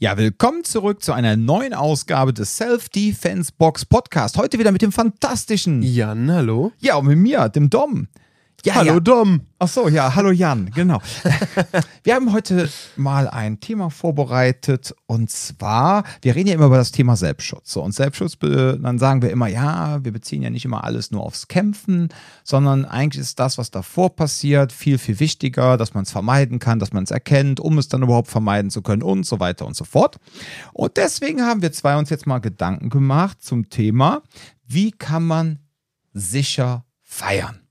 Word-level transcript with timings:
Ja, 0.00 0.16
willkommen 0.16 0.64
zurück 0.64 1.04
zu 1.04 1.12
einer 1.12 1.36
neuen 1.36 1.72
Ausgabe 1.72 2.32
des 2.32 2.56
Self-Defense 2.56 3.52
Box 3.56 3.84
Podcast. 3.84 4.36
Heute 4.36 4.58
wieder 4.58 4.72
mit 4.72 4.82
dem 4.82 4.90
fantastischen 4.90 5.84
Jan, 5.84 6.32
hallo. 6.32 6.72
Ja, 6.80 6.96
und 6.96 7.06
mit 7.06 7.16
mir, 7.16 7.48
dem 7.48 7.70
Dom. 7.70 8.08
Ja, 8.64 8.76
hallo 8.76 8.94
ja. 8.94 9.00
Dom. 9.00 9.42
Ach 9.58 9.68
so, 9.68 9.88
ja, 9.88 10.14
hallo 10.14 10.30
Jan, 10.30 10.70
genau. 10.74 10.98
wir 12.02 12.14
haben 12.14 12.32
heute 12.32 12.70
mal 12.96 13.28
ein 13.28 13.60
Thema 13.60 13.90
vorbereitet 13.90 14.94
und 15.04 15.30
zwar, 15.30 16.04
wir 16.22 16.34
reden 16.34 16.48
ja 16.48 16.54
immer 16.54 16.66
über 16.66 16.78
das 16.78 16.90
Thema 16.90 17.14
Selbstschutz. 17.14 17.70
So, 17.70 17.82
und 17.82 17.92
Selbstschutz, 17.92 18.38
dann 18.38 18.98
sagen 18.98 19.20
wir 19.20 19.28
immer, 19.30 19.48
ja, 19.48 20.02
wir 20.02 20.12
beziehen 20.12 20.40
ja 20.40 20.48
nicht 20.48 20.64
immer 20.64 20.82
alles 20.82 21.10
nur 21.10 21.24
aufs 21.24 21.46
Kämpfen, 21.46 22.08
sondern 22.42 22.86
eigentlich 22.86 23.20
ist 23.20 23.38
das, 23.38 23.58
was 23.58 23.70
davor 23.70 24.16
passiert, 24.16 24.72
viel, 24.72 24.96
viel 24.96 25.20
wichtiger, 25.20 25.76
dass 25.76 25.92
man 25.92 26.04
es 26.04 26.10
vermeiden 26.10 26.58
kann, 26.58 26.78
dass 26.78 26.94
man 26.94 27.04
es 27.04 27.10
erkennt, 27.10 27.60
um 27.60 27.76
es 27.76 27.88
dann 27.88 28.02
überhaupt 28.02 28.28
vermeiden 28.28 28.70
zu 28.70 28.80
können 28.80 29.02
und 29.02 29.26
so 29.26 29.40
weiter 29.40 29.66
und 29.66 29.76
so 29.76 29.84
fort. 29.84 30.16
Und 30.72 30.96
deswegen 30.96 31.42
haben 31.42 31.60
wir 31.60 31.72
zwei 31.72 31.98
uns 31.98 32.08
jetzt 32.08 32.26
mal 32.26 32.38
Gedanken 32.38 32.88
gemacht 32.88 33.42
zum 33.42 33.68
Thema, 33.68 34.22
wie 34.66 34.90
kann 34.90 35.26
man 35.26 35.58
sicher 36.14 36.86
feiern? 37.02 37.63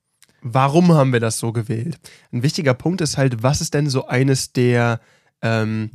Warum 0.43 0.91
haben 0.91 1.13
wir 1.13 1.21
das 1.21 1.39
so 1.39 1.53
gewählt? 1.53 1.97
Ein 2.33 2.43
wichtiger 2.43 2.73
Punkt 2.73 2.99
ist 2.99 3.17
halt, 3.17 3.43
was 3.43 3.61
ist 3.61 3.73
denn 3.73 3.89
so 3.89 4.07
eines 4.07 4.51
der, 4.51 4.99
ähm, 5.41 5.91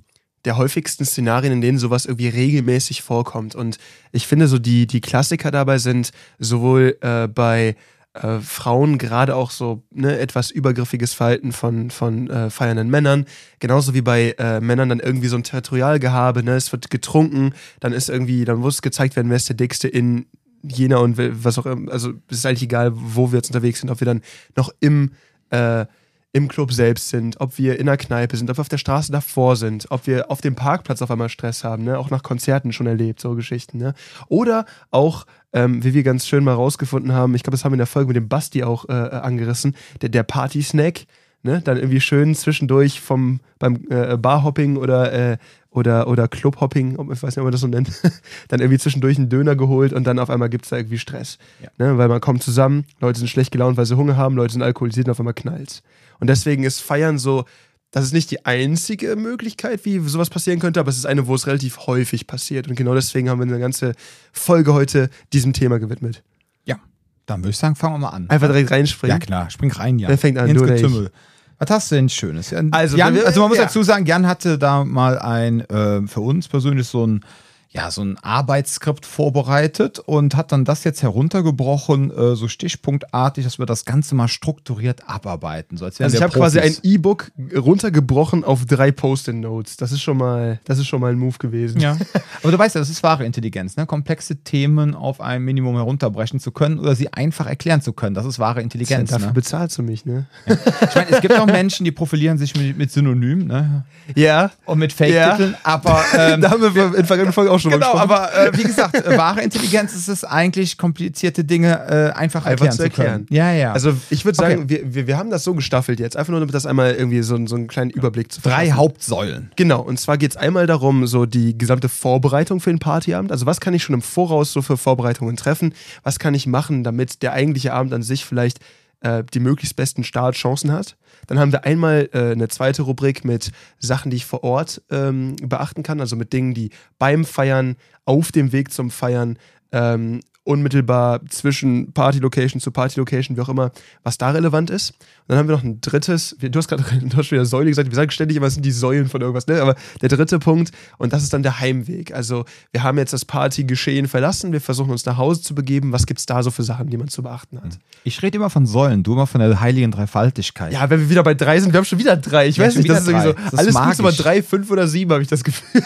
der 0.47 0.57
häufigsten 0.57 1.05
Szenarien, 1.05 1.53
in 1.53 1.61
denen 1.61 1.79
sowas 1.79 2.07
irgendwie 2.07 2.29
regelmäßig 2.29 3.03
vorkommt? 3.03 3.55
Und 3.55 3.77
ich 4.11 4.27
finde, 4.27 4.49
so 4.49 4.59
die, 4.59 4.87
die 4.87 5.03
Klassiker 5.03 5.51
dabei 5.51 5.77
sind 5.77 6.13
sowohl 6.39 6.97
äh, 7.03 7.29
bei 7.29 7.77
äh, 8.15 8.41
Frauen 8.41 8.97
gerade 8.97 9.37
auch 9.37 9.51
so 9.51 9.83
ne, 9.91 10.19
etwas 10.19 10.51
übergriffiges 10.51 11.13
Verhalten 11.13 11.53
von, 11.53 11.91
von 11.91 12.31
äh, 12.31 12.49
feiernden 12.49 12.89
Männern, 12.89 13.27
genauso 13.61 13.93
wie 13.93 14.01
bei 14.01 14.35
äh, 14.39 14.61
Männern 14.61 14.89
dann 14.89 15.01
irgendwie 15.01 15.29
so 15.29 15.37
ein 15.37 15.45
Territorialgehabe, 15.45 16.43
ne? 16.43 16.53
es 16.53 16.73
wird 16.73 16.89
getrunken, 16.89 17.53
dann 17.81 17.93
ist 17.93 18.09
irgendwie, 18.09 18.47
dann 18.47 18.59
muss 18.59 18.81
gezeigt 18.81 19.15
werden, 19.15 19.29
wer 19.29 19.37
ist 19.37 19.51
der 19.51 19.57
Dickste 19.57 19.89
in 19.89 20.27
Jena 20.63 20.99
und 20.99 21.17
was 21.45 21.59
auch 21.59 21.67
immer, 21.67 21.91
also 21.93 22.13
es 22.29 22.39
ist 22.39 22.47
eigentlich 22.47 22.65
egal, 22.65 22.93
wo 22.95 23.31
wir 23.33 23.39
jetzt 23.39 23.49
unterwegs 23.49 23.81
sind, 23.81 23.91
ob 23.91 24.01
wir 24.01 24.07
dann 24.07 24.23
noch 24.57 24.71
im, 24.81 25.13
äh, 25.51 25.87
im 26.33 26.49
Club 26.49 26.73
selbst 26.73 27.09
sind, 27.09 27.41
ob 27.41 27.59
wir 27.59 27.79
in 27.79 27.87
der 27.87 27.97
Kneipe 27.97 28.37
sind, 28.37 28.51
ob 28.51 28.59
wir 28.59 28.61
auf 28.61 28.69
der 28.69 28.79
Straße 28.79 29.11
davor 29.11 29.57
sind, 29.57 29.87
ob 29.91 30.07
wir 30.07 30.31
auf 30.31 30.41
dem 30.41 30.55
Parkplatz 30.55 31.01
auf 31.01 31.11
einmal 31.11 31.29
Stress 31.29 31.65
haben, 31.65 31.85
ne? 31.85 31.99
auch 31.99 32.11
nach 32.11 32.23
Konzerten 32.23 32.73
schon 32.73 32.87
erlebt, 32.87 33.21
so 33.21 33.35
Geschichten. 33.35 33.79
Ne? 33.79 33.95
Oder 34.29 34.67
auch, 34.91 35.27
ähm, 35.53 35.83
wie 35.83 35.95
wir 35.95 36.03
ganz 36.03 36.27
schön 36.27 36.45
mal 36.45 36.55
rausgefunden 36.55 37.13
haben, 37.13 37.35
ich 37.35 37.43
glaube, 37.43 37.57
das 37.57 37.65
haben 37.65 37.73
wir 37.73 37.77
in 37.77 37.79
der 37.79 37.87
Folge 37.87 38.09
mit 38.09 38.17
dem 38.17 38.29
Basti 38.29 38.63
auch 38.63 38.89
äh, 38.89 38.93
angerissen, 38.93 39.75
der, 40.03 40.11
der 40.11 40.23
Party-Snack, 40.23 41.07
ne? 41.43 41.63
dann 41.63 41.79
irgendwie 41.79 42.01
schön 42.01 42.35
zwischendurch 42.35 43.01
vom, 43.01 43.41
beim 43.59 43.87
äh, 43.89 44.17
Barhopping 44.19 44.77
oder 44.77 45.13
äh, 45.13 45.39
oder, 45.71 46.09
oder 46.09 46.29
Clubhopping, 46.29 46.93
ich 46.93 47.23
weiß 47.23 47.23
nicht, 47.23 47.39
ob 47.39 47.45
man 47.45 47.53
das 47.53 47.61
so 47.61 47.67
nennt, 47.67 47.91
dann 48.49 48.61
irgendwie 48.61 48.79
zwischendurch 48.79 49.19
einen 49.19 49.29
Döner 49.29 49.55
geholt 49.55 49.93
und 49.93 50.05
dann 50.05 50.19
auf 50.19 50.31
einmal 50.31 50.49
gibt 50.49 50.65
es 50.65 50.71
da 50.71 50.77
irgendwie 50.77 50.99
Stress. 50.99 51.39
Ja. 51.63 51.69
Ne? 51.79 51.99
Weil 51.99 52.09
man 52.09 52.21
kommt 52.21 52.43
zusammen, 52.43 52.85
Leute 53.01 53.19
sind 53.19 53.29
schlecht 53.29 53.53
gelaunt, 53.53 53.77
weil 53.77 53.87
sie 53.87 53.97
Hunger 53.97 54.17
haben, 54.17 54.37
Leute 54.37 54.53
sind 54.53 54.63
alkoholisiert 54.63 55.07
und 55.07 55.13
auf 55.13 55.21
einmal 55.21 55.35
knallt 55.35 55.83
Und 56.21 56.29
deswegen 56.29 56.65
ist 56.65 56.81
Feiern 56.81 57.19
so, 57.19 57.45
das 57.91 58.05
ist 58.05 58.13
nicht 58.13 58.31
die 58.31 58.45
einzige 58.45 59.17
Möglichkeit, 59.17 59.85
wie 59.85 59.99
sowas 60.01 60.29
passieren 60.29 60.59
könnte, 60.59 60.81
aber 60.81 60.91
es 60.91 60.99
ist 60.99 61.07
eine, 61.07 61.27
wo 61.27 61.35
es 61.35 61.47
relativ 61.47 61.87
häufig 61.87 62.27
passiert. 62.27 62.69
Und 62.69 62.75
genau 62.75 62.95
deswegen 62.95 63.31
haben 63.31 63.39
wir 63.39 63.47
eine 63.47 63.59
ganze 63.59 63.95
Folge 64.33 64.75
heute 64.75 65.09
diesem 65.33 65.55
Thema 65.55 65.79
gewidmet. 65.79 66.23
Ja, 66.65 66.79
dann 67.25 67.41
würde 67.41 67.51
ich 67.51 67.57
sagen, 67.57 67.77
fangen 67.77 67.95
wir 67.95 67.99
mal 67.99 68.09
an. 68.11 68.29
Einfach 68.29 68.49
direkt 68.49 68.71
reinspringen. 68.71 69.19
Ja, 69.19 69.25
klar, 69.25 69.51
spring 69.51 69.73
rein, 69.73 69.99
ja. 69.99 70.09
Wer 70.09 70.19
fängt 70.19 70.37
an? 70.39 70.49
Ins 70.49 70.61
du 70.61 70.67
Getümmel. 70.67 71.11
Was 71.59 71.71
hast 71.71 71.91
du 71.91 71.97
denn 71.97 72.09
Schönes? 72.09 72.55
Also, 72.71 72.97
Jan, 72.97 73.19
also 73.25 73.41
man 73.41 73.49
muss 73.49 73.59
ja. 73.59 73.65
dazu 73.65 73.83
sagen, 73.83 74.07
Jan 74.07 74.27
hatte 74.27 74.59
da 74.59 74.85
mal 74.85 75.19
ein, 75.19 75.61
äh, 75.69 76.07
für 76.07 76.21
uns 76.21 76.47
persönlich 76.47 76.87
so 76.87 77.07
ein, 77.07 77.25
ja, 77.71 77.91
so 77.91 78.03
ein 78.03 78.17
Arbeitsskript 78.19 79.05
vorbereitet 79.05 79.99
und 79.99 80.35
hat 80.37 80.53
dann 80.53 80.65
das 80.65 80.85
jetzt 80.85 81.03
heruntergebrochen, 81.03 82.11
äh, 82.11 82.35
so 82.35 82.49
stichpunktartig, 82.49 83.45
dass 83.45 83.59
wir 83.59 83.67
das 83.67 83.85
Ganze 83.85 84.15
mal 84.15 84.29
strukturiert 84.29 85.03
abarbeiten. 85.07 85.77
So 85.77 85.85
als 85.85 86.01
Also 86.01 86.17
ich 86.17 86.23
habe 86.23 86.33
quasi 86.33 86.61
ein. 86.61 86.77
E-Book 86.83 87.31
runtergebrochen 87.55 88.43
auf 88.45 88.65
drei 88.65 88.91
Post-it-Notes. 88.91 89.77
Das 89.77 89.93
ist 89.93 90.01
schon 90.01 90.17
mal, 90.17 90.61
das 90.65 90.79
ist 90.79 90.87
schon 90.87 91.01
mal 91.01 91.13
ein 91.13 91.19
Move 91.19 91.37
gewesen. 91.39 91.81
Ja. 91.81 91.97
Aber 92.43 92.53
du 92.53 92.59
weißt 92.59 92.75
ja, 92.75 92.81
das 92.81 92.89
ist 92.89 93.03
wahre 93.03 93.25
Intelligenz, 93.27 93.77
ne? 93.77 93.85
komplexe 93.85 94.37
Themen 94.37 94.95
auf 94.95 95.21
ein 95.21 95.43
Minimum 95.43 95.75
herunterbrechen 95.77 96.41
zu 96.41 96.53
können 96.53 96.79
oder 96.79 96.95
sie 96.95 97.13
einfach 97.13 97.47
erklären 97.47 97.83
zu 97.83 97.93
können. 97.93 98.15
Das 98.15 98.25
ist 98.25 98.39
wahre 98.39 98.63
Intelligenz. 98.63 99.11
Dafür 99.11 99.29
Ne? 99.29 99.33
bezahlst 99.35 99.77
du 99.77 99.83
mich, 99.83 100.07
ne? 100.07 100.27
Ich 100.47 100.95
meine, 100.95 101.11
es 101.11 101.21
gibt 101.21 101.39
auch 101.39 101.47
Menschen, 101.47 101.85
die 101.85 101.93
profilieren 101.93 102.39
sich 102.39 102.57
mit, 102.57 102.79
mit 102.79 102.91
Synonymen 102.91 103.47
ne? 103.47 103.85
Ja. 104.15 104.51
und 104.65 104.79
mit 104.79 104.93
Fake-Titeln, 104.93 105.55
aber 105.65 106.03
ähm, 106.17 106.41
da 106.41 106.51
haben 106.51 106.63
wir 106.75 106.95
in 106.95 107.05
vergangenen 107.05 107.33
Folgen 107.35 107.51
auch 107.51 107.58
schon 107.61 107.73
Genau, 107.73 107.95
mal 107.95 108.07
gesprochen. 108.07 108.25
aber 108.35 108.47
äh, 108.49 108.57
wie 108.59 108.63
gesagt, 108.63 108.95
äh, 108.95 109.17
wahre 109.19 109.43
Intelligenz 109.43 109.95
ist 109.95 110.09
es 110.09 110.25
eigentlich, 110.25 110.79
komplizierte 110.79 111.45
Dinge 111.45 111.69
äh, 111.89 112.11
einfach, 112.13 112.45
Einfach 112.47 112.67
erklären 112.67 112.73
zu 112.77 112.83
erklären. 112.83 113.27
Ja, 113.31 113.53
ja. 113.53 113.73
Also 113.73 113.95
ich 114.11 114.25
würde 114.25 114.39
Okay. 114.39 114.51
sagen, 114.53 114.69
wir, 114.69 114.95
wir, 114.95 115.07
wir 115.07 115.17
haben 115.17 115.31
das 115.31 115.45
so 115.45 115.55
gestaffelt 115.55 116.01
jetzt, 116.01 116.17
einfach 116.17 116.31
nur 116.31 116.41
damit 116.41 116.55
das 116.55 116.67
einmal 116.67 116.95
irgendwie 116.95 117.23
so, 117.23 117.39
so 117.47 117.57
einen 117.57 117.67
kleinen 117.69 117.91
Überblick 117.91 118.33
zu 118.33 118.41
drei 118.41 118.51
verschaffen. 118.51 118.77
Hauptsäulen. 118.77 119.51
Genau, 119.57 119.81
und 119.81 119.99
zwar 119.99 120.19
geht 120.19 120.33
es 120.33 120.37
einmal 120.37 120.67
darum, 120.67 121.07
so 121.07 121.27
die 121.27 121.57
gesamte 121.57 121.89
Vorbereitung 121.89 122.61
für 122.61 122.71
den 122.71 122.79
Partyabend. 122.79 123.33
Also 123.33 123.47
was 123.47 123.61
kann 123.61 123.75
ich 123.75 123.83
schon 123.83 123.95
im 123.95 124.03
Voraus 124.03 124.53
so 124.53 124.63
für 124.63 124.77
Vorbereitungen 124.77 125.37
treffen? 125.37 125.75
Was 126.03 126.19
kann 126.19 126.35
ich 126.35 126.47
machen, 126.47 126.85
damit 126.85 127.23
der 127.23 127.33
eigentliche 127.33 127.73
Abend 127.73 127.93
an 127.93 128.03
sich 128.03 128.25
vielleicht 128.25 128.59
äh, 129.01 129.25
die 129.33 129.41
möglichst 129.41 129.77
besten 129.77 130.05
Startchancen 130.05 130.73
hat? 130.73 130.97
Dann 131.27 131.39
haben 131.39 131.53
wir 131.53 131.65
einmal 131.65 132.09
äh, 132.13 132.33
eine 132.33 132.49
zweite 132.49 132.83
Rubrik 132.83 133.25
mit 133.25 133.53
Sachen, 133.79 134.11
die 134.11 134.17
ich 134.17 134.27
vor 134.27 134.45
Ort 134.45 134.83
ähm, 134.91 135.37
beachten 135.43 135.83
kann, 135.83 136.01
also 136.01 136.17
mit 136.17 136.33
Dingen, 136.33 136.55
die 136.55 136.71
beim 136.99 137.25
Feiern, 137.25 137.77
auf 138.05 138.33
dem 138.33 138.53
Weg 138.53 138.73
zum 138.73 138.91
Feiern, 138.91 139.39
ähm, 139.71 140.21
unmittelbar 140.45 141.21
zwischen 141.27 141.93
Party-Location 141.93 142.59
zu 142.59 142.71
Party-Location, 142.71 143.37
wie 143.37 143.41
auch 143.43 143.51
immer, 143.51 143.71
was 144.03 144.17
da 144.17 144.31
relevant 144.31 144.71
ist. 144.71 144.95
Dann 145.29 145.37
haben 145.39 145.49
wir 145.49 145.55
noch 145.57 145.63
ein 145.63 145.81
drittes, 145.81 146.35
du 146.41 146.59
hast 146.59 146.69
gerade 146.69 146.83
hast 147.17 147.27
schon 147.27 147.37
wieder 147.37 147.45
Säule 147.45 147.69
gesagt, 147.69 147.89
wir 147.91 147.95
sagen 147.95 148.11
ständig 148.11 148.37
immer, 148.39 148.47
es 148.47 148.55
sind 148.55 148.65
die 148.65 148.71
Säulen 148.73 149.09
von 149.09 149.21
irgendwas, 149.21 149.47
ne? 149.47 149.61
aber 149.61 149.77
der 150.01 150.09
dritte 150.09 150.39
Punkt, 150.39 150.73
und 150.97 151.13
das 151.13 151.23
ist 151.23 151.33
dann 151.35 151.43
der 151.43 151.61
Heimweg. 151.61 152.15
Also 152.15 152.47
wir 152.73 152.83
haben 152.83 152.97
jetzt 152.99 153.13
das 153.13 153.25
Partygeschehen 153.27 154.09
verlassen, 154.09 154.53
wir 154.53 154.61
versuchen 154.63 154.91
uns 154.91 155.05
nach 155.05 155.19
Hause 155.19 155.43
zu 155.43 155.55
begeben. 155.55 155.93
Was 155.93 156.07
gibt 156.07 156.19
es 156.21 156.27
da 156.27 156.43
so 156.43 156.51
für 156.51 156.63
Sachen, 156.63 156.89
die 156.89 156.97
man 156.97 157.09
zu 157.09 157.23
beachten 157.23 157.61
hat? 157.61 157.79
Ich 158.05 158.23
rede 158.23 158.37
immer 158.39 158.49
von 158.51 158.67
Säulen, 158.67 159.03
du 159.03 159.13
immer 159.13 159.27
von 159.27 159.41
der 159.41 159.61
heiligen 159.61 159.91
Dreifaltigkeit. 159.91 160.73
Ja, 160.73 160.89
wenn 160.89 161.01
wir 161.01 161.11
wieder 161.11 161.23
bei 161.23 161.35
drei 161.35 161.61
sind, 161.61 161.73
wir 161.73 161.79
haben 161.79 161.85
schon 161.85 161.99
wieder 161.99 162.17
drei. 162.17 162.49
Ich 162.49 162.57
Ja, 162.57 162.65
weiß 162.67 162.77
nicht, 162.77 162.89
das 162.89 163.01
ist 163.03 163.09
wieder 163.09 163.25
irgendwie 163.25 163.35
drei. 163.35 163.45
so, 163.45 163.51
Das 163.57 163.61
alles 163.61 163.75
muss 163.75 163.99
immer 163.99 164.13
drei, 164.13 164.43
fünf 164.43 164.71
oder 164.71 164.89
sieben, 164.89 165.13
habe 165.13 165.23
ich 165.23 165.29
das 165.29 165.45
Gefühl. 165.45 165.83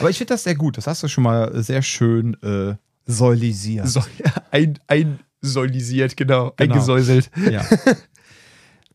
Aber 0.00 0.10
ich 0.10 0.18
finde 0.18 0.34
das 0.34 0.42
sehr 0.44 0.54
gut. 0.56 0.76
Das 0.76 0.86
hast 0.86 1.02
du 1.02 1.08
schon 1.08 1.24
mal 1.24 1.62
sehr 1.62 1.82
schön 1.82 2.34
äh, 2.42 2.74
säulisiert. 3.06 3.88
So, 3.88 4.00
ja, 4.24 4.32
ein, 4.50 5.18
einsäulisiert, 5.44 6.16
genau, 6.16 6.52
Genau. 6.56 6.74
eingesäuselt. 6.74 7.30
Ja. 7.50 7.62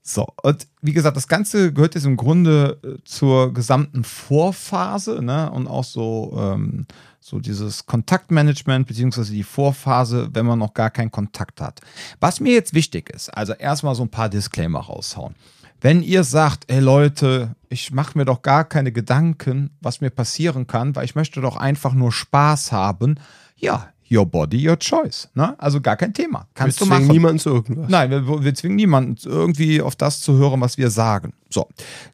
So, 0.01 0.25
und 0.41 0.65
wie 0.81 0.93
gesagt, 0.93 1.17
das 1.17 1.27
Ganze 1.27 1.71
gehört 1.71 1.93
jetzt 1.93 2.05
im 2.05 2.17
Grunde 2.17 2.79
äh, 2.83 3.03
zur 3.03 3.53
gesamten 3.53 4.03
Vorphase, 4.03 5.21
ne? 5.21 5.51
Und 5.51 5.67
auch 5.67 5.83
so, 5.83 6.35
ähm, 6.35 6.87
so 7.19 7.39
dieses 7.39 7.85
Kontaktmanagement, 7.85 8.87
beziehungsweise 8.87 9.33
die 9.33 9.43
Vorphase, 9.43 10.29
wenn 10.33 10.47
man 10.47 10.57
noch 10.57 10.73
gar 10.73 10.89
keinen 10.89 11.11
Kontakt 11.11 11.61
hat. 11.61 11.81
Was 12.19 12.39
mir 12.39 12.53
jetzt 12.53 12.73
wichtig 12.73 13.11
ist, 13.11 13.29
also 13.29 13.53
erstmal 13.53 13.93
so 13.93 14.01
ein 14.01 14.09
paar 14.09 14.29
Disclaimer 14.29 14.79
raushauen. 14.79 15.35
Wenn 15.79 16.01
ihr 16.01 16.23
sagt, 16.23 16.63
ey 16.71 16.79
Leute, 16.79 17.55
ich 17.67 17.91
mache 17.91 18.17
mir 18.17 18.25
doch 18.25 18.41
gar 18.41 18.63
keine 18.63 18.91
Gedanken, 18.91 19.69
was 19.79 20.01
mir 20.01 20.09
passieren 20.09 20.65
kann, 20.65 20.95
weil 20.95 21.05
ich 21.05 21.13
möchte 21.13 21.39
doch 21.39 21.55
einfach 21.55 21.93
nur 21.93 22.11
Spaß 22.11 22.71
haben, 22.71 23.19
ja, 23.57 23.89
your 24.11 24.25
body, 24.25 24.67
your 24.67 24.77
choice. 24.77 25.29
Ne? 25.33 25.55
Also 25.59 25.81
gar 25.81 25.97
kein 25.97 26.13
Thema. 26.13 26.47
Kannst 26.53 26.79
wir 26.79 26.85
du 26.85 26.89
zwingen 26.89 27.07
machen. 27.07 27.13
niemanden 27.13 27.39
zu 27.39 27.49
irgendwas. 27.49 27.89
Nein, 27.89 28.11
wir, 28.11 28.43
wir 28.43 28.55
zwingen 28.55 28.75
niemanden 28.75 29.15
irgendwie 29.25 29.81
auf 29.81 29.95
das 29.95 30.21
zu 30.21 30.37
hören, 30.37 30.61
was 30.61 30.77
wir 30.77 30.89
sagen. 30.89 31.33
So. 31.49 31.67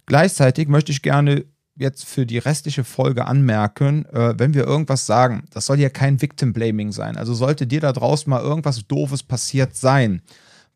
Gleichzeitig 0.05 0.67
möchte 0.67 0.91
ich 0.91 1.01
gerne 1.01 1.45
jetzt 1.77 2.05
für 2.05 2.25
die 2.25 2.37
restliche 2.37 2.83
Folge 2.83 3.25
anmerken, 3.25 4.05
äh, 4.05 4.33
wenn 4.37 4.53
wir 4.53 4.65
irgendwas 4.65 5.05
sagen, 5.05 5.43
das 5.51 5.65
soll 5.65 5.79
ja 5.79 5.89
kein 5.89 6.21
Victim 6.21 6.53
Blaming 6.53 6.91
sein. 6.91 7.17
Also 7.17 7.33
sollte 7.33 7.67
dir 7.67 7.81
da 7.81 7.91
draußen 7.91 8.29
mal 8.29 8.41
irgendwas 8.41 8.87
Doofes 8.87 9.23
passiert 9.23 9.75
sein, 9.75 10.21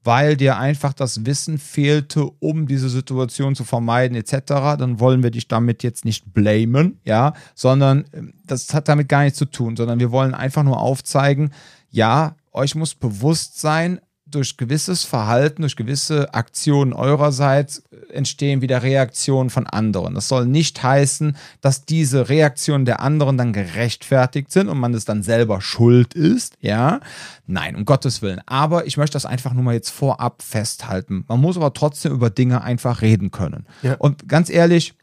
weil 0.03 0.37
dir 0.37 0.57
einfach 0.57 0.93
das 0.93 1.25
Wissen 1.25 1.57
fehlte, 1.57 2.25
um 2.39 2.67
diese 2.67 2.89
Situation 2.89 3.55
zu 3.55 3.63
vermeiden, 3.63 4.15
etc., 4.15 4.41
dann 4.77 4.99
wollen 4.99 5.23
wir 5.23 5.31
dich 5.31 5.47
damit 5.47 5.83
jetzt 5.83 6.05
nicht 6.05 6.33
blamen, 6.33 6.99
ja, 7.03 7.33
sondern 7.55 8.05
ähm, 8.13 8.33
das 8.45 8.73
hat 8.73 8.87
damit 8.87 9.09
gar 9.09 9.23
nichts 9.23 9.37
zu 9.37 9.45
tun, 9.45 9.75
sondern 9.75 9.99
wir 9.99 10.11
wollen 10.11 10.33
einfach 10.33 10.63
nur 10.63 10.79
aufzeigen, 10.79 11.51
ja, 11.89 12.35
euch 12.51 12.75
muss 12.75 12.95
bewusst 12.95 13.59
sein, 13.59 13.99
durch 14.31 14.57
gewisses 14.57 15.03
Verhalten, 15.03 15.61
durch 15.61 15.75
gewisse 15.75 16.33
Aktionen 16.33 16.93
eurerseits 16.93 17.83
äh, 17.91 18.13
entstehen 18.13 18.61
wieder 18.61 18.83
Reaktionen 18.83 19.49
von 19.49 19.67
anderen. 19.67 20.15
Das 20.15 20.27
soll 20.27 20.45
nicht 20.45 20.81
heißen, 20.81 21.35
dass 21.61 21.85
diese 21.85 22.29
Reaktionen 22.29 22.85
der 22.85 22.99
anderen 23.01 23.37
dann 23.37 23.53
gerechtfertigt 23.53 24.51
sind 24.51 24.69
und 24.69 24.79
man 24.79 24.93
es 24.93 25.05
dann 25.05 25.23
selber 25.23 25.61
schuld 25.61 26.13
ist, 26.13 26.57
ja. 26.59 26.99
Nein, 27.45 27.75
um 27.75 27.85
Gottes 27.85 28.21
Willen. 28.21 28.41
Aber 28.45 28.85
ich 28.85 28.97
möchte 28.97 29.13
das 29.13 29.25
einfach 29.25 29.53
nur 29.53 29.63
mal 29.63 29.73
jetzt 29.73 29.89
vorab 29.89 30.41
festhalten. 30.41 31.25
Man 31.27 31.41
muss 31.41 31.57
aber 31.57 31.73
trotzdem 31.73 32.11
über 32.11 32.29
Dinge 32.29 32.61
einfach 32.61 33.01
reden 33.01 33.31
können. 33.31 33.65
Ja. 33.81 33.95
Und 33.95 34.27
ganz 34.27 34.49
ehrlich, 34.49 34.93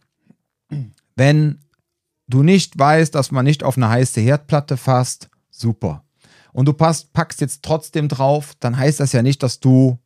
wenn 1.17 1.59
du 2.29 2.43
nicht 2.43 2.79
weißt, 2.79 3.15
dass 3.15 3.31
man 3.31 3.45
nicht 3.45 3.63
auf 3.63 3.77
eine 3.77 3.89
heiße 3.89 4.21
Herdplatte 4.21 4.77
fasst, 4.77 5.29
super. 5.51 6.06
Und 6.57 6.65
du 6.65 6.73
passt, 6.73 7.13
packst 7.13 7.43
jetzt 7.43 7.63
trotzdem 7.63 8.09
drauf, 8.09 8.55
dann 8.61 8.79
heißt 8.79 8.99
das 8.99 9.13
ja 9.13 9.21
nicht, 9.21 9.43
dass 9.43 9.61
du 9.61 9.99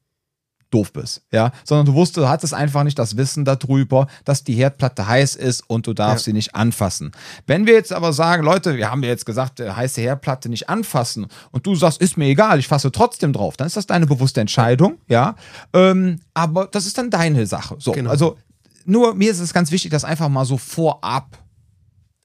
doof 0.71 0.93
bist, 0.93 1.23
ja, 1.31 1.53
sondern 1.65 1.87
du 1.87 1.95
wusstest, 1.95 2.17
du 2.17 2.29
hattest 2.29 2.55
einfach 2.55 2.83
nicht 2.83 2.99
das 2.99 3.17
Wissen 3.17 3.45
darüber, 3.45 4.09
dass 4.25 4.43
die 4.43 4.55
Herdplatte 4.55 5.07
heiß 5.07 5.37
ist 5.37 5.63
und 5.69 5.87
du 5.87 5.95
darfst 5.95 6.27
ja. 6.27 6.31
sie 6.31 6.33
nicht 6.33 6.57
anfassen. 6.57 7.13
Wenn 7.47 7.67
wir 7.67 7.75
jetzt 7.75 7.93
aber 7.93 8.13
sagen, 8.13 8.43
Leute, 8.43 8.77
wir 8.77 8.91
haben 8.91 9.03
ja 9.05 9.11
jetzt 9.11 9.27
gesagt, 9.27 9.61
äh, 9.61 9.71
heiße 9.71 10.01
Herdplatte 10.01 10.49
nicht 10.49 10.69
anfassen 10.69 11.29
und 11.53 11.67
du 11.67 11.77
sagst, 11.77 12.01
ist 12.01 12.17
mir 12.17 12.27
egal, 12.27 12.59
ich 12.59 12.67
fasse 12.67 12.91
trotzdem 12.91 13.33
drauf, 13.33 13.57
dann 13.57 13.69
ist 13.69 13.77
das 13.77 13.87
deine 13.87 14.07
bewusste 14.07 14.41
Entscheidung, 14.41 14.99
ja, 15.07 15.37
ähm, 15.73 16.21
aber 16.35 16.67
das 16.67 16.85
ist 16.85 16.99
dann 16.99 17.11
deine 17.11 17.47
Sache. 17.47 17.77
So, 17.79 17.93
genau. 17.93 18.11
also 18.11 18.39
nur 18.85 19.15
mir 19.15 19.31
ist 19.31 19.39
es 19.39 19.53
ganz 19.53 19.71
wichtig, 19.71 19.93
das 19.93 20.05
einfach 20.05 20.29
mal 20.29 20.45
so 20.45 20.57
vorab 20.57 21.39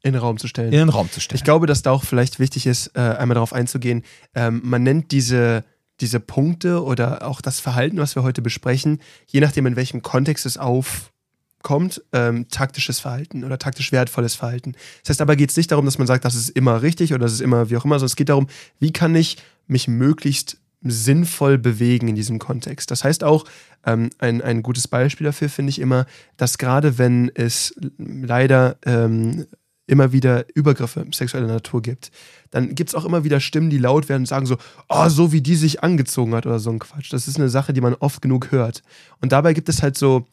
in 0.05 0.13
den 0.13 0.21
Raum 0.21 0.37
zu 0.37 0.47
stellen. 0.47 0.71
In 0.71 0.79
den 0.79 0.89
Raum 0.89 1.11
zu 1.11 1.19
stellen. 1.19 1.35
Ich 1.35 1.43
glaube, 1.43 1.65
dass 1.65 1.81
da 1.81 1.89
auch 1.89 2.03
vielleicht 2.03 2.39
wichtig 2.39 2.67
ist, 2.67 2.91
äh, 2.95 2.99
einmal 2.99 3.33
darauf 3.33 3.53
einzugehen. 3.53 4.03
Ähm, 4.35 4.61
man 4.63 4.83
nennt 4.83 5.11
diese, 5.11 5.63
diese 5.99 6.19
Punkte 6.19 6.83
oder 6.83 7.27
auch 7.27 7.41
das 7.41 7.59
Verhalten, 7.59 7.97
was 7.97 8.15
wir 8.15 8.21
heute 8.21 8.43
besprechen, 8.43 8.99
je 9.25 9.39
nachdem, 9.39 9.65
in 9.65 9.75
welchem 9.75 10.03
Kontext 10.03 10.45
es 10.45 10.59
aufkommt, 10.59 12.03
ähm, 12.13 12.47
taktisches 12.49 12.99
Verhalten 12.99 13.43
oder 13.43 13.57
taktisch 13.57 13.91
wertvolles 13.91 14.35
Verhalten. 14.35 14.73
Das 15.01 15.09
heißt, 15.09 15.19
dabei 15.21 15.35
geht 15.35 15.49
es 15.49 15.57
nicht 15.57 15.71
darum, 15.71 15.85
dass 15.85 15.97
man 15.97 16.05
sagt, 16.05 16.23
das 16.23 16.35
ist 16.35 16.49
immer 16.49 16.83
richtig 16.83 17.11
oder 17.11 17.23
das 17.25 17.33
ist 17.33 17.41
immer 17.41 17.71
wie 17.71 17.77
auch 17.77 17.85
immer, 17.85 17.95
sondern 17.95 18.11
es 18.11 18.15
geht 18.15 18.29
darum, 18.29 18.45
wie 18.79 18.93
kann 18.93 19.15
ich 19.15 19.37
mich 19.65 19.87
möglichst 19.87 20.57
sinnvoll 20.83 21.57
bewegen 21.57 22.09
in 22.09 22.15
diesem 22.15 22.37
Kontext. 22.37 22.91
Das 22.91 23.03
heißt 23.03 23.23
auch, 23.23 23.45
ähm, 23.87 24.11
ein, 24.19 24.43
ein 24.43 24.61
gutes 24.61 24.87
Beispiel 24.87 25.25
dafür 25.25 25.49
finde 25.49 25.71
ich 25.71 25.79
immer, 25.79 26.05
dass 26.37 26.59
gerade 26.59 26.99
wenn 26.99 27.31
es 27.33 27.73
leider 27.97 28.77
ähm, 28.85 29.47
immer 29.87 30.11
wieder 30.11 30.45
Übergriffe 30.55 31.05
sexueller 31.13 31.47
Natur 31.47 31.81
gibt, 31.81 32.11
dann 32.51 32.75
gibt 32.75 32.89
es 32.89 32.95
auch 32.95 33.05
immer 33.05 33.23
wieder 33.23 33.39
Stimmen, 33.39 33.69
die 33.69 33.77
laut 33.77 34.09
werden 34.09 34.23
und 34.23 34.27
sagen 34.27 34.45
so, 34.45 34.57
oh, 34.89 35.09
so 35.09 35.31
wie 35.31 35.41
die 35.41 35.55
sich 35.55 35.83
angezogen 35.83 36.33
hat 36.33 36.45
oder 36.45 36.59
so 36.59 36.71
ein 36.71 36.79
Quatsch. 36.79 37.13
Das 37.13 37.27
ist 37.27 37.37
eine 37.37 37.49
Sache, 37.49 37.73
die 37.73 37.81
man 37.81 37.93
oft 37.95 38.21
genug 38.21 38.51
hört. 38.51 38.81
Und 39.21 39.31
dabei 39.31 39.53
gibt 39.53 39.69
es 39.69 39.83
halt 39.83 39.97
so 39.97 40.27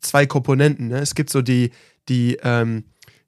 zwei 0.00 0.26
Komponenten. 0.26 0.88
Ne? 0.88 0.98
Es 0.98 1.14
gibt 1.14 1.30
so 1.30 1.42
die, 1.42 1.70
die, 2.08 2.38
ähm, 2.42 2.84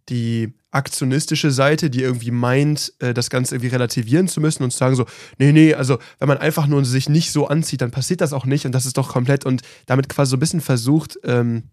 die 0.09 0.55
aktionistische 0.71 1.51
Seite, 1.51 1.91
die 1.91 2.03
irgendwie 2.03 2.31
meint, 2.31 2.93
äh, 2.99 3.15
das 3.15 3.31
Ganze 3.31 3.55
irgendwie 3.55 3.73
relativieren 3.73 4.29
zu 4.29 4.41
müssen 4.41 4.62
und 4.62 4.71
zu 4.71 4.79
sagen 4.79 4.95
so, 4.95 5.07
nee, 5.39 5.53
nee, 5.53 5.75
also 5.75 5.99
wenn 6.19 6.29
man 6.29 6.39
einfach 6.39 6.67
nur 6.67 6.85
sich 6.85 7.09
nicht 7.09 7.33
so 7.33 7.49
anzieht, 7.49 7.81
dann 7.81 7.91
passiert 7.91 8.21
das 8.21 8.33
auch 8.33 8.45
nicht 8.45 8.67
und 8.67 8.73
das 8.73 8.87
ist 8.87 8.99
doch 8.99 9.09
komplett 9.09 9.47
und 9.47 9.62
damit 9.87 10.09
quasi 10.09 10.31
so 10.31 10.37
ein 10.37 10.41
bisschen 10.41 10.61
versucht, 10.61 11.19
ähm, 11.25 11.65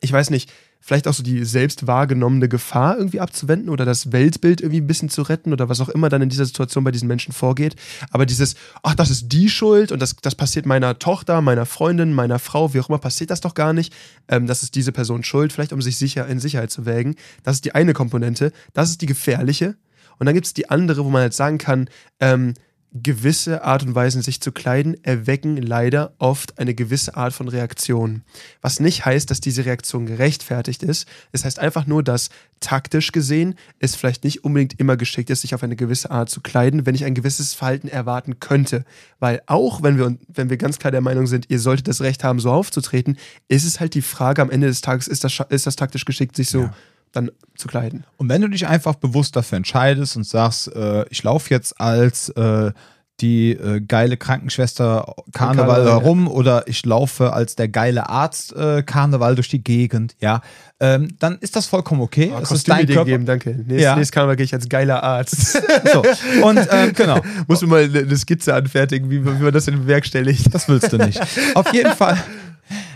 ich 0.00 0.10
weiß 0.10 0.30
nicht, 0.30 0.50
vielleicht 0.82 1.06
auch 1.06 1.14
so 1.14 1.22
die 1.22 1.44
selbst 1.44 1.86
wahrgenommene 1.86 2.48
Gefahr 2.48 2.98
irgendwie 2.98 3.20
abzuwenden 3.20 3.70
oder 3.70 3.84
das 3.84 4.12
Weltbild 4.12 4.60
irgendwie 4.60 4.80
ein 4.80 4.86
bisschen 4.86 5.08
zu 5.08 5.22
retten 5.22 5.52
oder 5.52 5.68
was 5.68 5.80
auch 5.80 5.88
immer 5.88 6.08
dann 6.08 6.20
in 6.20 6.28
dieser 6.28 6.44
Situation 6.44 6.84
bei 6.84 6.90
diesen 6.90 7.08
Menschen 7.08 7.32
vorgeht. 7.32 7.76
Aber 8.10 8.26
dieses, 8.26 8.56
ach, 8.82 8.96
das 8.96 9.08
ist 9.08 9.32
die 9.32 9.48
Schuld 9.48 9.92
und 9.92 10.02
das, 10.02 10.16
das 10.20 10.34
passiert 10.34 10.66
meiner 10.66 10.98
Tochter, 10.98 11.40
meiner 11.40 11.64
Freundin, 11.64 12.12
meiner 12.12 12.40
Frau, 12.40 12.74
wie 12.74 12.80
auch 12.80 12.88
immer, 12.88 12.98
passiert 12.98 13.30
das 13.30 13.40
doch 13.40 13.54
gar 13.54 13.72
nicht. 13.72 13.94
Ähm, 14.28 14.46
das 14.46 14.62
ist 14.64 14.74
diese 14.74 14.92
Person 14.92 15.22
schuld, 15.22 15.52
vielleicht 15.52 15.72
um 15.72 15.80
sich 15.80 15.96
sicher 15.96 16.26
in 16.26 16.40
Sicherheit 16.40 16.72
zu 16.72 16.84
wägen. 16.84 17.14
Das 17.44 17.54
ist 17.54 17.64
die 17.64 17.74
eine 17.74 17.94
Komponente. 17.94 18.52
Das 18.74 18.90
ist 18.90 19.00
die 19.00 19.06
gefährliche. 19.06 19.76
Und 20.18 20.26
dann 20.26 20.34
gibt 20.34 20.46
es 20.46 20.54
die 20.54 20.68
andere, 20.68 21.04
wo 21.04 21.10
man 21.10 21.22
halt 21.22 21.34
sagen 21.34 21.58
kann, 21.58 21.88
ähm, 22.20 22.54
gewisse 22.94 23.64
Art 23.64 23.82
und 23.82 23.94
Weisen, 23.94 24.20
sich 24.22 24.40
zu 24.40 24.52
kleiden, 24.52 25.02
erwecken 25.02 25.56
leider 25.56 26.12
oft 26.18 26.58
eine 26.58 26.74
gewisse 26.74 27.16
Art 27.16 27.32
von 27.32 27.48
Reaktion. 27.48 28.22
Was 28.60 28.80
nicht 28.80 29.04
heißt, 29.06 29.30
dass 29.30 29.40
diese 29.40 29.64
Reaktion 29.64 30.04
gerechtfertigt 30.04 30.82
ist. 30.82 31.08
Es 31.32 31.44
heißt 31.44 31.58
einfach 31.58 31.86
nur, 31.86 32.02
dass 32.02 32.28
taktisch 32.60 33.12
gesehen 33.12 33.54
es 33.78 33.96
vielleicht 33.96 34.24
nicht 34.24 34.44
unbedingt 34.44 34.78
immer 34.78 34.96
geschickt 34.96 35.30
ist, 35.30 35.40
sich 35.40 35.54
auf 35.54 35.62
eine 35.62 35.76
gewisse 35.76 36.10
Art 36.10 36.28
zu 36.28 36.40
kleiden, 36.40 36.84
wenn 36.84 36.94
ich 36.94 37.04
ein 37.04 37.14
gewisses 37.14 37.54
Verhalten 37.54 37.88
erwarten 37.88 38.40
könnte. 38.40 38.84
Weil 39.18 39.42
auch 39.46 39.82
wenn 39.82 39.96
wir, 39.98 40.16
wenn 40.28 40.50
wir 40.50 40.58
ganz 40.58 40.78
klar 40.78 40.90
der 40.90 41.00
Meinung 41.00 41.26
sind, 41.26 41.48
ihr 41.48 41.58
solltet 41.58 41.88
das 41.88 42.02
Recht 42.02 42.24
haben, 42.24 42.40
so 42.40 42.50
aufzutreten, 42.50 43.16
ist 43.48 43.64
es 43.64 43.80
halt 43.80 43.94
die 43.94 44.02
Frage 44.02 44.42
am 44.42 44.50
Ende 44.50 44.66
des 44.66 44.82
Tages, 44.82 45.08
ist 45.08 45.24
das, 45.24 45.40
ist 45.48 45.66
das 45.66 45.76
taktisch 45.76 46.04
geschickt, 46.04 46.36
sich 46.36 46.50
so 46.50 46.62
ja 46.62 46.74
dann 47.12 47.30
zu 47.54 47.68
kleiden. 47.68 48.04
Und 48.16 48.28
wenn 48.28 48.42
du 48.42 48.48
dich 48.48 48.66
einfach 48.66 48.94
bewusst 48.94 49.36
dafür 49.36 49.56
entscheidest 49.56 50.16
und 50.16 50.24
sagst, 50.24 50.74
äh, 50.74 51.04
ich 51.10 51.22
laufe 51.22 51.50
jetzt 51.50 51.80
als 51.80 52.30
äh, 52.30 52.72
die 53.20 53.52
äh, 53.52 53.80
geile 53.80 54.16
Krankenschwester 54.16 55.14
Karneval 55.32 55.84
herum 55.84 56.26
ja. 56.26 56.32
oder 56.32 56.66
ich 56.66 56.84
laufe 56.84 57.32
als 57.32 57.54
der 57.54 57.68
geile 57.68 58.08
Arzt 58.08 58.54
äh, 58.54 58.82
Karneval 58.82 59.36
durch 59.36 59.48
die 59.48 59.62
Gegend, 59.62 60.16
ja, 60.18 60.40
ähm, 60.80 61.16
dann 61.20 61.38
ist 61.38 61.54
das 61.54 61.66
vollkommen 61.66 62.00
okay. 62.00 62.32
Oh, 62.34 62.40
das 62.40 62.50
ist 62.50 62.68
dein 62.68 62.86
Körper. 62.86 63.04
geben, 63.04 63.24
danke. 63.24 63.50
Nächstes, 63.50 63.80
ja. 63.80 63.94
nächstes 63.94 64.12
Karneval 64.12 64.36
gehe 64.36 64.44
ich 64.44 64.54
als 64.54 64.68
geiler 64.68 65.02
Arzt. 65.02 65.62
so. 65.92 66.02
Und 66.42 66.58
ähm, 66.70 66.92
genau. 66.94 67.20
Muss 67.46 67.62
mir 67.62 67.68
mal 67.68 67.84
eine 67.84 68.16
Skizze 68.16 68.54
anfertigen, 68.54 69.08
wie, 69.08 69.24
wie 69.24 69.42
man 69.42 69.52
das 69.52 69.68
in 69.68 69.78
bewerkstelligt. 69.78 70.52
Das 70.52 70.68
willst 70.68 70.92
du 70.92 70.96
nicht. 70.96 71.20
Auf 71.54 71.72
jeden 71.72 71.92
Fall 71.92 72.18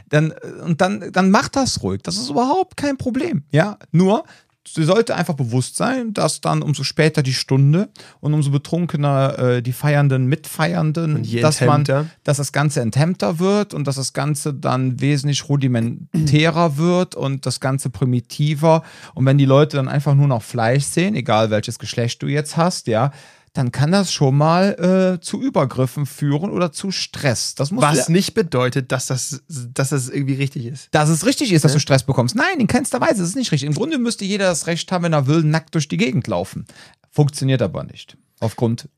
dann, 0.08 0.32
und 0.64 0.80
dann, 0.80 1.12
dann 1.12 1.30
macht 1.30 1.56
das 1.56 1.82
ruhig. 1.82 2.02
Das 2.02 2.16
ist 2.16 2.30
überhaupt 2.30 2.76
kein 2.76 2.96
Problem. 2.96 3.44
Ja, 3.50 3.78
nur 3.92 4.24
sie 4.66 4.84
sollte 4.84 5.14
einfach 5.14 5.34
bewusst 5.34 5.76
sein, 5.76 6.12
dass 6.12 6.40
dann 6.40 6.62
umso 6.62 6.82
später 6.82 7.22
die 7.22 7.34
Stunde 7.34 7.88
und 8.20 8.34
umso 8.34 8.50
betrunkener 8.50 9.38
äh, 9.38 9.62
die 9.62 9.72
Feiernden 9.72 10.26
mitfeiernden, 10.26 11.26
dass 11.40 11.60
man, 11.60 11.84
dass 12.24 12.38
das 12.38 12.52
Ganze 12.52 12.80
enthemmter 12.80 13.38
wird 13.38 13.74
und 13.74 13.86
dass 13.86 13.96
das 13.96 14.12
Ganze 14.12 14.54
dann 14.54 15.00
wesentlich 15.00 15.48
rudimentärer 15.48 16.76
wird 16.76 17.14
und 17.14 17.46
das 17.46 17.60
Ganze 17.60 17.90
primitiver. 17.90 18.82
Und 19.14 19.26
wenn 19.26 19.38
die 19.38 19.44
Leute 19.44 19.76
dann 19.76 19.88
einfach 19.88 20.14
nur 20.14 20.28
noch 20.28 20.42
Fleisch 20.42 20.84
sehen, 20.84 21.14
egal 21.14 21.50
welches 21.50 21.78
Geschlecht 21.78 22.22
du 22.22 22.26
jetzt 22.26 22.56
hast, 22.56 22.86
ja, 22.86 23.12
dann 23.56 23.72
kann 23.72 23.90
das 23.90 24.12
schon 24.12 24.36
mal 24.36 25.16
äh, 25.16 25.20
zu 25.20 25.40
Übergriffen 25.40 26.04
führen 26.04 26.50
oder 26.50 26.72
zu 26.72 26.90
Stress. 26.90 27.54
Das 27.54 27.70
muss 27.70 27.82
Was 27.82 28.08
nicht 28.08 28.34
bedeutet, 28.34 28.92
dass 28.92 29.06
das, 29.06 29.42
dass 29.48 29.90
das 29.90 30.08
irgendwie 30.08 30.34
richtig 30.34 30.66
ist. 30.66 30.88
Dass 30.92 31.08
es 31.08 31.24
richtig 31.24 31.52
ist, 31.52 31.64
dass 31.64 31.72
ja? 31.72 31.76
du 31.76 31.80
Stress 31.80 32.02
bekommst. 32.02 32.34
Nein, 32.34 32.60
in 32.60 32.66
keinster 32.66 33.00
Weise. 33.00 33.20
Das 33.20 33.30
ist 33.30 33.36
nicht 33.36 33.52
richtig. 33.52 33.66
Im 33.66 33.74
Grunde 33.74 33.98
müsste 33.98 34.24
jeder 34.24 34.46
das 34.46 34.66
Recht 34.66 34.92
haben, 34.92 35.04
wenn 35.04 35.12
er 35.14 35.26
will, 35.26 35.42
nackt 35.42 35.74
durch 35.74 35.88
die 35.88 35.96
Gegend 35.96 36.26
laufen. 36.26 36.66
Funktioniert 37.10 37.62
aber 37.62 37.84
nicht. 37.84 38.18
Aufgrund 38.40 38.88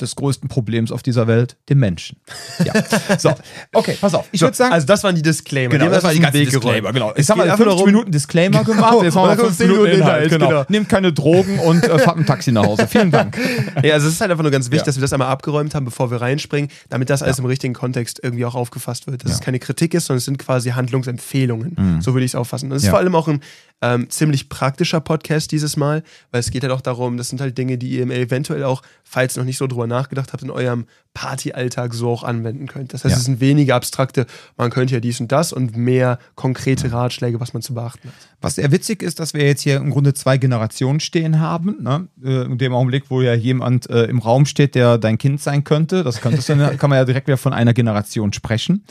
des 0.00 0.16
größten 0.16 0.48
Problems 0.48 0.92
auf 0.92 1.02
dieser 1.02 1.26
Welt, 1.26 1.56
dem 1.68 1.78
Menschen. 1.78 2.18
Ja. 2.64 2.72
So, 3.18 3.34
okay, 3.72 3.96
pass 4.00 4.14
auf. 4.14 4.28
Ich 4.32 4.40
würde 4.40 4.56
sagen. 4.56 4.72
Also, 4.72 4.86
das 4.86 5.02
waren 5.02 5.14
die 5.14 5.22
Disclaimer. 5.22 5.70
Genau, 5.70 5.90
das, 5.90 6.04
war 6.04 6.12
die 6.12 6.20
ganze 6.20 6.38
Disclaimer, 6.38 6.92
genau. 6.92 7.12
Ich 7.16 7.28
habe 7.28 7.46
mal 7.46 7.56
50 7.56 7.86
Minuten 7.86 8.12
Disclaimer 8.12 8.64
gemacht. 8.64 8.90
Genau. 8.90 9.02
Jetzt 9.02 9.16
haben 9.16 9.38
wir 9.38 9.44
5 9.44 9.58
Minuten 9.60 9.86
Inhalt. 9.86 9.96
Inhalt 9.96 10.30
genau. 10.30 10.48
genau. 10.48 10.64
Nehmt 10.68 10.88
keine 10.88 11.12
Drogen 11.12 11.58
und 11.58 11.84
äh, 11.84 11.98
fahrt 11.98 12.18
ein 12.18 12.26
Taxi 12.26 12.52
nach 12.52 12.64
Hause. 12.64 12.86
Vielen 12.86 13.10
Dank. 13.10 13.36
Ja, 13.82 13.94
also, 13.94 14.08
es 14.08 14.14
ist 14.14 14.20
halt 14.20 14.30
einfach 14.30 14.42
nur 14.42 14.50
ganz 14.50 14.66
wichtig, 14.66 14.80
ja. 14.80 14.84
dass 14.84 14.96
wir 14.96 15.02
das 15.02 15.12
einmal 15.12 15.28
abgeräumt 15.28 15.74
haben, 15.74 15.84
bevor 15.84 16.10
wir 16.10 16.20
reinspringen, 16.20 16.70
damit 16.88 17.10
das 17.10 17.22
alles 17.22 17.38
ja. 17.38 17.44
im 17.44 17.46
richtigen 17.46 17.74
Kontext 17.74 18.20
irgendwie 18.22 18.44
auch 18.44 18.54
aufgefasst 18.54 19.06
wird. 19.06 19.24
Dass 19.24 19.30
ja. 19.30 19.34
es 19.36 19.40
keine 19.40 19.58
Kritik 19.58 19.94
ist, 19.94 20.06
sondern 20.06 20.18
es 20.18 20.24
sind 20.24 20.38
quasi 20.38 20.70
Handlungsempfehlungen. 20.70 21.76
Mhm. 21.76 22.00
So 22.00 22.14
würde 22.14 22.24
ich 22.24 22.32
es 22.32 22.34
auffassen. 22.34 22.70
Das 22.70 22.82
ist 22.82 22.88
vor 22.88 22.98
allem 22.98 23.14
auch 23.14 23.28
ein 23.28 23.40
ähm, 23.80 24.10
ziemlich 24.10 24.48
praktischer 24.48 25.00
Podcast 25.00 25.52
dieses 25.52 25.76
Mal, 25.76 26.02
weil 26.30 26.40
es 26.40 26.50
geht 26.50 26.62
halt 26.62 26.72
auch 26.72 26.80
darum, 26.80 27.16
das 27.16 27.28
sind 27.28 27.40
halt 27.40 27.56
Dinge, 27.56 27.78
die 27.78 27.90
ihr 27.90 28.06
eventuell 28.10 28.64
auch, 28.64 28.82
falls 29.04 29.36
ihr 29.36 29.40
noch 29.40 29.46
nicht 29.46 29.58
so 29.58 29.66
drüber 29.66 29.86
nachgedacht 29.86 30.32
habt, 30.32 30.42
in 30.42 30.50
eurem 30.50 30.86
Partyalltag 31.14 31.94
so 31.94 32.10
auch 32.10 32.22
anwenden 32.22 32.66
könnt. 32.66 32.92
Das 32.92 33.04
heißt, 33.04 33.12
ja. 33.12 33.18
es 33.18 33.24
sind 33.24 33.40
weniger 33.40 33.76
abstrakte, 33.76 34.26
man 34.56 34.70
könnte 34.70 34.94
ja 34.94 35.00
dies 35.00 35.20
und 35.20 35.30
das 35.30 35.52
und 35.52 35.76
mehr 35.76 36.18
konkrete 36.34 36.92
Ratschläge, 36.92 37.40
was 37.40 37.52
man 37.52 37.62
zu 37.62 37.74
beachten 37.74 38.08
hat. 38.08 38.14
Was 38.40 38.56
sehr 38.56 38.70
witzig 38.72 39.02
ist, 39.02 39.20
dass 39.20 39.34
wir 39.34 39.44
jetzt 39.44 39.62
hier 39.62 39.76
im 39.76 39.90
Grunde 39.90 40.14
zwei 40.14 40.38
Generationen 40.38 41.00
stehen 41.00 41.40
haben. 41.40 41.76
Ne? 41.80 42.08
Äh, 42.22 42.46
in 42.46 42.58
dem 42.58 42.74
Augenblick, 42.74 43.04
wo 43.10 43.20
ja 43.20 43.34
jemand 43.34 43.88
äh, 43.90 44.04
im 44.04 44.18
Raum 44.18 44.46
steht, 44.46 44.74
der 44.74 44.98
dein 44.98 45.18
Kind 45.18 45.40
sein 45.40 45.64
könnte, 45.64 46.02
das 46.02 46.20
kann, 46.20 46.36
kann 46.78 46.90
man 46.90 46.98
ja 46.98 47.04
direkt 47.04 47.28
wieder 47.28 47.36
von 47.36 47.52
einer 47.52 47.74
Generation 47.74 48.32
sprechen. 48.32 48.84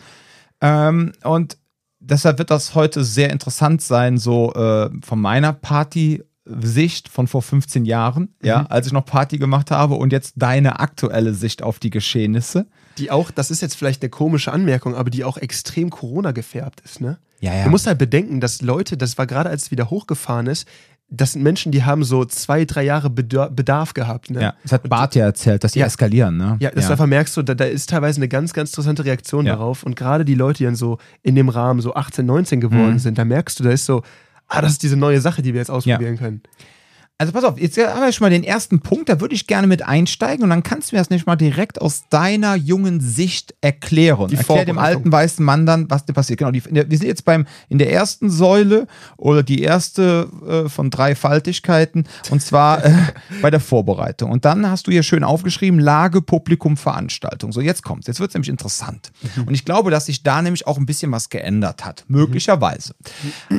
Ähm, 0.62 1.14
und 1.24 1.58
deshalb 2.10 2.40
wird 2.40 2.52
das 2.52 2.76
heute 2.76 3.04
sehr 3.04 3.30
interessant 3.30 3.82
sein, 3.82 4.18
so 4.18 4.54
äh, 4.54 4.90
von 5.04 5.20
meiner 5.20 5.54
Party-Sicht 5.54 7.10
von 7.10 7.28
vor 7.28 7.42
15 7.42 7.86
Jahren, 7.86 8.24
mhm. 8.42 8.48
ja, 8.48 8.66
als 8.68 8.88
ich 8.88 8.94
noch 8.94 9.06
Party 9.06 9.38
gemacht 9.38 9.72
habe 9.72 9.96
und 9.96 10.12
jetzt 10.12 10.34
deine 10.38 10.80
aktuelle 10.80 11.34
Sicht 11.34 11.62
auf 11.64 11.80
die 11.80 11.90
Geschehnisse. 11.90 12.68
Die 12.98 13.12
auch, 13.12 13.32
das 13.32 13.52
ist 13.52 13.62
jetzt 13.62 13.76
vielleicht 13.76 14.02
eine 14.02 14.10
komische 14.10 14.52
Anmerkung, 14.52 14.96
aber 14.96 15.10
die 15.10 15.24
auch 15.24 15.38
extrem 15.38 15.90
Corona 15.90 16.32
gefärbt 16.32 16.82
ist, 16.82 17.02
ne? 17.02 17.20
Ja, 17.40 17.54
ja. 17.54 17.66
Du 17.66 17.70
musst 17.70 17.86
halt 17.86 18.00
bedenken, 18.00 18.42
dass 18.42 18.64
Leute, 18.64 18.98
das 18.98 19.18
war 19.20 19.28
gerade 19.28 19.50
als 19.50 19.64
es 19.64 19.72
wieder 19.72 19.92
hochgefahren 19.92 20.48
ist, 20.48 20.68
das 21.10 21.34
sind 21.34 21.44
Menschen, 21.44 21.72
die 21.72 21.84
haben 21.84 22.04
so 22.04 22.26
zwei, 22.26 22.66
drei 22.66 22.84
Jahre 22.84 23.10
Bedarf 23.10 23.94
gehabt. 23.94 24.30
Ne? 24.30 24.42
Ja, 24.42 24.54
das 24.64 24.74
hat 24.74 24.90
Bart 24.90 25.16
ja 25.16 25.24
erzählt, 25.24 25.64
dass 25.64 25.72
die 25.72 25.80
ja. 25.80 25.86
eskalieren. 25.86 26.36
Ne? 26.36 26.58
Ja, 26.60 26.70
das 26.72 26.86
ja. 26.86 26.92
einfach 26.92 27.06
merkst 27.06 27.38
du, 27.38 27.44
da, 27.44 27.54
da, 27.54 27.64
ist 27.64 27.90
teilweise 27.90 28.20
eine 28.20 28.28
ganz, 28.28 28.54
ganz 28.54 28.72
interessante 28.72 29.06
Reaktion 29.06 29.46
ja. 29.46 29.54
darauf. 29.54 29.84
Und 29.84 29.96
gerade 29.96 30.26
die 30.26 30.36
Leute, 30.36 30.58
die 30.60 30.64
dann 30.66 30.76
so 30.76 30.98
in 31.24 31.36
dem 31.36 31.48
Rahmen 31.48 31.80
so 31.80 31.94
18, 31.94 32.26
19 32.26 32.60
geworden 32.60 32.94
mhm. 32.94 33.00
sind, 33.00 33.18
da 33.18 33.24
merkst 33.24 33.60
du, 33.60 33.64
da 33.64 33.72
ist 33.72 33.86
so, 33.86 34.04
ah, 34.48 34.62
das 34.62 34.74
ist 34.74 34.84
diese 34.84 34.98
neue 34.98 35.22
Sache, 35.22 35.42
die 35.42 35.54
wir 35.54 35.62
jetzt 35.62 35.72
ausprobieren 35.72 36.18
können. 36.18 36.42
Also 37.20 37.34
pass 37.34 37.44
auf, 37.44 37.60
jetzt 37.60 37.78
haben 37.80 38.02
wir 38.02 38.12
schon 38.12 38.26
mal 38.26 38.30
den 38.30 38.44
ersten 38.44 38.80
Punkt, 38.80 39.10
da 39.10 39.20
würde 39.20 39.34
ich 39.34 39.48
gerne 39.48 39.66
mit 39.66 39.82
einsteigen 39.82 40.44
und 40.44 40.52
dann 40.52 40.62
kannst 40.62 40.92
du 40.92 40.96
mir 40.96 41.00
das 41.00 41.10
nicht 41.10 41.26
mal 41.26 41.36
direkt 41.36 41.82
aus 41.82 42.08
deiner 42.10 42.54
jungen 42.54 43.02
Sicht 43.02 43.56
erklären. 43.60 44.28
Die 44.28 44.36
Erklär 44.36 44.66
dem 44.66 44.78
alten 44.78 45.12
weißen 45.12 45.44
Mann 45.44 45.66
dann, 45.66 45.90
was 45.90 46.06
dir 46.06 46.14
passiert. 46.14 46.38
Genau, 46.38 46.52
die, 46.52 46.64
wir 46.64 46.86
sind 46.98 47.08
jetzt 47.08 47.26
beim 47.26 47.48
in 47.70 47.80
der 47.80 47.92
ersten 47.92 48.30
Säule 48.30 48.86
oder 49.18 49.42
die 49.42 49.62
erste 49.62 50.30
äh, 50.48 50.70
von 50.70 50.92
drei 50.92 51.16
Faltigkeiten 51.16 52.08
und 52.30 52.44
zwar 52.44 52.86
äh, 52.86 52.94
bei 53.42 53.50
der 53.50 53.62
Vorbereitung. 53.62 54.30
Und 54.30 54.46
dann 54.46 54.70
hast 54.70 54.86
du 54.86 54.92
hier 54.92 55.02
schön 55.02 55.24
aufgeschrieben, 55.24 55.80
Lage, 55.80 56.22
Publikum, 56.22 56.78
Veranstaltung. 56.78 57.52
So, 57.52 57.62
jetzt 57.62 57.82
kommt's. 57.82 58.06
Jetzt 58.06 58.20
wird's 58.20 58.36
nämlich 58.36 58.50
interessant. 58.50 59.12
Und 59.44 59.56
ich 59.56 59.66
glaube, 59.66 59.90
dass 59.90 60.06
sich 60.06 60.22
da 60.22 60.44
nämlich 60.44 60.68
auch 60.68 60.78
ein 60.78 60.86
bisschen 60.86 61.12
was 61.12 61.30
geändert 61.30 61.84
hat. 61.84 62.06
Möglicherweise. 62.08 62.94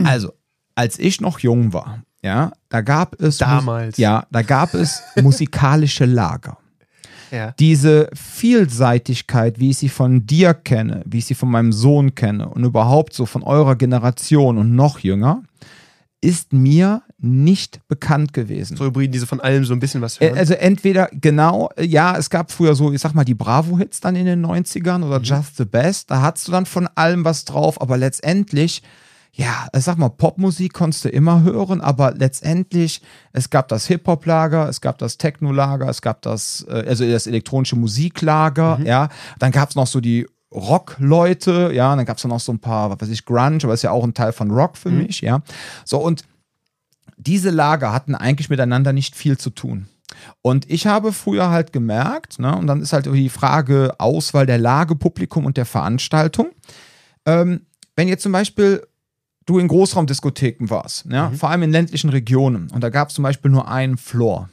Also, 0.04 0.32
als 0.76 0.96
ich 1.00 1.20
noch 1.20 1.40
jung 1.40 1.72
war, 1.72 2.04
ja, 2.28 2.52
da 2.68 2.82
gab 2.82 3.18
es 3.20 3.38
Damals. 3.38 3.96
ja, 3.96 4.26
da 4.30 4.42
gab 4.42 4.74
es 4.74 5.02
musikalische 5.22 6.04
Lager. 6.04 6.58
Ja. 7.30 7.54
Diese 7.58 8.08
Vielseitigkeit, 8.14 9.58
wie 9.58 9.70
ich 9.70 9.78
sie 9.78 9.88
von 9.88 10.26
dir 10.26 10.52
kenne, 10.54 11.02
wie 11.06 11.18
ich 11.18 11.24
sie 11.26 11.34
von 11.34 11.50
meinem 11.50 11.72
Sohn 11.72 12.14
kenne 12.14 12.48
und 12.48 12.64
überhaupt 12.64 13.14
so 13.14 13.24
von 13.26 13.42
eurer 13.42 13.76
Generation 13.76 14.58
und 14.58 14.74
noch 14.74 14.98
jünger, 14.98 15.42
ist 16.20 16.52
mir 16.52 17.02
nicht 17.18 17.80
bekannt 17.88 18.32
gewesen. 18.32 18.76
So 18.76 18.84
Hybriden, 18.84 19.12
die 19.12 19.18
so 19.18 19.26
von 19.26 19.40
allem 19.40 19.64
so 19.64 19.72
ein 19.72 19.80
bisschen 19.80 20.02
was 20.02 20.20
Äh, 20.20 20.26
hören. 20.28 20.38
Also 20.38 20.54
entweder, 20.54 21.08
genau, 21.12 21.70
äh, 21.76 21.84
ja, 21.84 22.16
es 22.16 22.28
gab 22.28 22.50
früher 22.50 22.74
so, 22.74 22.92
ich 22.92 23.00
sag 23.00 23.14
mal, 23.14 23.24
die 23.24 23.34
Bravo-Hits 23.34 24.00
dann 24.00 24.16
in 24.16 24.26
den 24.26 24.44
90ern 24.44 25.04
oder 25.04 25.20
Just 25.20 25.56
the 25.56 25.64
Best, 25.64 26.10
da 26.10 26.20
hattest 26.22 26.48
du 26.48 26.52
dann 26.52 26.66
von 26.66 26.88
allem 26.94 27.24
was 27.24 27.44
drauf, 27.44 27.80
aber 27.80 27.96
letztendlich, 27.96 28.82
ja, 29.38 29.68
sag 29.72 29.98
mal, 29.98 30.08
Popmusik 30.08 30.72
konntest 30.72 31.04
du 31.04 31.10
immer 31.10 31.44
hören, 31.44 31.80
aber 31.80 32.12
letztendlich, 32.12 33.02
es 33.32 33.50
gab 33.50 33.68
das 33.68 33.86
Hip-Hop-Lager, 33.86 34.68
es 34.68 34.80
gab 34.80 34.98
das 34.98 35.16
Techno-Lager, 35.16 35.88
es 35.88 36.02
gab 36.02 36.22
das, 36.22 36.66
äh, 36.68 36.84
also 36.88 37.08
das 37.08 37.28
elektronische 37.28 37.76
Musiklager, 37.76 38.80
ja, 38.84 39.08
dann 39.38 39.52
gab 39.52 39.70
es 39.70 39.76
noch 39.76 39.86
so 39.86 40.00
die 40.00 40.26
Rock-Leute, 40.52 41.70
ja, 41.72 41.94
dann 41.94 42.04
gab 42.04 42.16
es 42.16 42.24
noch 42.24 42.40
so 42.40 42.50
ein 42.50 42.58
paar, 42.58 42.90
was 42.90 43.00
weiß 43.00 43.10
ich, 43.10 43.24
Grunge, 43.24 43.60
aber 43.62 43.74
ist 43.74 43.82
ja 43.82 43.92
auch 43.92 44.02
ein 44.02 44.12
Teil 44.12 44.32
von 44.32 44.50
Rock 44.50 44.76
für 44.76 44.90
mich, 44.90 45.20
ja. 45.20 45.40
So, 45.84 45.98
und 45.98 46.24
diese 47.16 47.50
Lager 47.50 47.92
hatten 47.92 48.16
eigentlich 48.16 48.50
miteinander 48.50 48.92
nicht 48.92 49.14
viel 49.14 49.38
zu 49.38 49.50
tun. 49.50 49.86
Und 50.42 50.68
ich 50.68 50.88
habe 50.88 51.12
früher 51.12 51.50
halt 51.50 51.72
gemerkt, 51.72 52.40
ne, 52.40 52.56
und 52.56 52.66
dann 52.66 52.82
ist 52.82 52.92
halt 52.92 53.06
die 53.06 53.28
Frage 53.28 53.94
Auswahl 53.98 54.46
der 54.46 54.58
Lage, 54.58 54.96
Publikum 54.96 55.46
und 55.46 55.56
der 55.56 55.66
Veranstaltung. 55.66 56.48
Ähm, 57.24 57.66
wenn 57.94 58.08
jetzt 58.08 58.22
zum 58.24 58.32
Beispiel 58.32 58.82
du 59.48 59.58
in 59.58 59.68
Großraumdiskotheken 59.68 60.70
warst, 60.70 61.06
ja, 61.10 61.30
vor 61.30 61.50
allem 61.50 61.62
in 61.62 61.72
ländlichen 61.72 62.10
Regionen, 62.10 62.70
und 62.70 62.82
da 62.82 62.90
gab 62.90 63.08
es 63.08 63.14
zum 63.14 63.22
Beispiel 63.22 63.50
nur 63.50 63.68
einen 63.68 63.96
Floor, 63.96 64.48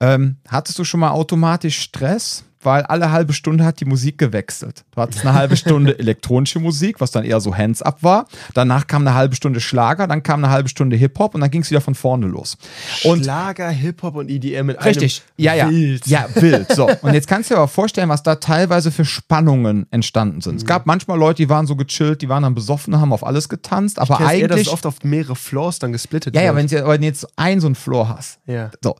ähm, 0.00 0.36
hattest 0.48 0.78
du 0.78 0.84
schon 0.84 1.00
mal 1.00 1.10
automatisch 1.10 1.78
Stress? 1.78 2.44
Weil 2.62 2.82
alle 2.82 3.10
halbe 3.10 3.32
Stunde 3.32 3.64
hat 3.64 3.80
die 3.80 3.86
Musik 3.86 4.18
gewechselt. 4.18 4.84
Du 4.90 5.00
hattest 5.00 5.24
eine 5.24 5.34
halbe 5.34 5.56
Stunde 5.56 5.98
elektronische 5.98 6.60
Musik, 6.60 7.00
was 7.00 7.10
dann 7.10 7.24
eher 7.24 7.40
so 7.40 7.56
Hands-up 7.56 8.02
war. 8.02 8.26
Danach 8.54 8.86
kam 8.86 9.02
eine 9.06 9.14
halbe 9.14 9.34
Stunde 9.34 9.60
Schlager, 9.60 10.06
dann 10.06 10.22
kam 10.22 10.44
eine 10.44 10.52
halbe 10.52 10.68
Stunde 10.68 10.96
Hip-Hop 10.96 11.34
und 11.34 11.40
dann 11.40 11.50
ging 11.50 11.62
es 11.62 11.70
wieder 11.70 11.80
von 11.80 11.94
vorne 11.94 12.26
los. 12.26 12.58
Und 13.04 13.24
Schlager, 13.24 13.70
Hip-Hop 13.70 14.14
und 14.14 14.28
EDM 14.30 14.66
mit 14.66 14.84
Richtig, 14.84 15.22
einem 15.38 15.44
ja, 15.44 15.54
ja. 15.54 15.70
Wild. 15.70 16.06
Ja, 16.06 16.26
wild. 16.34 16.72
So. 16.72 16.90
Und 17.02 17.14
jetzt 17.14 17.28
kannst 17.28 17.48
du 17.50 17.54
dir 17.54 17.58
aber 17.58 17.68
vorstellen, 17.68 18.08
was 18.08 18.22
da 18.22 18.34
teilweise 18.36 18.90
für 18.90 19.04
Spannungen 19.04 19.86
entstanden 19.90 20.40
sind. 20.40 20.56
Es 20.56 20.66
gab 20.66 20.84
manchmal 20.86 21.18
Leute, 21.18 21.36
die 21.42 21.48
waren 21.48 21.66
so 21.66 21.76
gechillt, 21.76 22.20
die 22.22 22.28
waren 22.28 22.42
dann 22.42 22.54
besoffen, 22.54 23.00
haben 23.00 23.12
auf 23.12 23.24
alles 23.24 23.48
getanzt, 23.48 23.98
aber 23.98 24.18
Kennst 24.18 24.34
eher, 24.34 24.48
dass 24.48 24.60
es 24.60 24.66
eigentlich. 24.66 24.72
oft 24.74 24.86
auf 24.86 25.02
mehrere 25.02 25.36
Floors 25.36 25.78
dann 25.78 25.92
gesplittet 25.92 26.34
Ja, 26.34 26.42
ja, 26.42 26.54
wird. 26.54 26.70
wenn 26.70 26.78
du 26.80 26.86
wenn 26.88 27.00
du 27.00 27.06
jetzt 27.06 27.26
einen 27.38 27.60
so 27.60 27.68
einen 27.68 27.74
Floor 27.74 28.08
hast. 28.08 28.38
Ja. 28.46 28.70
So. 28.82 28.96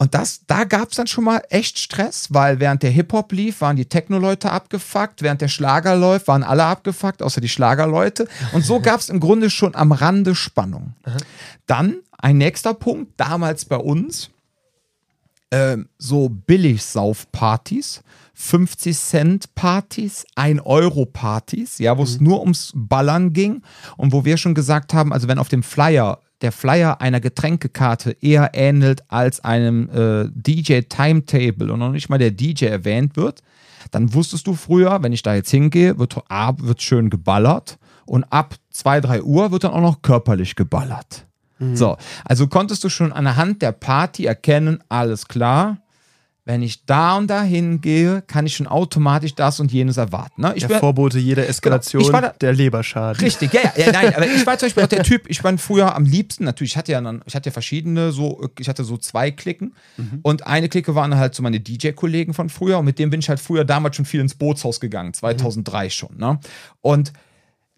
Und 0.00 0.14
das, 0.14 0.46
da 0.46 0.64
gab 0.64 0.88
es 0.88 0.96
dann 0.96 1.06
schon 1.06 1.24
mal 1.24 1.42
echt 1.50 1.78
Stress, 1.78 2.28
weil 2.30 2.58
während 2.58 2.82
der 2.82 2.90
Hip-Hop 2.90 3.32
lief, 3.32 3.60
waren 3.60 3.76
die 3.76 3.84
Techno-Leute 3.84 4.50
abgefuckt, 4.50 5.20
während 5.20 5.42
der 5.42 5.48
Schlager 5.48 5.94
läuft, 5.94 6.26
waren 6.26 6.42
alle 6.42 6.64
abgefuckt, 6.64 7.22
außer 7.22 7.42
die 7.42 7.50
Schlagerleute. 7.50 8.26
Und 8.54 8.64
so 8.64 8.80
gab 8.80 9.00
es 9.00 9.10
im 9.10 9.20
Grunde 9.20 9.50
schon 9.50 9.74
am 9.74 9.92
Rande 9.92 10.34
Spannung. 10.34 10.94
Dann 11.66 11.98
ein 12.16 12.38
nächster 12.38 12.72
Punkt, 12.72 13.12
damals 13.18 13.66
bei 13.66 13.76
uns, 13.76 14.30
ähm, 15.50 15.90
so 15.98 16.30
Billig-Sauf-Partys, 16.30 18.00
50 18.32 18.98
Cent 18.98 19.54
Partys, 19.54 20.24
1 20.34 20.62
Euro 20.64 21.04
Partys, 21.04 21.78
ja, 21.78 21.98
wo 21.98 22.04
es 22.04 22.20
nur 22.20 22.40
ums 22.40 22.72
Ballern 22.74 23.34
ging 23.34 23.60
und 23.98 24.14
wo 24.14 24.24
wir 24.24 24.38
schon 24.38 24.54
gesagt 24.54 24.94
haben, 24.94 25.12
also 25.12 25.28
wenn 25.28 25.38
auf 25.38 25.50
dem 25.50 25.62
Flyer 25.62 26.20
der 26.42 26.52
Flyer 26.52 27.00
einer 27.00 27.20
Getränkekarte 27.20 28.16
eher 28.20 28.50
ähnelt 28.54 29.04
als 29.08 29.44
einem 29.44 29.88
äh, 29.90 30.28
DJ 30.32 30.80
Timetable 30.82 31.72
und 31.72 31.78
noch 31.78 31.92
nicht 31.92 32.08
mal 32.08 32.18
der 32.18 32.30
DJ 32.30 32.66
erwähnt 32.66 33.16
wird, 33.16 33.42
dann 33.90 34.14
wusstest 34.14 34.46
du 34.46 34.54
früher, 34.54 35.02
wenn 35.02 35.12
ich 35.12 35.22
da 35.22 35.34
jetzt 35.34 35.50
hingehe, 35.50 35.98
wird, 35.98 36.16
wird 36.16 36.82
schön 36.82 37.10
geballert. 37.10 37.78
Und 38.06 38.24
ab 38.24 38.54
2, 38.70 39.00
3 39.00 39.22
Uhr 39.22 39.52
wird 39.52 39.64
dann 39.64 39.72
auch 39.72 39.80
noch 39.80 40.02
körperlich 40.02 40.56
geballert. 40.56 41.26
So, 41.76 41.96
also 42.24 42.46
konntest 42.46 42.82
du 42.84 42.88
schon 42.88 43.12
anhand 43.12 43.60
der 43.60 43.72
Party 43.72 44.24
erkennen, 44.24 44.82
alles 44.88 45.28
klar, 45.28 45.76
wenn 46.50 46.62
ich 46.62 46.84
da 46.84 47.16
und 47.16 47.28
da 47.28 47.42
hingehe, 47.44 48.22
kann 48.26 48.44
ich 48.44 48.56
schon 48.56 48.66
automatisch 48.66 49.36
das 49.36 49.60
und 49.60 49.70
jenes 49.70 49.98
erwarten. 49.98 50.42
Ne? 50.42 50.52
Ich 50.56 50.62
Der 50.62 50.68
bin- 50.68 50.78
Vorbote 50.80 51.18
jeder 51.20 51.48
Eskalation, 51.48 52.02
Ich 52.02 52.12
war 52.12 52.22
da- 52.22 52.34
der 52.40 52.52
Leberschaden. 52.52 53.20
Richtig, 53.22 53.52
ja, 53.52 53.60
ja, 53.76 53.86
ja, 53.86 53.92
nein, 53.92 54.12
aber 54.16 54.26
ich 54.26 54.44
war 54.44 54.58
zum 54.58 54.66
Beispiel 54.66 54.82
auch 54.82 54.88
der 54.88 55.02
Typ, 55.04 55.28
ich 55.28 55.44
war 55.44 55.56
früher 55.58 55.94
am 55.94 56.04
liebsten, 56.04 56.42
natürlich, 56.44 56.72
ich 56.72 56.76
hatte 56.76 56.90
ja 56.90 57.00
dann, 57.00 57.22
ich 57.24 57.36
hatte 57.36 57.50
ja 57.50 57.52
verschiedene, 57.52 58.10
so, 58.10 58.48
ich 58.58 58.68
hatte 58.68 58.82
so 58.82 58.96
zwei 58.96 59.30
Klicken 59.30 59.74
und 60.22 60.44
eine 60.46 60.68
Clique 60.68 60.94
waren 60.96 61.16
halt 61.16 61.36
so 61.36 61.42
meine 61.44 61.60
DJ-Kollegen 61.60 62.34
von 62.34 62.48
früher 62.48 62.78
und 62.80 62.84
mit 62.84 62.98
dem 62.98 63.10
bin 63.10 63.20
ich 63.20 63.28
halt 63.28 63.38
früher 63.38 63.64
damals 63.64 63.94
schon 63.94 64.04
viel 64.04 64.20
ins 64.20 64.34
Bootshaus 64.34 64.80
gegangen, 64.80 65.14
2003 65.14 65.88
schon, 65.90 66.16
ne? 66.16 66.40
Und 66.80 67.12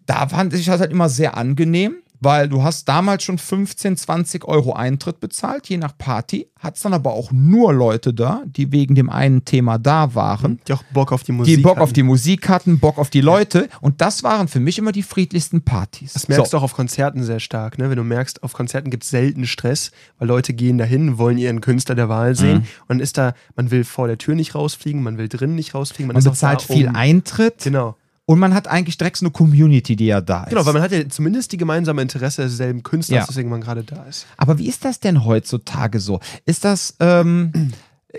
da 0.05 0.27
fand 0.27 0.53
ich 0.53 0.65
das 0.65 0.79
halt 0.81 0.91
immer 0.91 1.09
sehr 1.09 1.37
angenehm, 1.37 1.95
weil 2.23 2.49
du 2.49 2.63
hast 2.63 2.87
damals 2.87 3.23
schon 3.23 3.37
15, 3.37 3.97
20 3.97 4.45
Euro 4.45 4.73
Eintritt 4.73 5.19
bezahlt, 5.19 5.67
je 5.67 5.77
nach 5.77 5.97
Party, 5.97 6.47
hat 6.59 6.75
es 6.75 6.81
dann 6.81 6.93
aber 6.93 7.13
auch 7.13 7.31
nur 7.31 7.73
Leute 7.73 8.13
da, 8.13 8.43
die 8.45 8.71
wegen 8.71 8.95
dem 8.95 9.09
einen 9.09 9.43
Thema 9.43 9.77
da 9.77 10.15
waren 10.15 10.59
Die 10.67 10.73
auch 10.73 10.83
Bock 10.93 11.11
auf 11.11 11.23
die 11.23 11.33
Musik 11.33 11.57
die 11.57 11.61
Bock 11.61 11.77
auf 11.77 11.89
hatten. 11.89 11.93
die 11.93 12.03
Musik 12.03 12.47
hatten, 12.47 12.79
Bock 12.79 12.97
auf 12.97 13.09
die 13.09 13.21
Leute. 13.21 13.67
Und 13.81 13.99
das 13.99 14.23
waren 14.23 14.47
für 14.47 14.59
mich 14.59 14.77
immer 14.77 14.91
die 14.93 15.03
friedlichsten 15.03 15.63
Partys. 15.63 16.13
Das 16.13 16.27
merkst 16.27 16.51
so. 16.51 16.57
du 16.57 16.59
auch 16.59 16.63
auf 16.63 16.73
Konzerten 16.73 17.23
sehr 17.23 17.39
stark, 17.39 17.77
ne? 17.77 17.89
Wenn 17.89 17.97
du 17.97 18.03
merkst, 18.03 18.43
auf 18.43 18.53
Konzerten 18.53 18.89
gibt 18.89 19.03
es 19.03 19.09
selten 19.09 19.45
Stress, 19.45 19.91
weil 20.19 20.27
Leute 20.27 20.53
gehen 20.53 20.77
dahin, 20.77 21.17
wollen 21.17 21.37
ihren 21.37 21.59
Künstler 21.59 21.95
der 21.95 22.07
Wahl 22.07 22.35
sehen. 22.35 22.59
Mhm. 22.59 22.67
Und 22.87 22.89
dann 22.89 22.99
ist 23.01 23.17
da, 23.17 23.33
man 23.55 23.71
will 23.71 23.83
vor 23.83 24.07
der 24.07 24.17
Tür 24.17 24.35
nicht 24.35 24.55
rausfliegen, 24.55 25.03
man 25.03 25.17
will 25.17 25.27
drinnen 25.27 25.55
nicht 25.55 25.75
rausfliegen, 25.75 26.07
man, 26.07 26.15
Man 26.15 26.23
bezahlt 26.23 26.61
viel 26.61 26.87
um, 26.87 26.95
Eintritt 26.95 27.63
Genau. 27.63 27.95
Und 28.25 28.39
man 28.39 28.53
hat 28.53 28.67
eigentlich 28.67 28.97
direkt 28.97 29.17
so 29.17 29.25
eine 29.25 29.31
Community, 29.31 29.95
die 29.95 30.05
ja 30.05 30.21
da 30.21 30.43
ist. 30.43 30.49
Genau, 30.49 30.65
weil 30.65 30.73
man 30.73 30.81
hat 30.81 30.91
ja 30.91 31.07
zumindest 31.09 31.51
die 31.51 31.57
gemeinsame 31.57 32.01
Interesse 32.01 32.43
desselben 32.43 32.81
Künstlers, 32.83 33.21
Ja. 33.21 33.25
deswegen 33.27 33.49
man 33.49 33.61
gerade 33.61 33.83
da 33.83 34.03
ist. 34.03 34.25
Aber 34.37 34.57
wie 34.57 34.67
ist 34.67 34.85
das 34.85 34.99
denn 34.99 35.25
heutzutage 35.25 35.99
so? 35.99 36.19
Ist 36.45 36.63
das, 36.63 36.95
ähm, 36.99 37.71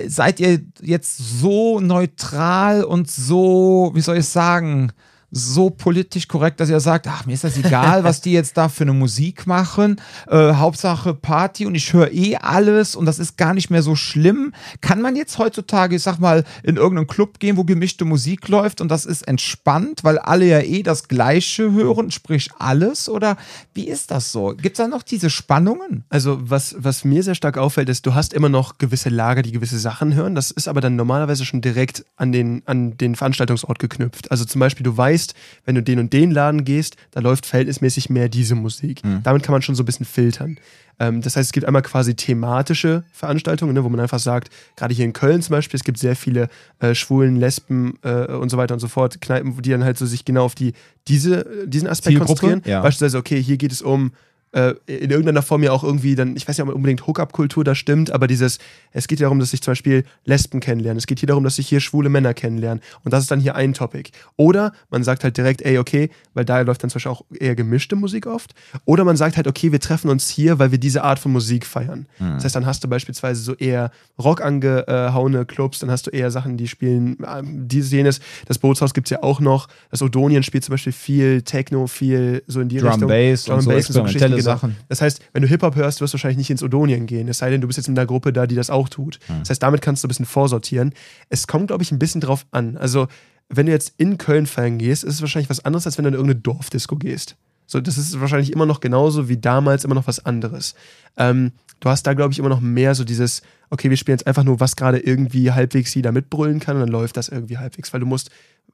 seid 0.07 0.41
ihr 0.41 0.61
jetzt 0.83 1.17
so 1.41 1.81
neutral 1.81 2.85
und 2.85 3.11
so, 3.11 3.93
wie 3.95 4.01
soll 4.01 4.19
ich 4.19 4.27
sagen, 4.27 4.93
so 5.37 5.69
politisch 5.69 6.29
korrekt, 6.29 6.61
dass 6.61 6.71
ihr 6.71 6.81
sagt, 6.81 7.09
ach, 7.09 7.27
mir 7.27 7.35
ist 7.35 7.45
das 7.45 7.59
egal, 7.59 8.05
was 8.05 8.21
die 8.21 8.33
jetzt 8.33 8.57
da 8.57 8.69
für 8.69 8.85
eine 8.85 8.93
Musik 8.93 9.47
machen. 9.47 10.01
Äh, 10.29 10.55
Hauptsache 10.55 11.13
Party 11.13 11.67
und 11.67 11.75
ich 11.75 11.93
höre 11.93 12.13
eh 12.13 12.37
alles 12.37 12.95
und 12.95 13.05
das 13.07 13.19
ist 13.19 13.37
gar 13.37 13.53
nicht 13.53 13.69
mehr 13.69 13.83
so 13.83 13.97
schlimm. 13.97 14.53
Kann 14.81 15.03
man 15.03 15.17
jetzt 15.17 15.39
heutzutage, 15.39 15.97
ich 15.97 16.03
sag 16.03 16.19
mal, 16.19 16.45
in 16.63 16.77
irgendeinen 16.77 17.09
Club 17.09 17.41
gehen, 17.41 17.57
wo 17.57 17.65
gemischte 17.65 18.05
Musik 18.05 18.49
läuft 18.49 18.81
und 18.81 18.89
das 18.89 19.05
ist 19.05 19.23
entspannt, 19.23 20.05
weil 20.05 20.19
alle 20.19 20.47
ja 20.47 20.61
eh 20.61 20.83
das 20.83 21.09
Gleiche 21.09 21.73
hören, 21.73 22.11
sprich 22.11 22.51
alles? 22.59 23.09
Oder 23.09 23.37
wie 23.75 23.89
ist 23.89 24.11
das 24.11 24.31
so? 24.31 24.55
Gibt 24.57 24.79
es 24.79 24.85
da 24.85 24.89
noch 24.89 25.03
diese 25.03 25.31
Spannungen? 25.31 26.05
Also, 26.09 26.39
was, 26.41 26.77
was 26.79 27.05
mir 27.05 27.23
sehr 27.23 27.35
stark 27.35 27.59
auffällt, 27.59 27.89
ist, 27.89 28.07
du 28.07 28.15
hast 28.15 28.33
immer 28.33 28.49
noch 28.49 28.79
gewisse 28.79 29.09
Lager, 29.09 29.43
die 29.43 29.53
gewisse 29.53 29.79
Sachen 29.79 30.15
hören. 30.15 30.35
Das 30.35 30.51
ist 30.51 30.69
aber 30.69 30.81
dann 30.81 30.97
normalerweise 30.97 31.45
schon 31.45 31.61
direkt 31.61 32.05
an 32.17 32.31
den, 32.31 32.63
an 32.67 32.97
den 32.97 33.17
Veranstaltungsort 33.17 33.79
geknüpft. 33.79 34.31
Also 34.31 34.45
zum 34.45 34.61
Beispiel, 34.61 34.85
du 34.85 34.97
weißt, 34.97 35.24
wenn 35.65 35.75
du 35.75 35.83
den 35.83 35.99
und 35.99 36.13
den 36.13 36.31
Laden 36.31 36.65
gehst, 36.65 36.97
da 37.13 37.21
läuft 37.21 37.47
verhältnismäßig 37.47 38.11
mehr 38.11 38.29
diese 38.29 38.55
Musik. 38.55 39.01
Damit 39.23 39.43
kann 39.43 39.53
man 39.53 39.63
schon 39.63 39.75
so 39.75 39.83
ein 39.83 39.87
bisschen 39.87 40.07
filtern. 40.07 40.59
Ähm, 40.99 41.23
das 41.23 41.37
heißt, 41.37 41.49
es 41.49 41.53
gibt 41.53 41.67
einmal 41.67 41.83
quasi 41.83 42.15
thematische 42.15 43.05
Veranstaltungen, 43.13 43.75
ne, 43.75 43.85
wo 43.85 43.89
man 43.89 44.01
einfach 44.01 44.19
sagt, 44.19 44.51
gerade 44.77 44.95
hier 44.95 45.05
in 45.05 45.13
Köln 45.13 45.43
zum 45.43 45.53
Beispiel, 45.53 45.77
es 45.77 45.85
gibt 45.85 45.99
sehr 45.99 46.17
viele 46.17 46.49
äh, 46.79 46.95
Schwulen, 46.95 47.37
Lesben 47.37 47.99
äh, 48.03 48.27
und 48.33 48.51
so 48.51 48.57
weiter 48.57 48.75
und 48.75 48.81
so 48.81 48.89
fort, 48.89 49.21
Kneipen, 49.21 49.61
die 49.61 49.71
dann 49.71 49.85
halt 49.85 49.99
so 49.99 50.07
sich 50.07 50.25
genau 50.25 50.45
auf 50.45 50.55
die, 50.55 50.73
diese, 51.09 51.67
diesen 51.67 51.89
Aspekt 51.89 52.17
Zielgruppe, 52.17 52.41
konzentrieren. 52.41 52.63
ja. 52.67 52.81
Beispielsweise, 52.81 53.19
okay, 53.19 53.43
hier 53.43 53.57
geht 53.57 53.73
es 53.73 53.83
um 53.83 54.13
äh, 54.55 54.75
in 54.87 55.11
irgendeiner 55.11 55.43
Form 55.43 55.63
ja 55.63 55.73
auch 55.73 55.83
irgendwie 55.83 56.15
dann, 56.15 56.37
ich 56.37 56.49
weiß 56.49 56.57
nicht, 56.57 56.69
ob 56.69 56.75
unbedingt 56.75 57.07
Hookup-Kultur 57.07 57.65
da 57.65 57.75
stimmt, 57.75 58.11
aber 58.13 58.27
dieses, 58.27 58.59
es 58.93 59.09
geht 59.09 59.19
ja 59.19 59.25
darum, 59.25 59.41
dass 59.41 59.51
sich 59.51 59.61
zum 59.61 59.73
Beispiel 59.73 60.05
Lesben 60.25 60.61
kennenlernen. 60.61 60.99
Es 60.99 61.07
geht 61.07 61.19
hier 61.19 61.27
darum, 61.27 61.45
dass 61.45 61.57
sich 61.57 61.69
hier 61.69 61.81
schwule 61.81 62.09
Männer 62.09 62.35
kennenlernen. 62.35 62.83
Und 63.05 63.13
das 63.13 63.23
ist 63.23 63.31
dann 63.31 63.41
hier 63.41 63.57
ein 63.57 63.75
Topic. 63.75 64.11
Oder 64.37 64.73
man 64.91 65.03
sagt 65.03 65.25
halt 65.25 65.37
direkt, 65.37 65.63
ey, 65.63 65.79
okay, 65.79 66.11
weil 66.35 66.45
da 66.45 66.61
läuft 66.61 66.83
dann 66.83 66.91
zum 66.91 66.99
Beispiel 66.99 67.13
auch 67.13 67.25
eher 67.39 67.57
gemischte 67.57 67.97
Musik 67.97 68.27
oft. 68.27 68.55
Oder 68.85 69.05
man 69.05 69.17
sagt 69.17 69.37
halt, 69.37 69.49
okay, 69.49 69.73
wir 69.73 69.81
treffen 69.81 70.09
uns 70.09 70.29
hier, 70.29 70.59
weil 70.59 70.71
wir 70.71 70.79
diese 70.79 71.03
Art 71.03 71.19
von 71.19 71.33
Musik 71.33 71.67
feiern. 71.67 72.07
Mhm. 72.19 72.35
Das 72.35 72.45
heißt, 72.45 72.55
dann 72.55 72.67
hast 72.67 72.85
du 72.85 72.89
beispielsweise 72.89 73.43
so 73.43 73.55
eher 73.55 73.91
Rock 74.23 74.41
angehauene 74.41 75.45
Clubs, 75.47 75.81
dann 75.81 75.91
hast 75.91 76.07
du 76.07 76.11
eher 76.11 76.31
Sachen, 76.31 76.57
die 76.57 76.69
spielen 76.69 77.17
ähm, 77.27 77.67
dieses, 77.67 77.91
jenes. 77.91 78.21
Das 78.47 78.59
Bootshaus 78.59 78.95
gibt 78.95 79.09
es 79.09 79.11
ja 79.11 79.23
auch 79.23 79.41
noch. 79.41 79.69
Das 79.91 80.01
Odonien 80.03 80.43
spielt 80.43 80.65
zum 80.65 80.75
Beispiel 80.75 80.93
viel 80.93 81.43
Techno, 81.43 81.87
viel 81.87 82.43
so 82.47 82.61
in 82.61 82.69
die 82.69 82.79
Drum 82.79 82.91
Richtung. 82.91 83.09
Bass 83.09 83.45
Drum 83.45 83.57
und 83.57 83.63
so 83.63 83.71
Bass 83.71 83.87
und 83.89 83.93
so 83.95 84.01
experimentelle 84.01 84.37
genau. 84.37 84.44
Sachen. 84.45 84.77
Das 84.89 85.01
heißt, 85.01 85.21
wenn 85.33 85.43
du 85.43 85.49
Hip-Hop 85.49 85.75
hörst, 85.75 86.01
wirst 86.01 86.13
du 86.13 86.17
wahrscheinlich 86.17 86.39
nicht 86.39 86.51
ins 86.51 86.63
Odonien 86.63 87.07
gehen. 87.07 87.29
Es 87.29 87.39
sei 87.39 87.51
denn, 87.51 87.61
du 87.61 87.67
bist 87.67 87.77
jetzt 87.77 87.89
in 87.89 87.99
einer 87.99 88.07
Gruppe 88.07 88.33
da, 88.33 88.47
die 88.47 88.55
das 88.55 88.71
auch 88.71 88.89
tut. 88.89 89.19
Das 89.41 89.51
heißt, 89.51 89.63
damit 89.63 89.83
kannst 89.83 90.03
du 90.03 90.07
ein 90.07 90.11
bisschen 90.11 90.27
vorsortieren. 90.27 90.93
Es 91.29 91.47
kommt, 91.47 91.69
glaube 91.69 91.83
ich, 91.83 91.91
ein 91.91 91.99
bisschen 91.99 92.21
drauf 92.21 92.47
an. 92.53 92.77
Also, 92.77 93.09
wenn 93.49 93.67
du 93.67 93.73
jetzt 93.73 93.95
in 93.99 94.19
Köln 94.19 94.47
feiern 94.47 94.79
gehst, 94.79 95.05
ist 95.05 95.15
es 95.15 95.21
wahrscheinlich 95.21 95.51
was 95.51 95.65
anderes, 95.65 95.87
als 95.87 95.99
wenn 95.99 96.05
du 96.05 96.09
in 96.09 96.15
irgendeine 96.15 96.41
Dorfdisco 96.41 96.97
gehst. 96.97 97.37
So, 97.67 97.81
das 97.81 97.99
ist 97.99 98.21
wahrscheinlich 98.21 98.53
immer 98.53 98.67
noch 98.67 98.81
genauso 98.81 99.29
wie 99.29 99.39
damals 99.39 99.85
immer 99.85 99.95
noch 99.95 100.07
was 100.07 100.25
anderes. 100.25 100.75
Ähm, 101.17 101.53
du 101.81 101.89
hast 101.89 102.07
da, 102.07 102.15
glaube 102.15 102.33
ich, 102.33 102.39
immer 102.39 102.49
noch 102.49 102.61
mehr 102.61 102.95
so 102.95 103.05
dieses, 103.05 103.43
okay, 103.71 103.91
wir 103.91 103.97
spielen 103.97 104.19
jetzt 104.19 104.27
einfach 104.27 104.45
nur, 104.45 104.61
was 104.61 104.77
gerade 104.77 104.99
irgendwie 104.99 105.51
halbwegs 105.53 105.95
jeder 105.95 106.13
mitbrüllen 106.13 106.61
kann 106.61 106.77
und 106.77 106.81
dann 106.81 106.91
läuft 106.91 107.17
das 107.17 107.29
irgendwie 107.29 107.59
halbwegs, 107.59 107.93
weil 107.93 108.01
du 108.01 108.07
musst 108.07 108.31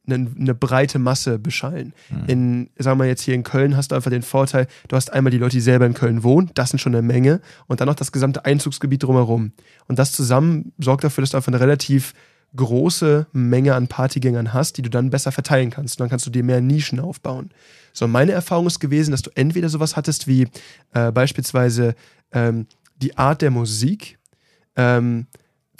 eine, 0.07 0.31
eine 0.39 0.55
breite 0.55 0.99
Masse 0.99 1.39
beschallen. 1.39 1.93
In, 2.27 2.71
sagen 2.79 2.99
wir 2.99 3.07
jetzt 3.07 3.23
hier 3.23 3.35
in 3.35 3.43
Köln 3.43 3.77
hast 3.77 3.93
du 3.93 3.95
einfach 3.95 4.11
den 4.11 4.23
Vorteil, 4.23 4.67
du 4.89 4.97
hast 4.97 5.13
einmal 5.13 5.31
die 5.31 5.39
Leute, 5.39 5.57
die 5.57 5.61
selber 5.61 5.87
in 5.87 5.95
Köln 5.95 6.23
wohnen, 6.23 6.51
das 6.55 6.71
sind 6.71 6.79
schon 6.79 6.95
eine 6.95 7.03
Menge, 7.03 7.41
und 7.67 7.81
dann 7.81 7.87
noch 7.87 7.95
das 7.95 8.13
gesamte 8.13 8.45
Einzugsgebiet 8.45 9.03
drumherum. 9.03 9.53
Und 9.87 9.99
das 9.99 10.13
zusammen 10.13 10.73
sorgt 10.79 11.05
dafür, 11.05 11.23
dass 11.23 11.31
du 11.31 11.37
einfach 11.37 11.53
eine 11.53 11.61
relativ 11.61 12.15
große 12.57 13.27
Menge 13.33 13.75
an 13.75 13.87
Partygängern 13.89 14.53
hast, 14.53 14.77
die 14.77 14.83
du 14.83 14.91
dann 14.91 15.11
besser 15.11 15.33
verteilen 15.33 15.71
kannst. 15.71 15.97
Und 15.97 16.01
dann 16.01 16.11
kannst 16.11 16.27
du 16.27 16.31
dir 16.31 16.43
mehr 16.43 16.61
Nischen 16.61 16.99
aufbauen. 16.99 17.51
So, 17.93 18.09
meine 18.09 18.33
Erfahrung 18.33 18.67
ist 18.67 18.81
gewesen, 18.81 19.13
dass 19.13 19.23
du 19.23 19.31
entweder 19.35 19.69
sowas 19.69 19.97
hattest 19.97 20.27
wie 20.27 20.49
äh, 20.93 21.13
beispielsweise 21.13 21.95
ähm, 22.33 22.67
die 22.97 23.17
Art 23.17 23.43
der 23.43 23.51
Musik, 23.51 24.19
ähm, 24.77 25.27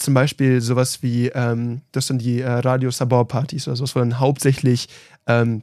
zum 0.01 0.15
Beispiel 0.15 0.61
sowas 0.61 1.03
wie, 1.03 1.29
ähm, 1.29 1.83
das 1.93 2.07
sind 2.07 2.23
die 2.23 2.41
äh, 2.41 2.51
Radio 2.51 2.91
Sabor 2.91 3.29
Partys 3.29 3.69
oder 3.69 3.77
sowas, 3.77 3.95
wo 3.95 4.01
dann 4.01 4.19
hauptsächlich 4.19 4.89
ähm, 5.27 5.63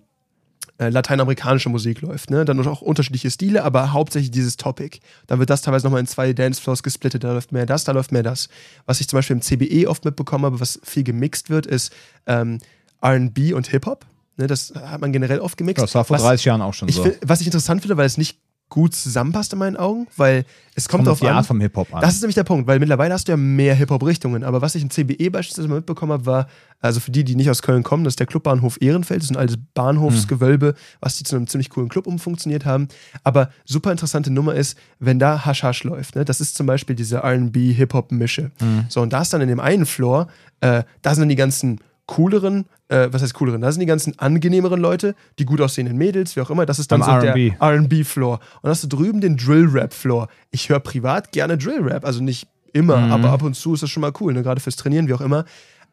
äh, 0.80 0.90
lateinamerikanische 0.90 1.70
Musik 1.70 2.02
läuft. 2.02 2.30
Ne? 2.30 2.46
Dann 2.46 2.66
auch 2.68 2.82
unterschiedliche 2.82 3.32
Stile, 3.32 3.64
aber 3.64 3.94
hauptsächlich 3.94 4.32
dieses 4.32 4.58
Topic. 4.58 5.00
Dann 5.26 5.40
wird 5.40 5.50
das 5.50 5.62
teilweise 5.64 5.88
nochmal 5.88 6.02
in 6.02 6.08
zwei 6.08 6.34
Dancefloors 6.34 6.84
gesplittet. 6.84 7.24
Da 7.24 7.34
läuft 7.34 7.52
mehr 7.52 7.66
das, 7.66 7.84
da 7.84 7.94
läuft 7.94 8.12
mehr 8.12 8.24
das. 8.24 8.48
Was 8.86 9.02
ich 9.02 9.08
zum 9.08 9.18
Beispiel 9.18 9.36
im 9.36 9.42
CBE 9.42 9.90
oft 9.90 10.06
mitbekommen 10.06 10.46
habe, 10.46 10.60
was 10.60 10.80
viel 10.84 11.04
gemixt 11.04 11.50
wird, 11.50 11.66
ist 11.66 11.92
ähm, 12.28 12.60
RB 13.04 13.54
und 13.54 13.68
Hip-Hop. 13.68 14.06
Ne? 14.38 14.46
Das 14.46 14.74
hat 14.76 15.02
man 15.02 15.12
generell 15.12 15.40
oft 15.40 15.58
gemixt. 15.58 15.84
Das 15.84 15.96
war 15.96 16.06
vor 16.06 16.16
was, 16.16 16.24
30 16.24 16.46
Jahren 16.46 16.62
auch 16.62 16.74
schon 16.74 16.90
so. 16.90 17.04
find, 17.04 17.18
was 17.22 17.42
ich 17.42 17.48
interessant 17.48 17.82
finde, 17.82 17.98
weil 17.98 18.06
es 18.06 18.18
nicht 18.18 18.38
gut 18.70 18.94
zusammenpasst 18.94 19.54
in 19.54 19.60
meinen 19.60 19.78
Augen, 19.78 20.08
weil 20.18 20.44
es 20.76 20.90
kommt, 20.90 21.06
Kommt 21.06 21.10
auf 21.10 21.20
die 21.20 21.28
an. 21.28 21.38
Art 21.38 21.46
vom 21.46 21.60
Hip-Hop 21.62 21.94
an. 21.94 22.02
Das 22.02 22.16
ist 22.16 22.22
nämlich 22.22 22.36
der 22.36 22.44
Punkt, 22.44 22.68
weil 22.68 22.80
mittlerweile 22.80 23.14
hast 23.14 23.28
du 23.28 23.32
ja 23.32 23.38
mehr 23.38 23.74
Hip-Hop-Richtungen. 23.76 24.44
Aber 24.44 24.62
was 24.62 24.76
ich 24.76 24.84
im 24.84 24.90
CBE 24.90 25.32
beispielsweise 25.32 25.68
mal 25.70 25.76
mitbekommen 25.76 26.12
habe, 26.12 26.26
war, 26.26 26.48
also 26.82 27.00
für 27.00 27.12
die, 27.12 27.24
die 27.24 27.36
nicht 27.36 27.50
aus 27.50 27.62
Köln 27.62 27.84
kommen, 27.84 28.04
das 28.04 28.12
ist 28.12 28.20
der 28.20 28.28
Clubbahnhof 28.28 28.78
Ehrenfeld, 28.82 29.22
das 29.22 29.30
ist 29.30 29.36
ein 29.36 29.40
altes 29.40 29.58
Bahnhofsgewölbe, 29.74 30.76
was 31.00 31.18
die 31.18 31.24
zu 31.24 31.36
einem 31.36 31.48
ziemlich 31.48 31.70
coolen 31.70 31.90
Club 31.90 32.08
umfunktioniert 32.08 32.66
haben. 32.66 32.90
Aber 33.24 33.50
super 33.66 33.92
interessante 33.92 34.32
Nummer 34.32 34.54
ist, 34.54 34.78
wenn 35.00 35.18
da 35.18 35.46
Haschasch 35.46 35.84
läuft. 35.84 36.16
Ne? 36.16 36.26
Das 36.26 36.42
ist 36.42 36.56
zum 36.56 36.68
Beispiel 36.68 36.96
diese 36.96 37.24
RB-Hip-Hop-Mische. 37.24 38.52
So, 38.90 39.02
und 39.02 39.14
da 39.14 39.22
ist 39.22 39.34
dann 39.34 39.42
in 39.42 39.48
dem 39.48 39.60
einen 39.60 39.86
Floor, 39.86 40.28
äh, 40.60 40.84
da 41.02 41.16
sind 41.16 41.22
dann 41.22 41.30
die 41.30 41.36
ganzen 41.36 41.80
cooleren, 42.08 42.66
äh, 42.88 43.08
was 43.12 43.22
heißt 43.22 43.34
cooleren? 43.36 43.62
Da 43.62 43.72
sind 43.72 43.82
die 43.82 43.86
ganzen 43.86 44.18
angenehmeren 44.18 44.80
Leute, 44.82 45.14
die 45.40 45.46
gut 45.46 45.62
aussehenden 45.62 45.98
Mädels, 45.98 46.36
wie 46.36 46.42
auch 46.42 46.50
immer. 46.50 46.66
Das 46.66 46.80
ist 46.80 46.92
dann 46.92 47.02
Am 47.04 47.22
so 47.22 47.28
R&B. 47.28 47.52
der 47.52 47.62
RB-Floor. 47.62 48.40
Und 48.62 48.70
hast 48.70 48.84
du 48.84 48.88
drüben 48.88 49.22
den 49.22 49.38
Drill-Rap-Floor. 49.38 50.28
Ich 50.52 50.70
höre 50.70 50.80
privat 50.80 51.32
gerne 51.32 51.58
Drill-Rap, 51.58 52.04
also 52.06 52.24
nicht 52.24 52.48
immer, 52.74 52.98
Mhm. 52.98 53.12
aber 53.12 53.30
ab 53.32 53.44
und 53.44 53.56
zu 53.56 53.74
ist 53.74 53.84
das 53.84 53.90
schon 53.90 54.02
mal 54.02 54.12
cool, 54.20 54.34
ne? 54.34 54.44
gerade 54.44 54.60
fürs 54.62 54.76
Trainieren, 54.76 55.08
wie 55.08 55.14
auch 55.14 55.22
immer. 55.22 55.46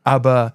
Aber 0.03 0.55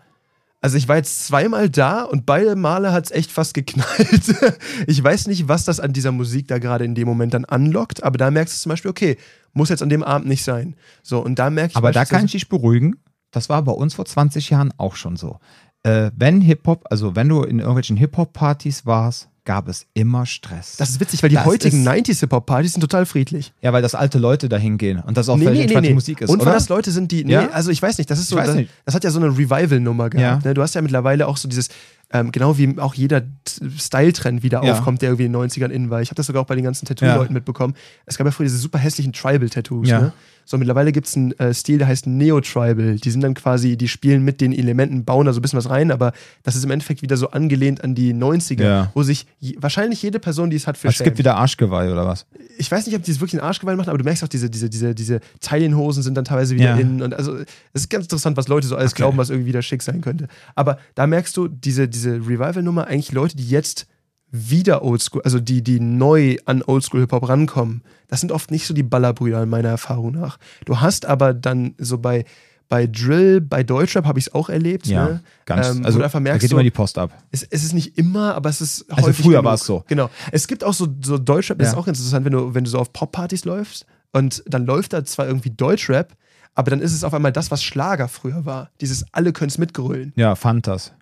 also 0.62 0.78
ich 0.78 0.88
war 0.90 0.98
jetzt 0.98 1.26
zweimal 1.26 1.70
da 1.70 2.04
und 2.04 2.26
beide 2.26 2.56
Male 2.58 2.92
hat 2.92 3.06
es 3.06 3.12
echt 3.12 3.32
fast 3.32 3.54
geknallt. 3.54 3.88
ich 4.88 5.02
weiß 5.04 5.28
nicht, 5.28 5.48
was 5.48 5.64
das 5.66 5.80
an 5.80 5.94
dieser 5.94 6.12
Musik 6.12 6.48
da 6.50 6.58
gerade 6.60 6.84
in 6.84 6.96
dem 6.96 7.08
Moment 7.08 7.34
dann 7.34 7.46
anlockt, 7.46 8.04
aber 8.04 8.18
da 8.18 8.30
merkst 8.30 8.56
du 8.58 8.60
zum 8.64 8.70
Beispiel, 8.72 8.92
okay, 8.92 9.18
muss 9.54 9.70
jetzt 9.70 9.82
an 9.82 9.90
dem 9.90 10.04
Abend 10.04 10.28
nicht 10.28 10.44
sein. 10.44 10.76
So, 11.02 11.20
und 11.20 11.40
da 11.40 11.50
merke 11.50 11.72
ich 11.72 11.76
Aber 11.78 11.92
da 11.94 12.04
kann 12.06 12.26
ich 12.26 12.34
dich 12.34 12.50
beruhigen. 12.50 12.98
Das 13.32 13.50
war 13.50 13.62
bei 13.64 13.72
uns 13.72 13.94
vor 13.96 14.06
20 14.06 14.50
Jahren 14.50 14.74
auch 14.78 14.96
schon 14.96 15.16
so. 15.18 15.40
Äh, 15.84 16.12
wenn 16.16 16.42
Hip-Hop, 16.42 16.86
also 16.90 17.16
wenn 17.16 17.30
du 17.30 17.44
in 17.44 17.60
irgendwelchen 17.60 17.96
Hip-Hop-Partys 17.98 18.86
warst, 18.86 19.30
gab 19.46 19.68
es 19.68 19.88
immer 19.96 20.26
Stress. 20.28 20.76
Das 20.78 20.90
ist 20.90 21.00
witzig, 21.00 21.24
weil 21.24 21.30
die 21.30 21.36
Das 21.38 21.46
heutigen 21.46 21.80
ist- 21.80 21.88
90s-Hip-Hop-Partys 21.88 22.74
sind 22.74 22.82
total 22.82 23.06
friedlich. 23.08 23.54
ja, 23.62 23.72
weil 23.74 23.82
das 23.82 23.96
alte 23.96 24.20
Leute 24.20 24.48
dahin 24.50 24.78
gehen 24.78 25.00
und 25.00 25.18
das 25.18 25.28
auch 25.30 25.38
völlig 25.40 25.62
entspannte 25.62 25.94
Musik 25.94 26.22
ist, 26.22 26.30
Und 26.30 26.46
weil 26.46 26.54
das 26.54 26.70
Leute 26.70 26.92
sind, 26.92 27.12
die. 27.12 27.24
Nee, 27.24 27.34
Ja? 27.34 27.50
also 27.50 27.72
ich 27.72 27.82
weiß 27.82 27.98
nicht, 27.98 28.12
das 28.12 28.20
ist 28.20 28.28
so. 28.28 28.36
Das, 28.36 28.54
nicht. 28.54 28.70
das 28.86 28.94
hat 28.94 29.04
ja 29.04 29.10
so 29.10 29.20
eine 29.20 29.30
Revival-Nummer 29.36 30.10
gehabt. 30.12 30.44
Ja. 30.44 30.50
Ne? 30.50 30.54
Du 30.54 30.62
hast 30.62 30.76
ja 30.76 30.82
mittlerweile 30.82 31.26
auch 31.28 31.38
so 31.38 31.48
dieses, 31.48 31.70
ähm, 32.12 32.32
genau 32.32 32.58
wie 32.60 32.78
auch 32.78 32.94
jeder 32.94 33.24
Style-Trend 33.78 34.44
wieder 34.44 34.64
Ja. 34.64 34.74
aufkommt, 34.74 35.02
der 35.02 35.10
irgendwie 35.10 35.26
in 35.26 35.32
den 35.34 35.42
90ern 35.42 35.72
in 35.72 35.90
war. 35.90 36.02
Ich 36.02 36.10
habe 36.10 36.16
das 36.16 36.28
sogar 36.28 36.42
auch 36.44 36.48
bei 36.48 36.56
den 36.56 36.64
ganzen 36.64 36.86
Tattoo-Leuten 36.86 37.34
mitbekommen. 37.34 37.74
Es 38.06 38.18
gab 38.18 38.26
ja 38.26 38.32
früher 38.32 38.46
diese 38.46 38.58
super 38.58 38.78
hässlichen 38.78 39.14
Tribal-Tattoos. 39.14 39.88
Ne? 39.88 40.14
So, 40.50 40.58
mittlerweile 40.58 40.92
gibt 40.92 41.06
es 41.06 41.16
einen 41.16 41.32
äh, 41.34 41.54
Stil, 41.54 41.78
der 41.78 41.88
heißt 41.88 42.08
Neo-Tribal. 42.08 42.96
Die 42.96 43.12
sind 43.12 43.22
dann 43.22 43.36
quasi, 43.36 43.78
die 43.78 43.88
spielen 43.88 44.24
mit 44.26 44.42
den 44.42 44.52
Elementen, 44.52 45.06
bauen 45.06 45.28
da 45.28 45.32
so 45.32 45.38
ein 45.38 45.42
bisschen 45.44 45.58
was 45.58 45.70
rein, 45.70 45.92
aber 45.92 46.12
das 46.42 46.56
ist 46.56 46.64
im 46.64 46.72
Endeffekt 46.72 47.04
wieder 47.04 47.18
so 47.18 47.30
angelehnt 47.30 47.84
an 47.84 47.94
die 47.94 48.16
90er, 48.16 48.64
Ja. 48.64 48.92
wo 48.96 49.04
sich 49.04 49.28
je, 49.38 49.56
wahrscheinlich 49.60 50.02
jede 50.02 50.18
Person, 50.20 50.50
die 50.50 50.56
es 50.56 50.66
hat, 50.66 50.76
für 50.76 50.88
es 50.88 51.04
gibt 51.04 51.20
wieder 51.20 51.36
Arschgeweih 51.36 51.92
oder 51.92 52.08
was? 52.08 52.26
ich 52.58 52.72
weiß 52.72 52.88
nicht, 52.88 52.96
ob 52.96 53.04
die 53.04 53.12
es 53.12 53.20
wirklich 53.20 53.36
in 53.36 53.42
Arschgeweih 53.42 53.76
machen, 53.76 53.90
aber 53.90 54.00
du 54.00 54.04
merkst 54.04 54.24
auch, 54.24 54.28
diese, 54.28 54.50
diese, 54.50 54.72
diese, 54.72 54.96
diese 54.96 55.20
Taillenhosen 55.40 56.02
sind 56.02 56.16
dann 56.16 56.26
teilweise 56.26 56.56
wieder 56.56 56.72
Ja. 56.72 56.78
in. 56.78 57.04
Und 57.04 57.14
also 57.14 57.38
es 57.74 57.82
ist 57.84 57.90
ganz 57.92 58.06
interessant, 58.06 58.36
was 58.36 58.48
Leute 58.48 58.66
so 58.66 58.76
alles 58.76 58.94
Okay. 58.94 59.04
glauben, 59.04 59.20
was 59.20 59.30
irgendwie 59.30 59.50
wieder 59.50 59.62
schick 59.62 59.84
sein 59.84 60.02
könnte. 60.02 60.28
Aber 60.56 60.80
da 60.96 61.06
merkst 61.06 61.38
du, 61.38 61.48
diese, 61.48 61.88
diese 61.88 62.16
Revival-Nummer, 62.16 62.88
eigentlich 62.88 63.12
Leute, 63.12 63.38
die 63.38 63.48
jetzt 63.48 63.86
wieder 64.32 64.84
Oldschool, 64.84 65.22
also 65.24 65.40
die, 65.40 65.64
die 65.64 65.80
neu 65.80 66.38
an 66.46 66.62
Oldschool-Hip-Hop 66.62 67.28
rankommen, 67.28 67.82
das 68.08 68.20
sind 68.22 68.32
oft 68.32 68.52
nicht 68.52 68.66
so 68.68 68.74
die 68.74 68.84
Ballerbrüder, 68.84 69.42
in 69.44 69.50
meiner 69.50 69.70
Erfahrung 69.70 70.12
nach. 70.14 70.38
Du 70.66 70.80
hast 70.82 71.06
aber 71.06 71.34
dann 71.34 71.74
so 71.78 71.98
bei, 71.98 72.26
bei 72.68 72.86
Drill, 72.86 73.42
bei 73.42 73.64
Deutschrap 73.64 74.06
habe 74.06 74.20
ich 74.20 74.28
es 74.28 74.34
auch 74.36 74.50
erlebt. 74.50 74.86
Ja, 74.86 75.06
ne? 75.06 75.24
ganz. 75.46 75.70
Ähm, 75.70 75.86
also 75.86 75.98
da 76.00 76.08
geht 76.38 76.52
immer 76.52 76.62
die 76.64 76.70
Post 76.70 77.00
ab. 77.00 77.12
es, 77.32 77.42
es 77.44 77.64
ist 77.64 77.74
nicht 77.74 77.98
immer, 77.98 78.36
aber 78.36 78.50
es 78.50 78.62
ist 78.62 78.86
Also 78.92 79.08
häufig 79.08 79.26
früher 79.26 79.34
genug. 79.38 79.46
war 79.46 79.54
es 79.56 79.66
so. 79.66 79.84
Genau. 79.88 80.10
Es 80.32 80.48
gibt 80.48 80.64
auch 80.64 80.74
so, 80.74 80.88
so 81.04 81.18
Deutschrap, 81.18 81.58
das 81.58 81.68
Ja. 81.68 81.72
ist 81.74 81.78
auch 81.80 81.86
ganz 81.88 81.98
interessant, 81.98 82.26
wenn 82.26 82.34
du, 82.34 82.54
wenn 82.54 82.64
du 82.64 82.70
so 82.70 82.78
auf 82.78 82.94
Poppartys 82.94 83.46
läufst 83.46 83.88
und 84.12 84.44
dann 84.48 84.66
läuft 84.68 84.94
da 84.94 85.04
zwar 85.04 85.26
irgendwie 85.28 85.50
Deutschrap, 85.50 86.16
aber 86.54 86.70
dann 86.70 86.82
ist 86.82 86.94
es 86.94 87.04
auf 87.04 87.14
einmal 87.16 87.32
das, 87.32 87.50
was 87.50 87.64
Schlager 87.64 88.08
früher 88.08 88.46
war. 88.46 88.70
Dieses 88.82 89.06
alle 89.14 89.34
können 89.34 89.50
es 89.50 89.58
mitgrölen. 89.58 90.14
Ja, 90.16 90.36
Fantas. 90.36 90.94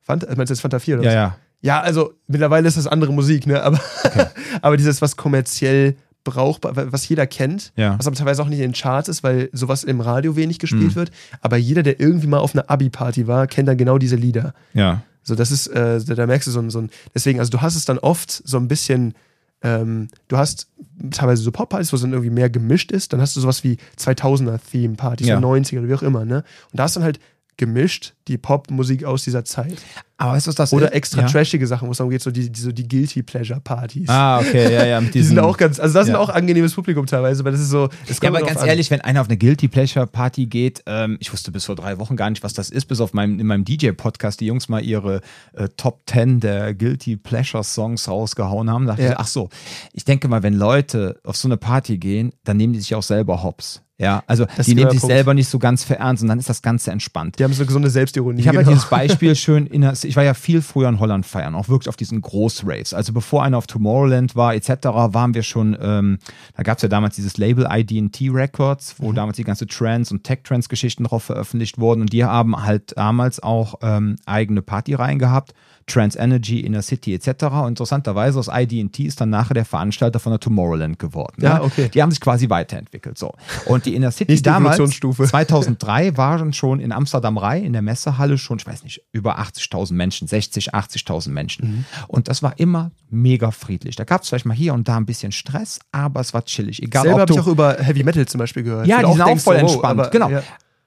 Fant, 0.00 0.24
meinst 0.36 0.50
du 0.50 0.54
jetzt 0.54 0.60
Fanta 0.60 0.78
4 0.80 0.98
oder 0.98 1.04
Ja, 1.04 1.08
was? 1.10 1.14
ja. 1.14 1.20
Ja, 1.22 1.36
also 1.64 2.14
mittlerweile 2.26 2.68
ist 2.68 2.76
das 2.76 2.86
andere 2.86 3.12
Musik, 3.12 3.46
ne? 3.46 3.62
Aber, 3.62 3.80
aber 4.62 4.76
dieses, 4.76 5.02
was 5.02 5.16
kommerziell 5.16 5.96
brauchbar, 6.24 6.74
wa- 6.76 6.86
was 6.90 7.08
jeder 7.08 7.26
kennt, 7.26 7.72
Ja. 7.76 7.98
was 7.98 8.06
aber 8.06 8.16
teilweise 8.16 8.42
auch 8.42 8.48
nicht 8.48 8.58
in 8.58 8.70
den 8.70 8.72
Charts 8.72 9.08
ist, 9.08 9.22
weil 9.22 9.48
sowas 9.52 9.84
im 9.84 10.00
Radio 10.00 10.34
wenig 10.36 10.58
gespielt 10.58 10.90
Mhm. 10.92 10.94
wird. 10.96 11.10
Aber 11.40 11.56
jeder, 11.56 11.82
der 11.82 12.00
irgendwie 12.00 12.26
mal 12.26 12.38
auf 12.38 12.54
einer 12.54 12.68
Abi-Party 12.70 13.26
war, 13.26 13.46
kennt 13.46 13.68
dann 13.68 13.76
genau 13.76 13.98
diese 13.98 14.16
Lieder. 14.16 14.52
Ja. 14.74 15.02
So, 15.22 15.34
das 15.34 15.50
ist, 15.50 15.66
äh, 15.68 16.00
da, 16.04 16.26
merkst 16.26 16.46
du 16.48 16.52
so 16.52 16.60
ein, 16.60 16.70
so 16.70 16.80
ein, 16.80 16.90
deswegen, 17.14 17.38
also 17.40 17.50
du 17.50 17.60
hast 17.60 17.74
es 17.76 17.84
dann 17.84 17.98
oft 17.98 18.30
so 18.44 18.56
ein 18.58 18.68
bisschen, 18.68 19.14
ähm, 19.62 20.08
du 20.28 20.36
hast 20.36 20.68
teilweise 21.10 21.42
so 21.42 21.50
Pop-Partys, 21.52 21.92
wo 21.92 21.96
es 21.96 22.02
dann 22.02 22.12
irgendwie 22.12 22.30
mehr 22.30 22.50
gemischt 22.50 22.92
ist, 22.92 23.12
dann 23.12 23.20
hast 23.20 23.34
du 23.36 23.40
sowas 23.40 23.64
wie 23.64 23.76
2000er-Theme-Partys, 23.98 25.26
Ja. 25.28 25.38
oder 25.38 25.46
90er 25.48 25.78
oder 25.78 25.88
wie 25.88 25.94
auch 25.94 26.02
immer, 26.02 26.24
ne? 26.24 26.44
Und 26.70 26.78
da 26.78 26.84
ist 26.84 26.96
dann 26.96 27.02
halt 27.02 27.18
gemischt 27.56 28.14
die 28.28 28.38
Popmusik 28.38 29.04
aus 29.04 29.22
dieser 29.24 29.44
Zeit. 29.44 29.76
Aber 30.18 30.32
weißt 30.32 30.46
du, 30.46 30.48
was 30.48 30.54
das 30.56 30.72
Oder 30.72 30.86
ist? 30.88 30.94
extra 30.94 31.20
ja. 31.22 31.26
trashige 31.28 31.66
Sachen, 31.66 31.86
wo 31.88 31.92
es 31.92 31.98
darum 31.98 32.10
geht, 32.10 32.22
so 32.22 32.30
die, 32.30 32.50
die, 32.50 32.60
so 32.60 32.72
die 32.72 32.88
Guilty 32.88 33.22
Pleasure-Partys. 33.22 34.08
Ah, 34.08 34.38
okay, 34.40 34.72
ja, 34.72 34.84
ja. 34.86 35.00
Mit 35.00 35.14
die 35.14 35.20
sind 35.22 35.32
diesen- 35.36 35.38
auch 35.44 35.56
ganz, 35.56 35.78
also 35.78 35.94
das 35.94 36.06
sind 36.06 36.14
ja. 36.14 36.20
auch 36.20 36.28
angenehmes 36.30 36.74
Publikum 36.74 37.06
teilweise, 37.06 37.44
weil 37.44 37.52
das 37.52 37.60
ist 37.60 37.68
so, 37.70 37.88
es 38.08 38.18
Ja, 38.22 38.30
aber 38.30 38.40
ganz 38.40 38.60
an. 38.62 38.68
ehrlich, 38.68 38.90
wenn 38.90 39.00
einer 39.02 39.20
auf 39.20 39.28
eine 39.28 39.36
Guilty 39.36 39.68
Pleasure 39.68 40.06
Party 40.06 40.46
geht, 40.46 40.82
ähm, 40.86 41.16
ich 41.20 41.32
wusste 41.32 41.52
bis 41.52 41.66
vor 41.66 41.76
drei 41.76 41.98
Wochen 41.98 42.16
gar 42.16 42.30
nicht, 42.30 42.42
was 42.42 42.54
das 42.54 42.70
ist, 42.70 42.86
bis 42.86 43.00
auf 43.00 43.12
meinem, 43.12 43.38
in 43.38 43.46
meinem 43.46 43.64
DJ-Podcast 43.64 44.40
die 44.40 44.46
Jungs 44.46 44.68
mal 44.68 44.82
ihre 44.84 45.20
äh, 45.52 45.68
Top 45.76 46.00
10 46.08 46.40
der 46.40 46.74
Guilty 46.74 47.16
Pleasure 47.16 47.62
Songs 47.64 48.08
rausgehauen 48.08 48.70
haben, 48.70 48.86
dachte 48.86 49.02
Ja. 49.02 49.10
ich, 49.12 49.18
ach 49.18 49.26
so, 49.26 49.50
ich 49.92 50.04
denke 50.04 50.28
mal, 50.28 50.42
wenn 50.42 50.54
Leute 50.54 51.20
auf 51.24 51.36
so 51.36 51.46
eine 51.46 51.56
Party 51.58 51.98
gehen, 51.98 52.32
dann 52.44 52.56
nehmen 52.56 52.72
die 52.72 52.80
sich 52.80 52.94
auch 52.94 53.02
selber 53.02 53.42
hops. 53.42 53.82
Ja, 53.98 54.22
also 54.26 54.44
Das 54.56 54.66
die 54.66 54.74
nehmen 54.74 54.90
sich 54.90 55.00
Punkt. 55.00 55.14
selber 55.14 55.32
nicht 55.32 55.48
so 55.48 55.58
ganz 55.58 55.82
für 55.82 55.98
ernst 55.98 56.22
und 56.22 56.28
dann 56.28 56.38
ist 56.38 56.50
das 56.50 56.60
Ganze 56.60 56.90
entspannt. 56.90 57.38
Die 57.38 57.44
haben 57.44 57.54
so 57.54 57.62
eine 57.62 57.66
gesunde 57.66 57.88
Selbstironie. 57.88 58.40
Ich 58.40 58.46
habe 58.46 58.56
ja 58.56 58.62
genau. 58.62 58.74
dieses 58.74 58.90
Beispiel 58.90 59.34
schön 59.36 59.66
in 59.66 59.80
der, 59.80 59.94
ich 60.02 60.16
war 60.16 60.22
ja 60.22 60.34
viel 60.34 60.60
früher 60.60 60.90
in 60.90 61.00
Holland 61.00 61.24
feiern, 61.24 61.54
auch 61.54 61.70
wirklich 61.70 61.88
auf 61.88 61.96
diesen 61.96 62.20
Großraves. 62.20 62.92
Also 62.92 63.14
bevor 63.14 63.42
einer 63.42 63.56
auf 63.56 63.66
Tomorrowland 63.66 64.36
war, 64.36 64.54
etc., 64.54 64.68
waren 64.84 65.32
wir 65.32 65.42
schon, 65.42 65.76
ähm, 65.80 66.18
da 66.54 66.62
gab 66.62 66.76
es 66.76 66.82
ja 66.82 66.90
damals 66.90 67.16
dieses 67.16 67.38
Label 67.38 67.66
ID&T 67.70 68.28
Records, 68.28 68.96
wo 68.98 69.12
damals 69.12 69.38
die 69.38 69.44
ganze 69.44 69.66
Trance- 69.66 70.12
und 70.12 70.24
Tech-Trance-Geschichten 70.24 71.04
drauf 71.04 71.22
veröffentlicht 71.24 71.78
wurden 71.78 72.02
und 72.02 72.12
die 72.12 72.22
haben 72.22 72.62
halt 72.62 72.92
damals 72.98 73.42
auch 73.42 73.76
ähm, 73.80 74.16
eigene 74.26 74.60
Partyreihen 74.60 75.18
gehabt. 75.18 75.54
Trans 75.86 76.16
Energy, 76.16 76.60
Inner 76.60 76.82
City 76.82 77.14
etc. 77.14 77.44
Und 77.44 77.68
interessanterweise 77.68 78.38
aus 78.38 78.48
ID&T 78.52 79.04
ist 79.04 79.20
dann 79.20 79.30
nachher 79.30 79.54
der 79.54 79.64
Veranstalter 79.64 80.18
von 80.18 80.32
der 80.32 80.40
Tomorrowland 80.40 80.98
geworden. 80.98 81.36
Ja, 81.40 81.58
ne? 81.58 81.62
okay. 81.62 81.88
Die 81.92 82.02
haben 82.02 82.10
sich 82.10 82.20
quasi 82.20 82.50
weiterentwickelt. 82.50 83.16
So. 83.16 83.34
Und 83.66 83.86
die 83.86 83.94
Inner 83.94 84.10
City 84.10 84.32
Nächste 84.32 84.50
damals, 84.50 84.76
Evolutionsstufe. 84.76 85.24
2003 85.28 86.16
waren 86.16 86.52
schon 86.52 86.80
in 86.80 86.90
Amsterdam 86.90 87.38
Rai 87.38 87.60
in 87.60 87.72
der 87.72 87.82
Messehalle 87.82 88.36
schon, 88.36 88.58
ich 88.58 88.66
weiß 88.66 88.82
nicht, 88.82 89.02
über 89.12 89.38
80.000 89.38 89.94
Menschen, 89.94 90.26
60, 90.26 90.74
80.000 90.74 91.30
Menschen. 91.30 91.68
Mhm. 91.68 91.84
Und 92.08 92.28
das 92.28 92.42
war 92.42 92.58
immer 92.58 92.90
mega 93.08 93.52
friedlich. 93.52 93.94
Da 93.94 94.04
gab 94.04 94.22
es 94.22 94.28
vielleicht 94.28 94.46
mal 94.46 94.54
hier 94.54 94.74
und 94.74 94.88
da 94.88 94.96
ein 94.96 95.06
bisschen 95.06 95.30
Stress, 95.30 95.78
aber 95.92 96.20
es 96.20 96.34
war 96.34 96.44
chillig. 96.44 96.82
Egal, 96.82 97.04
Selber 97.04 97.20
habe 97.20 97.32
ich 97.32 97.40
auch 97.40 97.46
über 97.46 97.76
Heavy 97.78 98.02
Metal 98.02 98.26
zum 98.26 98.38
Beispiel 98.40 98.64
gehört. 98.64 98.86
ja, 98.86 99.02
die 99.02 99.12
sind 99.12 99.22
auch 99.22 99.38
voll 99.38 99.60
so, 99.60 99.66
entspannt. 99.66 100.00
aber- 100.00 100.10
genau. 100.10 100.30
Ja. 100.30 100.42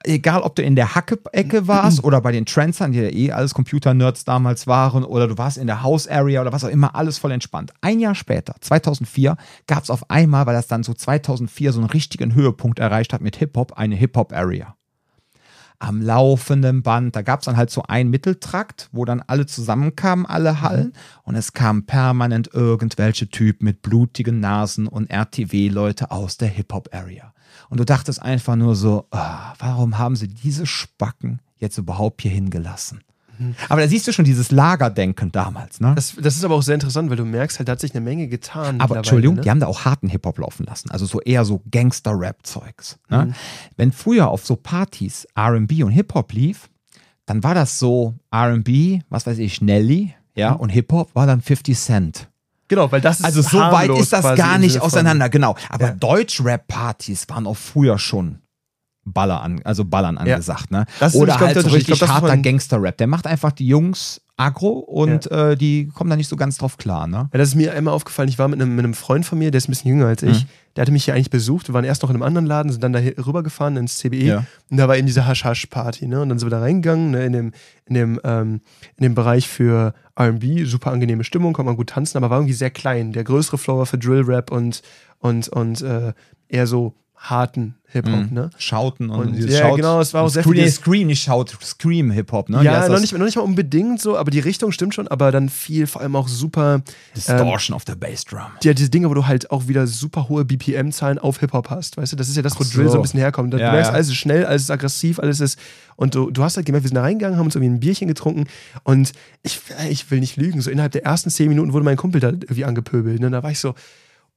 Egal, 0.05 0.41
ob 0.41 0.55
du 0.55 0.63
in 0.63 0.75
der 0.77 0.95
Hacke-Ecke 0.95 1.67
warst 1.67 2.03
oder 2.03 2.21
bei 2.21 2.31
den 2.31 2.45
Transern, 2.45 2.93
die 2.93 2.99
ja 2.99 3.09
eh 3.09 3.31
alles 3.31 3.53
Computer-Nerds 3.53 4.23
damals 4.23 4.65
waren, 4.65 5.03
oder 5.03 5.27
du 5.27 5.37
warst 5.37 5.57
in 5.57 5.67
der 5.67 5.83
House-Area 5.83 6.41
oder 6.41 6.53
was 6.53 6.63
auch 6.63 6.69
immer, 6.69 6.95
alles 6.95 7.17
voll 7.17 7.31
entspannt. 7.31 7.73
Ein 7.81 7.99
Jahr 7.99 8.15
später, 8.15 8.55
2004, 8.61 9.35
gab 9.67 9.83
es 9.83 9.89
auf 9.89 10.09
einmal, 10.09 10.45
weil 10.45 10.55
das 10.55 10.67
dann 10.67 10.83
so 10.83 10.93
2004 10.93 11.73
so 11.73 11.79
einen 11.79 11.89
richtigen 11.89 12.33
Höhepunkt 12.33 12.79
erreicht 12.79 13.11
hat 13.11 13.21
mit 13.21 13.35
Hip-Hop, 13.35 13.73
eine 13.73 13.95
Hip-Hop-Area 13.95 14.75
am 15.79 16.01
laufenden 16.01 16.83
Band. 16.83 17.15
Da 17.15 17.21
gab 17.21 17.39
es 17.39 17.45
dann 17.45 17.57
halt 17.57 17.71
so 17.71 17.83
einen 17.83 18.09
Mitteltrakt, 18.09 18.89
wo 18.91 19.05
dann 19.05 19.23
alle 19.25 19.45
zusammenkamen, 19.45 20.25
alle 20.25 20.61
Hallen. 20.61 20.93
Und 21.23 21.35
es 21.35 21.53
kamen 21.53 21.85
permanent 21.85 22.49
irgendwelche 22.53 23.29
Typen 23.29 23.65
mit 23.65 23.81
blutigen 23.81 24.41
Nasen 24.41 24.87
und 24.87 25.09
RTW-Leute 25.09 26.11
aus 26.11 26.37
der 26.37 26.49
Hip-Hop-Area. 26.49 27.33
Und 27.69 27.79
du 27.79 27.85
dachtest 27.85 28.21
einfach 28.21 28.55
nur 28.55 28.75
so, 28.75 29.05
ah, 29.11 29.53
warum 29.59 29.97
haben 29.97 30.15
sie 30.15 30.27
diese 30.27 30.65
Spacken 30.65 31.39
jetzt 31.57 31.77
überhaupt 31.77 32.21
hier 32.21 32.31
hingelassen? 32.31 33.01
Aber 33.69 33.79
da 33.79 33.87
siehst 33.87 34.05
du 34.05 34.11
schon 34.11 34.25
dieses 34.25 34.51
Lagerdenken 34.51 35.31
damals, 35.31 35.79
ne? 35.79 35.93
Das, 35.95 36.13
das 36.21 36.35
ist 36.35 36.43
aber 36.43 36.55
auch 36.55 36.61
sehr 36.61 36.73
interessant, 36.75 37.09
weil 37.09 37.15
du 37.15 37.23
merkst, 37.23 37.57
halt, 37.57 37.69
da 37.69 37.71
hat 37.71 37.79
sich 37.79 37.93
eine 37.95 38.01
Menge 38.01 38.27
getan. 38.27 38.81
Aber 38.81 38.97
Entschuldigung, 38.97 39.37
ne? 39.37 39.41
die 39.43 39.49
haben 39.49 39.61
da 39.61 39.67
auch 39.67 39.85
harten 39.85 40.09
Hip-Hop 40.09 40.39
laufen 40.39 40.65
lassen. 40.65 40.91
Also 40.91 41.05
so 41.05 41.21
eher 41.21 41.45
so 41.45 41.61
Gangster-Rap-Zeugs. 41.71 42.99
Ne? 43.09 43.27
Mhm. 43.27 43.33
Wenn 43.77 43.91
früher 43.93 44.27
auf 44.29 44.45
so 44.45 44.55
Partys 44.57 45.25
RB 45.37 45.83
und 45.83 45.91
Hip-Hop 45.91 46.33
lief, 46.33 46.69
dann 47.25 47.41
war 47.43 47.53
das 47.55 47.79
so 47.79 48.15
RB, 48.35 49.01
was 49.09 49.25
weiß 49.25 49.37
ich, 49.37 49.61
Nelly, 49.61 50.13
ja, 50.35 50.51
Mhm. 50.55 50.57
und 50.57 50.69
Hip-Hop 50.69 51.15
war 51.15 51.25
dann 51.27 51.41
50 51.41 51.77
Cent. 51.77 52.27
Genau, 52.69 52.91
weil 52.91 53.01
das 53.01 53.19
ist 53.19 53.25
Also 53.25 53.41
so 53.41 53.57
weit 53.57 53.89
ist 53.89 54.13
das 54.13 54.35
gar 54.37 54.57
nicht 54.57 54.79
auseinander, 54.79 55.27
genau. 55.27 55.55
Aber 55.69 55.87
Ja. 55.87 55.93
Deutsch-Rap-Partys 55.93 57.27
waren 57.27 57.45
auch 57.47 57.57
früher 57.57 57.97
schon 57.99 58.39
Baller 59.05 59.41
an, 59.41 59.61
also 59.63 59.85
Ballern 59.85 60.17
angesagt, 60.17 60.69
ne? 60.71 60.85
Das 60.99 61.15
ist 61.15 61.19
Oder 61.19 61.35
glaub 61.37 61.55
halt 61.55 61.61
so 61.61 61.69
richtig 61.69 61.97
glaub, 61.97 62.11
harter 62.11 62.37
Gangster-Rap. 62.37 62.97
Der 62.97 63.07
macht 63.07 63.25
einfach 63.25 63.51
die 63.51 63.67
Jungs 63.67 64.21
aggro 64.39 64.69
und 64.69 65.29
äh, 65.31 65.57
die 65.57 65.89
kommen 65.89 66.09
da 66.09 66.15
nicht 66.15 66.29
so 66.29 66.37
ganz 66.37 66.57
drauf 66.57 66.77
klar, 66.77 67.07
ne? 67.07 67.29
Ja, 67.31 67.37
das 67.37 67.49
ist 67.49 67.55
mir 67.55 67.73
einmal 67.73 67.93
aufgefallen. 67.93 68.29
Ich 68.29 68.39
war 68.39 68.47
mit 68.47 68.61
einem, 68.61 68.73
mit 68.73 68.85
einem 68.85 68.93
Freund 68.93 69.25
von 69.25 69.37
mir, 69.37 69.51
der 69.51 69.57
ist 69.57 69.67
ein 69.67 69.71
bisschen 69.71 69.89
jünger 69.89 70.07
als 70.07 70.23
ich. 70.23 70.45
Mhm. 70.45 70.49
Der 70.75 70.83
hatte 70.83 70.91
mich 70.93 71.03
hier 71.03 71.13
eigentlich 71.13 71.29
besucht. 71.29 71.67
Wir 71.67 71.73
waren 71.73 71.83
erst 71.83 72.03
noch 72.03 72.09
in 72.09 72.15
einem 72.15 72.23
anderen 72.23 72.45
Laden, 72.45 72.71
sind 72.71 72.81
dann 72.81 72.93
da 72.93 72.99
rübergefahren 72.99 73.75
ins 73.75 73.97
CBE. 73.97 74.15
Ja. 74.15 74.45
Und 74.69 74.77
da 74.77 74.87
war 74.87 74.95
eben 74.95 75.07
diese 75.07 75.25
Hasch-Hasch-Party. 75.25 76.07
Ne? 76.07 76.21
Und 76.21 76.29
dann 76.29 76.39
sind 76.39 76.47
wir 76.47 76.55
da 76.55 76.61
reingegangen 76.61 77.11
ne? 77.11 77.25
in, 77.25 77.33
dem, 77.33 77.51
in, 77.85 77.93
dem, 77.95 78.19
ähm, 78.23 78.61
in 78.95 79.03
dem 79.03 79.15
Bereich 79.15 79.49
für 79.49 79.93
RB. 80.17 80.65
Super 80.65 80.91
angenehme 80.91 81.25
Stimmung, 81.25 81.51
konnte 81.51 81.67
man 81.67 81.75
gut 81.75 81.89
tanzen, 81.89 82.17
aber 82.17 82.29
war 82.29 82.37
irgendwie 82.37 82.53
sehr 82.53 82.71
klein. 82.71 83.11
Der 83.11 83.25
größere 83.25 83.57
Floor 83.57 83.79
war 83.79 83.85
für 83.87 83.97
Drill-Rap 83.97 84.51
und, 84.51 84.81
und, 85.17 85.49
und 85.49 85.81
äh, 85.81 86.13
eher 86.47 86.67
so 86.67 86.93
harten 87.21 87.75
Hip-Hop. 87.91 88.29
Mhm. 88.29 88.33
Ne? 88.33 88.49
Schauten 88.57 89.09
und, 89.09 89.29
Und- 89.29 89.49
ja, 89.49 89.67
Shout- 89.67 89.75
genau, 89.75 89.99
es 89.99 90.13
war 90.13 90.21
auch 90.23 90.29
sehr 90.29 90.43
Scream, 90.43 90.55
viel 90.55 90.69
Scream, 90.71 91.07
nicht 91.07 91.23
Shout, 91.23 91.45
Scream 91.61 92.11
Hip-Hop, 92.11 92.47
ne? 92.47 92.63
Ja, 92.63 92.87
noch 92.87 92.99
nicht, 93.01 93.11
noch 93.11 93.25
nicht 93.25 93.35
mal 93.35 93.41
unbedingt 93.41 93.99
so, 93.99 94.15
aber 94.15 94.29
die 94.31 94.39
Richtung 94.39 94.71
stimmt 94.71 94.93
schon, 94.93 95.07
aber 95.07 95.31
dann 95.31 95.49
viel, 95.49 95.85
vor 95.87 96.01
allem 96.01 96.15
auch 96.15 96.27
super 96.27 96.81
Distortion 97.15 97.75
of 97.75 97.83
the 97.87 97.95
Bassdrum. 97.95 98.41
ja, 98.63 98.73
diese 98.73 98.89
Dinge, 98.89 99.09
wo 99.09 99.13
du 99.15 99.25
halt 99.27 99.49
auch 99.51 99.67
wieder 99.67 99.85
super 99.87 100.29
hohe 100.29 100.45
BPM-Zahlen 100.45 101.17
auf 101.19 101.39
Hip-Hop 101.39 101.69
hast, 101.71 101.97
weißt 101.97 102.13
du? 102.13 102.15
Das 102.15 102.29
ist 102.29 102.35
ja 102.37 102.41
das, 102.43 102.59
wo 102.59 102.63
Ach 102.63 102.71
Drill 102.71 102.85
so 102.85 102.91
so. 102.91 102.97
ein 102.99 103.01
bisschen 103.01 103.19
herkommt. 103.19 103.53
Du 103.53 103.57
Ja, 103.57 103.71
merkst, 103.71 103.89
ja. 103.89 103.95
alles 103.95 104.07
ist 104.07 104.15
schnell, 104.15 104.45
alles 104.45 104.61
ist 104.63 104.71
aggressiv, 104.71 105.19
alles 105.19 105.39
ist. 105.39 105.59
Und 105.95 106.15
du, 106.15 106.29
du 106.31 106.43
hast 106.43 106.55
halt 106.55 106.65
gemerkt, 106.67 106.83
wir 106.85 106.89
sind 106.89 106.95
da 106.95 107.01
reingegangen, 107.01 107.37
haben 107.37 107.45
uns 107.47 107.55
irgendwie 107.55 107.73
ein 107.73 107.79
Bierchen 107.81 108.07
getrunken 108.07 108.45
und 108.83 109.11
ich, 109.43 109.59
ich 109.89 110.09
will 110.11 110.19
nicht 110.21 110.37
lügen, 110.37 110.61
so 110.61 110.69
innerhalb 110.71 110.91
der 110.93 111.03
ersten 111.05 111.29
zehn 111.31 111.49
Minuten 111.49 111.73
wurde 111.73 111.83
mein 111.83 111.97
Kumpel 111.97 112.21
da 112.21 112.29
irgendwie 112.29 112.63
angepöbelt. 112.65 113.19
Ne? 113.19 113.25
Und 113.25 113.31
da 113.33 113.43
war 113.43 113.51
ich 113.51 113.59
so, 113.59 113.73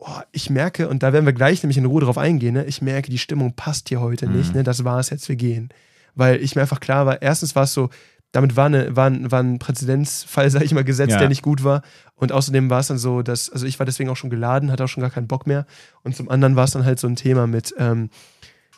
oh, 0.05 0.21
ich 0.33 0.51
merke, 0.51 0.89
und 0.89 1.03
da 1.03 1.13
werden 1.13 1.27
wir 1.27 1.33
gleich 1.33 1.63
nämlich 1.63 1.79
in 1.79 1.85
Ruhe 1.87 2.03
drauf 2.03 2.19
eingehen, 2.19 2.55
ne? 2.55 2.65
ich 2.65 2.83
merke, 2.83 3.11
die 3.11 3.19
Stimmung 3.19 3.55
passt 3.55 3.89
hier 3.89 4.01
heute 4.01 4.27
Mhm. 4.29 4.37
nicht, 4.37 4.55
ne? 4.55 4.63
das 4.65 4.85
war 4.85 4.99
es 4.99 5.11
jetzt, 5.11 5.29
wir 5.29 5.37
gehen. 5.37 5.69
Weil 6.15 6.43
ich 6.43 6.55
mir 6.55 6.63
einfach 6.63 6.81
klar 6.81 7.07
war, 7.07 7.23
erstens 7.23 7.55
war 7.55 7.63
es 7.65 7.73
so, 7.73 7.89
damit 8.33 8.57
war, 8.57 8.67
eine, 8.67 8.97
war, 8.97 9.09
ein, 9.11 9.31
war 9.31 9.43
ein 9.43 9.59
Präzedenzfall, 9.59 10.51
sag 10.51 10.63
ich 10.63 10.73
mal, 10.75 10.85
gesetzt, 10.85 11.13
Ja. 11.13 11.19
der 11.19 11.29
nicht 11.29 11.43
gut 11.43 11.63
war. 11.65 11.83
Und 12.17 12.33
außerdem 12.33 12.69
war 12.71 12.81
es 12.81 12.89
dann 12.89 12.99
so, 12.99 13.23
dass, 13.23 13.51
also 13.51 13.67
ich 13.67 13.79
war 13.79 13.87
deswegen 13.87 14.11
auch 14.11 14.17
schon 14.17 14.31
geladen, 14.31 14.71
hatte 14.73 14.85
auch 14.85 14.89
schon 14.89 15.03
gar 15.03 15.11
keinen 15.11 15.29
Bock 15.29 15.47
mehr. 15.47 15.67
Und 16.03 16.17
zum 16.17 16.29
anderen 16.31 16.57
war 16.57 16.65
es 16.65 16.71
dann 16.73 16.85
halt 16.85 16.99
so 16.99 17.07
ein 17.07 17.17
Thema 17.17 17.47
mit, 17.47 17.75
ähm, 17.79 18.11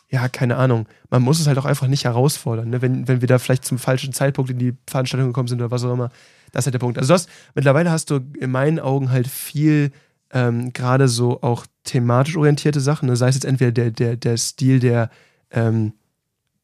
ja, 0.09 0.27
keine 0.29 0.57
Ahnung, 0.57 0.87
man 1.09 1.23
muss 1.23 1.39
es 1.39 1.47
halt 1.47 1.57
auch 1.57 1.65
einfach 1.65 1.87
nicht 1.87 2.03
herausfordern, 2.05 2.69
ne? 2.69 2.81
wenn, 2.81 3.07
wenn 3.07 3.21
wir 3.21 3.27
da 3.27 3.39
vielleicht 3.39 3.65
zum 3.65 3.79
falschen 3.79 4.13
Zeitpunkt 4.13 4.51
in 4.51 4.59
die 4.59 4.73
Veranstaltung 4.87 5.29
gekommen 5.29 5.47
sind 5.47 5.59
oder 5.61 5.71
was 5.71 5.83
auch 5.83 5.93
immer. 5.93 6.09
Das 6.51 6.61
ist 6.61 6.67
halt 6.67 6.75
der 6.75 6.79
Punkt. 6.79 6.97
Also 6.97 7.07
du 7.09 7.13
hast, 7.15 7.27
mittlerweile 7.55 7.89
hast 7.91 8.11
du 8.11 8.19
in 8.39 8.51
meinen 8.51 8.79
Augen 8.79 9.09
halt 9.09 9.27
viel 9.27 9.91
ähm, 10.35 10.73
gerade 10.73 11.07
so 11.07 11.41
auch 11.41 11.65
thematisch 11.85 12.35
orientierte 12.37 12.81
Sachen, 12.81 13.07
ne? 13.07 13.15
sei 13.15 13.29
es 13.29 13.35
jetzt 13.35 13.45
entweder 13.45 13.71
der, 13.71 13.89
der, 13.89 14.15
der 14.17 14.37
Stil 14.37 14.79
der, 14.79 15.09
ähm, 15.49 15.93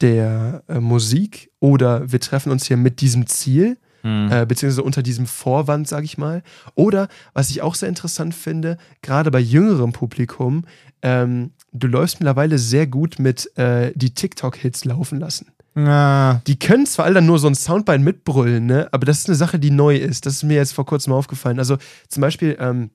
der 0.02 0.64
äh, 0.68 0.80
Musik 0.80 1.50
oder 1.60 2.12
wir 2.12 2.20
treffen 2.20 2.52
uns 2.52 2.68
hier 2.68 2.78
mit 2.78 3.02
diesem 3.02 3.26
Ziel, 3.26 3.78
Mhm. 4.04 4.32
äh, 4.32 4.46
beziehungsweise 4.48 4.82
unter 4.82 5.04
diesem 5.04 5.28
Vorwand, 5.28 5.88
sage 5.88 6.06
ich 6.06 6.18
mal. 6.18 6.42
Oder, 6.74 7.08
was 7.36 7.52
ich 7.52 7.62
auch 7.62 7.76
sehr 7.76 7.88
interessant 7.88 8.34
finde, 8.34 8.78
gerade 9.04 9.30
bei 9.30 9.40
jüngerem 9.40 9.94
Publikum, 9.94 10.66
ähm, 11.04 11.52
du 11.72 11.86
läufst 11.86 12.20
mittlerweile 12.20 12.58
sehr 12.58 12.88
gut 12.88 13.20
mit 13.20 13.56
äh, 13.60 13.92
die 13.94 14.16
TikTok-Hits 14.16 14.86
laufen 14.86 15.20
lassen. 15.20 15.52
Ja. 15.76 16.42
Die 16.48 16.58
können 16.58 16.88
zwar 16.88 17.06
alle 17.06 17.14
dann 17.14 17.28
nur 17.28 17.38
so 17.38 17.46
ein 17.46 17.54
Soundbite 17.54 18.00
mitbrüllen, 18.00 18.66
ne? 18.66 18.90
aber 18.92 19.06
das 19.06 19.20
ist 19.20 19.28
eine 19.30 19.36
Sache, 19.36 19.60
die 19.60 19.70
neu 19.70 19.96
ist. 19.96 20.26
Das 20.26 20.34
ist 20.34 20.44
mir 20.44 20.56
jetzt 20.56 20.74
vor 20.74 20.88
kurzem 20.88 21.14
aufgefallen. 21.14 21.60
Also 21.60 21.78
zum 22.10 22.22
Beispiel, 22.22 22.58
ähm, 22.60 22.90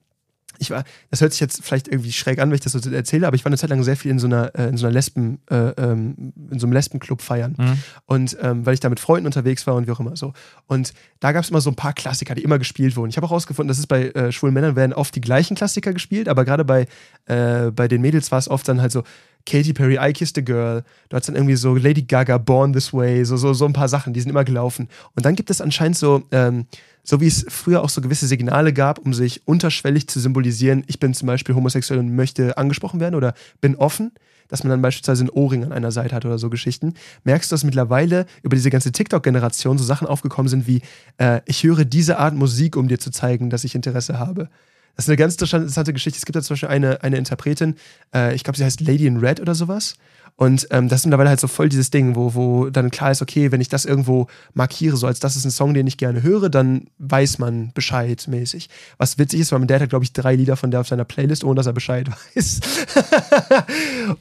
ich 0.58 0.70
war, 0.70 0.84
das 1.10 1.20
hört 1.20 1.32
sich 1.32 1.40
jetzt 1.40 1.64
vielleicht 1.64 1.88
irgendwie 1.88 2.12
schräg 2.12 2.38
an, 2.38 2.50
wenn 2.50 2.54
ich 2.54 2.60
das 2.60 2.72
so 2.72 2.90
erzähle, 2.90 3.26
aber 3.26 3.36
ich 3.36 3.44
war 3.44 3.50
eine 3.50 3.58
Zeit 3.58 3.70
lang 3.70 3.82
sehr 3.82 3.96
viel 3.96 4.10
in 4.10 4.18
so 4.18 4.26
einer, 4.26 4.54
äh, 4.54 4.68
in 4.68 4.76
so 4.76 4.86
einer 4.86 4.94
Lesben, 4.94 5.40
äh, 5.50 5.56
ähm, 5.56 6.32
in 6.50 6.58
so 6.58 6.66
einem 6.66 6.72
Lesbenclub 6.72 7.22
feiern. 7.22 7.54
Mhm. 7.58 7.78
Und 8.06 8.36
ähm, 8.40 8.66
weil 8.66 8.74
ich 8.74 8.80
da 8.80 8.88
mit 8.88 9.00
Freunden 9.00 9.26
unterwegs 9.26 9.66
war 9.66 9.74
und 9.74 9.86
wie 9.86 9.90
auch 9.90 10.00
immer 10.00 10.16
so. 10.16 10.32
Und 10.66 10.92
da 11.20 11.32
gab 11.32 11.44
es 11.44 11.50
immer 11.50 11.60
so 11.60 11.70
ein 11.70 11.76
paar 11.76 11.92
Klassiker, 11.92 12.34
die 12.34 12.42
immer 12.42 12.58
gespielt 12.58 12.96
wurden. 12.96 13.10
Ich 13.10 13.16
habe 13.16 13.26
auch 13.26 13.32
rausgefunden, 13.32 13.68
dass 13.68 13.78
es 13.78 13.86
bei 13.86 14.08
äh, 14.10 14.32
schwulen 14.32 14.54
Männern 14.54 14.76
werden 14.76 14.92
oft 14.92 15.14
die 15.14 15.20
gleichen 15.20 15.56
Klassiker 15.56 15.92
gespielt, 15.92 16.28
aber 16.28 16.44
gerade 16.44 16.64
bei, 16.64 16.86
äh, 17.26 17.70
bei 17.70 17.88
den 17.88 18.00
Mädels 18.00 18.30
war 18.32 18.38
es 18.38 18.48
oft 18.48 18.68
dann 18.68 18.80
halt 18.80 18.92
so 18.92 19.02
Katy 19.46 19.72
Perry, 19.72 19.98
I 20.00 20.12
Kissed 20.12 20.36
a 20.38 20.40
Girl. 20.42 20.82
Du 21.08 21.16
hattest 21.16 21.28
dann 21.28 21.36
irgendwie 21.36 21.56
so 21.56 21.74
Lady 21.74 22.02
Gaga, 22.02 22.38
Born 22.38 22.72
This 22.72 22.92
Way, 22.92 23.24
so, 23.24 23.36
so, 23.36 23.54
so 23.54 23.64
ein 23.64 23.72
paar 23.72 23.88
Sachen, 23.88 24.12
die 24.12 24.20
sind 24.20 24.30
immer 24.30 24.44
gelaufen. 24.44 24.88
Und 25.14 25.24
dann 25.24 25.36
gibt 25.36 25.50
es 25.50 25.60
anscheinend 25.60 25.96
so, 25.96 26.24
ähm, 26.32 26.66
so 27.02 27.20
wie 27.20 27.28
es 27.28 27.46
früher 27.48 27.82
auch 27.82 27.88
so 27.88 28.00
gewisse 28.00 28.26
Signale 28.26 28.72
gab, 28.72 28.98
um 28.98 29.14
sich 29.14 29.46
unterschwellig 29.46 30.08
zu 30.08 30.20
symbolisieren, 30.20 30.84
ich 30.88 30.98
bin 30.98 31.14
zum 31.14 31.26
Beispiel 31.26 31.54
homosexuell 31.54 32.00
und 32.00 32.14
möchte 32.14 32.58
angesprochen 32.58 33.00
werden 33.00 33.14
oder 33.14 33.34
bin 33.60 33.76
offen, 33.76 34.12
dass 34.48 34.64
man 34.64 34.70
dann 34.70 34.82
beispielsweise 34.82 35.22
einen 35.22 35.30
Ohrring 35.30 35.64
an 35.64 35.72
einer 35.72 35.92
Seite 35.92 36.14
hat 36.14 36.24
oder 36.24 36.38
so 36.38 36.50
Geschichten, 36.50 36.94
merkst 37.24 37.50
du, 37.50 37.54
dass 37.54 37.64
mittlerweile 37.64 38.26
über 38.42 38.56
diese 38.56 38.70
ganze 38.70 38.92
TikTok-Generation 38.92 39.78
so 39.78 39.84
Sachen 39.84 40.06
aufgekommen 40.06 40.48
sind 40.48 40.66
wie, 40.66 40.82
äh, 41.18 41.40
ich 41.46 41.62
höre 41.62 41.84
diese 41.84 42.18
Art 42.18 42.34
Musik, 42.34 42.76
um 42.76 42.88
dir 42.88 42.98
zu 42.98 43.10
zeigen, 43.10 43.50
dass 43.50 43.64
ich 43.64 43.74
Interesse 43.74 44.18
habe. 44.18 44.48
Das 44.96 45.04
ist 45.04 45.10
eine 45.10 45.16
ganz 45.16 45.34
interessante 45.34 45.92
Geschichte. 45.92 46.16
Es 46.16 46.24
gibt 46.24 46.36
da 46.36 46.42
zum 46.42 46.54
Beispiel 46.54 46.70
eine, 46.70 47.02
eine 47.02 47.18
Interpretin, 47.18 47.76
äh, 48.14 48.34
ich 48.34 48.44
glaube, 48.44 48.56
sie 48.56 48.64
heißt 48.64 48.80
Lady 48.80 49.06
in 49.06 49.18
Red 49.18 49.40
oder 49.40 49.54
sowas. 49.54 49.94
Und 50.38 50.66
ähm, 50.70 50.88
das 50.90 51.00
ist 51.00 51.06
mittlerweile 51.06 51.30
halt 51.30 51.40
so 51.40 51.48
voll 51.48 51.70
dieses 51.70 51.88
Ding, 51.90 52.14
wo, 52.14 52.34
wo 52.34 52.68
dann 52.68 52.90
klar 52.90 53.10
ist, 53.10 53.22
okay, 53.22 53.52
wenn 53.52 53.62
ich 53.62 53.70
das 53.70 53.86
irgendwo 53.86 54.26
markiere, 54.52 54.94
so 54.98 55.06
als 55.06 55.18
das 55.18 55.34
ist 55.34 55.46
ein 55.46 55.50
Song, 55.50 55.72
den 55.72 55.86
ich 55.86 55.96
gerne 55.96 56.22
höre, 56.22 56.50
dann 56.50 56.88
weiß 56.98 57.38
man 57.38 57.70
Bescheid 57.72 58.22
mäßig. 58.28 58.68
Was 58.98 59.16
witzig 59.18 59.40
ist, 59.40 59.50
weil 59.52 59.60
mein 59.60 59.68
Dad 59.68 59.80
hat, 59.80 59.88
glaube 59.88 60.04
ich, 60.04 60.12
drei 60.12 60.36
Lieder 60.36 60.56
von 60.56 60.70
der 60.70 60.80
auf 60.82 60.88
seiner 60.88 61.04
Playlist, 61.04 61.42
ohne 61.42 61.54
dass 61.54 61.66
er 61.66 61.72
Bescheid 61.72 62.08
weiß. 62.34 62.60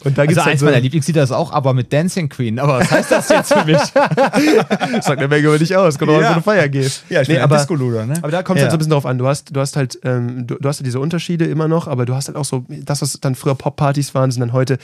Und 0.03 0.17
da 0.17 0.21
Also 0.21 0.27
gibt's 0.27 0.37
halt 0.37 0.47
eins 0.53 0.59
so, 0.61 0.65
meiner 0.65 0.79
Lieblingslieder 0.79 1.23
ist 1.23 1.31
auch 1.31 1.51
aber 1.51 1.73
mit 1.73 1.91
Dancing 1.91 2.29
Queen. 2.29 2.59
Aber 2.59 2.79
was 2.79 2.91
heißt 2.91 3.11
das 3.11 3.29
jetzt 3.29 3.53
für 3.53 3.65
mich? 3.65 3.77
sagt 5.03 5.17
eine 5.19 5.27
Menge 5.27 5.47
über 5.47 5.59
dich 5.59 5.75
aus, 5.75 5.95
auch, 5.97 6.01
wenn 6.01 6.09
Ja. 6.11 6.19
du 6.19 6.27
eine 6.35 6.41
Feier 6.41 6.69
gehst. 6.69 7.03
ja, 7.09 7.21
ich 7.21 7.27
Nee, 7.27 7.39
aber- 7.39 7.55
ein 7.55 7.59
Disco-Luder, 7.59 8.05
ne? 8.05 8.15
Aber 8.21 8.31
da 8.31 8.43
kommt 8.43 8.57
es 8.57 8.61
Ja. 8.61 8.63
halt 8.65 8.71
so 8.71 8.75
ein 8.75 8.79
bisschen 8.79 8.91
drauf 8.91 9.05
an. 9.05 9.17
Du 9.17 9.27
hast, 9.27 9.55
du 9.55 9.59
hast 9.59 9.75
halt, 9.75 9.99
ähm, 10.03 10.47
du, 10.47 10.55
du 10.55 10.69
hast 10.69 10.77
halt 10.79 10.85
diese 10.87 10.99
Unterschiede 10.99 11.45
immer 11.45 11.67
noch, 11.67 11.87
aber 11.87 12.05
du 12.05 12.15
hast 12.15 12.27
halt 12.27 12.37
auch 12.37 12.45
so, 12.45 12.65
das, 12.69 13.01
was 13.01 13.19
dann 13.19 13.35
früher 13.35 13.55
Pop-Partys 13.55 14.15
waren, 14.15 14.31
sind 14.31 14.39
dann 14.41 14.53
heute 14.53 14.77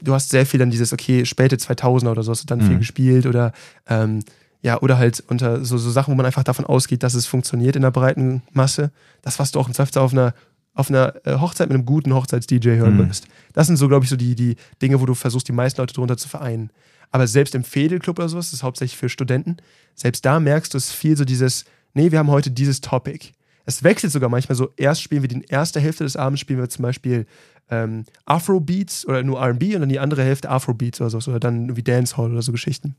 du 0.00 0.14
hast 0.14 0.30
sehr 0.30 0.46
viel 0.46 0.58
dann 0.58 0.70
dieses, 0.70 0.92
okay, 0.92 1.24
späte 1.24 1.56
2000er 1.56 2.10
oder 2.10 2.22
so 2.22 2.30
hast 2.32 2.42
du 2.42 2.46
dann 2.46 2.60
viel 2.60 2.74
Mhm. 2.74 2.78
gespielt 2.78 3.26
oder 3.26 3.52
ähm, 3.88 4.20
ja, 4.62 4.80
oder 4.80 4.96
halt 4.96 5.22
unter 5.28 5.64
so, 5.64 5.76
so 5.76 5.90
Sachen, 5.90 6.12
wo 6.12 6.16
man 6.16 6.24
einfach 6.26 6.42
davon 6.42 6.64
ausgeht, 6.64 7.02
dass 7.02 7.12
es 7.14 7.26
funktioniert 7.26 7.76
in 7.76 7.82
der 7.82 7.90
breiten 7.90 8.42
Masse. 8.52 8.92
Das, 9.22 9.38
was 9.38 9.52
du 9.52 9.60
auch 9.60 9.68
im 9.68 9.74
Zweifel 9.74 9.98
auf 9.98 10.12
einer, 10.12 10.34
auf 10.72 10.88
einer 10.88 11.14
äh, 11.26 11.38
Hochzeit 11.38 11.68
mit 11.68 11.74
einem 11.76 11.84
guten 11.84 12.14
Hochzeits-DJ 12.14 12.76
hören 12.76 12.96
Mhm. 12.96 13.10
Das 13.52 13.66
sind 13.66 13.76
so, 13.76 13.88
glaube 13.88 14.04
ich, 14.04 14.10
so 14.10 14.16
die, 14.16 14.34
die 14.34 14.56
Dinge, 14.80 15.00
wo 15.00 15.06
du 15.06 15.14
versuchst, 15.14 15.48
die 15.48 15.52
meisten 15.52 15.80
Leute 15.80 15.92
drunter 15.94 16.16
zu 16.16 16.28
vereinen. 16.28 16.70
Aber 17.10 17.26
selbst 17.26 17.54
im 17.54 17.62
Fädelclub 17.62 18.18
oder 18.18 18.28
sowas, 18.28 18.46
das 18.46 18.54
ist 18.54 18.62
hauptsächlich 18.62 18.96
für 18.98 19.08
Studenten, 19.08 19.58
selbst 19.94 20.24
da 20.24 20.40
merkst 20.40 20.72
du 20.74 20.78
es 20.78 20.90
viel 20.90 21.16
so 21.16 21.24
dieses, 21.24 21.64
nee, 21.92 22.10
wir 22.10 22.18
haben 22.18 22.30
heute 22.30 22.50
dieses 22.50 22.80
Topic. 22.80 23.32
Es 23.66 23.82
wechselt 23.82 24.12
sogar 24.12 24.28
manchmal 24.28 24.56
so, 24.56 24.70
erst 24.76 25.02
spielen 25.02 25.22
wir 25.22 25.28
die 25.28 25.42
erste 25.48 25.80
Hälfte 25.80 26.04
des 26.04 26.16
Abends, 26.16 26.40
spielen 26.40 26.58
wir 26.58 26.68
zum 26.68 26.82
Beispiel 26.82 27.26
ähm, 27.70 28.04
Afrobeats 28.26 29.06
oder 29.06 29.22
nur 29.22 29.40
R&B 29.40 29.74
und 29.74 29.80
dann 29.80 29.88
die 29.88 29.98
andere 29.98 30.22
Hälfte 30.22 30.50
Afrobeats 30.50 31.00
oder 31.00 31.10
so, 31.10 31.30
oder 31.30 31.40
dann 31.40 31.62
irgendwie 31.62 31.82
Dancehall 31.82 32.30
oder 32.30 32.42
so 32.42 32.52
Geschichten. 32.52 32.94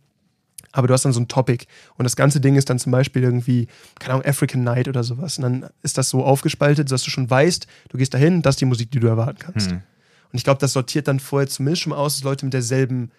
Aber 0.71 0.87
du 0.87 0.93
hast 0.93 1.05
dann 1.05 1.13
so 1.13 1.21
ein 1.21 1.27
Topic 1.27 1.65
und 1.97 2.03
das 2.03 2.15
ganze 2.15 2.41
Ding 2.41 2.55
ist 2.55 2.69
dann 2.69 2.79
zum 2.79 2.91
Beispiel 2.91 3.23
irgendwie, 3.23 3.67
keine 3.99 4.15
Ahnung, 4.15 4.25
African 4.25 4.63
Night 4.63 4.87
oder 4.87 5.03
sowas. 5.03 5.37
Und 5.37 5.43
dann 5.43 5.69
ist 5.83 5.97
das 5.97 6.09
so 6.09 6.23
aufgespaltet, 6.23 6.91
dass 6.91 7.03
du 7.03 7.09
schon 7.09 7.29
weißt, 7.29 7.67
du 7.89 7.97
gehst 7.97 8.13
dahin, 8.13 8.41
das 8.41 8.55
ist 8.55 8.61
die 8.61 8.65
Musik, 8.65 8.91
die 8.91 8.99
du 8.99 9.07
erwarten 9.07 9.39
kannst. 9.39 9.71
Hm. 9.71 9.77
Und 9.77 10.37
ich 10.37 10.43
glaube, 10.43 10.59
das 10.59 10.73
sortiert 10.73 11.07
dann 11.07 11.21
vorher 11.21 11.47
zumindest 11.47 11.83
schon 11.83 11.91
mal 11.91 11.97
aus, 11.97 12.15
dass 12.15 12.23
Leute 12.23 12.45
mit 12.45 12.53
derselben 12.53 13.11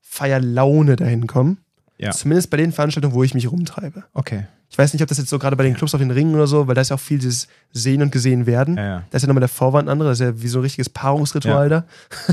Feierlaune 0.00 0.96
dahin 0.96 1.26
kommen. 1.26 1.58
Ja. 1.98 2.12
Zumindest 2.12 2.48
bei 2.48 2.56
den 2.56 2.72
Veranstaltungen, 2.72 3.14
wo 3.14 3.22
ich 3.22 3.34
mich 3.34 3.50
rumtreibe. 3.50 4.04
Okay. 4.14 4.46
Ich 4.72 4.78
weiß 4.78 4.94
nicht, 4.94 5.02
ob 5.02 5.08
das 5.10 5.18
jetzt 5.18 5.28
so 5.28 5.38
gerade 5.38 5.54
bei 5.54 5.64
den 5.64 5.74
Clubs 5.74 5.92
auf 5.94 6.00
den 6.00 6.10
Ringen 6.10 6.34
oder 6.34 6.46
so, 6.46 6.66
weil 6.66 6.74
da 6.74 6.80
ist 6.80 6.88
ja 6.88 6.96
auch 6.96 7.00
viel 7.00 7.18
dieses 7.18 7.46
Sehen 7.72 8.00
und 8.00 8.10
Gesehen 8.10 8.46
werden. 8.46 8.78
Ja, 8.78 8.84
ja. 8.84 9.02
Da 9.10 9.16
ist 9.16 9.22
ja 9.22 9.28
nochmal 9.28 9.40
der 9.40 9.50
Vorwand 9.50 9.86
andere, 9.90 10.08
das 10.08 10.18
ist 10.18 10.24
ja 10.24 10.42
wie 10.42 10.48
so 10.48 10.60
ein 10.60 10.62
richtiges 10.62 10.88
Paarungsritual 10.88 11.68
da. 11.68 11.84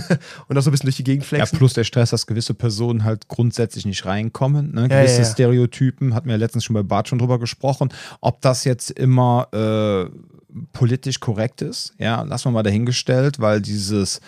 und 0.47 0.57
auch 0.57 0.61
so 0.61 0.69
ein 0.69 0.71
bisschen 0.71 0.85
durch 0.85 0.95
die 0.95 1.03
Gegend 1.03 1.23
Ja, 1.25 1.27
flexen. 1.27 1.57
plus 1.57 1.73
der 1.73 1.83
Stress, 1.83 2.11
dass 2.11 2.27
gewisse 2.27 2.53
Personen 2.53 3.03
halt 3.03 3.27
grundsätzlich 3.27 3.85
nicht 3.85 4.05
reinkommen. 4.05 4.73
Ne? 4.73 4.83
Ja, 4.83 5.01
Gewisse 5.01 5.17
ja, 5.17 5.23
ja. 5.23 5.31
Stereotypen, 5.33 6.15
hatten 6.15 6.29
wir 6.29 6.37
letztens 6.37 6.63
schon 6.63 6.75
bei 6.75 6.83
Bart 6.83 7.09
schon 7.09 7.19
drüber 7.19 7.39
gesprochen. 7.39 7.89
Ob 8.21 8.39
das 8.39 8.63
jetzt 8.63 8.91
immer 8.91 9.49
äh, 9.51 10.09
politisch 10.71 11.19
korrekt 11.19 11.61
ist, 11.61 11.93
ja, 11.97 12.21
lassen 12.21 12.45
wir 12.45 12.51
mal 12.51 12.63
dahingestellt, 12.63 13.41
weil 13.41 13.59
dieses 13.61 14.21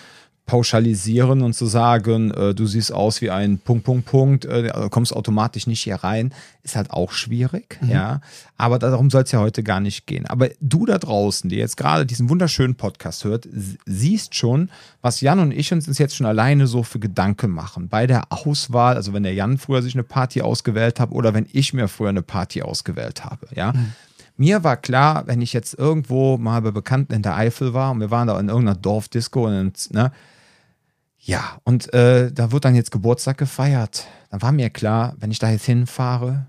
Pauschalisieren 0.45 1.41
und 1.43 1.53
zu 1.53 1.65
sagen, 1.65 2.31
äh, 2.31 2.53
du 2.53 2.65
siehst 2.65 2.91
aus 2.93 3.21
wie 3.21 3.29
ein 3.29 3.57
Punkt, 3.59 3.85
Punkt, 3.85 4.05
Punkt, 4.05 4.45
äh, 4.45 4.69
also 4.73 4.89
kommst 4.89 5.15
automatisch 5.15 5.65
nicht 5.65 5.81
hier 5.81 5.95
rein, 5.95 6.33
ist 6.63 6.75
halt 6.75 6.91
auch 6.91 7.11
schwierig, 7.11 7.79
Mhm. 7.81 7.89
ja. 7.89 8.21
Aber 8.57 8.77
darum 8.77 9.09
soll 9.09 9.23
es 9.23 9.31
ja 9.31 9.39
heute 9.39 9.63
gar 9.63 9.79
nicht 9.79 10.05
gehen. 10.05 10.25
Aber 10.27 10.49
du 10.59 10.85
da 10.85 10.97
draußen, 10.99 11.49
die 11.49 11.55
jetzt 11.55 11.77
gerade 11.77 12.05
diesen 12.05 12.29
wunderschönen 12.29 12.75
Podcast 12.75 13.23
hört, 13.23 13.47
siehst 13.85 14.35
schon, 14.35 14.69
was 15.01 15.21
Jan 15.21 15.39
und 15.39 15.51
ich 15.51 15.71
uns 15.73 15.97
jetzt 15.97 16.15
schon 16.15 16.27
alleine 16.27 16.67
so 16.67 16.83
für 16.83 16.99
Gedanken 16.99 17.51
machen. 17.51 17.87
Bei 17.87 18.05
der 18.05 18.31
Auswahl, 18.31 18.95
also 18.95 19.13
wenn 19.13 19.23
der 19.23 19.33
Jan 19.33 19.57
früher 19.57 19.81
sich 19.81 19.95
eine 19.95 20.03
Party 20.03 20.41
ausgewählt 20.41 20.99
hat 20.99 21.11
oder 21.11 21.33
wenn 21.33 21.47
ich 21.53 21.73
mir 21.73 21.87
früher 21.87 22.09
eine 22.09 22.21
Party 22.21 22.61
ausgewählt 22.61 23.25
habe, 23.25 23.47
ja. 23.55 23.73
Mir 24.41 24.63
war 24.63 24.75
klar, 24.75 25.27
wenn 25.27 25.39
ich 25.39 25.53
jetzt 25.53 25.77
irgendwo 25.77 26.39
mal 26.39 26.63
bei 26.63 26.71
Bekannten 26.71 27.13
in 27.13 27.21
der 27.21 27.35
Eifel 27.35 27.75
war 27.75 27.91
und 27.91 27.99
wir 27.99 28.09
waren 28.09 28.27
da 28.27 28.39
in 28.39 28.49
irgendeiner 28.49 28.75
Dorfdisco 28.75 29.45
und 29.45 29.93
ne, 29.93 30.11
ja, 31.19 31.59
und 31.63 31.93
äh, 31.93 32.31
da 32.31 32.51
wird 32.51 32.65
dann 32.65 32.73
jetzt 32.73 32.89
Geburtstag 32.89 33.37
gefeiert. 33.37 34.07
Dann 34.31 34.41
war 34.41 34.51
mir 34.51 34.71
klar, 34.71 35.13
wenn 35.19 35.29
ich 35.29 35.37
da 35.37 35.51
jetzt 35.51 35.65
hinfahre, 35.65 36.47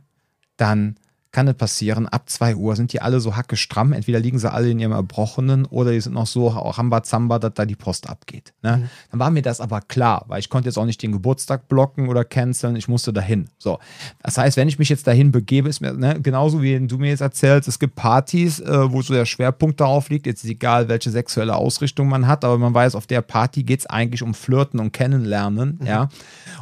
dann 0.57 0.97
kann 1.33 1.49
es 1.49 1.55
passieren, 1.55 2.07
ab 2.07 2.29
2 2.29 2.57
Uhr 2.57 2.77
sind 2.77 2.93
die 2.93 3.01
alle 3.01 3.19
so 3.19 3.37
hacke 3.37 3.57
stramm. 3.57 3.95
Entweder 3.95 4.21
liegen 4.21 4.39
sie 4.39 4.53
alle 4.53 4.71
in 4.71 4.79
ihrem 4.79 4.93
Erbrochenen 4.93 5.65
oder 5.65 5.93
die 5.93 6.01
sind 6.01 6.13
noch 6.13 6.27
so 6.27 6.49
Rambazamba, 6.49 7.39
dass 7.39 7.55
da 7.55 7.65
die 7.65 7.75
Post 7.75 8.09
abgeht. 8.09 8.53
Ne? 8.63 8.89
Dann 9.11 9.21
war 9.21 9.31
mir 9.31 9.41
das 9.41 9.61
aber 9.61 9.81
klar, 9.81 10.27
weil 10.29 10.41
ich 10.41 10.51
konnte 10.51 10.69
jetzt 10.69 10.77
auch 10.77 10.85
nicht 10.85 11.03
den 11.03 11.11
Geburtstag 11.11 11.69
blocken 11.69 12.09
oder 12.09 12.25
canceln. 12.25 12.77
Ich 12.77 12.87
musste 12.87 13.15
dahin. 13.15 13.49
So. 13.59 13.79
Das 14.23 14.37
heißt, 14.37 14.59
wenn 14.59 14.69
ich 14.69 14.79
mich 14.79 14.91
jetzt 14.91 15.07
dahin 15.07 15.33
begebe, 15.33 15.71
ist 15.71 15.81
mir, 15.81 15.95
ne, 15.95 16.21
genauso 16.21 16.61
wie 16.61 16.87
du 16.87 16.99
mir 16.99 17.09
jetzt 17.09 17.23
erzählst, 17.23 17.67
es 17.67 17.79
gibt 17.79 17.95
Partys, 17.95 18.61
äh, 18.61 18.93
wo 18.93 19.01
so 19.01 19.15
der 19.15 19.25
Schwerpunkt 19.25 19.81
darauf 19.81 20.11
liegt. 20.11 20.27
Jetzt 20.27 20.45
ist 20.45 20.51
egal, 20.51 20.89
welche 20.89 21.11
sexuelle 21.11 21.57
Ausrichtung 21.57 22.09
man 22.09 22.27
hat, 22.27 22.45
aber 22.45 22.59
man 22.59 22.75
weiß, 22.75 22.95
auf 22.95 23.07
der 23.07 23.23
Party 23.23 23.63
geht 23.63 23.81
es 23.81 23.87
eigentlich 23.87 24.23
um 24.23 24.35
Flirten 24.35 24.79
und 24.81 24.93
Kennenlernen. 24.93 25.81
Ja. 25.83 26.11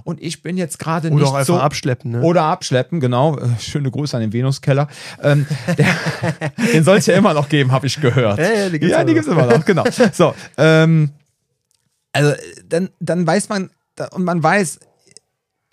Und 0.05 0.23
ich 0.23 0.43
bin 0.43 0.57
jetzt 0.57 0.79
gerade 0.79 1.11
nicht 1.11 1.21
Oder 1.21 1.29
auch 1.29 1.35
einfach 1.35 1.55
so. 1.55 1.61
abschleppen, 1.61 2.13
ne? 2.13 2.23
Oder 2.23 2.43
abschleppen, 2.45 3.01
genau. 3.01 3.39
Äh, 3.39 3.49
Schöne 3.61 3.91
Grüße 3.91 4.17
an 4.17 4.23
den 4.23 4.33
Venuskeller. 4.33 4.89
Ähm, 5.23 5.47
der, 5.79 5.87
den 6.73 6.85
soll 6.85 6.99
es 6.99 7.07
ja 7.07 7.17
immer 7.17 7.35
noch 7.35 7.49
geben, 7.49 7.73
habe 7.73 7.87
ich 7.87 8.01
gehört. 8.01 8.39
Ja, 8.39 8.53
ja, 8.53 8.69
die 8.69 8.79
gibt's 8.79 8.93
ja, 8.93 9.03
immer 9.03 9.15
gibt 9.15 9.27
es 9.27 9.33
immer 9.33 9.47
noch, 9.47 9.65
genau. 9.65 9.85
So, 10.13 10.35
ähm, 10.57 11.11
also 12.13 12.35
dann, 12.69 12.91
dann 13.01 13.27
weiß 13.27 13.49
man, 13.49 13.71
und 14.13 14.25
man 14.25 14.43
weiß, 14.43 14.81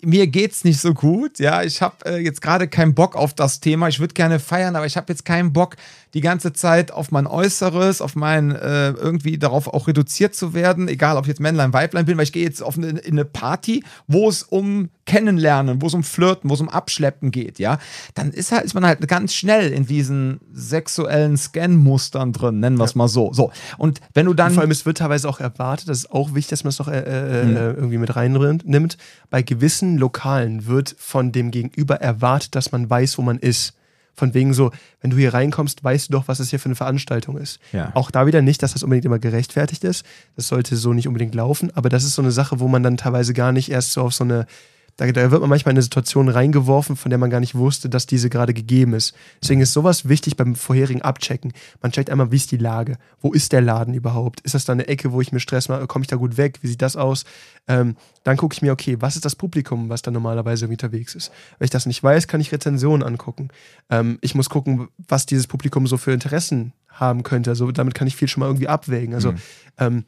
mir 0.02 0.26
geht's 0.28 0.64
nicht 0.64 0.80
so 0.80 0.94
gut. 0.94 1.38
Ja, 1.38 1.62
ich 1.62 1.82
habe 1.82 1.96
äh, 2.04 2.18
jetzt 2.18 2.40
gerade 2.40 2.68
keinen 2.68 2.94
Bock 2.94 3.16
auf 3.16 3.34
das 3.34 3.60
Thema. 3.60 3.88
Ich 3.88 3.98
würde 3.98 4.14
gerne 4.14 4.38
feiern, 4.38 4.76
aber 4.76 4.86
ich 4.86 4.96
habe 4.96 5.12
jetzt 5.12 5.24
keinen 5.24 5.52
Bock, 5.52 5.76
die 6.14 6.20
ganze 6.20 6.52
Zeit 6.52 6.90
auf 6.90 7.10
mein 7.10 7.26
Äußeres, 7.26 8.00
auf 8.00 8.16
mein 8.16 8.52
äh, 8.54 8.90
irgendwie 8.90 9.38
darauf 9.38 9.68
auch 9.68 9.86
reduziert 9.88 10.34
zu 10.34 10.54
werden. 10.54 10.88
Egal, 10.88 11.16
ob 11.16 11.24
ich 11.24 11.28
jetzt 11.28 11.40
Männlein, 11.40 11.72
Weiblein 11.72 12.06
bin, 12.06 12.16
weil 12.16 12.24
ich 12.24 12.32
gehe 12.32 12.44
jetzt 12.44 12.62
auf 12.62 12.76
eine, 12.78 12.88
in 12.88 13.12
eine 13.12 13.24
Party, 13.24 13.84
wo 14.06 14.28
es 14.28 14.42
um 14.42 14.88
Kennenlernen, 15.06 15.80
wo 15.82 15.86
es 15.86 15.94
um 15.94 16.02
Flirten, 16.04 16.50
wo 16.50 16.54
es 16.54 16.60
um 16.60 16.68
Abschleppen 16.68 17.30
geht. 17.30 17.58
Ja, 17.58 17.78
dann 18.14 18.30
ist 18.30 18.52
halt 18.52 18.64
ist 18.64 18.74
man 18.74 18.84
halt 18.84 19.06
ganz 19.08 19.34
schnell 19.34 19.72
in 19.72 19.86
diesen 19.86 20.40
sexuellen 20.52 21.36
Scan-Mustern 21.36 22.32
drin, 22.32 22.60
nennen 22.60 22.78
wir 22.78 22.84
es 22.84 22.94
mal 22.94 23.08
so. 23.08 23.32
So 23.32 23.50
und 23.78 24.00
wenn 24.14 24.26
du 24.26 24.34
dann 24.34 24.48
Und 24.48 24.54
vor 24.54 24.60
allem, 24.62 24.70
es 24.70 24.86
wird 24.86 24.98
teilweise 24.98 25.28
auch 25.28 25.40
erwartet, 25.40 25.88
das 25.88 25.98
ist 25.98 26.12
auch 26.12 26.34
wichtig, 26.34 26.50
dass 26.50 26.64
man 26.64 26.70
es 26.70 26.78
noch 26.78 26.88
äh, 26.88 26.98
äh, 27.00 27.44
Mhm. 27.44 27.56
äh, 27.56 27.70
irgendwie 27.72 27.98
mit 27.98 28.14
reinnimmt. 28.16 28.96
Bei 29.30 29.42
gewissen 29.42 29.96
Lokalen 29.98 30.66
wird 30.66 30.94
von 30.98 31.32
dem 31.32 31.50
Gegenüber 31.50 31.96
erwartet, 31.96 32.54
dass 32.54 32.72
man 32.72 32.88
weiß, 32.88 33.18
wo 33.18 33.22
man 33.22 33.38
ist. 33.38 33.74
Von 34.18 34.34
wegen 34.34 34.52
so, 34.52 34.72
wenn 35.00 35.10
du 35.10 35.16
hier 35.16 35.32
reinkommst, 35.32 35.84
weißt 35.84 36.08
du 36.08 36.12
doch, 36.12 36.26
was 36.26 36.40
es 36.40 36.50
hier 36.50 36.58
für 36.58 36.66
eine 36.66 36.74
Veranstaltung 36.74 37.38
ist. 37.38 37.60
Ja. 37.72 37.92
Auch 37.94 38.10
da 38.10 38.26
wieder 38.26 38.42
nicht, 38.42 38.64
dass 38.64 38.72
das 38.72 38.82
unbedingt 38.82 39.04
immer 39.04 39.20
gerechtfertigt 39.20 39.84
ist. 39.84 40.04
Das 40.34 40.48
sollte 40.48 40.76
so 40.76 40.92
nicht 40.92 41.06
unbedingt 41.06 41.36
laufen, 41.36 41.70
aber 41.76 41.88
das 41.88 42.02
ist 42.02 42.14
so 42.16 42.22
eine 42.22 42.32
Sache, 42.32 42.58
wo 42.58 42.66
man 42.66 42.82
dann 42.82 42.96
teilweise 42.96 43.32
gar 43.32 43.52
nicht 43.52 43.70
erst 43.70 43.92
so 43.92 44.02
auf 44.02 44.12
so 44.12 44.24
eine, 44.24 44.46
da, 44.98 45.10
da 45.10 45.30
wird 45.30 45.40
man 45.40 45.48
manchmal 45.48 45.70
in 45.70 45.76
eine 45.76 45.82
Situation 45.82 46.28
reingeworfen, 46.28 46.96
von 46.96 47.10
der 47.10 47.18
man 47.18 47.30
gar 47.30 47.38
nicht 47.38 47.54
wusste, 47.54 47.88
dass 47.88 48.06
diese 48.06 48.28
gerade 48.28 48.52
gegeben 48.52 48.94
ist. 48.94 49.14
Deswegen 49.40 49.60
ist 49.60 49.72
sowas 49.72 50.08
wichtig 50.08 50.36
beim 50.36 50.56
vorherigen 50.56 51.02
Abchecken. 51.02 51.52
Man 51.80 51.92
checkt 51.92 52.10
einmal, 52.10 52.32
wie 52.32 52.36
ist 52.36 52.50
die 52.50 52.56
Lage? 52.56 52.98
Wo 53.20 53.32
ist 53.32 53.52
der 53.52 53.60
Laden 53.60 53.94
überhaupt? 53.94 54.40
Ist 54.40 54.54
das 54.54 54.64
da 54.64 54.72
eine 54.72 54.88
Ecke, 54.88 55.12
wo 55.12 55.20
ich 55.20 55.30
mir 55.30 55.38
Stress 55.38 55.68
mache? 55.68 55.86
Komme 55.86 56.02
ich 56.02 56.08
da 56.08 56.16
gut 56.16 56.36
weg? 56.36 56.58
Wie 56.62 56.66
sieht 56.66 56.82
das 56.82 56.96
aus? 56.96 57.24
Ähm, 57.68 57.96
dann 58.24 58.36
gucke 58.36 58.54
ich 58.54 58.60
mir, 58.60 58.72
okay, 58.72 58.96
was 58.98 59.14
ist 59.14 59.24
das 59.24 59.36
Publikum, 59.36 59.88
was 59.88 60.02
da 60.02 60.10
normalerweise 60.10 60.66
unterwegs 60.66 61.14
ist? 61.14 61.30
Wenn 61.58 61.66
ich 61.66 61.70
das 61.70 61.86
nicht 61.86 62.02
weiß, 62.02 62.26
kann 62.26 62.40
ich 62.40 62.50
Rezensionen 62.50 63.06
angucken. 63.06 63.50
Ähm, 63.90 64.18
ich 64.20 64.34
muss 64.34 64.50
gucken, 64.50 64.88
was 65.06 65.26
dieses 65.26 65.46
Publikum 65.46 65.86
so 65.86 65.96
für 65.96 66.12
Interessen 66.12 66.72
haben 66.88 67.22
könnte. 67.22 67.50
Also 67.50 67.70
damit 67.70 67.94
kann 67.94 68.08
ich 68.08 68.16
viel 68.16 68.26
schon 68.26 68.40
mal 68.40 68.46
irgendwie 68.46 68.68
abwägen. 68.68 69.14
Also 69.14 69.34
ähm, 69.78 70.04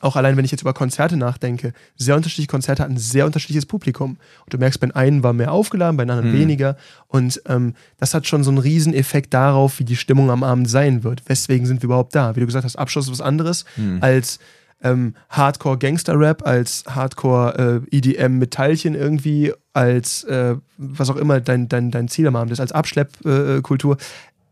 auch 0.00 0.16
allein, 0.16 0.36
wenn 0.36 0.44
ich 0.44 0.50
jetzt 0.50 0.62
über 0.62 0.74
Konzerte 0.74 1.16
nachdenke, 1.16 1.72
sehr 1.96 2.16
unterschiedliche 2.16 2.48
Konzerte 2.50 2.82
hatten 2.82 2.94
ein 2.94 2.98
sehr 2.98 3.26
unterschiedliches 3.26 3.66
Publikum. 3.66 4.16
Und 4.44 4.52
du 4.54 4.58
merkst, 4.58 4.80
bei 4.80 4.86
den 4.86 4.94
einen 4.94 5.22
war 5.22 5.32
mehr 5.32 5.52
aufgeladen, 5.52 5.96
bei 5.96 6.02
anderen 6.02 6.30
Mhm. 6.30 6.38
weniger. 6.38 6.76
Und 7.08 7.40
ähm, 7.46 7.74
das 7.98 8.14
hat 8.14 8.26
schon 8.26 8.44
so 8.44 8.50
einen 8.50 8.58
Riesen-Effekt 8.58 9.34
darauf, 9.34 9.78
wie 9.80 9.84
die 9.84 9.96
Stimmung 9.96 10.30
am 10.30 10.44
Abend 10.44 10.68
sein 10.70 11.02
wird. 11.04 11.22
Weswegen 11.28 11.66
sind 11.66 11.82
wir 11.82 11.86
überhaupt 11.86 12.14
da? 12.14 12.36
Wie 12.36 12.40
du 12.40 12.46
gesagt 12.46 12.64
hast, 12.64 12.76
Abschluss 12.76 13.06
ist 13.06 13.12
was 13.12 13.20
anderes 13.20 13.64
Mhm. 13.76 13.98
als 14.00 14.38
ähm, 14.80 15.14
Hardcore-Gangster-Rap, 15.30 16.46
als 16.46 16.84
Hardcore-EDM-Metallchen 16.86 18.94
irgendwie, 18.94 19.52
als 19.72 20.24
äh, 20.24 20.56
was 20.76 21.10
auch 21.10 21.16
immer 21.16 21.40
dein, 21.40 21.68
dein, 21.68 21.90
dein 21.90 22.08
Ziel 22.08 22.26
am 22.26 22.36
Abend 22.36 22.52
ist, 22.52 22.60
als 22.60 22.72
Abschleppkultur. 22.72 23.96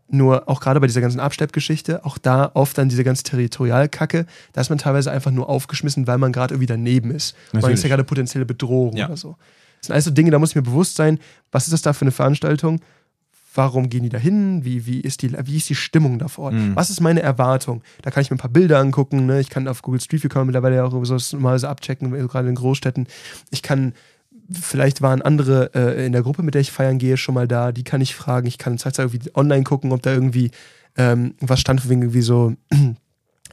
Nur 0.09 0.47
auch 0.47 0.61
gerade 0.61 0.79
bei 0.79 0.87
dieser 0.87 1.01
ganzen 1.01 1.19
Abschleppgeschichte, 1.19 2.05
auch 2.05 2.17
da 2.17 2.51
oft 2.53 2.77
dann 2.77 2.87
diese 2.87 3.03
ganze 3.03 3.23
Territorialkacke, 3.23 4.25
da 4.53 4.61
ist 4.61 4.69
man 4.69 4.77
teilweise 4.77 5.11
einfach 5.11 5.31
nur 5.31 5.49
aufgeschmissen, 5.49 6.07
weil 6.07 6.17
man 6.17 6.31
gerade 6.31 6.53
irgendwie 6.53 6.67
daneben 6.67 7.11
ist. 7.11 7.35
Man 7.51 7.59
ist 7.59 7.63
Natürlich. 7.63 7.83
ja 7.83 7.89
gerade 7.89 8.03
potenzielle 8.05 8.45
Bedrohung 8.45 8.95
Ja. 8.95 9.07
oder 9.07 9.17
so. 9.17 9.35
Das 9.79 9.87
sind 9.87 9.93
alles 9.93 10.05
so 10.05 10.11
Dinge, 10.11 10.31
da 10.31 10.39
muss 10.39 10.51
ich 10.51 10.55
mir 10.55 10.61
bewusst 10.61 10.95
sein, 10.95 11.19
was 11.51 11.65
ist 11.65 11.73
das 11.73 11.81
da 11.81 11.93
für 11.93 12.03
eine 12.03 12.11
Veranstaltung? 12.11 12.79
Warum 13.53 13.89
gehen 13.89 14.03
die 14.03 14.09
da 14.09 14.17
hin? 14.19 14.63
Wie, 14.63 14.85
wie, 14.85 14.99
ist 15.01 15.23
die, 15.23 15.33
wie 15.45 15.57
ist 15.57 15.67
die 15.67 15.75
Stimmung 15.75 16.19
da 16.19 16.27
vor 16.27 16.45
Ort? 16.45 16.53
Mhm. 16.53 16.75
Was 16.75 16.89
ist 16.91 17.01
meine 17.01 17.21
Erwartung? 17.23 17.81
Da 18.03 18.11
kann 18.11 18.21
ich 18.21 18.29
mir 18.29 18.35
ein 18.35 18.39
paar 18.39 18.51
Bilder 18.51 18.77
angucken. 18.79 19.25
Ne? 19.25 19.39
Ich 19.39 19.49
kann 19.49 19.67
auf 19.67 19.81
Google 19.81 19.99
Street 19.99 20.21
View 20.23 20.29
kann 20.29 20.41
man 20.41 20.47
mittlerweile 20.47 20.75
ja 20.75 20.85
auch 20.85 20.91
so 21.05 21.17
normalerweise 21.35 21.67
abchecken, 21.67 22.11
gerade 22.27 22.49
in 22.49 22.55
Großstädten. 22.55 23.07
Ich 23.49 23.63
kann, 23.63 23.93
vielleicht 24.51 25.01
waren 25.01 25.21
andere 25.21 25.71
äh, 25.73 26.05
in 26.05 26.11
der 26.11 26.21
Gruppe, 26.23 26.43
mit 26.43 26.53
der 26.53 26.61
ich 26.61 26.71
feiern 26.71 26.97
gehe, 26.97 27.17
schon 27.17 27.35
mal 27.35 27.47
da. 27.47 27.71
Die 27.71 27.83
kann 27.83 28.01
ich 28.01 28.15
fragen. 28.15 28.47
Ich 28.47 28.57
kann 28.57 28.77
zeitweise 28.77 29.09
irgendwie 29.15 29.35
online 29.35 29.63
gucken, 29.63 29.91
ob 29.91 30.01
da 30.01 30.13
irgendwie 30.13 30.51
ähm, 30.97 31.35
was 31.39 31.59
stand, 31.59 31.87
wegen 31.89 32.01
irgendwie 32.01 32.21
so, 32.21 32.53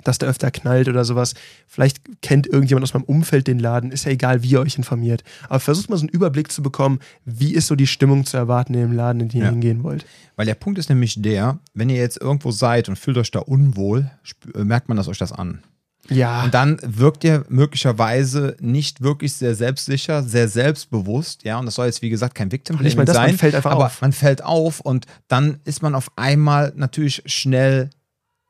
dass 0.05 0.19
der 0.19 0.29
öfter 0.29 0.51
knallt 0.51 0.89
oder 0.89 1.05
sowas. 1.05 1.35
Vielleicht 1.67 2.01
kennt 2.21 2.47
irgendjemand 2.47 2.83
aus 2.85 2.95
meinem 2.95 3.05
Umfeld 3.05 3.47
den 3.47 3.59
Laden, 3.59 3.91
ist 3.91 4.05
ja 4.05 4.13
egal, 4.13 4.43
wie 4.43 4.51
ihr 4.51 4.61
euch 4.61 4.77
informiert. 4.77 5.25
Aber 5.49 5.61
versucht 5.61 5.89
mal 5.89 5.97
so 5.97 6.03
einen 6.03 6.11
Überblick 6.11 6.51
zu 6.53 6.63
bekommen, 6.63 6.99
wie 7.25 7.55
ist 7.55 7.67
so 7.67 7.75
die 7.77 7.87
Stimmung 7.87 8.25
zu 8.27 8.37
erwarten 8.37 8.75
in 8.75 8.81
dem 8.81 8.93
Laden, 8.93 9.21
in 9.21 9.29
den 9.29 9.39
ihr 9.41 9.45
Ja. 9.45 9.51
hingehen 9.51 9.83
wollt. 9.83 10.05
Weil 10.37 10.47
der 10.47 10.55
Punkt 10.57 10.79
ist 10.79 10.89
nämlich 10.89 11.21
der, 11.23 11.59
wenn 11.75 11.89
ihr 11.89 11.97
jetzt 11.97 12.21
irgendwo 12.21 12.51
seid 12.51 12.89
und 12.89 12.97
fühlt 12.99 13.17
euch 13.19 13.31
da 13.31 13.41
unwohl, 13.41 14.11
äh, 14.55 14.65
merkt 14.65 14.89
man 14.89 14.97
das 14.97 15.09
euch 15.09 15.19
das 15.19 15.33
an. 15.33 15.63
Ja. 16.09 16.45
Und 16.45 16.55
dann 16.55 16.79
wirkt 16.83 17.25
ihr 17.25 17.45
möglicherweise 17.49 18.57
nicht 18.61 19.01
wirklich 19.03 19.33
sehr 19.35 19.55
selbstsicher, 19.55 20.23
sehr 20.23 20.49
selbstbewusst, 20.49 21.45
ja. 21.45 21.59
Und 21.59 21.67
das 21.67 21.77
soll 21.77 21.87
jetzt, 21.87 22.03
wie 22.03 22.11
gesagt, 22.11 22.35
kein 22.35 22.53
Victim 22.53 22.79
ich 22.83 22.97
meine, 22.97 23.07
das, 23.07 23.17
sein. 23.17 23.31
man 23.31 23.39
fällt 23.39 23.55
einfach 23.55 23.71
aber 23.73 23.87
auf. 23.87 24.01
man 24.01 24.13
fällt 24.13 24.45
auf 24.45 24.81
und 24.81 25.07
dann 25.29 25.61
ist 25.65 25.83
man 25.83 25.95
auf 25.95 26.11
einmal 26.17 26.73
natürlich 26.77 27.23
schnell 27.27 27.91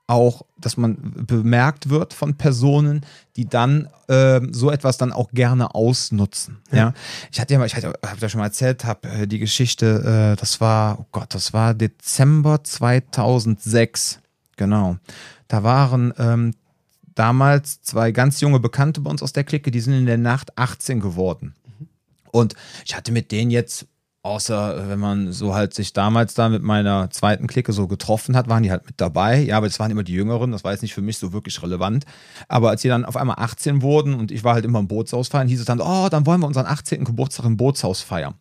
auch, 0.06 0.42
dass 0.58 0.76
man 0.76 0.98
bemerkt 1.26 1.88
wird 1.88 2.12
von 2.12 2.34
Personen, 2.36 3.06
die 3.36 3.48
dann 3.48 3.88
äh, 4.08 4.40
so 4.50 4.70
etwas 4.70 4.98
dann 4.98 5.12
auch 5.12 5.30
gerne 5.30 5.74
ausnutzen. 5.74 6.58
Ja, 6.70 6.76
Ja. 6.78 6.94
ich 7.32 7.40
hatte 7.40 7.54
ja 7.54 7.58
mal, 7.58 7.64
ich 7.66 7.74
hatte, 7.74 7.94
habe 8.04 8.20
ja 8.20 8.28
schon 8.28 8.40
mal 8.40 8.46
erzählt, 8.46 8.84
habe 8.84 9.08
äh, 9.08 9.26
die 9.26 9.38
Geschichte, 9.38 10.34
äh, 10.34 10.38
das 10.38 10.60
war, 10.60 10.98
oh 11.00 11.06
Gott, 11.10 11.34
das 11.34 11.54
war 11.54 11.72
Dezember 11.72 12.62
2006, 12.62 14.18
genau. 14.56 14.96
Da 15.48 15.62
waren 15.62 16.12
ähm, 16.18 16.54
damals 17.14 17.82
zwei 17.82 18.12
ganz 18.12 18.40
junge 18.40 18.60
Bekannte 18.60 19.00
bei 19.00 19.10
uns 19.10 19.22
aus 19.22 19.32
der 19.32 19.44
Clique, 19.44 19.70
die 19.70 19.80
sind 19.80 19.94
in 19.94 20.06
der 20.06 20.18
Nacht 20.18 20.56
18 20.58 21.00
geworden. 21.00 21.54
Und 22.32 22.54
ich 22.84 22.96
hatte 22.96 23.12
mit 23.12 23.30
denen 23.30 23.50
jetzt, 23.50 23.86
außer 24.24 24.76
äh, 24.76 24.88
wenn 24.88 24.98
man 24.98 25.32
so 25.32 25.54
halt 25.54 25.74
sich 25.74 25.92
damals 25.92 26.32
da 26.32 26.48
mit 26.48 26.62
meiner 26.62 27.10
zweiten 27.10 27.46
Clique 27.46 27.72
so 27.72 27.86
getroffen 27.86 28.34
hat, 28.36 28.48
waren 28.48 28.62
die 28.62 28.70
halt 28.70 28.86
mit 28.86 28.94
dabei. 28.96 29.42
Ja, 29.42 29.58
aber 29.58 29.66
es 29.66 29.78
waren 29.78 29.90
immer 29.90 30.02
die 30.02 30.14
Jüngeren, 30.14 30.50
das 30.50 30.64
war 30.64 30.72
jetzt 30.72 30.80
nicht 30.80 30.94
für 30.94 31.02
mich 31.02 31.18
so 31.18 31.34
wirklich 31.34 31.62
relevant. 31.62 32.06
Aber 32.48 32.70
als 32.70 32.82
sie 32.82 32.88
dann 32.88 33.04
auf 33.04 33.16
einmal 33.16 33.36
18 33.38 33.82
wurden 33.82 34.14
und 34.14 34.32
ich 34.32 34.42
war 34.42 34.54
halt 34.54 34.64
immer 34.64 34.78
im 34.78 34.88
Bootshaus 34.88 35.28
feiern, 35.28 35.46
hieß 35.46 35.60
es 35.60 35.66
dann, 35.66 35.80
oh, 35.80 36.08
dann 36.10 36.24
wollen 36.24 36.40
wir 36.40 36.46
unseren 36.46 36.64
18. 36.64 37.04
Geburtstag 37.04 37.44
im 37.44 37.58
Bootshaus 37.58 38.00
feiern. 38.00 38.34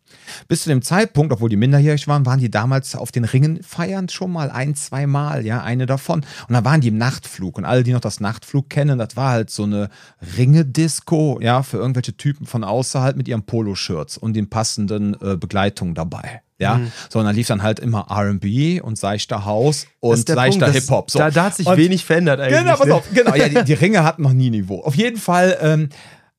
Bis 0.48 0.62
zu 0.62 0.70
dem 0.70 0.80
Zeitpunkt, 0.80 1.34
obwohl 1.34 1.50
die 1.50 1.56
minderjährig 1.56 2.08
waren, 2.08 2.24
waren 2.24 2.40
die 2.40 2.50
damals 2.50 2.96
auf 2.96 3.12
den 3.12 3.24
Ringen 3.24 3.62
feiern 3.62 4.08
schon 4.08 4.32
mal 4.32 4.50
ein, 4.50 4.74
zwei 4.74 5.06
Mal, 5.06 5.44
ja, 5.44 5.62
eine 5.62 5.84
davon. 5.84 6.20
Und 6.48 6.54
dann 6.54 6.64
waren 6.64 6.80
die 6.80 6.88
im 6.88 6.96
Nachtflug. 6.96 7.58
Und 7.58 7.66
alle, 7.66 7.82
die 7.82 7.92
noch 7.92 8.00
das 8.00 8.20
Nachtflug 8.20 8.70
kennen, 8.70 8.98
das 8.98 9.16
war 9.16 9.32
halt 9.32 9.50
so 9.50 9.64
eine 9.64 9.90
Ringe-Disco, 10.38 11.40
ja, 11.42 11.62
für 11.62 11.76
irgendwelche 11.76 12.16
Typen 12.16 12.46
von 12.46 12.64
außerhalb 12.64 13.16
mit 13.16 13.28
ihren 13.28 13.42
Poloshirts 13.42 14.16
und 14.16 14.32
den 14.32 14.48
passenden 14.48 15.14
äh, 15.20 15.36
Begleitungen 15.36 15.73
dabei. 15.94 16.42
Ja, 16.58 16.80
so, 17.10 17.18
und 17.18 17.24
dann 17.24 17.34
lief 17.34 17.48
dann 17.48 17.62
halt 17.64 17.80
immer 17.80 18.06
RB 18.10 18.80
und 18.82 18.96
seichter 18.96 19.44
Haus 19.44 19.86
und 19.98 20.24
seichter 20.26 20.70
Hip-Hop. 20.70 21.10
So. 21.10 21.18
Da, 21.18 21.30
da 21.30 21.46
hat 21.46 21.56
sich 21.56 21.66
Und- 21.66 21.76
wenig 21.76 22.04
verändert 22.04 22.38
eigentlich. 22.40 22.60
Genau, 22.60 22.76
pass 22.76 22.86
ne? 22.86 22.94
auf, 22.94 23.04
genau. 23.12 23.34
Ja, 23.34 23.48
die, 23.48 23.64
die 23.64 23.72
Ringe 23.72 24.04
hatten 24.04 24.22
noch 24.22 24.32
nie 24.32 24.50
Niveau. 24.50 24.80
Auf 24.82 24.94
jeden 24.94 25.18
Fall. 25.18 25.58
Ähm, 25.60 25.88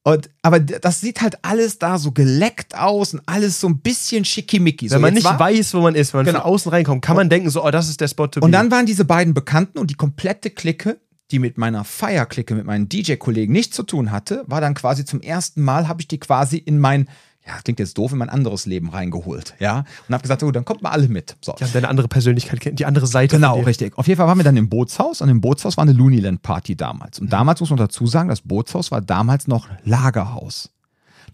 und, 0.04 0.30
aber 0.42 0.60
das 0.62 1.02
sieht 1.02 1.22
halt 1.22 1.40
alles 1.44 1.80
da 1.80 1.98
so 1.98 2.12
geleckt 2.12 2.78
aus 2.78 3.14
und 3.14 3.22
alles 3.26 3.60
so 3.60 3.68
ein 3.68 3.80
bisschen 3.80 4.24
schickimicki. 4.24 4.88
So, 4.88 4.96
Wenn 4.96 5.02
man 5.02 5.14
nicht 5.16 5.26
war- 5.26 5.38
weiß, 5.40 5.74
wo 5.74 5.82
man 5.82 5.96
ist, 5.96 6.14
wenn 6.14 6.20
man 6.20 6.26
Genau. 6.28 6.42
von 6.44 6.52
außen 6.54 6.72
reinkommt, 6.72 7.02
kann 7.04 7.16
man 7.18 7.28
denken, 7.30 7.50
so, 7.50 7.64
oh, 7.66 7.72
das 7.72 7.90
ist 7.90 8.00
der 8.00 8.08
Spot 8.08 8.28
to 8.28 8.40
be. 8.40 8.46
Und 8.46 8.52
dann 8.54 8.72
waren 8.72 8.86
diese 8.86 9.04
beiden 9.04 9.34
Bekannten 9.34 9.78
und 9.80 9.90
die 9.92 9.96
komplette 9.96 10.50
Clique, 10.50 10.98
die 11.32 11.40
mit 11.40 11.58
meiner 11.58 11.84
Fire-Clique, 11.84 12.54
mit 12.56 12.66
meinen 12.66 12.88
DJ-Kollegen 12.88 13.52
nichts 13.52 13.76
zu 13.76 13.84
tun 13.84 14.12
hatte, 14.12 14.44
war 14.48 14.62
dann 14.62 14.76
quasi 14.76 15.04
zum 15.06 15.22
ersten 15.22 15.62
Mal, 15.64 15.88
habe 15.88 16.02
ich 16.02 16.08
die 16.08 16.20
quasi 16.20 16.58
in 16.58 16.78
mein, 16.80 17.10
ja, 17.48 17.54
klingt 17.64 17.80
jetzt 17.80 17.98
doof, 17.98 18.12
in 18.12 18.18
mein 18.18 18.30
anderes 18.30 18.66
Leben 18.66 18.90
reingeholt. 18.90 19.54
Ja, 19.60 19.86
und 20.08 20.14
habe 20.14 20.22
gesagt, 20.22 20.42
so, 20.42 20.50
dann 20.52 20.66
kommt 20.66 20.82
mal 20.82 20.90
alle 20.90 21.08
mit. 21.08 21.36
So. 21.42 21.54
die 21.54 21.64
haben 21.64 21.74
deine 21.74 21.90
andere 21.90 22.08
Persönlichkeit, 22.08 22.80
die 22.80 22.86
andere 22.86 23.06
Seite. 23.06 23.36
Genau, 23.36 23.60
richtig. 23.60 23.98
Auf 23.98 24.08
jeden 24.08 24.18
Fall 24.18 24.28
waren 24.28 24.38
wir 24.38 24.44
dann 24.44 24.58
im 24.58 24.68
Bootshaus 24.68 25.22
und 25.22 25.30
im 25.30 25.42
Bootshaus 25.42 25.78
war 25.78 25.84
eine 25.84 25.94
Looneyland 25.94 26.42
Party 26.42 26.76
damals. 26.76 27.20
Und 27.20 27.32
damals 27.32 27.60
muss 27.60 27.70
man 27.70 27.78
dazu 27.78 28.08
sagen, 28.08 28.30
das 28.30 28.42
Bootshaus 28.42 28.92
war 28.92 29.02
damals 29.02 29.48
noch 29.48 29.68
Lagerhaus. 29.84 30.72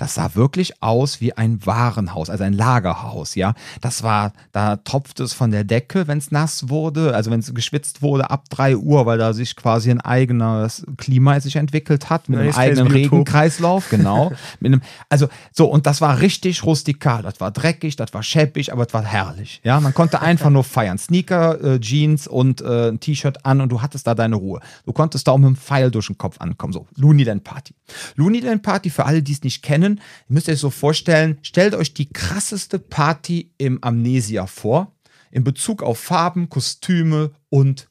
Das 0.02 0.16
sah 0.16 0.34
wirklich 0.34 0.82
aus 0.82 1.22
wie 1.22 1.34
ein 1.34 1.64
Warenhaus, 1.64 2.32
also 2.32 2.44
ein 2.44 2.54
Lagerhaus, 2.54 3.36
ja. 3.36 3.54
Das 3.82 4.02
war, 4.02 4.34
da 4.52 4.78
tropfte 4.78 5.22
es 5.22 5.34
von 5.34 5.52
der 5.52 5.64
Decke, 5.64 6.08
wenn 6.08 6.18
es 6.18 6.32
nass 6.32 6.70
wurde, 6.70 7.14
also 7.14 7.30
wenn 7.30 7.40
es 7.40 7.54
geschwitzt 7.54 8.02
wurde 8.02 8.32
ab 8.32 8.46
3 8.50 8.78
Uhr, 8.78 9.06
weil 9.06 9.20
da 9.20 9.34
sich 9.34 9.56
quasi 9.56 9.92
ein 9.92 10.02
eigenes 10.02 10.84
Klima 10.98 11.40
sich 11.40 11.56
entwickelt 11.56 12.10
hat, 12.10 12.30
mit 12.30 12.40
Nice, 12.40 12.58
einem 12.58 12.80
eigenen. 12.80 12.92
Regenkreislauf, 12.92 13.92
genau. 13.92 14.32
mit 14.60 14.74
einem, 14.74 14.82
also 15.08 15.30
so, 15.52 15.68
und 15.68 15.86
das 15.86 16.02
war 16.02 16.20
richtig 16.20 16.64
rustikal, 16.64 17.22
das 17.22 17.40
war 17.40 17.52
dreckig, 17.52 17.96
das 17.96 18.12
war 18.12 18.24
scheppig, 18.24 18.74
aber 18.74 18.88
es 18.88 18.94
war 18.96 19.04
herrlich, 19.04 19.62
ja. 19.64 19.80
Man 19.80 19.94
konnte 19.94 20.24
einfach 20.24 20.50
nur 20.50 20.64
feiern. 20.64 20.98
Sneaker, 20.98 21.64
äh, 21.64 21.80
Jeans 21.80 22.26
und 22.28 22.62
äh, 22.62 22.88
ein 22.90 23.00
T-Shirt 23.00 23.46
an 23.46 23.62
und 23.62 23.70
du 23.70 23.84
hattest 23.84 24.08
da 24.08 24.16
deine 24.16 24.38
Ruhe. 24.38 24.62
Du 24.84 24.94
konntest 24.94 25.28
da 25.28 25.34
auch 25.34 25.38
mit 25.38 25.50
dem 25.50 25.58
Pfeil 25.58 25.92
durch 25.92 26.08
den 26.08 26.18
Kopf 26.18 26.42
ankommen, 26.42 26.74
so. 26.74 26.88
Looneyland 26.96 27.44
Party. 27.44 27.76
Looneyland 28.16 28.64
Party, 28.64 28.90
für 28.90 29.06
alle, 29.06 29.22
die 29.22 29.34
es 29.34 29.44
nicht 29.44 29.62
kennen, 29.62 29.91
ihr 29.98 30.34
müsst 30.34 30.50
euch 30.50 30.60
so 30.60 30.70
vorstellen, 30.70 31.38
stellt 31.42 31.76
euch 31.76 31.94
die 31.94 32.10
krasseste 32.10 32.80
Party 32.80 33.52
im 33.58 33.84
Amnesia 33.84 34.48
vor, 34.48 34.94
in 35.32 35.44
Bezug 35.44 35.84
auf 35.84 36.00
Farben, 36.00 36.50
Kostüme 36.50 37.32
und 37.50 37.90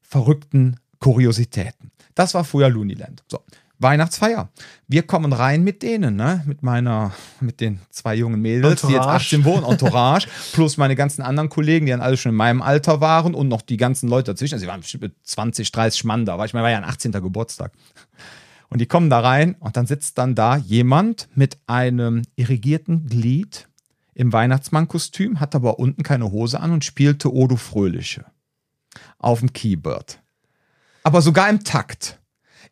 verrückten 0.00 0.76
Kuriositäten. 0.98 1.90
Das 2.14 2.34
war 2.34 2.44
früher 2.44 2.68
Looneyland. 2.68 3.22
So. 3.28 3.40
Weihnachtsfeier. 3.78 4.48
Wir 4.86 5.02
kommen 5.02 5.32
rein 5.32 5.64
mit 5.64 5.82
denen, 5.82 6.16
ne? 6.16 6.42
Mit 6.46 6.62
meiner, 6.62 7.12
mit 7.40 7.60
den 7.60 7.80
zwei 7.90 8.14
jungen 8.14 8.40
Mädels, 8.40 8.82
die 8.82 8.88
jetzt 8.88 8.96
Entourage. 8.98 9.24
18 9.24 9.44
wohnen, 9.44 9.64
Entourage, 9.64 10.28
plus 10.52 10.76
meine 10.76 10.94
ganzen 10.94 11.22
anderen 11.22 11.48
Kollegen, 11.48 11.86
die 11.86 11.92
dann 11.92 12.00
alle 12.00 12.16
schon 12.16 12.30
in 12.30 12.36
meinem 12.36 12.62
Alter 12.62 13.00
waren 13.00 13.34
und 13.34 13.48
noch 13.48 13.62
die 13.62 13.76
ganzen 13.76 14.08
Leute 14.08 14.32
dazwischen. 14.32 14.54
Also, 14.54 14.64
sie 14.64 14.70
waren 14.70 14.80
bestimmt 14.80 15.02
mit 15.02 15.14
20, 15.24 15.72
30 15.72 16.04
Mann 16.04 16.24
da, 16.24 16.38
weil 16.38 16.46
ich 16.46 16.54
meine, 16.54 16.64
war 16.64 16.70
ja 16.70 16.78
ein 16.78 16.84
18. 16.84 17.12
Geburtstag. 17.12 17.72
Und 18.74 18.80
die 18.80 18.86
kommen 18.86 19.08
da 19.08 19.20
rein 19.20 19.54
und 19.60 19.76
dann 19.76 19.86
sitzt 19.86 20.18
dann 20.18 20.34
da 20.34 20.56
jemand 20.56 21.28
mit 21.36 21.58
einem 21.68 22.22
irrigierten 22.34 23.06
Glied 23.06 23.68
im 24.14 24.32
Weihnachtsmannkostüm, 24.32 25.38
hat 25.38 25.54
aber 25.54 25.78
unten 25.78 26.02
keine 26.02 26.32
Hose 26.32 26.58
an 26.58 26.72
und 26.72 26.84
spielte 26.84 27.32
Odo 27.32 27.54
Fröhliche 27.54 28.24
auf 29.18 29.38
dem 29.38 29.52
Keyboard. 29.52 30.20
Aber 31.04 31.22
sogar 31.22 31.48
im 31.50 31.62
Takt. 31.62 32.18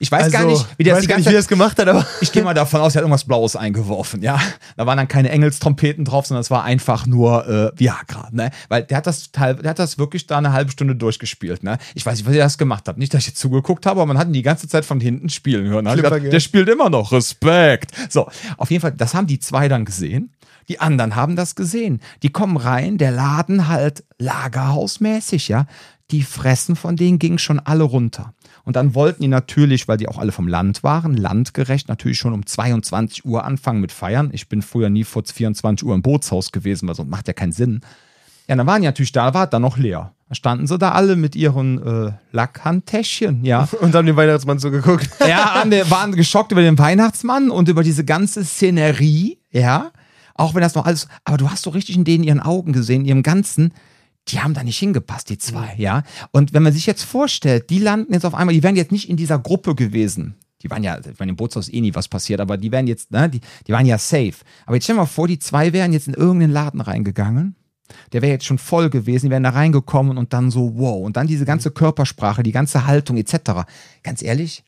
Ich 0.03 0.11
weiß 0.11 0.33
gar 0.33 0.45
nicht, 0.45 0.67
wie 0.79 0.83
der 0.83 0.97
das 0.97 1.07
Also, 1.09 1.17
nicht, 1.17 1.31
wie 1.31 1.35
es 1.37 1.47
gemacht 1.47 1.79
hat, 1.79 1.87
aber 1.87 2.05
ich 2.21 2.33
gehe 2.33 2.43
mal 2.43 2.55
davon 2.55 2.81
aus, 2.81 2.97
er 2.97 2.99
hat 2.99 3.03
irgendwas 3.05 3.23
Blaues 3.23 3.55
eingeworfen, 3.55 4.21
ja. 4.21 4.41
Da 4.77 4.85
waren 4.85 4.97
dann 4.97 5.07
keine 5.07 5.29
Engelstrompeten 5.29 6.05
drauf, 6.05 6.27
sondern 6.27 6.41
es 6.41 6.51
war 6.51 6.65
einfach 6.65 7.07
nur 7.07 7.47
äh, 7.47 7.71
Viagra, 7.79 8.29
ne? 8.33 8.51
Weil 8.69 8.83
der 8.83 8.97
hat 8.97 9.07
das 9.07 9.31
Teil, 9.31 9.55
der 9.55 9.71
hat 9.71 9.79
das 9.79 9.99
wirklich 9.99 10.27
da 10.27 10.39
eine 10.39 10.53
halbe 10.53 10.73
Stunde 10.73 10.97
durchgespielt, 10.97 11.63
ne? 11.63 11.79
Ich 11.95 12.05
weiß 12.05 12.17
nicht, 12.19 12.27
was 12.27 12.35
er 12.35 12.43
das 12.43 12.59
gemacht 12.59 12.89
hat. 12.89 12.99
Nicht, 12.99 13.15
dass 13.15 13.21
ich 13.21 13.29
jetzt 13.29 13.39
zugeguckt 13.39 13.87
habe, 13.87 14.01
aber 14.01 14.07
man 14.07 14.19
hat 14.19 14.27
ihn 14.27 14.33
die 14.33 14.43
ganze 14.43 14.67
Zeit 14.67 14.85
von 14.85 14.99
hinten 14.99 15.29
spielen 15.29 15.69
hören. 15.69 15.85
Da 15.85 15.93
hab 15.93 15.97
ich 15.97 16.03
Clipper, 16.03 16.17
gedacht, 16.17 16.23
gell? 16.25 16.31
der 16.33 16.41
spielt 16.41 16.69
immer 16.69 16.91
noch. 16.91 17.13
Respekt. 17.13 17.93
So, 18.09 18.29
auf 18.57 18.73
jeden 18.73 18.81
Fall, 18.81 18.93
das 18.93 19.15
haben 19.15 19.29
die 19.29 19.39
zwei 19.39 19.69
dann 19.69 19.85
gesehen. 19.85 20.33
Die 20.69 20.81
anderen 20.81 21.15
haben 21.15 21.37
das 21.37 21.55
gesehen. 21.55 22.01
Die 22.25 22.31
kommen 22.31 22.57
rein, 22.57 22.99
der 22.99 23.13
Laden 23.13 23.69
halt 23.69 24.03
lagerhausmäßig, 24.19 25.47
ja. 25.47 25.67
Die 26.11 26.23
Fressen 26.25 26.75
von 26.75 26.97
denen 26.97 27.21
gingen 27.21 27.39
schon 27.39 27.61
alle 27.61 27.85
runter. 27.85 28.35
Und 28.65 28.77
dann 28.77 28.95
wollten 28.95 29.23
die 29.23 29.29
natürlich, 29.29 29.89
weil 29.89 29.97
die 29.97 30.09
auch 30.09 30.19
alle 30.19 30.33
vom 30.33 30.47
Land 30.47 30.83
waren, 30.83 31.17
landgerecht 31.17 31.89
natürlich 31.89 32.19
schon 32.19 32.33
um 32.33 32.47
22 32.47 33.25
Uhr 33.25 33.45
anfangen 33.45 33.81
mit 33.81 33.93
Feiern. 33.93 34.31
Ich 34.33 34.49
bin 34.49 34.63
früher 34.63 34.89
nie 34.89 35.05
vor 35.05 35.23
24 35.25 35.87
Uhr 35.87 35.95
im 35.95 36.03
Bootshaus 36.03 36.53
gewesen, 36.53 36.87
weil 36.89 36.95
sonst 36.95 37.11
macht 37.11 37.27
ja 37.27 37.35
keinen 37.35 37.53
Sinn. 37.53 37.81
Ja, 38.49 38.57
dann 38.57 38.67
waren 38.67 38.83
die 38.83 38.87
natürlich 38.87 39.13
da, 39.13 39.35
war 39.35 39.47
dann 39.47 39.63
noch 39.63 39.79
leer. 39.79 40.13
Da 40.29 40.35
standen 40.35 40.67
sie 40.67 40.79
da 40.79 40.93
alle 40.93 41.17
mit 41.17 41.37
ihren 41.37 41.83
äh, 41.83 42.13
Lackhandtäschchen, 42.33 43.45
ja. 43.45 43.69
und 43.81 43.95
haben 43.95 44.07
den 44.07 44.17
Weihnachtsmann 44.17 44.59
so 44.59 44.71
geguckt. 44.71 45.09
Ja, 45.29 45.65
waren 45.89 46.13
geschockt 46.13 46.53
über 46.53 46.63
den 46.63 46.79
Weihnachtsmann 46.79 47.51
und 47.51 47.69
über 47.69 47.83
diese 47.83 48.05
ganze 48.05 48.45
Szenerie, 48.45 49.39
ja. 49.51 49.91
Auch 50.35 50.55
wenn 50.55 50.63
das 50.63 50.75
noch 50.75 50.87
alles, 50.87 51.09
aber 51.25 51.37
du 51.37 51.51
hast 51.51 51.63
so 51.63 51.71
richtig 51.71 51.97
in 51.97 52.05
denen 52.05 52.25
ihren 52.25 52.41
Augen 52.41 52.73
gesehen, 52.73 53.05
ihrem 53.05 53.23
Ganzen, 53.23 53.75
die 54.29 54.41
haben 54.41 54.55
da 54.55 54.63
nicht 54.63 54.79
hingepasst, 54.79 55.29
die 55.31 55.39
zwei, 55.39 55.75
ja. 55.77 56.05
Und 56.31 56.53
wenn 56.53 56.63
man 56.63 56.73
sich 56.73 56.87
jetzt 56.87 57.03
vorstellt, 57.03 57.71
die 57.71 57.79
landen 57.79 58.13
jetzt 58.13 58.25
auf 58.25 58.35
einmal, 58.35 58.55
die 58.55 58.63
wären 58.63 58.77
jetzt 58.77 58.93
nicht 58.93 59.09
in 59.09 59.17
dieser 59.17 59.39
Gruppe 59.39 59.75
gewesen. 59.75 60.37
Die 60.63 60.71
waren 60.71 60.85
ja, 60.85 60.99
ich 60.99 61.19
meine, 61.19 61.31
im 61.31 61.37
Bootshaus 61.37 61.69
eh 61.69 61.81
nie 61.81 61.95
was 61.95 62.07
passiert, 62.07 62.41
aber 62.41 62.57
die 62.57 62.71
wären 62.71 62.87
jetzt, 62.87 63.11
ne, 63.11 63.29
die, 63.29 63.41
die 63.67 63.73
waren 63.73 63.87
ja 63.87 63.99
safe. 63.99 64.35
Aber 64.65 64.77
jetzt 64.77 64.85
stell 64.85 64.95
dir 64.95 65.01
mal 65.01 65.07
vor, 65.07 65.27
die 65.27 65.41
zwei 65.41 65.73
wären 65.73 65.93
jetzt 65.93 66.07
in 66.07 66.15
irgendeinen 66.15 66.53
Laden 66.53 66.81
reingegangen. 66.81 67.57
Der 68.13 68.23
wäre 68.23 68.33
jetzt 68.33 68.47
schon 68.47 68.59
voll 68.59 68.89
gewesen, 68.89 69.27
die 69.27 69.31
wären 69.31 69.43
da 69.43 69.51
reingekommen 69.51 70.17
und 70.17 70.33
dann 70.33 70.51
so, 70.51 70.73
wow. 70.77 71.05
Und 71.05 71.17
dann 71.17 71.27
diese 71.27 71.45
ganze 71.45 71.71
Körpersprache, 71.73 72.43
die 72.43 72.53
ganze 72.53 72.87
Haltung 72.87 73.17
etc. 73.17 73.67
Ganz 74.03 74.23
ehrlich, 74.23 74.65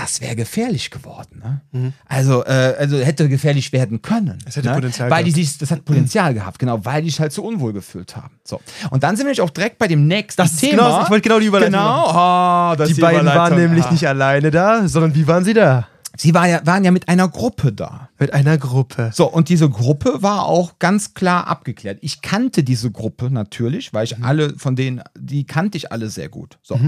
das 0.00 0.20
wäre 0.20 0.36
gefährlich 0.36 0.90
geworden. 0.90 1.42
Ne? 1.72 1.92
Also, 2.06 2.44
äh, 2.44 2.74
also 2.78 2.98
hätte 2.98 3.28
gefährlich 3.28 3.72
werden 3.72 4.02
können. 4.02 4.38
Es 4.46 4.56
hätte 4.56 4.68
ne? 4.68 4.74
Potenzial 4.74 5.10
Weil 5.10 5.24
die 5.24 5.32
gehabt. 5.32 5.46
sich, 5.48 5.58
das 5.58 5.70
hat 5.70 5.84
Potenzial 5.84 6.34
gehabt, 6.34 6.58
genau, 6.58 6.84
weil 6.84 7.02
die 7.02 7.10
sich 7.10 7.20
halt 7.20 7.32
so 7.32 7.42
unwohl 7.44 7.72
gefühlt 7.72 8.16
haben. 8.16 8.38
So. 8.44 8.60
Und 8.90 9.02
dann 9.02 9.16
sind 9.16 9.24
wir 9.24 9.30
nämlich 9.30 9.40
auch 9.40 9.50
direkt 9.50 9.78
bei 9.78 9.88
dem 9.88 10.06
nächsten 10.06 10.40
Das 10.42 10.52
ist 10.52 10.60
Thema. 10.60 10.72
genau- 10.84 11.02
ich 11.04 11.10
wollte 11.10 11.28
genau 11.28 11.40
die 11.40 11.46
Überleitung 11.46 11.72
Genau, 11.72 12.74
das 12.76 12.88
Die 12.88 12.92
ist 12.94 13.00
beiden 13.00 13.26
waren 13.26 13.56
nämlich 13.56 13.84
Ah. 13.84 13.90
nicht 13.92 14.06
alleine 14.08 14.50
da, 14.50 14.86
sondern 14.88 15.14
wie 15.14 15.26
waren 15.26 15.44
sie 15.44 15.54
da? 15.54 15.86
Sie 16.20 16.34
war 16.34 16.48
ja, 16.48 16.66
waren 16.66 16.84
ja 16.84 16.90
mit 16.90 17.08
einer 17.08 17.28
Gruppe 17.28 17.72
da. 17.72 18.08
Mit 18.18 18.34
einer 18.34 18.58
Gruppe. 18.58 19.10
So, 19.14 19.30
und 19.30 19.48
diese 19.48 19.70
Gruppe 19.70 20.20
war 20.20 20.46
auch 20.46 20.80
ganz 20.80 21.14
klar 21.14 21.46
abgeklärt. 21.46 21.98
Ich 22.02 22.22
kannte 22.22 22.64
diese 22.64 22.90
Gruppe 22.90 23.30
natürlich, 23.30 23.94
weil 23.94 24.04
ich 24.04 24.18
alle 24.22 24.58
von 24.58 24.74
denen, 24.74 25.00
die 25.16 25.44
kannte 25.44 25.78
ich 25.78 25.92
alle 25.92 26.10
sehr 26.10 26.28
gut. 26.28 26.58
So. 26.62 26.78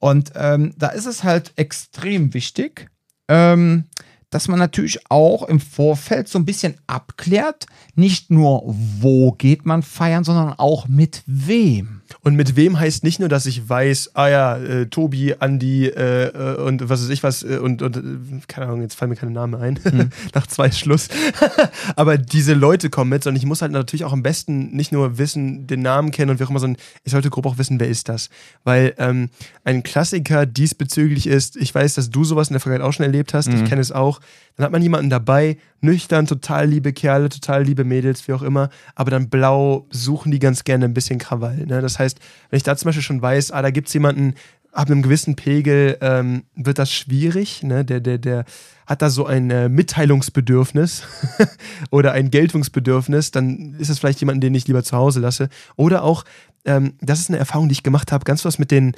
Und 0.00 0.32
ähm, 0.34 0.74
da 0.76 0.88
ist 0.88 1.06
es 1.06 1.22
halt 1.22 1.52
extrem 1.54 2.34
wichtig, 2.34 2.90
ähm, 3.28 3.84
dass 4.30 4.48
man 4.48 4.58
natürlich 4.58 4.98
auch 5.10 5.44
im 5.44 5.60
Vorfeld 5.60 6.26
so 6.26 6.38
ein 6.38 6.44
bisschen 6.44 6.74
abklärt, 6.86 7.66
nicht 7.94 8.30
nur 8.30 8.62
wo 8.66 9.32
geht 9.32 9.64
man 9.64 9.82
feiern, 9.82 10.24
sondern 10.24 10.54
auch 10.54 10.88
mit 10.88 11.22
wem. 11.26 12.01
Und 12.20 12.36
mit 12.36 12.56
wem 12.56 12.78
heißt 12.78 13.04
nicht 13.04 13.20
nur, 13.20 13.28
dass 13.28 13.46
ich 13.46 13.68
weiß, 13.68 14.10
ah 14.14 14.28
ja, 14.28 14.56
äh, 14.56 14.86
Tobi, 14.86 15.34
Andi 15.38 15.86
äh, 15.86 16.26
äh 16.26 16.56
und 16.62 16.88
was 16.88 17.02
weiß 17.02 17.10
ich 17.10 17.22
was 17.22 17.42
äh, 17.42 17.58
und, 17.58 17.82
und 17.82 17.96
äh, 17.96 18.00
keine 18.48 18.66
Ahnung, 18.66 18.82
jetzt 18.82 18.94
fallen 18.94 19.10
mir 19.10 19.16
keine 19.16 19.32
Namen 19.32 19.54
ein, 19.54 19.78
hm. 19.82 20.10
nach 20.34 20.46
zwei 20.46 20.70
Schluss. 20.70 21.08
Aber 21.96 22.18
diese 22.18 22.54
Leute 22.54 22.90
kommen 22.90 23.10
mit, 23.10 23.24
sondern 23.24 23.40
ich 23.40 23.46
muss 23.46 23.62
halt 23.62 23.72
natürlich 23.72 24.04
auch 24.04 24.12
am 24.12 24.22
besten 24.22 24.70
nicht 24.70 24.92
nur 24.92 25.18
wissen, 25.18 25.66
den 25.66 25.82
Namen 25.82 26.10
kennen 26.10 26.30
und 26.30 26.40
wie 26.40 26.44
auch 26.44 26.50
immer, 26.50 26.60
sondern 26.60 26.80
ich 27.04 27.12
sollte 27.12 27.30
grob 27.30 27.46
auch 27.46 27.58
wissen, 27.58 27.80
wer 27.80 27.88
ist 27.88 28.08
das. 28.08 28.30
Weil 28.64 28.94
ähm, 28.98 29.30
ein 29.64 29.82
Klassiker 29.82 30.46
diesbezüglich 30.46 31.26
ist, 31.26 31.56
ich 31.56 31.74
weiß, 31.74 31.94
dass 31.94 32.10
du 32.10 32.24
sowas 32.24 32.48
in 32.48 32.54
der 32.54 32.60
Vergangenheit 32.60 32.88
auch 32.88 32.92
schon 32.92 33.06
erlebt 33.06 33.34
hast, 33.34 33.48
mhm. 33.48 33.56
ich 33.56 33.64
kenne 33.64 33.80
es 33.80 33.92
auch, 33.92 34.20
dann 34.56 34.64
hat 34.64 34.72
man 34.72 34.82
jemanden 34.82 35.10
dabei, 35.10 35.56
nüchtern, 35.80 36.26
total 36.26 36.68
liebe 36.68 36.92
Kerle, 36.92 37.28
total 37.28 37.64
liebe 37.64 37.84
Mädels, 37.84 38.26
wie 38.28 38.32
auch 38.32 38.42
immer, 38.42 38.70
aber 38.94 39.10
dann 39.10 39.28
blau 39.28 39.86
suchen 39.90 40.30
die 40.30 40.38
ganz 40.38 40.64
gerne 40.64 40.84
ein 40.84 40.94
bisschen 40.94 41.18
Krawall. 41.18 41.66
Ne? 41.66 41.80
Das 41.80 41.98
heißt, 41.98 42.18
wenn 42.50 42.56
ich 42.56 42.62
da 42.62 42.76
zum 42.76 42.86
Beispiel 42.86 43.02
schon 43.02 43.22
weiß, 43.22 43.50
ah, 43.50 43.62
da 43.62 43.70
gibt 43.70 43.88
es 43.88 43.94
jemanden, 43.94 44.34
ab 44.72 44.90
einem 44.90 45.02
gewissen 45.02 45.36
Pegel 45.36 45.98
ähm, 46.00 46.44
wird 46.54 46.78
das 46.78 46.92
schwierig, 46.92 47.62
ne? 47.62 47.84
der, 47.84 48.00
der, 48.00 48.18
der 48.18 48.44
hat 48.86 49.02
da 49.02 49.10
so 49.10 49.26
ein 49.26 49.50
äh, 49.50 49.68
Mitteilungsbedürfnis 49.68 51.04
oder 51.90 52.12
ein 52.12 52.30
Geltungsbedürfnis, 52.30 53.30
dann 53.30 53.74
ist 53.78 53.90
es 53.90 53.98
vielleicht 53.98 54.20
jemanden, 54.20 54.40
den 54.40 54.54
ich 54.54 54.66
lieber 54.66 54.82
zu 54.82 54.96
Hause 54.96 55.20
lasse. 55.20 55.48
Oder 55.76 56.02
auch, 56.02 56.24
ähm, 56.64 56.94
das 57.00 57.20
ist 57.20 57.28
eine 57.28 57.38
Erfahrung, 57.38 57.68
die 57.68 57.74
ich 57.74 57.82
gemacht 57.82 58.12
habe, 58.12 58.24
ganz 58.24 58.44
was 58.44 58.58
mit 58.58 58.70
den 58.70 58.94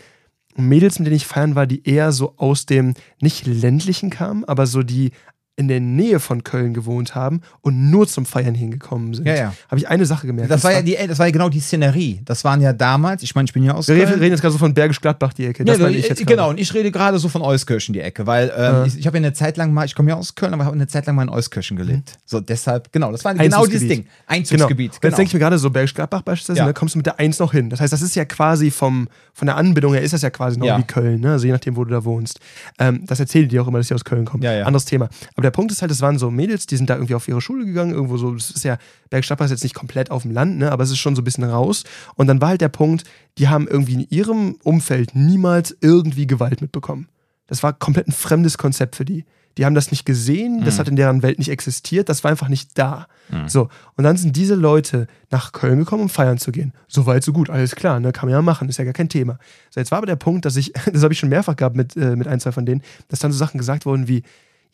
Mädels, 0.57 0.99
mit 0.99 1.07
denen 1.07 1.17
ich 1.17 1.27
feiern 1.27 1.57
war, 1.57 1.67
die 1.67 1.87
eher 1.87 2.13
so 2.13 2.35
aus 2.37 2.67
dem 2.67 2.95
nicht 3.21 3.47
ländlichen 3.47 4.11
kamen, 4.11 4.45
aber 4.45 4.67
so 4.67 4.83
die 4.83 5.11
in 5.57 5.69
der 5.69 5.79
Nähe 5.81 6.19
von 6.19 6.43
Köln 6.43 6.75
gewohnt 6.75 7.15
haben 7.15 7.41
und 7.61 7.91
nur 7.91 8.09
zum 8.09 8.27
Feiern 8.27 8.57
hingekommen 8.57 9.15
sind. 9.15 9.27
Ja, 9.27 9.35
ja. 9.37 9.55
Habe 9.69 9.79
ich 9.79 9.89
eine 9.89 10.05
Sache 10.05 10.27
gemerkt. 10.27 10.51
Das 10.51 10.65
war 10.65 10.73
ja 10.73 10.83
die, 10.83 10.97
das 11.07 11.19
war 11.21 11.27
ja 11.27 11.33
genau 11.33 11.49
die 11.49 11.61
Szenerie. 11.61 12.23
Das 12.25 12.43
waren 12.43 12.61
ja 12.61 12.73
damals, 12.73 13.23
ich 13.23 13.37
meine, 13.37 13.47
ich 13.47 13.53
bin 13.53 13.63
ja 13.63 13.75
aus 13.75 13.87
Wir 13.87 14.05
Köln. 14.05 14.19
reden 14.19 14.33
jetzt 14.33 14.41
gerade 14.41 14.53
so 14.53 14.59
von 14.59 14.75
Bergisch 14.75 15.01
Gladbach 15.01 15.33
die 15.33 15.47
Ecke. 15.47 15.65
Das 15.65 15.79
ja, 15.79 15.89
ich 15.89 16.09
jetzt 16.09 16.27
genau, 16.27 16.51
und 16.51 16.59
ich 16.59 16.75
rede 16.75 16.91
gerade 16.91 17.21
so 17.21 17.29
von 17.29 17.41
Euskirchen 17.41 17.93
die 17.93 18.01
Ecke, 18.01 18.27
weil 18.27 18.53
ähm, 18.57 18.63
ja. 18.63 18.85
ich, 18.85 18.99
ich 18.99 19.07
habe 19.07 19.17
ja 19.19 19.23
eine 19.23 19.33
Zeit 19.33 19.57
lang 19.57 19.73
mal, 19.73 19.85
ich 19.85 19.95
komme 19.95 20.11
ja 20.11 20.17
aus 20.17 20.35
Köln, 20.35 20.53
aber 20.53 20.65
habe 20.65 20.75
eine 20.75 20.89
Zeit 20.89 21.07
lang 21.07 21.15
mal 21.15 21.23
in 21.23 21.29
Euskirchen 21.29 21.77
gelebt. 21.77 22.11
Mhm. 22.11 22.23
So 22.25 22.41
deshalb, 22.41 22.93
genau, 22.93 23.13
das 23.13 23.25
war 23.25 23.35
genau 23.35 23.65
dieses 23.67 23.87
Ding. 23.87 24.07
Einzugsgebiet. 24.27 24.93
Genau. 24.93 25.01
genau. 25.01 25.11
Jetzt 25.11 25.19
denke 25.19 25.29
ich 25.29 25.35
mir 25.35 25.41
gerade 25.41 25.59
so, 25.59 25.71
Bergisch 25.71 25.95
Gladbach 25.95 26.23
beispielsweise, 26.23 26.59
ja. 26.59 26.67
da 26.67 26.73
kommst 26.73 26.97
du 26.97 26.99
mit 26.99 27.07
der 27.07 27.21
1 27.21 27.39
noch 27.39 27.53
hin. 27.53 27.71
Das 27.71 27.81
heißt, 27.81 27.93
das 27.93 28.03
ist 28.03 28.17
ja 28.17 28.25
quasi 28.25 28.73
vom, 28.73 29.07
von 29.33 29.47
der 29.47 29.57
Anbindung 29.57 29.93
her 29.93 30.03
ist 30.03 30.15
das 30.15 30.23
ja 30.23 30.31
quasi 30.31 30.59
noch 30.59 30.77
wie 30.77 30.83
Köln, 30.83 31.21
ne? 31.21 31.33
also 31.33 31.47
je 31.47 31.53
nachdem, 31.53 31.77
wo 31.77 31.85
du 31.85 31.93
da 31.93 32.05
wohnst. 32.05 32.41
Ähm, 32.81 33.05
das 33.07 33.21
erzählen 33.21 33.49
die 33.49 33.61
auch 33.61 33.69
immer, 33.69 33.79
dass 33.79 33.87
sie 33.87 33.95
aus 33.95 34.05
Köln 34.05 34.25
kommen. 34.25 34.45
Anderes 34.45 34.85
Thema. 34.85 35.09
Aber 35.37 35.44
der 35.45 35.51
Punkt 35.51 35.71
ist 35.71 35.83
halt, 35.83 35.91
es 35.91 36.01
waren 36.01 36.19
so 36.19 36.31
Mädels, 36.31 36.67
die 36.67 36.77
sind 36.77 36.91
da 36.91 36.95
irgendwie 36.95 37.15
auf 37.15 37.29
ihre 37.29 37.41
Schule 37.41 37.65
gegangen, 37.65 37.93
irgendwo 37.93 38.17
so, 38.17 38.35
das 38.35 38.51
ist 38.51 38.65
ja, 38.65 38.79
Bergstapper 39.11 39.45
ist 39.45 39.51
jetzt 39.51 39.63
nicht 39.63 39.75
komplett 39.75 40.11
auf 40.11 40.23
dem 40.23 40.33
Land, 40.33 40.59
ne, 40.59 40.73
aber 40.73 40.83
es 40.83 40.91
ist 40.91 40.99
schon 40.99 41.15
so 41.15 41.23
ein 41.23 41.25
bisschen 41.25 41.45
raus. 41.45 41.85
Und 42.17 42.27
dann 42.27 42.41
war 42.41 42.49
halt 42.49 42.61
der 42.61 42.69
Punkt, 42.69 43.05
die 43.39 43.49
haben 43.49 43.69
irgendwie 43.69 43.95
in 43.95 44.07
ihrem 44.09 44.57
Umfeld 44.65 45.15
niemals 45.15 45.77
irgendwie 45.81 46.27
Gewalt 46.27 46.61
mitbekommen. 46.61 47.09
Das 47.47 47.63
war 47.63 47.73
komplett 47.73 48.09
ein 48.09 48.13
fremdes 48.13 48.59
Konzept 48.59 48.97
für 48.97 49.05
die. 49.05 49.25
Die 49.57 49.65
haben 49.65 49.75
das 49.75 49.91
nicht 49.93 50.05
gesehen, 50.05 50.65
das 50.65 50.75
mhm. 50.75 50.79
hat 50.81 50.89
in 50.89 50.97
deren 50.97 51.23
Welt 51.23 51.39
nicht 51.39 51.51
existiert, 51.51 52.09
das 52.09 52.25
war 52.25 52.31
einfach 52.31 52.49
nicht 52.49 52.77
da. 52.77 53.07
Mhm. 53.29 53.49
So, 53.49 53.69
und 53.97 54.03
dann 54.03 54.17
sind 54.17 54.35
diese 54.35 54.57
Leute 54.57 55.07
nach 55.31 55.53
Köln 55.53 55.79
gekommen, 55.79 56.03
um 56.03 56.09
feiern 56.09 56.39
zu 56.39 56.51
gehen. 56.51 56.73
So 56.89 57.07
weit, 57.07 57.23
so 57.23 57.33
gut, 57.33 57.51
alles 57.51 57.77
klar, 57.77 58.01
ne, 58.01 58.11
kann 58.11 58.29
man 58.29 58.33
ja 58.33 58.43
machen, 58.43 58.69
ist 58.69 58.79
ja 58.79 58.85
gar 58.85 58.93
kein 58.93 59.09
Thema. 59.09 59.39
So, 59.71 59.79
jetzt 59.79 59.93
war 59.93 59.99
aber 59.99 60.07
der 60.07 60.17
Punkt, 60.17 60.45
dass 60.45 60.57
ich, 60.57 60.73
das 60.93 61.03
habe 61.03 61.13
ich 61.13 61.21
schon 61.21 61.29
mehrfach 61.29 61.55
gehabt 61.55 61.77
mit, 61.77 61.97
äh, 61.97 62.17
mit 62.17 62.27
ein, 62.27 62.41
zwei 62.41 62.51
von 62.51 62.67
denen, 62.67 62.83
dass 63.09 63.21
dann 63.21 63.31
so 63.31 63.39
Sachen 63.39 63.59
gesagt 63.59 63.87
wurden 63.87 64.09
wie, 64.09 64.23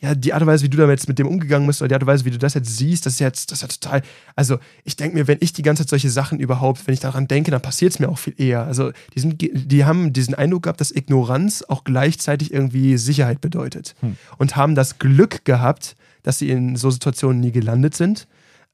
ja, 0.01 0.15
die 0.15 0.33
Art 0.33 0.41
und 0.41 0.49
Weise, 0.49 0.65
wie 0.65 0.71
du 0.71 0.79
damit 0.79 0.99
jetzt 0.99 1.09
mit 1.09 1.19
dem 1.19 1.27
umgegangen 1.27 1.67
bist, 1.67 1.83
oder 1.83 1.89
die 1.89 1.95
Art 1.95 2.03
und 2.03 2.09
Weise, 2.09 2.25
wie 2.25 2.31
du 2.31 2.39
das 2.39 2.55
jetzt 2.55 2.75
siehst, 2.77 3.05
das 3.05 3.15
ist 3.15 3.19
jetzt, 3.21 3.53
das 3.53 3.59
ist 3.59 3.63
ja 3.63 3.69
total. 3.69 4.03
Also, 4.35 4.59
ich 4.85 4.97
denke 4.97 5.17
mir, 5.17 5.29
wenn 5.29 5.39
ich 5.41 5.53
die 5.53 5.63
ganze 5.63 5.83
Zeit 5.83 5.91
solche 5.91 6.11
Sachen 6.11 6.41
überhaupt, 6.41 6.87
wenn 6.87 6.95
ich 6.95 7.01
daran 7.01 7.29
denke, 7.29 7.51
dann 7.51 7.61
passiert 7.61 7.93
es 7.93 7.99
mir 7.99 8.09
auch 8.09 8.19
viel 8.19 8.35
eher. 8.39 8.65
Also, 8.65 8.93
die, 9.15 9.21
sind, 9.21 9.37
die 9.39 9.85
haben 9.85 10.13
diesen 10.15 10.35
Eindruck 10.35 10.63
gehabt, 10.65 10.81
dass 10.81 10.91
Ignoranz 10.91 11.63
auch 11.69 11.85
gleichzeitig 11.85 12.53
irgendwie 12.53 12.97
Sicherheit 12.97 13.43
bedeutet. 13.43 13.95
Hm. 14.01 14.17
Und 14.39 14.57
haben 14.57 14.75
das 14.75 14.99
Glück 14.99 15.45
gehabt, 15.45 15.97
dass 16.23 16.39
sie 16.39 16.49
in 16.49 16.77
so 16.77 16.91
Situationen 16.91 17.41
nie 17.41 17.53
gelandet 17.53 17.95
sind. 17.95 18.27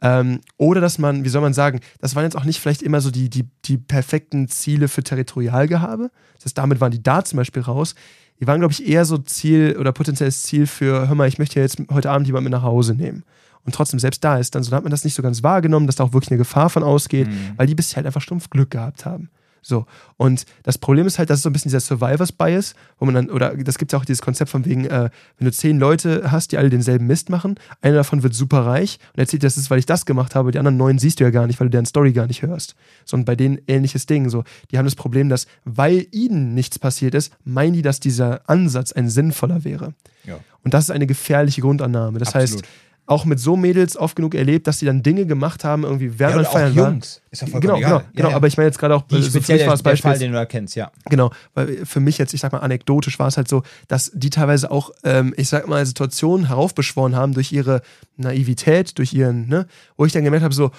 Ähm, 0.03 0.41
oder 0.59 0.81
dass 0.81 0.99
man, 0.99 1.25
wie 1.25 1.29
soll 1.29 1.41
man 1.41 1.55
sagen, 1.55 1.81
das 2.01 2.15
waren 2.15 2.25
jetzt 2.25 2.37
auch 2.37 2.45
nicht 2.45 2.61
vielleicht 2.61 2.83
immer 2.83 3.01
so 3.01 3.11
die, 3.11 3.31
die, 3.31 3.49
die 3.65 3.79
perfekten 3.79 4.47
Ziele 4.49 4.89
für 4.89 5.03
Territorialgehabe. 5.03 6.11
Das 6.35 6.45
heißt, 6.45 6.59
damit 6.59 6.81
waren 6.81 6.93
die 6.93 7.03
da 7.03 7.25
zum 7.25 7.39
Beispiel 7.39 7.63
raus 7.63 7.95
die 8.41 8.47
waren, 8.47 8.61
glaube 8.61 8.73
ich, 8.73 8.87
eher 8.87 9.05
so 9.05 9.19
Ziel 9.19 9.77
oder 9.79 9.93
potenzielles 9.93 10.43
Ziel 10.43 10.67
für, 10.67 11.09
hör 11.09 11.15
mal, 11.15 11.29
ich 11.29 11.39
möchte 11.39 11.59
jetzt 11.61 11.79
heute 11.91 12.11
Abend 12.11 12.27
jemand 12.27 12.45
mit 12.45 12.53
nach 12.53 12.63
Hause 12.63 12.95
nehmen. 12.95 13.25
Und 13.65 13.75
trotzdem, 13.75 13.99
selbst 13.99 14.23
da 14.23 14.39
ist 14.39 14.55
dann 14.55 14.63
so, 14.63 14.71
da 14.71 14.77
hat 14.77 14.85
man 14.85 14.93
das 14.93 15.05
nicht 15.05 15.15
so 15.15 15.23
ganz 15.23 15.43
wahrgenommen, 15.43 15.87
dass 15.87 15.97
da 15.97 16.05
auch 16.05 16.13
wirklich 16.13 16.31
eine 16.31 16.39
Gefahr 16.39 16.71
von 16.71 16.85
ausgeht, 16.85 17.29
mhm. 17.29 17.53
weil 17.57 17.67
die 17.67 17.75
bisher 17.75 17.97
halt 17.97 18.07
einfach 18.07 18.21
stumpf 18.21 18.49
Glück 18.51 18.71
gehabt 18.71 19.05
haben. 19.05 19.29
So. 19.67 19.85
Und 20.17 20.47
das 20.63 20.79
Problem 20.79 21.09
ist 21.09 21.19
halt, 21.19 21.29
dass 21.29 21.39
es 21.39 21.43
so 21.43 21.51
ein 21.51 21.53
bisschen 21.53 21.71
dieser 21.71 21.81
Survivors 21.81 22.31
Bias, 22.31 22.75
wo 22.99 23.05
man 23.05 23.15
dann, 23.15 23.31
oder 23.31 23.57
das 23.57 23.79
gibt 23.79 23.93
ja 23.93 23.99
auch 23.99 24.05
dieses 24.05 24.23
Konzept 24.23 24.49
von 24.49 24.65
wegen, 24.65 24.85
äh, 24.85 25.11
wenn 25.39 25.45
du 25.45 25.51
zehn 25.51 25.79
Leute 25.79 26.31
hast, 26.31 26.53
die 26.53 26.59
alle 26.59 26.71
denselben 26.71 27.09
Mist 27.09 27.31
machen, 27.31 27.57
einer 27.81 27.97
davon 27.97 28.23
wird 28.23 28.33
super 28.33 28.65
reich 28.65 29.01
und 29.13 29.19
erzählt, 29.19 29.43
das 29.43 29.57
ist, 29.57 29.69
weil 29.69 29.81
ich 29.81 29.87
das 29.87 30.07
gemacht 30.07 30.37
habe, 30.37 30.53
die 30.53 30.59
anderen 30.59 30.77
neun 30.77 30.99
siehst 30.99 31.19
du 31.19 31.25
ja 31.25 31.31
gar 31.31 31.49
nicht, 31.49 31.59
weil 31.59 31.67
du 31.67 31.73
deren 31.73 31.87
Story 31.87 32.13
gar 32.13 32.29
nicht 32.29 32.43
hörst. 32.43 32.77
Sondern 33.05 33.25
bei 33.25 33.35
denen 33.35 33.59
ähnliches 33.67 34.07
Ding. 34.07 34.31
So, 34.31 34.45
die 34.71 34.79
haben 34.79 34.85
das 34.85 34.95
Problem, 34.95 35.29
dass, 35.29 35.49
weil 35.65 36.07
ihnen 36.13 36.55
nichts 36.55 36.79
passiert 36.79 37.17
ist, 37.17 37.33
meinen 37.45 37.73
die, 37.73 37.83
dass 37.83 37.99
dieser 37.99 38.49
Ansatz 38.49 38.93
ein 38.93 39.11
sinnvoller 39.11 39.65
wäre. 39.65 39.95
Ja. 40.25 40.39
Und 40.63 40.75
das 40.75 40.85
ist 40.85 40.91
eine 40.91 41.09
gefährliche 41.09 41.61
Grundannahme. 41.61 42.21
Das 42.21 42.35
Absolut. 42.35 42.63
heißt, 42.63 42.65
auch 43.07 43.25
mit 43.25 43.39
so 43.39 43.57
Mädels 43.57 43.97
oft 43.97 44.17
genug 44.17 44.35
erlebt, 44.35 44.67
dass 44.67 44.81
sie 44.81 44.87
dann 44.87 45.03
Dinge 45.03 45.27
gemacht 45.27 45.65
haben, 45.65 45.85
irgendwie 45.85 46.19
während 46.19 46.37
ja, 46.37 46.43
man 46.43 46.53
feiern 46.53 46.77
war. 46.77 46.91
Jungs. 46.91 47.23
Ist 47.31 47.43
ja 47.43 47.47
vollkommen 47.47 47.61
genau, 47.63 47.77
egal. 47.77 47.91
Genau, 47.91 48.11
genau. 48.15 48.25
Ja, 48.25 48.31
ja. 48.31 48.37
aber 48.37 48.47
ich 48.49 48.57
meine 48.57 48.67
jetzt 48.67 48.79
gerade 48.79 48.97
auch 48.97 49.03
Die 49.03 49.23
so 49.23 49.31
speziell 49.31 49.59
der, 49.59 49.77
der 49.77 49.97
Fall, 49.97 50.19
den 50.19 50.33
du 50.33 50.39
erkennst, 50.39 50.75
ja. 50.75 50.91
Genau, 51.09 51.31
weil 51.55 51.87
für 51.87 52.01
mich 52.01 52.19
jetzt, 52.19 52.35
ich 52.35 52.41
sag 52.41 52.53
mal 52.53 52.59
anekdotisch 52.59 53.19
war 53.19 53.29
es 53.29 53.37
halt 53.37 53.49
so, 53.49 53.63
dass 53.87 54.11
die 54.13 54.31
teilweise 54.31 54.71
auch, 54.71 54.91
ähm, 55.05 55.35
ich 55.37 55.49
sag 55.49 55.69
mal, 55.69 55.87
Situationen 55.87 56.49
heraufbeschworen 56.49 57.15
haben 57.15 57.33
durch 57.33 57.53
ihre 57.53 57.83
Naivität, 58.17 58.99
durch 58.99 59.13
ihren, 59.13 59.49
ne, 59.49 59.67
wo 59.97 60.05
ich 60.05 60.13
dann 60.13 60.25
gemerkt 60.25 60.45
habe, 60.45 60.55
so, 60.55 60.73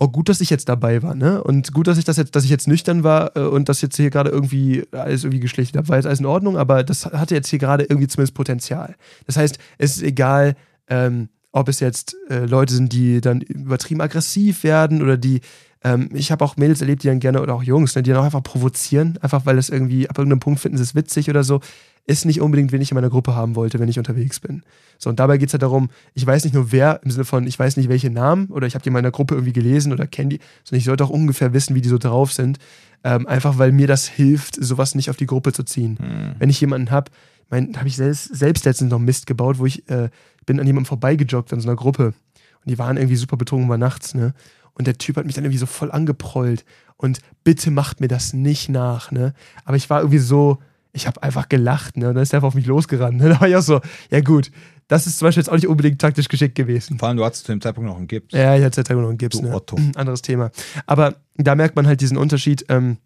oh, 0.00 0.08
gut, 0.08 0.28
dass 0.28 0.40
ich 0.40 0.50
jetzt 0.50 0.68
dabei 0.68 1.02
war, 1.02 1.14
ne? 1.14 1.42
Und 1.42 1.72
gut, 1.72 1.86
dass 1.86 1.98
ich 1.98 2.04
das 2.04 2.16
jetzt, 2.16 2.34
dass 2.36 2.44
ich 2.44 2.50
jetzt 2.50 2.68
nüchtern 2.68 3.04
war 3.04 3.36
äh, 3.36 3.40
und 3.40 3.68
das 3.68 3.82
jetzt 3.82 3.96
hier 3.96 4.10
gerade 4.10 4.30
irgendwie 4.30 4.84
alles 4.92 5.24
irgendwie 5.24 5.40
geschlichtet 5.40 5.76
habe. 5.76 5.88
War 5.88 5.96
jetzt 5.96 6.06
alles 6.06 6.20
in 6.20 6.26
Ordnung, 6.26 6.56
aber 6.56 6.84
das 6.84 7.06
hatte 7.06 7.34
jetzt 7.34 7.48
hier 7.48 7.58
gerade 7.58 7.84
irgendwie 7.84 8.06
zumindest 8.06 8.34
Potenzial. 8.34 8.94
Das 9.26 9.36
heißt, 9.36 9.58
es 9.78 9.96
ist 9.96 10.02
egal, 10.02 10.54
ähm, 10.88 11.28
ob 11.52 11.68
es 11.68 11.80
jetzt 11.80 12.16
äh, 12.28 12.44
Leute 12.44 12.74
sind, 12.74 12.92
die 12.92 13.20
dann 13.20 13.40
übertrieben 13.40 14.00
aggressiv 14.00 14.64
werden 14.64 15.02
oder 15.02 15.16
die, 15.16 15.40
ähm, 15.82 16.10
ich 16.12 16.30
habe 16.30 16.44
auch 16.44 16.56
Mädels 16.56 16.80
erlebt, 16.80 17.02
die 17.02 17.08
dann 17.08 17.20
gerne, 17.20 17.40
oder 17.40 17.54
auch 17.54 17.62
Jungs, 17.62 17.94
ne, 17.94 18.02
die 18.02 18.10
dann 18.10 18.20
auch 18.20 18.24
einfach 18.24 18.42
provozieren, 18.42 19.18
einfach 19.22 19.46
weil 19.46 19.58
es 19.58 19.70
irgendwie, 19.70 20.08
ab 20.08 20.18
irgendeinem 20.18 20.40
Punkt 20.40 20.60
finden 20.60 20.76
sie 20.76 20.82
es 20.82 20.94
witzig 20.94 21.30
oder 21.30 21.44
so, 21.44 21.60
ist 22.06 22.24
nicht 22.24 22.40
unbedingt, 22.40 22.72
wen 22.72 22.80
ich 22.80 22.90
in 22.90 22.94
meiner 22.94 23.10
Gruppe 23.10 23.34
haben 23.34 23.54
wollte, 23.54 23.78
wenn 23.78 23.88
ich 23.88 23.98
unterwegs 23.98 24.40
bin. 24.40 24.62
So, 24.98 25.10
und 25.10 25.20
dabei 25.20 25.36
geht 25.36 25.48
es 25.48 25.52
halt 25.52 25.62
darum, 25.62 25.90
ich 26.14 26.26
weiß 26.26 26.44
nicht 26.44 26.54
nur 26.54 26.72
wer, 26.72 27.00
im 27.04 27.10
Sinne 27.10 27.26
von, 27.26 27.46
ich 27.46 27.58
weiß 27.58 27.76
nicht 27.76 27.90
welche 27.90 28.10
Namen 28.10 28.46
oder 28.46 28.66
ich 28.66 28.74
habe 28.74 28.82
die 28.82 28.88
in 28.88 28.94
meiner 28.94 29.10
Gruppe 29.10 29.34
irgendwie 29.34 29.52
gelesen 29.52 29.92
oder 29.92 30.06
kenne 30.06 30.30
die, 30.30 30.40
sondern 30.64 30.78
ich 30.78 30.84
sollte 30.86 31.04
auch 31.04 31.10
ungefähr 31.10 31.52
wissen, 31.52 31.74
wie 31.74 31.82
die 31.82 31.88
so 31.88 31.98
drauf 31.98 32.32
sind. 32.32 32.58
Ähm, 33.04 33.26
einfach 33.26 33.58
weil 33.58 33.72
mir 33.72 33.86
das 33.86 34.08
hilft, 34.08 34.56
sowas 34.56 34.94
nicht 34.94 35.10
auf 35.10 35.16
die 35.16 35.26
Gruppe 35.26 35.52
zu 35.52 35.62
ziehen. 35.62 35.98
Mhm. 36.00 36.34
Wenn 36.38 36.50
ich 36.50 36.60
jemanden 36.60 36.90
habe, 36.90 37.12
habe 37.50 37.86
ich 37.86 37.96
selbst, 37.96 38.34
selbst 38.34 38.64
letztens 38.64 38.90
noch 38.90 38.98
Mist 38.98 39.26
gebaut, 39.26 39.58
wo 39.58 39.66
ich 39.66 39.88
äh, 39.88 40.08
bin 40.48 40.58
an 40.58 40.66
jemandem 40.66 40.86
vorbeigejoggt 40.86 41.52
an 41.52 41.60
so 41.60 41.68
einer 41.68 41.76
Gruppe. 41.76 42.06
Und 42.06 42.70
die 42.70 42.78
waren 42.78 42.96
irgendwie 42.96 43.16
super 43.16 43.36
betrunken, 43.36 43.68
war 43.68 43.78
nachts, 43.78 44.14
ne? 44.14 44.34
Und 44.72 44.86
der 44.86 44.96
Typ 44.96 45.16
hat 45.16 45.26
mich 45.26 45.34
dann 45.34 45.44
irgendwie 45.44 45.58
so 45.58 45.66
voll 45.66 45.92
angeprollt. 45.92 46.64
Und 46.96 47.20
bitte 47.44 47.70
macht 47.70 48.00
mir 48.00 48.08
das 48.08 48.32
nicht 48.32 48.68
nach, 48.68 49.12
ne? 49.12 49.34
Aber 49.64 49.76
ich 49.76 49.90
war 49.90 50.00
irgendwie 50.00 50.18
so, 50.18 50.58
ich 50.92 51.06
habe 51.06 51.22
einfach 51.22 51.48
gelacht, 51.48 51.96
ne? 51.96 52.08
Und 52.08 52.14
dann 52.14 52.22
ist 52.22 52.32
er 52.32 52.38
einfach 52.38 52.48
auf 52.48 52.54
mich 52.54 52.66
losgerannt. 52.66 53.18
Ne? 53.18 53.28
Da 53.28 53.40
war 53.40 53.48
ich 53.48 53.56
auch 53.56 53.62
so, 53.62 53.80
ja 54.10 54.20
gut, 54.20 54.50
das 54.88 55.06
ist 55.06 55.18
zum 55.18 55.26
Beispiel 55.26 55.42
jetzt 55.42 55.50
auch 55.50 55.54
nicht 55.54 55.68
unbedingt 55.68 56.00
taktisch 56.00 56.28
geschickt 56.28 56.54
gewesen. 56.54 56.98
Vor 56.98 57.08
allem, 57.08 57.18
du 57.18 57.24
hattest 57.24 57.44
zu 57.44 57.52
dem 57.52 57.60
Zeitpunkt 57.60 57.90
noch 57.90 57.98
einen 57.98 58.08
Gips. 58.08 58.32
Ja, 58.32 58.56
ich 58.56 58.64
hatte 58.64 58.72
zu 58.72 58.80
dem 58.80 58.86
Zeitpunkt 58.86 59.02
noch 59.02 59.10
einen 59.10 59.18
Gips. 59.18 59.36
Du 59.36 59.44
ne? 59.44 59.54
Otto. 59.54 59.76
Anderes 59.96 60.22
Thema. 60.22 60.50
Aber 60.86 61.16
da 61.36 61.54
merkt 61.54 61.76
man 61.76 61.86
halt 61.86 62.00
diesen 62.00 62.16
Unterschied. 62.16 62.64
Ähm, 62.70 62.96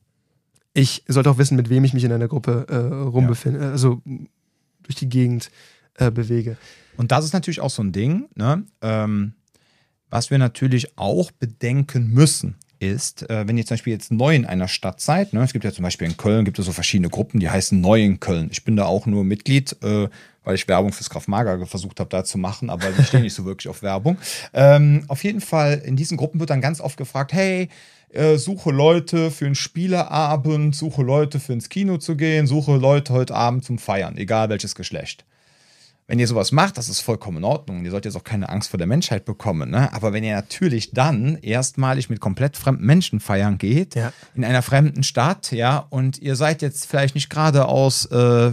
ich 0.75 1.05
sollte 1.09 1.29
auch 1.31 1.39
wissen, 1.39 1.57
mit 1.57 1.69
wem 1.69 1.83
ich 1.85 1.93
mich 1.93 2.05
in 2.05 2.13
einer 2.13 2.29
Gruppe 2.29 2.67
äh, 2.69 2.77
rumbefinde, 2.77 3.61
ja. 3.61 3.71
also 3.73 4.01
durch 4.85 4.95
die 4.95 5.09
Gegend 5.09 5.51
äh, 5.97 6.11
bewege. 6.11 6.57
Und 6.97 7.13
das 7.13 7.25
ist 7.25 7.33
natürlich 7.33 7.61
auch 7.61 7.71
so 7.71 7.83
ein 7.83 7.93
Ding, 7.93 8.29
ne? 8.35 8.65
ähm, 8.81 9.35
was 10.11 10.31
wir 10.31 10.39
natürlich 10.39 10.99
auch 10.99 11.31
bedenken 11.31 12.09
müssen, 12.09 12.57
ist, 12.83 13.29
äh, 13.31 13.47
wenn 13.47 13.57
ihr 13.57 13.65
zum 13.65 13.77
Beispiel 13.77 13.93
jetzt 13.93 14.13
neu 14.13 14.35
in 14.35 14.45
einer 14.45 14.69
Stadt 14.69 15.01
seid, 15.01 15.33
ne? 15.33 15.43
es 15.43 15.53
gibt 15.53 15.65
ja 15.65 15.73
zum 15.73 15.85
Beispiel 15.85 16.09
in 16.09 16.17
Köln, 16.17 16.45
gibt 16.45 16.59
es 16.59 16.67
so 16.67 16.73
verschiedene 16.73 17.09
Gruppen, 17.09 17.41
die 17.41 17.49
heißen 17.49 17.81
Neu 17.81 18.03
in 18.03 18.21
Köln. 18.21 18.49
Ich 18.51 18.65
bin 18.65 18.77
da 18.77 18.85
auch 18.85 19.07
nur 19.07 19.25
Mitglied, 19.25 19.77
äh, 19.83 20.09
weil 20.45 20.55
ich 20.57 20.67
Werbung 20.69 20.93
fürs 20.93 21.09
Kraft 21.09 21.29
Mager 21.29 21.65
versucht 21.67 22.01
habe, 22.01 22.11
da 22.11 22.25
zu 22.25 22.37
machen, 22.37 22.69
aber 22.69 22.91
ich 22.99 23.07
stehe 23.07 23.23
nicht 23.23 23.35
so 23.35 23.45
wirklich 23.45 23.69
auf 23.69 23.83
Werbung. 23.83 24.19
Ähm, 24.53 25.05
auf 25.09 25.23
jeden 25.23 25.41
Fall, 25.41 25.81
in 25.85 25.97
diesen 25.97 26.17
Gruppen 26.17 26.41
wird 26.41 26.51
dann 26.51 26.61
ganz 26.61 26.81
oft 26.81 26.97
gefragt, 26.97 27.33
hey, 27.33 27.69
äh, 28.11 28.37
suche 28.37 28.71
Leute 28.71 29.31
für 29.31 29.47
einen 29.47 29.55
Spieleabend, 29.55 30.75
suche 30.75 31.03
Leute 31.03 31.41
für 31.41 31.53
ins 31.53 31.69
Kino 31.69 31.99
zu 31.99 32.17
gehen, 32.17 32.47
suche 32.47 32.77
Leute 32.77 33.13
heute 33.13 33.35
Abend 33.35 33.65
zum 33.65 33.79
Feiern, 33.79 34.17
egal 34.17 34.49
welches 34.49 34.75
Geschlecht. 34.75 35.25
Wenn 36.13 36.19
ihr 36.19 36.29
sowas 36.29 36.53
macht, 36.53 36.77
das 36.77 36.91
ist 36.91 37.01
vollkommen 37.01 37.39
in 37.39 37.45
Ordnung. 37.45 37.83
Ihr 37.87 37.91
sollt 37.91 38.05
jetzt 38.05 38.17
auch 38.19 38.23
keine 38.23 38.51
Angst 38.51 38.69
vor 38.69 38.77
der 38.77 38.87
Menschheit 38.87 39.25
bekommen. 39.25 39.71
Ne? 39.71 39.91
Aber 39.95 40.13
wenn 40.13 40.23
ihr 40.23 40.35
natürlich 40.35 40.91
dann 40.91 41.37
erstmalig 41.39 42.11
mit 42.11 42.21
komplett 42.21 42.59
fremden 42.59 42.85
Menschen 42.85 43.19
feiern 43.19 43.57
geht, 43.57 43.95
Ja. 43.95 44.13
in 44.35 44.45
einer 44.45 44.61
fremden 44.61 45.05
Stadt, 45.05 45.53
ja, 45.53 45.79
und 45.89 46.19
ihr 46.19 46.37
seid 46.37 46.61
jetzt 46.61 46.85
vielleicht 46.85 47.15
nicht 47.15 47.31
gerade 47.31 47.65
aus 47.65 48.05
äh, 48.05 48.53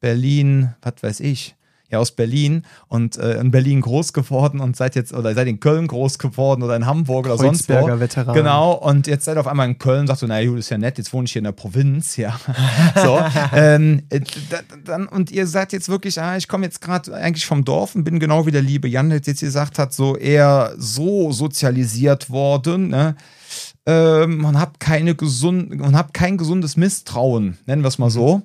Berlin, 0.00 0.74
was 0.82 0.94
weiß 1.00 1.20
ich, 1.20 1.54
ja, 1.92 1.98
aus 1.98 2.10
Berlin 2.12 2.64
und 2.88 3.16
äh, 3.18 3.38
in 3.38 3.50
Berlin 3.50 3.80
groß 3.82 4.12
geworden 4.12 4.60
und 4.60 4.76
seid 4.76 4.96
jetzt, 4.96 5.12
oder 5.12 5.34
seid 5.34 5.46
in 5.46 5.60
Köln 5.60 5.86
groß 5.86 6.18
geworden 6.18 6.62
oder 6.62 6.74
in 6.74 6.86
Hamburg 6.86 7.26
oder 7.26 7.36
sonst 7.38 7.68
wo. 7.68 8.00
Veteran. 8.00 8.34
Genau, 8.34 8.72
und 8.72 9.06
jetzt 9.06 9.26
seid 9.26 9.36
ihr 9.36 9.40
auf 9.40 9.46
einmal 9.46 9.68
in 9.68 9.78
Köln 9.78 10.00
und 10.00 10.06
sagt 10.08 10.20
so, 10.20 10.26
naja, 10.26 10.48
gut, 10.48 10.58
ist 10.58 10.70
ja 10.70 10.78
nett, 10.78 10.98
jetzt 10.98 11.12
wohne 11.12 11.26
ich 11.26 11.32
hier 11.32 11.40
in 11.40 11.44
der 11.44 11.52
Provinz, 11.52 12.16
ja. 12.16 12.38
so, 13.02 13.20
ähm, 13.54 14.02
äh, 14.10 14.20
da- 14.50 14.60
dann, 14.84 15.06
und 15.06 15.30
ihr 15.30 15.46
seid 15.46 15.72
jetzt 15.72 15.88
wirklich, 15.88 16.20
ah, 16.20 16.36
ich 16.36 16.48
komme 16.48 16.64
jetzt 16.64 16.80
gerade 16.80 17.14
eigentlich 17.14 17.46
vom 17.46 17.64
Dorf 17.64 17.94
und 17.94 18.04
bin 18.04 18.18
genau 18.18 18.46
wie 18.46 18.50
der 18.50 18.62
liebe 18.62 18.88
Jan 18.88 19.10
jetzt 19.10 19.40
gesagt 19.40 19.78
hat, 19.78 19.92
so 19.92 20.16
eher 20.16 20.72
so 20.78 21.30
sozialisiert 21.32 22.30
worden, 22.30 22.88
ne? 22.88 23.14
Ähm, 23.84 24.36
man 24.36 24.60
hat 24.60 24.78
keine 24.78 25.16
gesund, 25.16 25.76
man 25.76 25.96
hat 25.96 26.14
kein 26.14 26.38
gesundes 26.38 26.76
Misstrauen, 26.76 27.58
nennen 27.66 27.82
wir 27.82 27.88
es 27.88 27.98
mal 27.98 28.10
so, 28.10 28.42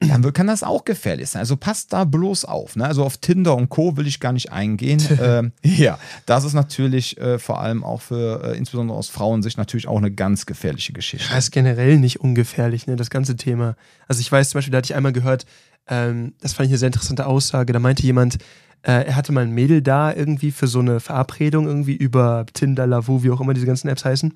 dann 0.00 0.32
kann 0.32 0.46
das 0.46 0.62
auch 0.62 0.86
gefährlich 0.86 1.28
sein. 1.28 1.40
Also 1.40 1.56
passt 1.56 1.92
da 1.92 2.04
bloß 2.04 2.46
auf. 2.46 2.74
Ne? 2.76 2.86
Also 2.86 3.04
auf 3.04 3.18
Tinder 3.18 3.54
und 3.54 3.68
Co. 3.68 3.98
will 3.98 4.06
ich 4.06 4.18
gar 4.18 4.32
nicht 4.32 4.50
eingehen. 4.50 5.02
ähm, 5.22 5.52
ja, 5.62 5.98
das 6.24 6.44
ist 6.44 6.54
natürlich 6.54 7.18
äh, 7.18 7.38
vor 7.38 7.60
allem 7.60 7.84
auch 7.84 8.00
für, 8.00 8.44
äh, 8.44 8.56
insbesondere 8.56 8.96
aus 8.96 9.10
Frauensicht, 9.10 9.58
natürlich 9.58 9.88
auch 9.88 9.98
eine 9.98 10.10
ganz 10.10 10.46
gefährliche 10.46 10.94
Geschichte. 10.94 11.30
Ja, 11.30 11.36
ist 11.36 11.50
generell 11.50 11.98
nicht 11.98 12.20
ungefährlich, 12.20 12.86
ne, 12.86 12.96
das 12.96 13.10
ganze 13.10 13.36
Thema. 13.36 13.76
Also 14.08 14.22
ich 14.22 14.32
weiß 14.32 14.50
zum 14.50 14.58
Beispiel, 14.58 14.72
da 14.72 14.78
hatte 14.78 14.86
ich 14.86 14.94
einmal 14.94 15.12
gehört, 15.12 15.44
ähm, 15.86 16.32
das 16.40 16.54
fand 16.54 16.66
ich 16.66 16.72
eine 16.72 16.78
sehr 16.78 16.88
interessante 16.88 17.26
Aussage, 17.26 17.74
da 17.74 17.78
meinte 17.78 18.04
jemand, 18.04 18.38
äh, 18.82 19.04
er 19.04 19.16
hatte 19.16 19.32
mal 19.32 19.42
ein 19.42 19.50
Mädel 19.50 19.82
da 19.82 20.14
irgendwie 20.14 20.50
für 20.50 20.66
so 20.66 20.80
eine 20.80 20.98
Verabredung 20.98 21.66
irgendwie 21.66 21.94
über 21.94 22.46
Tinder, 22.54 22.86
Lavu, 22.86 23.22
wie 23.22 23.30
auch 23.30 23.40
immer 23.40 23.52
diese 23.52 23.66
ganzen 23.66 23.88
Apps 23.88 24.04
heißen. 24.04 24.32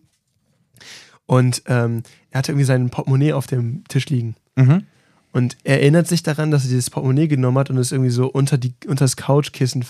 Und 1.27 1.63
ähm, 1.67 2.03
er 2.31 2.39
hatte 2.39 2.53
irgendwie 2.53 2.67
sein 2.67 2.91
Portemonnaie 2.91 3.33
auf 3.33 3.47
dem 3.47 3.85
Tisch 3.89 4.07
liegen. 4.07 4.37
Mhm. 4.55 4.85
Und 5.33 5.57
er 5.65 5.81
erinnert 5.81 6.07
sich 6.09 6.23
daran, 6.23 6.51
dass 6.51 6.65
er 6.65 6.71
dieses 6.71 6.89
Portemonnaie 6.91 7.29
genommen 7.29 7.59
hat 7.59 7.69
und 7.69 7.77
es 7.79 7.93
irgendwie 7.93 8.11
so 8.11 8.27
unter, 8.27 8.57
die, 8.59 8.75
unter 8.87 9.05
das 9.05 9.17
Couchkissen 9.17 9.85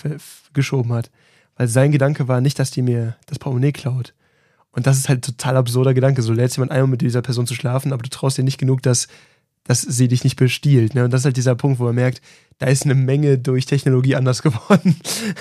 geschoben 0.53 0.91
hat. 0.93 1.09
Weil 1.55 1.67
sein 1.67 1.91
Gedanke 1.91 2.27
war 2.27 2.41
nicht, 2.41 2.59
dass 2.59 2.71
die 2.71 2.81
mir 2.81 3.15
das 3.27 3.39
Portemonnaie 3.39 3.71
klaut. 3.71 4.13
Und 4.71 4.85
das 4.87 4.97
ist 4.97 5.09
halt 5.09 5.19
ein 5.19 5.21
total 5.37 5.57
absurder 5.57 5.93
Gedanke. 5.93 6.21
So 6.21 6.33
lädst 6.33 6.57
jemand 6.57 6.71
ein, 6.71 6.83
um 6.83 6.89
mit 6.89 7.01
dieser 7.01 7.21
Person 7.21 7.47
zu 7.47 7.55
schlafen, 7.55 7.93
aber 7.93 8.03
du 8.03 8.09
traust 8.09 8.37
dir 8.37 8.43
nicht 8.43 8.59
genug, 8.59 8.83
dass, 8.83 9.07
dass 9.63 9.81
sie 9.81 10.07
dich 10.07 10.23
nicht 10.23 10.35
bestiehlt. 10.35 10.93
Ne? 10.95 11.05
Und 11.05 11.11
das 11.11 11.21
ist 11.21 11.25
halt 11.25 11.37
dieser 11.37 11.55
Punkt, 11.55 11.79
wo 11.79 11.85
man 11.85 11.95
merkt, 11.95 12.21
da 12.59 12.67
ist 12.67 12.83
eine 12.85 12.93
Menge 12.95 13.37
durch 13.37 13.65
Technologie 13.65 14.15
anders 14.15 14.41
geworden. 14.43 14.97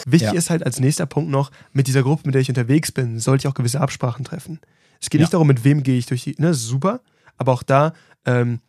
Wichtig 0.07 0.33
Ja. 0.33 0.39
ist 0.39 0.51
halt 0.51 0.65
als 0.65 0.81
nächster 0.81 1.07
Punkt 1.07 1.31
noch, 1.31 1.51
mit 1.73 1.87
dieser 1.87 2.03
Gruppe, 2.03 2.23
mit 2.27 2.35
der 2.35 2.43
ich 2.43 2.49
unterwegs 2.49 2.93
bin, 2.93 3.19
sollte 3.19 3.43
ich 3.43 3.49
auch 3.49 3.55
gewisse 3.55 3.81
Absprachen 3.81 4.25
treffen. 4.25 4.61
Es 5.01 5.11
geht 5.11 5.21
Ja. 5.21 5.25
nicht 5.25 5.33
darum, 5.35 5.47
mit 5.47 5.65
wem 5.65 5.83
gehe 5.83 5.99
ich 5.99 6.07
durch 6.07 6.25
die, 6.25 6.35
ne, 6.39 6.55
super, 6.55 7.01
aber 7.37 7.53
auch 7.53 7.63
da, 7.63 7.93
ähm, 8.25 8.61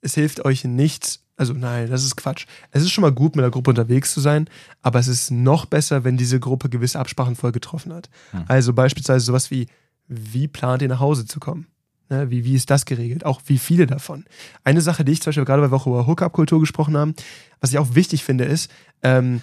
es 0.00 0.14
hilft 0.14 0.44
euch 0.44 0.64
nichts. 0.64 1.20
Also 1.38 1.52
nein, 1.52 1.90
das 1.90 2.02
ist 2.04 2.16
Quatsch. 2.16 2.46
Es 2.70 2.82
ist 2.82 2.92
schon 2.92 3.02
mal 3.02 3.12
gut, 3.12 3.36
mit 3.36 3.42
der 3.42 3.50
Gruppe 3.50 3.70
unterwegs 3.70 4.12
zu 4.14 4.20
sein, 4.20 4.48
aber 4.82 4.98
es 4.98 5.08
ist 5.08 5.30
noch 5.30 5.66
besser, 5.66 6.02
wenn 6.04 6.16
diese 6.16 6.40
Gruppe 6.40 6.68
gewisse 6.70 6.98
Absprachen 6.98 7.36
voll 7.36 7.52
getroffen 7.52 7.92
hat. 7.92 8.08
Hm. 8.30 8.44
Also 8.48 8.72
beispielsweise 8.72 9.24
sowas 9.26 9.50
wie, 9.50 9.66
wie 10.08 10.48
plant 10.48 10.80
ihr 10.82 10.88
nach 10.88 11.00
Hause 11.00 11.26
zu 11.26 11.38
kommen? 11.40 11.66
Ne, 12.08 12.30
wie, 12.30 12.44
wie 12.44 12.54
ist 12.54 12.70
das 12.70 12.84
geregelt? 12.86 13.26
Auch 13.26 13.40
wie 13.46 13.58
viele 13.58 13.86
davon? 13.86 14.24
Eine 14.64 14.80
Sache, 14.80 15.04
die 15.04 15.12
ich 15.12 15.20
zum 15.20 15.30
Beispiel 15.30 15.44
gerade, 15.44 15.60
wir 15.70 15.76
auch 15.76 15.86
über 15.88 16.06
Hookup-Kultur 16.06 16.60
gesprochen 16.60 16.96
haben, 16.96 17.14
was 17.60 17.70
ich 17.70 17.78
auch 17.78 17.94
wichtig 17.96 18.22
finde, 18.24 18.44
ist, 18.44 18.70
ähm, 19.02 19.40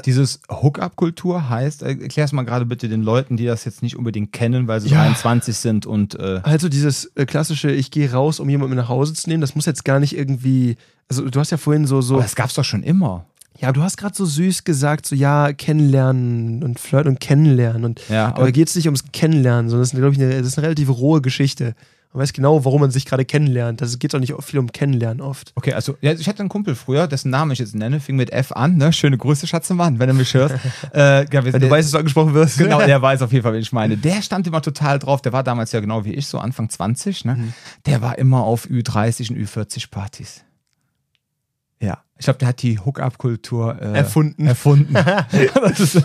Dieses 0.00 0.40
Hookup-Kultur 0.50 1.48
heißt, 1.48 1.82
äh, 1.82 1.90
erklär 2.00 2.24
es 2.24 2.32
mal 2.32 2.42
gerade 2.44 2.66
bitte 2.66 2.88
den 2.88 3.02
Leuten, 3.02 3.36
die 3.36 3.46
das 3.46 3.64
jetzt 3.64 3.82
nicht 3.82 3.96
unbedingt 3.96 4.32
kennen, 4.32 4.66
weil 4.68 4.80
sie 4.80 4.88
Ja. 4.88 4.98
23 5.04 5.56
sind 5.56 5.86
und 5.86 6.18
äh, 6.18 6.40
Also 6.42 6.68
dieses 6.68 7.12
äh, 7.16 7.26
klassische, 7.26 7.70
ich 7.70 7.90
gehe 7.90 8.10
raus, 8.12 8.40
um 8.40 8.48
jemanden 8.48 8.74
mit 8.74 8.82
nach 8.84 8.88
Hause 8.88 9.14
zu 9.14 9.28
nehmen, 9.28 9.40
das 9.40 9.54
muss 9.54 9.66
jetzt 9.66 9.84
gar 9.84 10.00
nicht 10.00 10.16
irgendwie, 10.16 10.76
also 11.08 11.28
du 11.28 11.38
hast 11.40 11.50
ja 11.50 11.56
vorhin 11.56 11.86
so, 11.86 12.00
so 12.00 12.14
aber 12.14 12.22
das 12.24 12.34
gab's 12.34 12.54
doch 12.54 12.64
schon 12.64 12.82
immer. 12.82 13.26
ja, 13.58 13.72
du 13.72 13.82
hast 13.82 13.96
gerade 13.96 14.14
so 14.16 14.24
süß 14.26 14.64
gesagt, 14.64 15.06
so 15.06 15.14
ja, 15.14 15.52
kennenlernen 15.52 16.62
und 16.62 16.80
Flirt 16.80 17.06
und 17.06 17.20
kennenlernen 17.20 17.84
und 17.84 18.00
Ja, 18.08 18.28
aber 18.28 18.50
geht 18.52 18.68
es 18.68 18.74
nicht 18.76 18.86
ums 18.86 19.04
Kennenlernen, 19.12 19.68
sondern 19.70 19.82
das 19.82 19.92
ist, 19.92 19.98
glaube 19.98 20.14
ich, 20.14 20.20
eine, 20.20 20.38
das 20.38 20.46
ist 20.48 20.58
eine 20.58 20.66
relativ 20.66 20.88
rohe 20.90 21.20
Geschichte. 21.20 21.74
Man 22.14 22.22
weiß 22.22 22.32
genau, 22.32 22.64
warum 22.64 22.80
man 22.80 22.92
sich 22.92 23.06
gerade 23.06 23.24
kennenlernt. 23.24 23.80
Das 23.80 23.98
geht 23.98 24.14
doch 24.14 24.20
nicht 24.20 24.32
viel 24.44 24.60
um 24.60 24.70
Kennenlernen 24.70 25.20
oft. 25.20 25.50
Okay, 25.56 25.72
also 25.72 25.96
ja, 26.00 26.12
ich 26.12 26.28
hatte 26.28 26.38
einen 26.40 26.48
Kumpel 26.48 26.76
früher, 26.76 27.08
dessen 27.08 27.28
Namen 27.28 27.50
ich 27.50 27.58
jetzt 27.58 27.74
nenne, 27.74 27.98
fing 27.98 28.14
mit 28.14 28.32
F 28.32 28.52
an, 28.52 28.76
ne? 28.76 28.92
Schöne 28.92 29.18
Grüße, 29.18 29.48
Schatzemann, 29.48 29.98
wenn 29.98 30.06
du 30.08 30.14
mich 30.14 30.32
hörst. 30.32 30.54
äh, 30.94 31.24
ja, 31.24 31.44
wir, 31.44 31.46
Wenn 31.46 31.52
du 31.54 31.58
der- 31.58 31.70
weißt, 31.70 31.86
dass 31.88 31.90
du 31.90 31.98
angesprochen 31.98 32.32
wirst. 32.32 32.56
Genau, 32.58 32.78
der 32.86 33.02
weiß 33.02 33.20
auf 33.22 33.32
jeden 33.32 33.42
Fall, 33.42 33.52
wen 33.54 33.62
ich 33.62 33.72
meine. 33.72 33.96
Der 33.96 34.22
stand 34.22 34.46
immer 34.46 34.62
total 34.62 35.00
drauf. 35.00 35.22
Der 35.22 35.32
war 35.32 35.42
damals 35.42 35.72
ja 35.72 35.80
genau 35.80 36.04
wie 36.04 36.12
ich, 36.14 36.28
so 36.28 36.38
Anfang 36.38 36.70
20. 36.70 37.24
Ne? 37.24 37.52
Der 37.84 38.00
war 38.00 38.16
immer 38.16 38.44
auf 38.44 38.66
Ü30 38.66 39.32
und 39.32 39.38
Ü40 39.38 39.90
Partys. 39.90 40.44
Ja, 41.80 41.98
ich 42.16 42.24
glaube, 42.26 42.38
der 42.38 42.46
hat 42.48 42.62
die 42.62 42.78
Hookup-Kultur 42.78 43.76
äh, 43.82 43.92
Erfunden. 43.98 44.46
erfunden. 44.46 44.94
das 44.94 46.00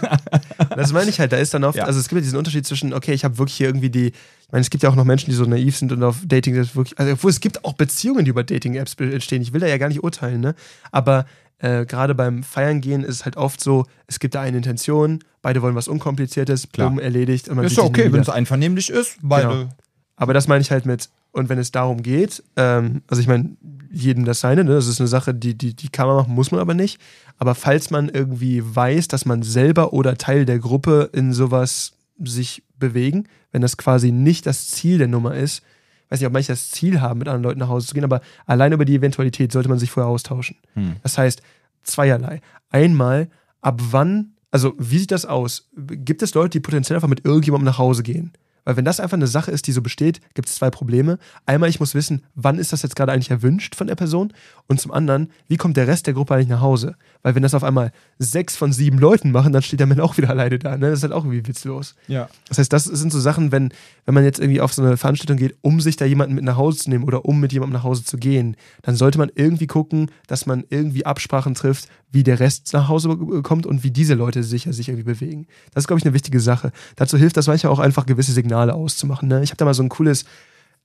Das 0.76 0.92
meine 0.92 1.10
ich 1.12 1.20
halt, 1.20 1.32
da 1.32 1.38
ist 1.38 1.54
dann 1.54 1.64
oft, 1.64 1.78
Ja. 1.78 1.84
also 1.86 2.00
es 2.00 2.10
gibt 2.10 2.18
ja 2.20 2.24
diesen 2.24 2.38
Unterschied 2.40 2.66
zwischen, 2.66 2.94
okay, 2.94 3.14
ich 3.14 3.24
habe 3.24 3.38
wirklich 3.38 3.56
hier 3.56 3.68
irgendwie 3.68 3.92
die, 3.92 4.12
ich 4.50 4.54
meine, 4.54 4.62
es 4.62 4.72
gibt 4.72 4.82
ja 4.82 4.90
auch 4.90 4.96
noch 4.96 5.06
Menschen, 5.06 5.30
die 5.30 5.36
so 5.36 5.46
naiv 5.46 5.78
sind 5.78 5.92
und 5.92 6.02
auf 6.02 6.24
Dating-Apps 6.26 6.76
wirklich, 6.76 6.98
also 6.98 7.14
obwohl 7.14 7.30
es 7.30 7.40
gibt 7.40 7.64
auch 7.64 7.74
Beziehungen, 7.74 8.26
die 8.26 8.32
über 8.32 8.44
Dating-Apps 8.44 8.96
entstehen. 8.96 9.44
Ich 9.44 9.54
will 9.54 9.62
da 9.62 9.68
ja 9.68 9.78
gar 9.78 9.90
nicht 9.90 10.04
urteilen, 10.04 10.42
ne? 10.42 10.56
Aber 10.92 11.28
äh, 11.60 11.86
gerade 11.86 12.16
beim 12.16 12.42
Feiern 12.42 12.82
gehen 12.82 13.04
ist 13.04 13.18
es 13.18 13.26
halt 13.26 13.38
oft 13.38 13.62
so, 13.62 13.86
es 14.08 14.20
gibt 14.20 14.34
da 14.34 14.42
eine 14.42 14.58
Intention, 14.58 15.20
beide 15.44 15.62
wollen 15.62 15.76
was 15.76 15.88
Unkompliziertes, 15.88 16.72
Klar. 16.72 16.90
bumm, 16.90 16.98
erledigt. 16.98 17.48
Und 17.48 17.58
man 17.58 17.66
ist 17.66 17.78
ja 17.78 17.84
okay, 17.84 18.12
wenn 18.12 18.22
es 18.22 18.30
einvernehmlich 18.30 18.90
ist. 18.90 19.18
Beide. 19.22 19.48
Genau. 19.50 19.70
Aber 20.16 20.34
das 20.34 20.48
meine 20.48 20.62
ich 20.62 20.72
halt 20.72 20.88
mit, 20.88 21.10
und 21.32 21.48
wenn 21.48 21.60
es 21.60 21.72
darum 21.72 22.02
geht, 22.02 22.42
ähm, 22.56 23.04
also 23.08 23.22
ich 23.22 23.28
meine, 23.28 23.52
jedem 23.92 24.26
das 24.26 24.40
seine, 24.40 24.64
ne? 24.64 24.72
das 24.72 24.88
ist 24.88 25.00
eine 25.00 25.08
Sache, 25.08 25.36
die, 25.36 25.56
die, 25.56 25.76
die 25.76 25.90
kann 25.90 26.08
man 26.08 26.16
machen, 26.16 26.34
muss 26.34 26.50
man 26.50 26.60
aber 26.60 26.74
nicht. 26.74 27.00
Aber 27.38 27.54
falls 27.54 27.92
man 27.92 28.10
irgendwie 28.10 28.64
weiß, 28.64 29.10
dass 29.10 29.26
man 29.26 29.44
selber 29.44 29.94
oder 29.94 30.18
Teil 30.18 30.46
der 30.46 30.58
Gruppe 30.58 31.12
in 31.14 31.34
sowas 31.34 31.94
sich 32.24 32.64
bewegen, 32.78 33.28
wenn 33.52 33.62
das 33.62 33.78
quasi 33.78 34.12
nicht 34.12 34.46
das 34.46 34.68
Ziel 34.68 34.98
der 34.98 35.08
Nummer 35.08 35.36
ist, 35.36 35.64
weiß 36.10 36.20
nicht, 36.20 36.28
ob 36.28 36.34
manche 36.34 36.52
das 36.52 36.72
Ziel 36.72 37.02
haben, 37.02 37.20
mit 37.20 37.28
anderen 37.28 37.44
Leuten 37.44 37.60
nach 37.60 37.70
Hause 37.70 37.88
zu 37.88 37.94
gehen, 37.94 38.04
aber 38.04 38.22
allein 38.46 38.72
über 38.72 38.86
die 38.86 38.96
Eventualität 38.96 39.52
sollte 39.52 39.70
man 39.70 39.80
sich 39.80 39.92
vorher 39.92 40.10
austauschen. 40.10 40.58
Hm. 40.74 40.96
Das 41.04 41.18
heißt, 41.18 41.42
zweierlei. 41.84 42.42
Einmal, 42.70 43.30
ab 43.62 43.80
wann, 43.92 44.34
also 44.52 44.74
wie 44.78 44.98
sieht 44.98 45.12
das 45.12 45.26
aus? 45.26 45.70
Gibt 45.76 46.22
es 46.22 46.34
Leute, 46.34 46.52
die 46.52 46.60
potenziell 46.60 46.98
einfach 46.98 47.08
mit 47.08 47.26
irgendjemandem 47.26 47.66
nach 47.66 47.78
Hause 47.78 48.04
gehen? 48.04 48.34
Weil 48.66 48.78
wenn 48.78 48.86
das 48.86 49.00
einfach 49.00 49.18
eine 49.18 49.28
Sache 49.28 49.52
ist, 49.52 49.68
die 49.68 49.72
so 49.72 49.82
besteht, 49.82 50.20
gibt 50.36 50.48
es 50.48 50.56
zwei 50.56 50.70
Probleme. 50.70 51.18
Einmal, 51.46 51.70
ich 51.70 51.80
muss 51.80 51.96
wissen, 51.96 52.24
wann 52.36 52.60
ist 52.60 52.72
das 52.72 52.84
jetzt 52.84 52.96
gerade 52.96 53.12
eigentlich 53.12 53.32
erwünscht 53.32 53.76
von 53.76 53.88
der 53.88 53.96
Person? 53.96 54.34
Und 54.68 54.80
zum 54.80 54.92
anderen, 54.92 55.32
wie 55.48 55.58
kommt 55.58 55.78
der 55.78 55.88
Rest 55.88 56.06
der 56.06 56.14
Gruppe 56.14 56.36
eigentlich 56.36 56.50
nach 56.50 56.62
Hause? 56.62 56.96
Weil 57.22 57.36
wenn 57.36 57.44
das 57.44 57.54
auf 57.54 57.66
einmal 57.66 57.92
sechs 58.18 58.56
von 58.56 58.72
sieben 58.72 58.98
Leuten 58.98 59.32
machen, 59.32 59.52
dann 59.52 59.62
steht 59.62 59.82
der 59.82 59.88
Mann 59.88 60.00
auch 60.00 60.18
wieder 60.18 60.30
alleine 60.30 60.58
da. 60.58 60.78
Ne? 60.78 60.90
Das 60.90 61.00
ist 61.00 61.04
halt 61.04 61.12
auch 61.12 61.26
irgendwie 61.26 61.46
witzlos. 61.46 61.96
Ja. 62.08 62.30
Das 62.48 62.60
heißt, 62.60 62.72
das 62.72 62.86
sind 62.86 63.12
so 63.12 63.20
Sachen, 63.20 63.52
wenn, 63.52 63.74
wenn 64.06 64.14
man 64.14 64.24
jetzt 64.24 64.40
irgendwie 64.40 64.62
auf 64.62 64.74
so 64.74 64.82
eine 64.82 64.96
Veranstaltung 64.96 65.36
geht, 65.36 65.58
um 65.62 65.82
sich 65.82 65.98
da 65.98 66.06
jemanden 66.06 66.36
mit 66.36 66.46
nach 66.46 66.56
Hause 66.56 66.80
zu 66.80 66.90
nehmen 66.90 67.04
oder 67.04 67.26
um 67.26 67.42
mit 67.42 67.52
jemandem 67.52 67.74
nach 67.74 67.84
Hause 67.84 68.06
zu 68.06 68.18
gehen, 68.18 68.56
dann 68.84 68.96
sollte 68.96 69.18
man 69.18 69.30
irgendwie 69.36 69.68
gucken, 69.68 70.12
dass 70.28 70.46
man 70.46 70.64
irgendwie 70.70 71.06
Absprachen 71.06 71.56
trifft, 71.56 71.90
wie 72.10 72.24
der 72.24 72.40
Rest 72.40 72.72
nach 72.74 72.88
Hause 72.88 73.10
kommt 73.44 73.66
und 73.66 73.84
wie 73.84 73.92
diese 73.92 74.14
Leute 74.14 74.44
sich, 74.44 74.64
sich 74.64 74.88
irgendwie 74.88 75.04
bewegen. 75.04 75.46
Das 75.74 75.84
ist, 75.84 75.88
glaube 75.88 76.00
ich, 76.00 76.06
eine 76.06 76.14
wichtige 76.14 76.40
Sache. 76.40 76.72
Dazu 76.96 77.18
hilft 77.18 77.36
das 77.36 77.48
manchmal 77.48 77.74
auch 77.74 77.80
einfach, 77.80 78.06
gewisse 78.06 78.32
Signale 78.32 78.74
auszumachen. 78.74 79.28
Ne? 79.28 79.44
Ich 79.44 79.50
habe 79.50 79.58
da 79.58 79.66
mal 79.66 79.74
so 79.74 79.84
ein 79.84 79.90
cooles, 79.90 80.24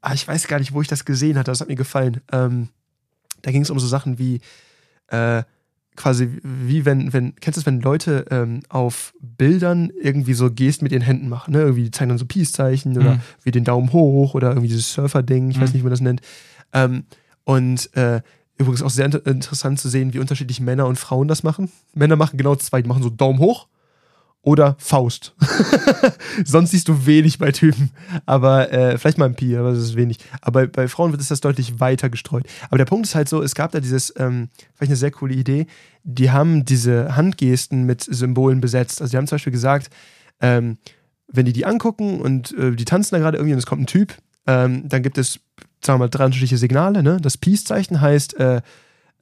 ah, 0.00 0.14
ich 0.14 0.26
weiß 0.26 0.48
gar 0.48 0.58
nicht, 0.58 0.72
wo 0.72 0.82
ich 0.82 0.88
das 0.88 1.04
gesehen 1.04 1.38
hatte, 1.38 1.52
das 1.52 1.60
hat 1.60 1.68
mir 1.68 1.76
gefallen. 1.76 2.20
Ähm, 2.32 2.70
da 3.42 3.52
ging 3.52 3.62
es 3.62 3.70
um 3.70 3.78
so 3.78 3.86
Sachen 3.86 4.18
wie, 4.18 4.40
äh, 5.08 5.44
quasi 5.96 6.28
wie 6.42 6.84
wenn, 6.84 7.12
wenn, 7.12 7.34
kennst 7.36 7.56
du 7.56 7.60
es, 7.60 7.66
wenn 7.66 7.80
Leute 7.80 8.24
ähm, 8.30 8.60
auf 8.68 9.14
Bildern 9.20 9.90
irgendwie 10.00 10.34
so 10.34 10.50
Gesten 10.50 10.84
mit 10.84 10.92
ihren 10.92 11.02
Händen 11.02 11.28
machen, 11.28 11.52
ne? 11.52 11.60
Irgendwie 11.60 11.90
zeigen 11.90 12.08
dann 12.08 12.18
so 12.18 12.26
Peace-Zeichen 12.26 12.96
oder 12.98 13.14
Mhm. 13.14 13.20
wie 13.44 13.50
den 13.50 13.64
Daumen 13.64 13.92
hoch 13.92 14.34
oder 14.34 14.48
irgendwie 14.50 14.68
dieses 14.68 14.92
Surfer-Ding, 14.92 15.50
ich 15.50 15.60
weiß 15.60 15.70
Mhm. 15.70 15.72
nicht, 15.74 15.80
wie 15.82 15.84
man 15.84 15.90
das 15.90 16.00
nennt. 16.00 16.20
Ähm, 16.72 17.04
und 17.44 17.94
äh, 17.96 18.20
übrigens 18.58 18.82
auch 18.82 18.90
sehr 18.90 19.04
inter 19.06 19.24
interessant 19.26 19.78
zu 19.78 19.88
sehen, 19.88 20.14
wie 20.14 20.18
unterschiedlich 20.18 20.60
Männer 20.60 20.86
und 20.86 20.98
Frauen 20.98 21.28
das 21.28 21.42
machen. 21.42 21.70
Männer 21.94 22.16
machen 22.16 22.36
genau 22.36 22.56
zwei, 22.56 22.82
die 22.82 22.88
machen 22.88 23.02
so 23.02 23.10
Daumen 23.10 23.38
hoch 23.38 23.68
oder 24.44 24.76
Faust. 24.78 25.34
Sonst 26.44 26.72
siehst 26.72 26.88
du 26.88 27.06
wenig 27.06 27.38
bei 27.38 27.50
Typen. 27.50 27.90
Aber 28.26 28.70
äh, 28.72 28.98
vielleicht 28.98 29.16
mal 29.16 29.24
ein 29.24 29.34
Pi, 29.34 29.56
aber 29.56 29.70
das 29.70 29.80
ist 29.80 29.96
wenig. 29.96 30.18
Aber 30.42 30.66
bei, 30.66 30.86
Frauen 30.86 31.12
wird 31.12 31.22
es 31.22 31.28
das 31.28 31.40
deutlich 31.40 31.80
weiter 31.80 32.10
gestreut. 32.10 32.46
Aber 32.68 32.76
der 32.76 32.84
Punkt 32.84 33.06
ist 33.06 33.14
halt 33.14 33.28
so, 33.28 33.42
es 33.42 33.54
gab 33.54 33.72
da 33.72 33.80
dieses, 33.80 34.12
ähm, 34.18 34.50
vielleicht 34.74 34.90
eine 34.90 34.96
sehr 34.96 35.10
coole 35.10 35.34
Idee, 35.34 35.66
die 36.02 36.30
haben 36.30 36.66
diese 36.66 37.16
Handgesten 37.16 37.84
mit 37.84 38.02
Symbolen 38.02 38.60
besetzt. 38.60 39.00
Also 39.00 39.12
die 39.12 39.16
haben 39.16 39.26
zum 39.26 39.36
Beispiel 39.36 39.52
gesagt, 39.52 39.88
ähm, 40.40 40.76
wenn 41.26 41.46
die 41.46 41.54
die 41.54 41.64
angucken 41.64 42.20
und 42.20 42.52
äh, 42.58 42.72
die 42.72 42.84
tanzen 42.84 43.14
da 43.14 43.20
gerade 43.20 43.38
irgendwie 43.38 43.54
und 43.54 43.58
es 43.58 43.66
kommt 43.66 43.82
ein 43.82 43.86
Typ, 43.86 44.14
ähm, 44.46 44.86
dann 44.86 45.02
gibt 45.02 45.16
es, 45.16 45.40
sagen 45.82 45.98
wir 45.98 46.04
mal, 46.04 46.08
drei 46.08 46.26
unterschiedliche 46.26 46.58
Signale. 46.58 47.02
Ne? 47.02 47.16
Das 47.20 47.38
Peace-Zeichen 47.38 48.02
heißt, 48.02 48.38
äh, 48.38 48.60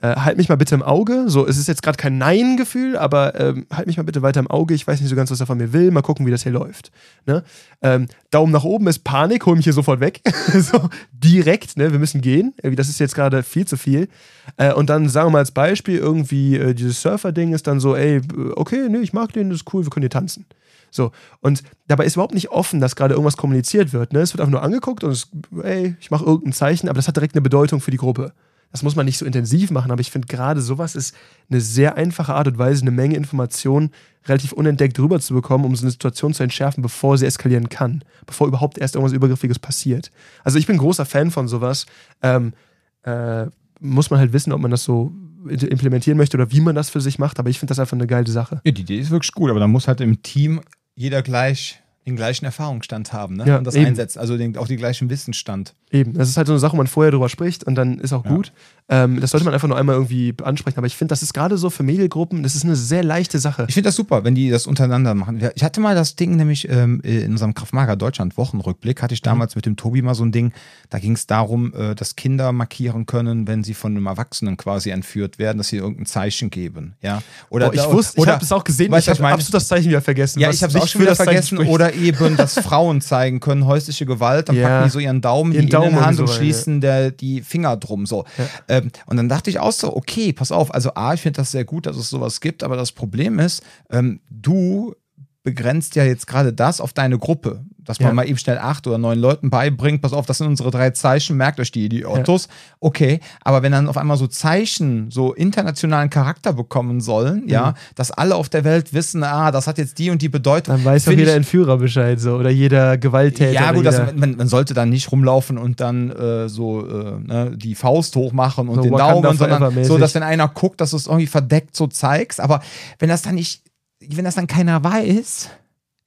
äh, 0.03 0.17
halt 0.17 0.37
mich 0.37 0.49
mal 0.49 0.57
bitte 0.57 0.75
im 0.75 0.83
Auge. 0.83 1.25
So, 1.29 1.47
es 1.47 1.57
ist 1.57 1.69
jetzt 1.69 1.83
gerade 1.83 1.97
kein 1.97 2.19
Nein-Gefühl, 2.19 2.97
aber 2.97 3.39
ähm, 3.39 3.67
halt 3.73 3.87
mich 3.87 3.97
mal 3.97 4.03
bitte 4.03 4.21
weiter 4.21 4.41
im 4.41 4.49
Auge. 4.49 4.75
Ich 4.75 4.87
weiß 4.87 5.01
nicht 5.01 5.09
so 5.09 5.15
ganz, 5.15 5.31
was 5.31 5.39
er 5.39 5.47
von 5.47 5.57
mir 5.57 5.73
will. 5.73 5.93
Mal 5.93 6.03
gucken, 6.03 6.27
wie 6.27 6.33
das 6.33 6.43
hier 6.43 6.51
läuft. 6.53 6.91
Ne? 7.25 7.45
Ähm, 7.83 8.09
Daumen 8.33 8.53
nach 8.53 8.65
oben 8.65 8.89
ist 8.89 9.05
Panik, 9.05 9.47
hol 9.47 9.55
mich 9.55 9.65
hier 9.65 9.73
sofort 9.73 10.01
weg. 10.01 10.21
so, 10.53 10.89
direkt, 11.13 11.77
ne? 11.77 11.93
Wir 11.93 12.01
müssen 12.01 12.21
gehen. 12.21 12.53
Das 12.63 12.89
ist 12.89 12.99
jetzt 12.99 13.15
gerade 13.15 13.45
viel 13.45 13.65
zu 13.65 13.77
viel. 13.77 14.09
Äh, 14.57 14.73
und 14.73 14.91
dann 14.91 15.09
sagen 15.09 15.29
wir 15.29 15.33
mal 15.33 15.39
als 15.39 15.53
Beispiel, 15.53 15.99
irgendwie, 15.99 16.57
äh, 16.57 16.75
dieses 16.75 17.01
Surfer-Ding 17.01 17.55
ist 17.55 17.69
dann 17.69 17.79
so, 17.79 17.95
ey, 17.95 18.21
okay, 18.57 18.89
nee, 18.91 18.99
ich 18.99 19.13
mag 19.13 19.33
den, 19.33 19.51
das 19.51 19.61
ist 19.61 19.73
cool, 19.73 19.85
wir 19.85 19.91
können 19.91 20.03
hier 20.03 20.11
tanzen. 20.11 20.47
So, 20.91 21.13
und 21.41 21.63
dabei 21.87 22.05
ist 22.05 22.17
überhaupt 22.17 22.35
nicht 22.35 22.51
offen, 22.51 22.81
dass 22.81 22.97
gerade 22.97 23.15
irgendwas 23.15 23.37
kommuniziert 23.37 23.93
wird. 23.93 24.13
Ne? 24.13 24.21
Es 24.21 24.35
wird 24.35 24.41
einfach 24.41 24.51
nur 24.51 24.63
angeguckt 24.63 25.05
und 25.05 25.13
es, 25.13 25.29
ey, 25.63 25.95
ich 26.01 26.11
mache 26.11 26.25
irgendein 26.25 26.53
Zeichen, 26.53 26.89
aber 26.89 26.97
das 26.97 27.07
hat 27.09 27.17
direkt 27.17 27.35
eine 27.35 27.41
Bedeutung 27.41 27.81
für 27.81 27.93
die 27.93 27.97
Gruppe. 27.97 28.33
Das 28.73 28.83
muss 28.83 28.97
man 28.97 29.07
nicht 29.07 29.19
so 29.19 29.27
intensiv 29.27 29.71
machen, 29.71 29.91
aber 29.91 30.01
ich 30.01 30.11
finde 30.11 30.27
gerade 30.27 30.61
sowas 30.61 30.95
ist 30.95 31.15
eine 31.51 31.61
sehr 31.61 31.97
einfache 31.97 32.35
Art 32.35 32.49
und 32.49 32.59
Weise, 32.59 32.83
eine 32.83 32.91
Menge 32.91 33.17
Informationen 33.17 33.91
relativ 34.27 34.53
unentdeckt 34.53 34.99
rüberzubekommen, 34.99 35.67
um 35.67 35.77
so 35.77 35.83
eine 35.83 35.91
Situation 35.91 36.33
zu 36.33 36.43
entschärfen, 36.43 36.83
bevor 36.83 37.19
sie 37.19 37.27
eskalieren 37.27 37.69
kann, 37.69 38.03
bevor 38.27 38.47
überhaupt 38.47 38.79
erst 38.79 38.95
irgendwas 38.95 39.15
Übergriffiges 39.15 39.59
passiert. 39.59 40.11
Also 40.43 40.59
ich 40.59 40.67
bin 40.67 40.79
großer 40.79 41.05
Fan 41.05 41.31
von 41.31 41.49
sowas. 41.49 41.87
Ähm, 42.23 42.55
äh, 43.03 43.47
muss 43.81 44.11
man 44.11 44.21
halt 44.21 44.33
wissen, 44.33 44.53
ob 44.53 44.61
man 44.61 44.71
das 44.71 44.85
so 44.85 45.13
implementieren 45.49 46.17
möchte 46.17 46.37
oder 46.37 46.53
wie 46.53 46.61
man 46.61 46.75
das 46.75 46.89
für 46.89 47.01
sich 47.01 47.19
macht, 47.19 47.41
aber 47.41 47.51
ich 47.51 47.59
finde 47.59 47.73
das 47.73 47.81
einfach 47.81 47.97
eine 47.97 48.07
geile 48.07 48.29
Sache. 48.29 48.61
Ja, 48.65 48.71
die 48.71 48.83
Idee 48.83 48.99
ist 48.99 49.11
wirklich 49.11 49.33
gut, 49.33 49.51
aber 49.51 49.59
da 49.61 49.67
muss 49.67 49.89
halt 49.89 50.01
im 50.01 50.23
Team 50.23 50.61
jeder 50.95 51.23
gleich 51.23 51.82
den 52.07 52.17
gleichen 52.17 52.45
Erfahrungsstand 52.45 53.13
haben 53.13 53.37
ne? 53.37 53.47
Ja, 53.47 53.59
und 53.59 53.65
das 53.65 53.75
eben. 53.77 53.87
einsetzen, 53.87 54.19
also 54.19 54.37
den, 54.37 54.57
auch 54.57 54.67
den 54.67 54.77
gleichen 54.79 55.09
Wissensstand. 55.11 55.75
Eben, 55.91 56.15
das 56.15 56.29
ist 56.29 56.37
halt 56.37 56.47
so 56.49 56.53
eine 56.53 56.61
Sache, 56.61 56.73
wo 56.73 56.77
man 56.79 56.87
vorher 56.89 57.13
drüber 57.13 57.29
spricht 57.29 57.65
und 57.65 57.75
dann 57.77 57.99
ist 57.99 58.13
auch 58.13 58.25
Ja. 58.25 58.35
gut. 58.35 58.53
Ähm, 58.89 59.21
das 59.21 59.31
sollte 59.31 59.45
man 59.45 59.55
einfach 59.55 59.69
nur 59.69 59.79
einmal 59.79 59.95
irgendwie 59.95 60.35
ansprechen, 60.43 60.77
aber 60.77 60.87
ich 60.87 60.97
finde, 60.97 61.13
das 61.13 61.23
ist 61.23 61.33
gerade 61.33 61.57
so 61.57 61.71
für 61.71 61.83
Mediengruppen, 61.83 62.43
das 62.43 62.55
ist 62.55 62.65
eine 62.65 62.77
sehr 62.77 63.03
leichte 63.03 63.39
Sache. 63.39 63.65
Ich 63.69 63.75
finde 63.75 63.89
das 63.89 63.97
super, 63.97 64.25
wenn 64.25 64.35
die 64.35 64.51
das 64.51 64.67
untereinander 64.67 65.15
machen. 65.15 65.41
Ich 65.55 65.63
hatte 65.63 65.81
mal 65.81 65.95
das 65.95 66.17
Ding 66.17 66.37
nämlich 66.37 66.69
ähm, 66.69 67.01
in 67.03 67.31
unserem 67.33 67.55
Kraftmager 67.55 67.97
Deutschland 67.97 68.37
Wochenrückblick, 68.37 69.01
hatte 69.01 69.15
ich 69.15 69.23
damals 69.23 69.55
mit 69.57 69.67
dem 69.67 69.77
Tobi 69.77 70.03
mal 70.03 70.15
so 70.15 70.25
ein 70.25 70.33
Ding, 70.33 70.53
da 70.91 70.99
ging 70.99 71.13
es 71.13 71.27
darum, 71.27 71.73
äh, 71.75 71.95
dass 71.95 72.17
Kinder 72.17 72.53
markieren 72.53 73.07
können, 73.07 73.47
wenn 73.47 73.63
sie 73.65 73.75
von 73.75 73.93
einem 73.97 74.07
Erwachsenen 74.07 74.57
quasi 74.57 74.91
entführt 74.91 75.39
werden, 75.39 75.59
dass 75.59 75.69
sie 75.69 75.77
irgendein 75.77 76.07
Zeichen 76.07 76.51
geben. 76.51 76.95
Ja? 77.03 77.23
Oder, 77.51 77.71
Boah, 77.71 77.75
ich 77.75 77.87
wusste, 77.91 78.17
ich 78.17 78.23
oder- 78.23 78.33
habe 78.35 78.45
es 78.45 78.53
auch 78.53 78.65
gesehen, 78.65 78.91
weißt 78.91 79.09
ich 79.09 79.19
habe 79.21 79.33
absolut 79.33 79.55
das 79.55 79.69
Zeichen 79.69 79.89
wieder 79.89 80.03
vergessen. 80.03 80.41
Ja, 80.41 80.51
ich 80.51 80.63
habe 80.63 80.77
es 80.77 80.83
auch 80.83 80.89
schon 80.89 81.01
wieder 81.01 81.17
vergessen. 81.17 81.59
Oder 81.59 81.95
eben, 81.95 82.37
dass 82.37 82.55
Frauen 82.59 83.01
zeigen 83.01 83.41
können, 83.41 83.65
häusliche 83.65 84.07
Gewalt, 84.07 84.49
dann 84.49 84.57
Ja. 84.57 84.69
packen 84.69 84.85
die 84.85 84.91
so 84.91 84.99
ihren 84.99 85.21
Daumen 85.21 85.53
Ihren 85.53 85.69
Daumen 85.69 85.91
in 85.91 85.95
die 85.95 86.01
Hand 86.01 86.19
irgendwie 86.19 86.23
und 86.23 86.27
so 86.27 86.33
rein, 86.33 86.37
schließen 86.43 86.81
der, 86.81 87.11
die 87.11 87.41
Finger 87.43 87.77
drum. 87.77 88.07
So. 88.07 88.25
Ähm, 88.73 88.91
und 89.05 89.19
dann 89.19 89.29
dachte 89.29 89.51
ich 89.51 89.59
auch 89.59 89.71
so, 89.71 89.95
okay, 89.95 90.33
pass 90.33 90.51
auf, 90.51 90.73
also 90.73 90.95
A, 90.95 91.13
ich 91.13 91.21
finde 91.21 91.37
das 91.37 91.51
sehr 91.51 91.67
gut, 91.67 91.85
dass 91.85 91.99
es 91.99 92.09
sowas 92.09 92.41
gibt, 92.41 92.63
aber 92.63 92.75
das 92.75 92.93
Problem 92.93 93.39
ist, 93.39 93.63
ähm, 93.91 94.21
du 94.31 94.95
begrenzt 95.43 95.95
ja 95.95 96.05
jetzt 96.05 96.27
gerade 96.27 96.55
das 96.55 96.81
auf 96.81 96.95
deine 96.95 97.19
Gruppe. 97.19 97.67
Dass 97.85 97.99
man 97.99 98.11
Ja. 98.11 98.15
mal 98.15 98.29
eben 98.29 98.39
schnell 98.39 98.59
acht 98.59 98.87
oder 98.87 98.97
neun 98.97 99.19
Leuten 99.19 99.51
beibringt, 99.51 100.03
pass 100.03 100.13
auf, 100.13 100.25
das 100.27 100.39
sind 100.39 100.47
unsere 100.47 100.71
drei 100.71 100.91
Zeichen, 100.91 101.37
merkt 101.37 101.59
euch 101.59 101.73
die 101.73 101.85
Idiotos. 101.85 102.47
Okay, 102.79 103.19
aber 103.43 103.63
wenn 103.63 103.73
dann 103.73 103.89
auf 103.89 103.97
einmal 103.97 104.17
so 104.17 104.29
Zeichen 104.29 105.11
so 105.11 105.33
internationalen 105.35 106.09
Charakter 106.09 106.53
bekommen 106.53 107.01
sollen, 107.01 107.49
ja, 107.49 107.75
dass 107.97 108.13
alle 108.13 108.37
auf 108.37 108.49
der 108.49 108.63
Welt 108.65 108.93
wissen, 108.95 109.25
ah, 109.25 109.51
das 109.51 109.67
hat 109.67 109.79
jetzt 109.79 109.99
die 109.99 110.11
und 110.11 110.23
die 110.23 110.29
Bedeutung. 110.29 110.77
Dann 110.77 110.85
weiß 110.85 111.05
find 111.05 111.19
jeder 111.19 111.33
ich- 111.33 111.37
Entführer 111.39 111.77
Bescheid 111.77 112.21
so 112.21 112.37
oder 112.37 112.51
jeder 112.51 112.99
Gewalttäter. 112.99 113.53
ja, 113.53 113.73
gut, 113.73 113.85
das, 113.85 114.15
man, 114.15 114.37
man 114.37 114.47
sollte 114.49 114.75
dann 114.75 114.89
nicht 114.89 115.11
rumlaufen 115.11 115.59
und 115.59 115.81
dann 115.81 116.11
äh, 116.11 116.49
so 116.49 116.87
äh, 116.87 117.19
ne, 117.19 117.53
die 117.57 117.75
Faust 117.75 118.15
hochmachen 118.15 118.69
und 118.69 118.77
So 118.77 118.83
den 118.83 118.93
Daumen, 118.97 119.37
sondern 119.37 119.85
so, 119.85 119.99
dass 119.99 120.15
wenn 120.15 120.23
einer 120.23 120.47
guckt, 120.49 120.81
dass 120.81 120.91
du 120.91 120.97
es 120.97 121.07
irgendwie 121.07 121.27
verdeckt 121.27 121.75
so 121.75 121.89
zeigst. 121.89 122.41
Aber 122.41 122.61
wenn 123.01 123.09
das 123.09 123.23
dann 123.23 123.35
nicht, 123.35 123.63
wenn 124.09 124.25
das 124.25 124.37
dann 124.37 124.47
keiner 124.47 124.83
weiß, 124.85 125.49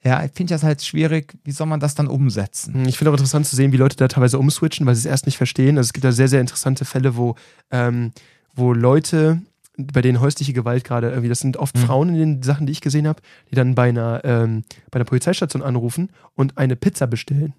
ja, 0.06 0.24
ich 0.24 0.32
finde 0.34 0.54
das 0.54 0.64
halt 0.64 0.84
schwierig, 0.84 1.34
wie 1.44 1.52
soll 1.52 1.68
man 1.68 1.80
das 1.80 1.96
dann 1.96 2.08
umsetzen? 2.08 2.74
Hm, 2.76 2.86
Ich 2.86 2.98
finde 2.98 3.10
auch 3.10 3.16
interessant 3.16 3.48
zu 3.48 3.56
sehen, 3.56 3.72
wie 3.72 3.78
Leute 3.78 3.96
da 3.96 4.08
teilweise 4.08 4.38
umswitchen, 4.40 4.86
weil 4.86 4.94
sie 4.96 5.00
es 5.00 5.06
erst 5.06 5.26
nicht 5.26 5.38
verstehen. 5.38 5.78
Also 5.78 5.88
es 5.88 5.94
gibt 5.94 6.04
da 6.06 6.12
sehr, 6.12 6.28
sehr 6.28 6.42
interessante 6.42 6.86
Fälle, 6.86 7.18
wo, 7.18 7.36
ähm, 7.72 8.12
wo 8.54 8.72
Leute, 8.74 9.42
bei 9.78 10.02
denen 10.02 10.22
häusliche 10.22 10.54
Gewalt 10.54 10.84
gerade 10.84 11.10
irgendwie, 11.10 11.28
das 11.30 11.40
sind 11.40 11.58
oft 11.58 11.76
Mhm. 11.76 11.82
Frauen 11.82 12.10
in 12.10 12.16
den 12.16 12.44
Sachen, 12.44 12.66
die 12.68 12.72
ich 12.72 12.82
gesehen 12.82 13.08
habe, 13.08 13.22
die 13.52 13.56
dann 13.56 13.74
bei 13.76 13.90
einer, 13.90 14.22
ähm, 14.24 14.64
bei 14.92 14.98
einer 14.98 15.06
Polizeistation 15.06 15.62
anrufen 15.64 16.10
und 16.36 16.58
eine 16.58 16.76
Pizza 16.76 17.08
bestellen. 17.08 17.54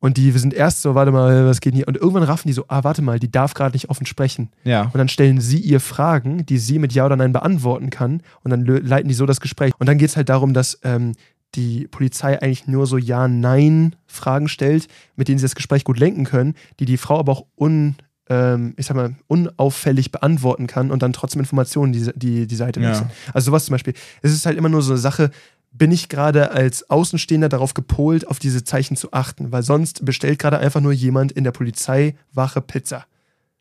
Und 0.00 0.18
die 0.18 0.30
sind 0.32 0.52
erst 0.52 0.82
so, 0.82 0.94
warte 0.94 1.12
mal, 1.12 1.46
was 1.46 1.62
geht 1.62 1.74
hier? 1.74 1.88
Und 1.88 1.96
irgendwann 1.96 2.24
raffen 2.24 2.46
die 2.48 2.52
so, 2.52 2.66
ah, 2.68 2.84
warte 2.84 3.00
mal, 3.00 3.18
die 3.18 3.30
darf 3.30 3.54
gerade 3.54 3.74
nicht 3.74 3.88
offen 3.88 4.04
sprechen. 4.04 4.50
Ja. 4.64 4.82
Und 4.82 4.96
dann 4.98 5.08
stellen 5.08 5.40
sie 5.40 5.58
ihr 5.58 5.80
Fragen, 5.80 6.44
die 6.44 6.58
sie 6.58 6.78
mit 6.78 6.92
Ja 6.92 7.06
oder 7.06 7.16
Nein 7.16 7.32
beantworten 7.32 7.88
kann. 7.88 8.20
Und 8.42 8.50
dann 8.50 8.66
leiten 8.66 9.08
die 9.08 9.14
so 9.14 9.24
das 9.24 9.40
Gespräch. 9.40 9.72
Und 9.78 9.88
dann 9.88 9.96
geht 9.96 10.10
es 10.10 10.16
halt 10.18 10.28
darum, 10.28 10.52
dass 10.52 10.78
ähm, 10.82 11.12
die 11.54 11.86
Polizei 11.88 12.40
eigentlich 12.40 12.66
nur 12.66 12.86
so 12.86 12.96
Ja-Nein-Fragen 12.98 14.48
stellt, 14.48 14.88
mit 15.16 15.28
denen 15.28 15.38
sie 15.38 15.44
das 15.44 15.54
Gespräch 15.54 15.84
gut 15.84 15.98
lenken 15.98 16.24
können, 16.24 16.54
die 16.80 16.84
die 16.84 16.96
Frau 16.96 17.18
aber 17.18 17.32
auch 17.32 17.46
un, 17.58 17.96
ähm, 18.28 18.74
ich 18.76 18.86
sag 18.86 18.96
mal, 18.96 19.14
unauffällig 19.26 20.10
beantworten 20.12 20.66
kann 20.66 20.90
und 20.90 21.02
dann 21.02 21.12
trotzdem 21.12 21.40
Informationen 21.40 21.92
die, 21.92 22.10
die, 22.14 22.46
die 22.46 22.56
Seite 22.56 22.80
Ja. 22.80 22.88
wechseln. 22.90 23.10
Also 23.32 23.46
sowas 23.46 23.64
zum 23.66 23.72
Beispiel. 23.72 23.94
Es 24.22 24.32
ist 24.32 24.46
halt 24.46 24.58
immer 24.58 24.68
nur 24.68 24.82
so 24.82 24.92
eine 24.92 24.98
Sache, 25.00 25.30
bin 25.72 25.90
ich 25.90 26.08
gerade 26.08 26.52
als 26.52 26.88
Außenstehender 26.88 27.48
darauf 27.48 27.74
gepolt, 27.74 28.28
auf 28.28 28.38
diese 28.38 28.62
Zeichen 28.62 28.96
zu 28.96 29.12
achten, 29.12 29.50
weil 29.50 29.62
sonst 29.64 30.04
bestellt 30.04 30.38
gerade 30.38 30.58
einfach 30.58 30.80
nur 30.80 30.92
jemand 30.92 31.32
in 31.32 31.42
der 31.44 31.50
Polizeiwache 31.50 32.60
Pizza. 32.60 33.06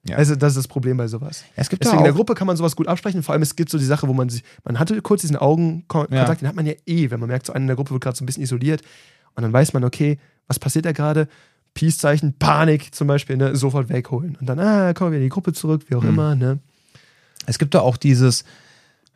Ja. 0.06 0.18
Also 0.18 0.36
das 0.36 0.52
ist 0.54 0.58
das 0.58 0.68
Problem 0.68 0.98
bei 0.98 1.08
sowas. 1.08 1.46
Es 1.56 1.70
gibt 1.70 1.82
Deswegen 1.84 2.00
ja 2.00 2.02
in 2.02 2.06
der 2.06 2.14
Gruppe 2.14 2.34
kann 2.36 2.46
man 2.46 2.58
sowas 2.58 2.76
gut 2.76 2.88
absprechen. 2.90 3.24
Vor 3.24 3.34
allem 3.34 3.42
es 3.42 3.56
gibt 3.56 3.70
so 3.70 3.78
die 3.78 3.86
Sache, 3.86 4.08
wo 4.08 4.14
man 4.14 4.28
sich, 4.30 4.44
man 4.66 4.78
hatte 4.78 5.02
kurz 5.02 5.22
diesen 5.22 5.38
Augenkontakt, 5.38 6.12
Ja. 6.14 6.34
den 6.36 6.48
hat 6.48 6.56
man 6.56 6.66
ja 6.66 6.74
eh, 6.86 7.10
wenn 7.10 7.20
man 7.22 7.30
merkt, 7.30 7.46
so 7.46 7.54
einer 7.54 7.64
in 7.64 7.68
der 7.68 7.76
Gruppe 7.78 7.92
wird 7.92 8.04
gerade 8.04 8.18
so 8.18 8.24
ein 8.24 8.26
bisschen 8.26 8.44
isoliert. 8.44 8.82
Und 9.36 9.44
dann 9.44 9.54
weiß 9.54 9.72
man, 9.74 9.84
okay, 9.86 10.20
was 10.48 10.60
passiert 10.60 10.86
da 10.86 10.92
gerade? 10.92 11.28
Peace-Zeichen, 11.74 12.34
Panik 12.38 12.94
zum 12.94 13.08
Beispiel, 13.08 13.38
ne? 13.38 13.56
sofort 13.56 13.90
wegholen. 13.90 14.38
Und 14.40 14.48
dann, 14.48 14.60
ah, 14.60 14.94
kommen 14.94 15.12
wir 15.12 15.18
in 15.20 15.24
die 15.24 15.30
Gruppe 15.30 15.54
zurück, 15.54 15.84
wie 15.88 15.96
auch 15.96 16.04
Mhm. 16.04 16.10
immer. 16.10 16.36
Ne? 16.36 16.60
es 17.46 17.58
gibt 17.60 17.74
da 17.74 17.80
auch 17.82 17.98
dieses, 17.98 18.44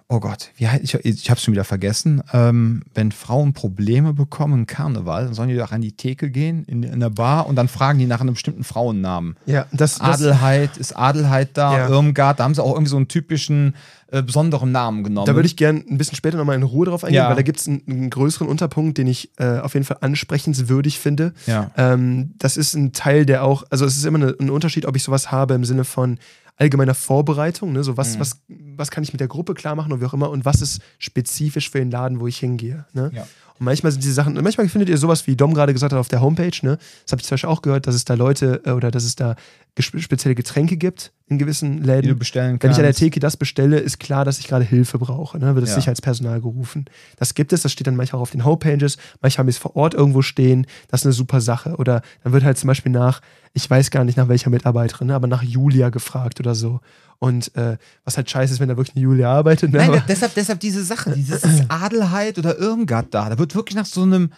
oh 0.09 0.19
Gott, 0.21 0.51
wie, 0.55 0.67
heißt- 0.67 0.79
ich, 0.83 0.93
ich 1.05 1.29
habe 1.29 1.37
es 1.37 1.43
schon 1.43 1.53
wieder 1.53 1.65
vergessen, 1.65 2.21
ähm, 2.31 2.83
wenn 2.93 3.11
Frauen 3.11 3.51
Probleme 3.53 4.13
bekommen, 4.13 4.65
Karneval, 4.65 5.25
dann 5.25 5.33
sollen 5.33 5.49
die 5.49 5.55
doch 5.57 5.71
an 5.73 5.81
die 5.81 5.91
Theke 5.91 6.29
gehen, 6.31 6.63
in, 6.65 6.83
in 6.83 6.99
der 7.01 7.09
Bar 7.09 7.47
und 7.47 7.57
dann 7.57 7.67
fragen 7.67 7.99
die 7.99 8.05
nach 8.05 8.21
einem 8.21 8.33
bestimmten 8.35 8.63
Frauennamen. 8.63 9.35
Ja, 9.45 9.65
das, 9.73 9.97
das 9.97 10.01
Adelheid, 10.01 10.77
ist 10.77 10.93
Adelheid 10.97 11.49
da, 11.55 11.77
Ja. 11.77 11.89
Irmgard, 11.89 12.39
da 12.39 12.45
haben 12.45 12.55
sie 12.55 12.63
auch 12.63 12.71
irgendwie 12.73 12.89
so 12.89 12.95
einen 12.95 13.09
typischen 13.09 13.75
äh, 14.09 14.23
besonderen 14.23 14.71
Namen 14.71 15.03
genommen. 15.03 15.25
Da 15.25 15.35
würde 15.35 15.47
ich 15.47 15.57
gerne 15.57 15.83
ein 15.89 15.97
bisschen 15.97 16.15
später 16.15 16.37
nochmal 16.37 16.55
in 16.55 16.63
Ruhe 16.63 16.85
drauf 16.85 17.03
eingehen, 17.03 17.17
Ja. 17.23 17.27
weil 17.27 17.35
da 17.35 17.41
gibt 17.41 17.59
es 17.59 17.67
einen, 17.67 17.81
einen 17.89 18.09
größeren 18.09 18.47
Unterpunkt, 18.47 18.97
den 18.97 19.07
ich 19.07 19.31
äh, 19.39 19.59
auf 19.59 19.73
jeden 19.73 19.85
Fall 19.85 19.97
ansprechenswürdig 19.99 20.99
finde. 20.99 21.33
ja. 21.47 21.71
Ähm, 21.75 22.31
das 22.37 22.55
ist 22.55 22.75
ein 22.75 22.93
Teil, 22.93 23.25
der 23.25 23.43
auch, 23.43 23.65
also 23.69 23.85
es 23.85 23.97
ist 23.97 24.05
immer 24.05 24.19
eine, 24.19 24.35
ein 24.39 24.49
Unterschied, 24.49 24.85
ob 24.85 24.95
ich 24.95 25.03
sowas 25.03 25.31
habe 25.31 25.53
im 25.55 25.65
Sinne 25.65 25.83
von 25.83 26.17
allgemeiner 26.57 26.93
Vorbereitung, 26.95 27.71
ne? 27.71 27.83
so 27.83 27.97
was, 27.97 28.15
Mhm. 28.15 28.19
was, 28.19 28.41
was 28.75 28.91
kann 28.91 29.03
ich 29.03 29.13
mit 29.13 29.19
der 29.19 29.27
Gruppe 29.27 29.53
klar 29.53 29.75
machen 29.75 29.91
und 29.93 30.01
wie 30.01 30.05
auch 30.05 30.13
immer 30.13 30.29
und 30.29 30.43
was 30.43 30.61
ist 30.61 30.81
spezifisch 30.97 31.69
für 31.69 31.79
den 31.79 31.91
Laden, 31.91 32.19
wo 32.19 32.27
ich 32.27 32.37
hingehe. 32.39 32.85
Ne? 32.93 33.11
Ja. 33.13 33.21
Und 33.59 33.65
manchmal 33.65 33.91
sind 33.91 34.03
diese 34.03 34.13
Sachen, 34.13 34.33
manchmal 34.35 34.67
findet 34.69 34.89
ihr 34.89 34.97
sowas, 34.97 35.25
wie 35.27 35.35
Dom 35.35 35.53
gerade 35.53 35.73
gesagt 35.73 35.93
hat, 35.93 35.99
auf 35.99 36.07
der 36.09 36.21
Homepage, 36.21 36.51
ne? 36.61 36.77
Das 37.05 37.11
habe 37.11 37.21
ich 37.21 37.27
zum 37.27 37.35
Beispiel 37.35 37.49
auch 37.49 37.61
gehört, 37.63 37.87
dass 37.87 37.95
es 37.95 38.05
da 38.05 38.13
Leute 38.13 38.61
äh, 38.65 38.71
oder 38.71 38.91
dass 38.91 39.03
es 39.03 39.15
da 39.15 39.35
spezielle 39.81 40.35
Getränke 40.35 40.77
gibt 40.77 41.11
in 41.29 41.37
gewissen 41.37 41.77
die 41.77 41.81
du 41.81 41.87
Läden. 41.87 42.17
bestellen 42.19 42.51
kannst. 42.59 42.63
Wenn 42.63 42.71
ich 42.71 42.77
an 42.77 42.83
der 42.83 42.93
Theke 42.93 43.19
das 43.19 43.35
bestelle, 43.37 43.79
ist 43.79 43.99
klar, 43.99 44.23
dass 44.23 44.39
ich 44.39 44.47
gerade 44.47 44.63
Hilfe 44.63 44.97
brauche. 44.97 45.37
Ne? 45.39 45.55
Wird 45.55 45.63
das 45.63 45.71
Ja. 45.71 45.75
Sicherheitspersonal 45.75 46.39
gerufen. 46.41 46.85
Das 47.17 47.33
gibt 47.33 47.51
es, 47.53 47.61
das 47.63 47.71
steht 47.71 47.85
dann 47.87 47.95
manchmal 47.97 48.19
auch 48.19 48.23
auf 48.23 48.31
den 48.31 48.45
Homepages, 48.45 48.97
manchmal 49.21 49.39
haben 49.39 49.47
wir 49.47 49.51
es 49.51 49.57
vor 49.57 49.75
Ort 49.75 49.93
irgendwo 49.93 50.21
stehen. 50.21 50.65
Das 50.87 51.01
ist 51.01 51.05
eine 51.05 51.13
super 51.13 51.41
Sache. 51.41 51.75
Oder 51.77 52.01
dann 52.23 52.33
wird 52.33 52.43
halt 52.43 52.57
zum 52.57 52.67
Beispiel 52.67 52.91
nach, 52.91 53.21
ich 53.53 53.69
weiß 53.69 53.91
gar 53.91 54.03
nicht 54.05 54.17
nach 54.17 54.29
welcher 54.29 54.49
Mitarbeiterin, 54.49 55.07
ne? 55.07 55.15
aber 55.15 55.27
nach 55.27 55.43
Julia 55.43 55.89
gefragt 55.89 56.39
oder 56.39 56.55
so. 56.55 56.79
Und 57.19 57.53
äh, 57.55 57.77
was 58.05 58.15
halt 58.15 58.29
scheiße 58.29 58.53
ist, 58.53 58.59
wenn 58.59 58.69
da 58.69 58.77
wirklich 58.77 58.95
eine 58.95 59.03
Julia 59.03 59.31
arbeitet. 59.31 59.71
Ne? 59.71 59.79
Nein, 59.79 60.03
deshalb, 60.07 60.33
deshalb 60.35 60.59
diese 60.59 60.83
Sache, 60.83 61.11
dieses 61.11 61.43
Adelheid 61.67 62.37
oder 62.37 62.57
Irmgard 62.59 63.13
da, 63.13 63.29
da 63.29 63.37
wird 63.39 63.55
wirklich 63.55 63.75
nach 63.75 63.85
so 63.87 64.03
einem 64.03 64.29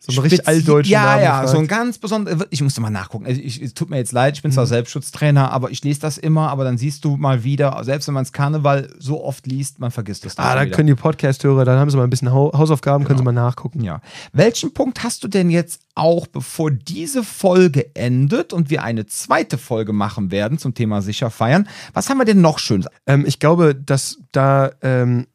so 0.00 0.12
ein 0.12 0.22
richtig 0.22 0.46
altdeutschen 0.46 0.92
Ja, 0.92 1.02
Namen 1.04 1.22
ja, 1.24 1.30
gefragt. 1.40 1.48
so 1.50 1.58
ein 1.58 1.66
ganz 1.66 1.98
besonderer. 1.98 2.46
Ich 2.50 2.62
musste 2.62 2.80
mal 2.80 2.88
nachgucken. 2.90 3.26
Also 3.26 3.40
ich, 3.40 3.60
es 3.60 3.74
tut 3.74 3.90
mir 3.90 3.96
jetzt 3.96 4.12
leid, 4.12 4.36
ich 4.36 4.42
bin 4.42 4.52
zwar 4.52 4.64
Mhm. 4.64 4.68
Selbstschutztrainer, 4.68 5.50
aber 5.50 5.70
ich 5.70 5.82
lese 5.82 6.00
das 6.00 6.18
immer, 6.18 6.50
aber 6.50 6.62
dann 6.64 6.78
siehst 6.78 7.04
du 7.04 7.16
mal 7.16 7.42
wieder, 7.42 7.78
selbst 7.84 8.06
wenn 8.06 8.14
man 8.14 8.22
es 8.22 8.32
Karneval 8.32 8.90
so 8.98 9.24
oft 9.24 9.46
liest, 9.46 9.80
man 9.80 9.90
vergisst 9.90 10.24
es 10.24 10.36
dann 10.36 10.46
Ah, 10.46 10.54
da 10.54 10.62
wieder. 10.66 10.76
können 10.76 10.86
die 10.86 10.94
Podcast-Hörer, 10.94 11.64
dann 11.64 11.78
haben 11.78 11.90
sie 11.90 11.96
mal 11.96 12.04
ein 12.04 12.10
bisschen 12.10 12.32
Hau- 12.32 12.52
Hausaufgaben, 12.56 13.04
können 13.04 13.18
sie 13.18 13.24
Genau. 13.24 13.32
mal 13.32 13.40
nachgucken. 13.44 13.82
Ja. 13.82 14.00
Welchen 14.32 14.72
Punkt 14.72 15.02
hast 15.02 15.24
du 15.24 15.28
denn 15.28 15.50
jetzt 15.50 15.80
auch, 15.96 16.26
bevor 16.28 16.70
diese 16.70 17.24
Folge 17.24 17.94
endet 17.96 18.52
und 18.52 18.70
wir 18.70 18.84
eine 18.84 19.06
zweite 19.06 19.58
Folge 19.58 19.92
machen 19.92 20.30
werden 20.30 20.58
zum 20.58 20.74
Thema 20.74 21.02
sicher 21.02 21.30
feiern? 21.30 21.68
Was 21.92 22.08
haben 22.08 22.18
wir 22.18 22.24
denn 22.24 22.40
noch 22.40 22.60
Schönes? 22.60 22.86
Ähm, 23.06 23.24
ich 23.26 23.40
glaube, 23.40 23.74
dass 23.74 24.18
da, 24.32 24.70
ähm, 24.82 25.26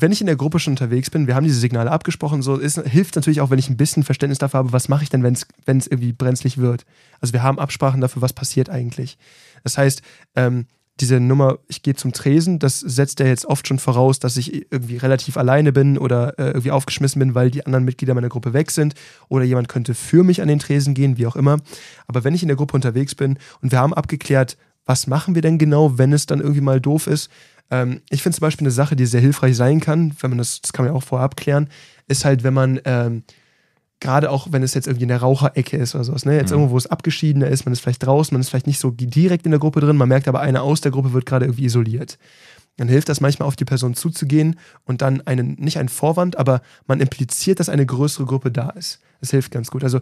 wenn 0.00 0.12
ich 0.12 0.20
in 0.20 0.26
der 0.26 0.36
Gruppe 0.36 0.58
schon 0.58 0.72
unterwegs 0.72 1.10
bin, 1.10 1.26
wir 1.26 1.34
haben 1.34 1.44
diese 1.44 1.60
Signale 1.60 1.90
abgesprochen, 1.90 2.42
so 2.42 2.56
ist, 2.56 2.80
hilft 2.82 3.16
natürlich 3.16 3.40
auch, 3.40 3.50
wenn 3.50 3.58
ich 3.58 3.68
ein 3.68 3.76
bisschen 3.76 4.02
Verständnis 4.02 4.38
dafür 4.38 4.58
habe, 4.58 4.72
was 4.72 4.88
mache 4.88 5.04
ich 5.04 5.10
denn, 5.10 5.22
wenn 5.22 5.34
es 5.34 5.86
irgendwie 5.86 6.12
brenzlig 6.12 6.58
wird. 6.58 6.84
Also 7.20 7.32
wir 7.32 7.42
haben 7.42 7.58
Absprachen 7.58 8.00
dafür, 8.00 8.22
was 8.22 8.32
passiert 8.32 8.70
eigentlich. 8.70 9.18
Das 9.62 9.78
heißt, 9.78 10.02
ähm, 10.36 10.66
diese 11.00 11.18
Nummer, 11.18 11.58
ich 11.66 11.82
gehe 11.82 11.94
zum 11.94 12.12
Tresen, 12.12 12.60
das 12.60 12.78
setzt 12.78 13.18
ja 13.18 13.26
jetzt 13.26 13.46
oft 13.46 13.66
schon 13.66 13.80
voraus, 13.80 14.20
dass 14.20 14.36
ich 14.36 14.70
irgendwie 14.70 14.96
relativ 14.96 15.36
alleine 15.36 15.72
bin 15.72 15.98
oder 15.98 16.38
äh, 16.38 16.48
irgendwie 16.48 16.70
aufgeschmissen 16.70 17.18
bin, 17.18 17.34
weil 17.34 17.50
die 17.50 17.66
anderen 17.66 17.84
Mitglieder 17.84 18.14
meiner 18.14 18.28
Gruppe 18.28 18.52
weg 18.52 18.70
sind 18.70 18.94
oder 19.28 19.44
jemand 19.44 19.68
könnte 19.68 19.94
für 19.94 20.22
mich 20.22 20.40
an 20.40 20.46
den 20.46 20.60
Tresen 20.60 20.94
gehen, 20.94 21.18
wie 21.18 21.26
auch 21.26 21.34
immer. 21.34 21.58
Aber 22.06 22.22
wenn 22.22 22.34
ich 22.34 22.42
in 22.42 22.48
der 22.48 22.56
Gruppe 22.56 22.76
unterwegs 22.76 23.16
bin 23.16 23.38
und 23.60 23.72
wir 23.72 23.80
haben 23.80 23.92
abgeklärt, 23.92 24.56
was 24.86 25.06
machen 25.06 25.34
wir 25.34 25.42
denn 25.42 25.58
genau, 25.58 25.98
wenn 25.98 26.12
es 26.12 26.26
dann 26.26 26.40
irgendwie 26.40 26.60
mal 26.60 26.80
doof 26.80 27.06
ist. 27.06 27.30
Ähm, 27.70 28.02
ich 28.10 28.22
finde 28.22 28.36
zum 28.36 28.42
Beispiel 28.42 28.66
eine 28.66 28.72
Sache, 28.72 28.96
die 28.96 29.06
sehr 29.06 29.20
hilfreich 29.20 29.56
sein 29.56 29.80
kann, 29.80 30.14
wenn 30.20 30.30
man 30.30 30.38
das, 30.38 30.60
das 30.60 30.72
kann 30.72 30.84
man 30.84 30.92
ja 30.92 30.98
auch 30.98 31.04
vorab 31.04 31.36
klären, 31.36 31.68
ist 32.06 32.24
halt, 32.24 32.42
wenn 32.44 32.54
man 32.54 32.80
ähm, 32.84 33.24
gerade 34.00 34.30
auch 34.30 34.48
wenn 34.50 34.62
es 34.62 34.74
jetzt 34.74 34.86
irgendwie 34.86 35.04
in 35.04 35.08
der 35.08 35.22
Raucherecke 35.22 35.78
ist 35.78 35.94
oder 35.94 36.04
sowas, 36.04 36.26
ne? 36.26 36.36
Jetzt 36.36 36.50
mhm. 36.50 36.58
irgendwo, 36.58 36.74
wo 36.74 36.78
es 36.78 36.86
abgeschiedener 36.86 37.48
ist, 37.48 37.64
man 37.64 37.72
ist 37.72 37.80
vielleicht 37.80 38.04
draußen, 38.04 38.34
man 38.34 38.40
ist 38.40 38.50
vielleicht 38.50 38.66
nicht 38.66 38.78
so 38.78 38.90
direkt 38.90 39.46
in 39.46 39.50
der 39.50 39.60
Gruppe 39.60 39.80
drin, 39.80 39.96
man 39.96 40.08
merkt 40.08 40.28
aber, 40.28 40.40
einer 40.40 40.62
aus 40.62 40.82
der 40.82 40.92
Gruppe 40.92 41.12
wird 41.12 41.24
gerade 41.26 41.46
irgendwie 41.46 41.64
isoliert. 41.64 42.18
Dann 42.76 42.88
hilft 42.88 43.08
das 43.08 43.20
manchmal 43.20 43.46
auf 43.46 43.56
die 43.56 43.64
Person 43.64 43.94
zuzugehen 43.94 44.58
und 44.84 45.00
dann 45.00 45.20
einen, 45.22 45.54
nicht 45.54 45.78
einen 45.78 45.88
Vorwand, 45.88 46.36
aber 46.36 46.60
man 46.86 47.00
impliziert, 47.00 47.60
dass 47.60 47.68
eine 47.68 47.86
größere 47.86 48.26
Gruppe 48.26 48.50
da 48.50 48.70
ist. 48.70 49.00
Das 49.20 49.30
hilft 49.30 49.52
ganz 49.52 49.70
gut. 49.70 49.84
Also 49.84 50.00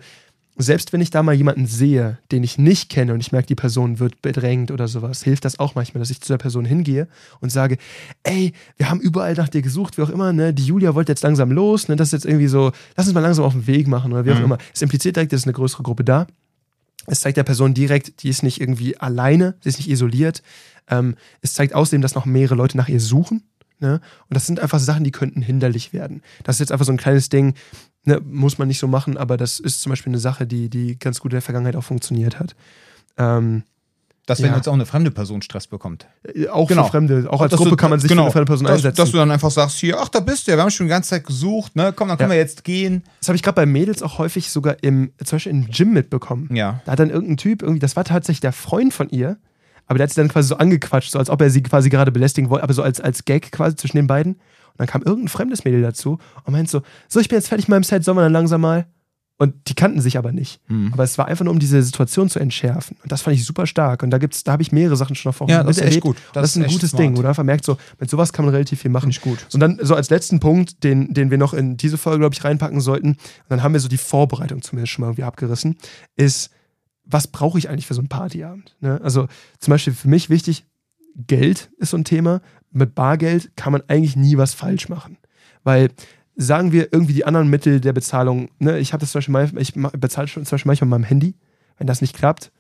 selbst 0.57 0.93
wenn 0.93 1.01
ich 1.01 1.11
da 1.11 1.23
mal 1.23 1.35
jemanden 1.35 1.67
sehe, 1.67 2.19
den 2.31 2.45
ich 2.45 2.59
nicht 2.59 2.91
kenne 2.91 3.15
und 3.15 3.21
ich 3.21 3.33
merke, 3.33 3.47
die 3.47 3.55
Person 3.55 3.99
wird 3.99 4.21
bedrängt 4.21 4.71
oder 4.71 4.87
sowas, 4.87 5.23
hilft 5.23 5.45
das 5.45 5.59
auch 5.59 5.75
manchmal, 5.75 6.01
dass 6.01 6.11
ich 6.11 6.21
zu 6.21 6.33
der 6.33 6.39
Person 6.39 6.65
hingehe 6.65 7.09
und 7.41 7.51
sage, 7.51 7.79
ey, 8.23 8.53
wir 8.77 8.91
haben 8.91 9.01
überall 9.01 9.35
nach 9.35 9.49
dir 9.49 9.63
gesucht, 9.63 9.97
wie 9.97 10.03
auch 10.03 10.11
immer, 10.11 10.33
ne? 10.33 10.53
Die 10.53 10.65
Julia 10.65 10.95
wollte 10.95 11.13
jetzt 11.13 11.23
langsam 11.23 11.51
los, 11.53 11.89
ne? 11.89 11.97
Das 11.97 12.09
ist 12.09 12.13
jetzt 12.13 12.27
irgendwie 12.27 12.49
so, 12.49 12.73
lass 12.97 13.07
uns 13.07 13.15
mal 13.15 13.21
langsam 13.21 13.45
auf 13.45 13.55
den 13.55 13.67
Weg 13.67 13.89
machen 13.89 14.13
oder 14.13 14.27
wie 14.27 14.33
auch 14.33 14.39
mhm. 14.39 14.45
immer. 14.45 14.59
Es 14.75 14.83
impliziert 14.83 15.17
direkt, 15.17 15.33
es 15.33 15.43
ist 15.43 15.47
eine 15.47 15.55
größere 15.55 15.83
Gruppe 15.83 16.05
da. 16.05 16.27
Es 17.07 17.21
zeigt 17.21 17.37
der 17.37 17.45
Person 17.45 17.75
direkt, 17.75 18.23
die 18.23 18.29
ist 18.29 18.43
nicht 18.43 18.61
irgendwie 18.61 18.97
alleine, 18.99 19.57
sie 19.61 19.71
ist 19.71 19.79
nicht 19.79 19.91
isoliert. 19.91 20.43
Ähm, 20.89 21.17
es 21.41 21.55
zeigt 21.55 21.75
außerdem, 21.75 22.03
dass 22.03 22.15
noch 22.15 22.27
mehrere 22.27 22.55
Leute 22.55 22.77
nach 22.77 22.89
ihr 22.89 23.01
suchen. 23.01 23.43
Ne? 23.81 24.01
Und 24.29 24.35
das 24.35 24.47
sind 24.47 24.61
einfach 24.61 24.79
Sachen, 24.79 25.03
die 25.03 25.11
könnten 25.11 25.43
hinderlich 25.43 25.93
werden. 25.93 26.23
Das 26.45 26.57
ist 26.57 26.61
jetzt 26.61 26.73
einfach 26.73 26.87
so 26.87 26.93
ein 26.93 26.99
kleines 26.99 27.31
Ding, 27.31 27.55
Ne, 28.05 28.21
muss 28.25 28.59
man 28.59 28.67
nicht 28.67 28.81
so 28.81 28.89
machen, 28.89 29.17
aber 29.17 29.37
das 29.37 29.61
ist 29.61 29.81
zum 29.81 29.91
Beispiel 29.91 30.11
eine 30.11 30.19
Sache, 30.19 30.45
die, 30.45 30.69
die 30.69 30.99
ganz 30.99 31.21
gut 31.21 31.33
in 31.33 31.37
der 31.37 31.43
Vergangenheit 31.43 31.77
auch 31.77 31.85
funktioniert 31.85 32.41
hat. 32.41 32.57
Ähm, 33.17 33.63
dass 34.27 34.41
wenn 34.41 34.51
ja. 34.51 34.57
jetzt 34.57 34.69
auch 34.69 34.75
eine 34.75 34.87
fremde 34.87 35.11
Person 35.11 35.43
Stress 35.43 35.67
bekommt. 35.67 36.07
Äh, 36.23 36.49
auch 36.49 36.69
genau. 36.69 36.85
für 36.85 36.91
Fremde, 36.91 37.27
auch 37.29 37.41
als 37.41 37.55
Gruppe 37.55 37.71
du, 37.71 37.77
kann 37.77 37.91
man 37.91 37.99
sich 37.99 38.09
genau, 38.09 38.23
für 38.23 38.27
eine 38.27 38.33
fremde 38.33 38.47
Person 38.47 38.67
dass, 38.67 38.77
einsetzen. 38.77 38.97
Dass 38.97 39.11
du 39.11 39.17
dann 39.17 39.31
einfach 39.31 39.51
sagst, 39.51 39.79
hier, 39.79 40.01
ach, 40.01 40.09
da 40.09 40.21
bist 40.21 40.47
du 40.47 40.53
ja, 40.53 40.57
wir 40.57 40.63
haben 40.63 40.71
schon 40.71 40.87
die 40.87 40.91
ganze 40.91 41.11
Zeit 41.11 41.27
gesucht, 41.27 41.75
ne? 41.75 41.93
Komm, 41.95 42.09
dann 42.09 42.19
können 42.19 42.31
ja. 42.31 42.37
wir 42.37 42.41
jetzt 42.41 42.63
gehen. 42.63 43.03
Das 43.19 43.29
habe 43.29 43.37
ich 43.37 43.43
gerade 43.43 43.57
bei 43.57 43.67
Mädels 43.67 44.03
auch 44.03 44.19
häufig 44.19 44.51
sogar 44.51 44.77
im, 44.83 45.13
zum 45.25 45.37
Beispiel 45.37 45.53
im 45.53 45.67
Gym 45.67 45.93
mitbekommen. 45.93 46.55
Ja. 46.55 46.81
Da 46.85 46.93
hat 46.93 47.01
dann 47.01 47.11
irgendein 47.11 47.37
Typ, 47.37 47.63
irgendwie, 47.63 47.81
das 47.81 47.97
war 47.97 48.05
tatsächlich 48.05 48.41
der 48.41 48.53
Freund 48.53 48.95
von 48.95 49.09
ihr, 49.11 49.39
aber 49.87 49.99
der 49.99 50.05
hat 50.05 50.11
sie 50.11 50.21
dann 50.21 50.29
quasi 50.29 50.49
so 50.49 50.57
angequatscht, 50.57 51.11
so 51.11 51.19
als 51.19 51.29
ob 51.29 51.41
er 51.41 51.51
sie 51.51 51.63
quasi 51.63 51.91
gerade 51.91 52.13
belästigen 52.13 52.49
wollte, 52.49 52.63
aber 52.63 52.75
so 52.75 52.83
als, 52.83 53.01
als 53.01 53.25
Gag 53.25 53.51
quasi 53.51 53.75
zwischen 53.75 53.97
den 53.97 54.07
beiden. 54.07 54.41
Dann 54.83 54.91
kam 54.91 55.03
irgendein 55.03 55.29
fremdes 55.29 55.65
Mädel 55.65 55.81
dazu 55.83 56.19
und 56.45 56.53
meint 56.53 56.69
so, 56.69 56.83
so, 57.09 57.21
ich 57.21 57.29
bin 57.29 57.39
jetzt 57.39 57.49
fertig 57.49 57.69
mit 57.69 57.71
meinem 57.71 57.85
Set, 57.85 58.05
sollen 58.05 58.17
wir 58.17 58.23
dann 58.23 58.33
langsam 58.33 58.61
mal? 58.61 58.87
Und 59.39 59.55
die 59.69 59.75
kannten 59.75 60.01
sich 60.01 60.19
aber 60.19 60.31
nicht. 60.31 60.61
Mhm. 60.69 60.93
Aber 60.93 61.03
es 61.03 61.19
war 61.19 61.27
einfach 61.27 61.45
nur, 61.45 61.53
um 61.53 61.59
diese 61.59 61.83
Situation 61.83 62.29
zu 62.29 62.39
entschärfen. 62.39 62.97
Und 63.03 63.11
das 63.11 63.23
fand 63.23 63.37
ich 63.37 63.45
super 63.45 63.67
stark. 63.67 64.03
Und 64.03 64.11
da 64.11 64.19
gibt's, 64.19 64.45
da 64.45 64.53
habe 64.53 64.63
ich 64.63 64.71
mehrere 64.71 64.97
Sachen 64.97 65.17
schon 65.17 65.31
davor 65.31 65.49
ja, 65.49 65.65
das 65.65 65.79
ist 65.79 65.85
echt 65.85 66.01
gut. 66.01 66.17
Das, 66.33 66.43
das 66.43 66.57
ist 66.57 66.63
ein 66.63 66.71
gutes 66.71 66.91
smart. 66.91 67.03
Ding, 67.03 67.17
oder? 67.17 67.31
Einfach 67.31 67.43
merkt 67.43 67.65
so, 67.65 67.77
mit 67.99 68.09
sowas 68.09 68.33
kann 68.33 68.45
man 68.45 68.55
relativ 68.55 68.83
viel 68.83 68.91
machen. 68.91 69.11
Ich 69.11 69.21
gut. 69.21 69.47
Und 69.53 69.61
dann 69.61 69.81
so 69.83 69.97
als 69.97 70.11
letzten 70.11 70.39
Punkt, 70.39 70.85
den, 70.85 71.13
den 71.13 71.31
wir 71.31 71.39
noch 71.39 71.55
in 71.55 71.77
diese 71.77 71.99
Folge, 71.99 72.21
glaube 72.21 72.35
ich, 72.35 72.45
reinpacken 72.45 72.81
sollten, 72.81 73.09
und 73.09 73.19
dann 73.49 73.63
haben 73.63 73.73
wir 73.73 73.81
so 73.81 73.89
die 73.89 73.99
Vorbereitung 73.99 74.63
zumindest 74.63 74.93
schon 74.93 75.03
mal 75.03 75.09
irgendwie 75.09 75.25
abgerissen, 75.25 75.77
ist, 76.15 76.51
was 77.05 77.27
brauche 77.27 77.59
ich 77.59 77.69
eigentlich 77.69 77.87
für 77.87 77.95
so 77.95 78.01
einen 78.01 78.09
Partyabend? 78.09 78.77
Ne? 78.81 79.01
Also 79.03 79.27
zum 79.59 79.73
Beispiel 79.73 79.93
für 79.93 80.09
mich 80.09 80.31
wichtig, 80.31 80.67
Geld 81.17 81.71
ist 81.79 81.91
so 81.91 81.97
ein 81.97 82.05
Thema. 82.05 82.41
Mit 82.73 82.95
Bargeld 82.95 83.51
kann 83.57 83.73
man 83.73 83.83
eigentlich 83.89 84.17
nie 84.17 84.37
was 84.37 84.55
falsch 84.55 84.89
machen. 84.89 85.19
Weil 85.65 85.91
sagen 86.37 86.73
wir 86.73 86.93
irgendwie 86.93 87.13
die 87.13 87.25
anderen 87.25 87.49
Mittel 87.49 87.81
der 87.81 87.93
Bezahlung, 87.93 88.51
ne, 88.59 88.79
ich 88.79 88.93
habe 88.93 89.01
das 89.01 89.13
zum 89.13 89.19
Beispiel 89.19 89.33
mal, 89.33 89.63
ich 89.63 89.75
bezahle 89.75 90.29
schon 90.29 90.45
zum 90.45 90.57
Beispiel 90.57 90.69
manchmal 90.69 90.87
mit 90.89 91.01
meinem 91.01 91.09
Handy, 91.09 91.35
wenn 91.79 91.87
das 91.87 92.01
nicht 92.01 92.17
klappt, 92.17 92.51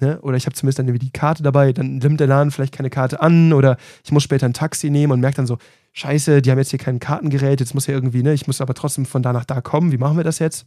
ne, 0.00 0.20
oder 0.20 0.36
ich 0.36 0.46
habe 0.46 0.54
zumindest 0.54 0.78
dann 0.78 0.86
irgendwie 0.86 1.06
die 1.06 1.12
Karte 1.12 1.42
dabei, 1.42 1.72
dann 1.72 1.98
nimmt 1.98 2.20
der 2.20 2.26
Laden 2.26 2.50
vielleicht 2.50 2.74
keine 2.74 2.90
Karte 2.90 3.20
an 3.20 3.52
oder 3.52 3.76
ich 4.04 4.12
muss 4.12 4.22
später 4.22 4.46
ein 4.46 4.54
Taxi 4.54 4.90
nehmen 4.90 5.12
und 5.12 5.20
merke 5.20 5.36
dann 5.36 5.46
so, 5.46 5.58
scheiße, 5.92 6.42
die 6.42 6.50
haben 6.50 6.58
jetzt 6.58 6.70
hier 6.70 6.78
kein 6.78 7.00
Kartengerät, 7.00 7.60
jetzt 7.60 7.74
muss 7.74 7.86
ja 7.86 7.94
irgendwie, 7.94 8.22
ne, 8.22 8.32
ich 8.32 8.46
muss 8.46 8.60
aber 8.60 8.74
trotzdem 8.74 9.06
von 9.06 9.22
da 9.22 9.32
nach 9.32 9.44
da 9.44 9.60
kommen, 9.60 9.92
wie 9.92 9.98
machen 9.98 10.16
wir 10.16 10.24
das 10.24 10.38
jetzt? 10.38 10.66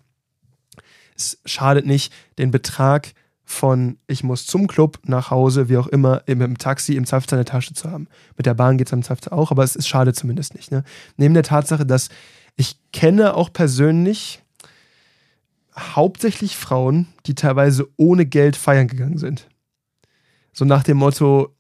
Es 1.15 1.39
schadet 1.45 1.86
nicht, 1.86 2.13
den 2.38 2.51
Betrag 2.51 3.13
von 3.46 3.98
ich 4.08 4.24
muss 4.24 4.48
zum 4.48 4.68
Club, 4.68 5.00
nach 5.06 5.30
Hause, 5.30 5.70
wie 5.70 5.78
auch 5.78 5.88
immer, 5.88 6.24
im, 6.26 6.41
im 6.41 6.58
Taxi, 6.58 6.96
im 6.96 7.06
Zweifel 7.06 7.36
eine 7.36 7.46
Tasche 7.46 7.74
zu 7.74 7.89
haben. 7.89 8.08
Mit 8.38 8.46
der 8.46 8.56
Bahn 8.56 8.78
geht 8.78 8.88
es 8.88 8.93
am 8.93 9.04
Zweifel 9.04 9.32
auch, 9.32 9.52
aber 9.52 9.64
es 9.64 9.76
ist 9.76 9.88
schade 9.88 10.14
zumindest 10.14 10.56
nicht. 10.56 10.72
Ne? 10.72 10.84
Neben 11.18 11.34
der 11.34 11.43
Tatsache, 11.43 11.86
dass 11.86 12.10
ich 12.56 12.78
kenne 12.91 13.36
auch 13.36 13.54
persönlich 13.54 14.41
hauptsächlich 15.78 16.56
Frauen, 16.56 17.08
die 17.26 17.36
teilweise 17.36 17.88
ohne 17.98 18.26
Geld 18.26 18.56
feiern 18.56 18.88
gegangen 18.88 19.18
sind. 19.18 19.48
So 20.54 20.66
nach 20.66 20.84
dem 20.84 20.98
Motto, 20.98 21.54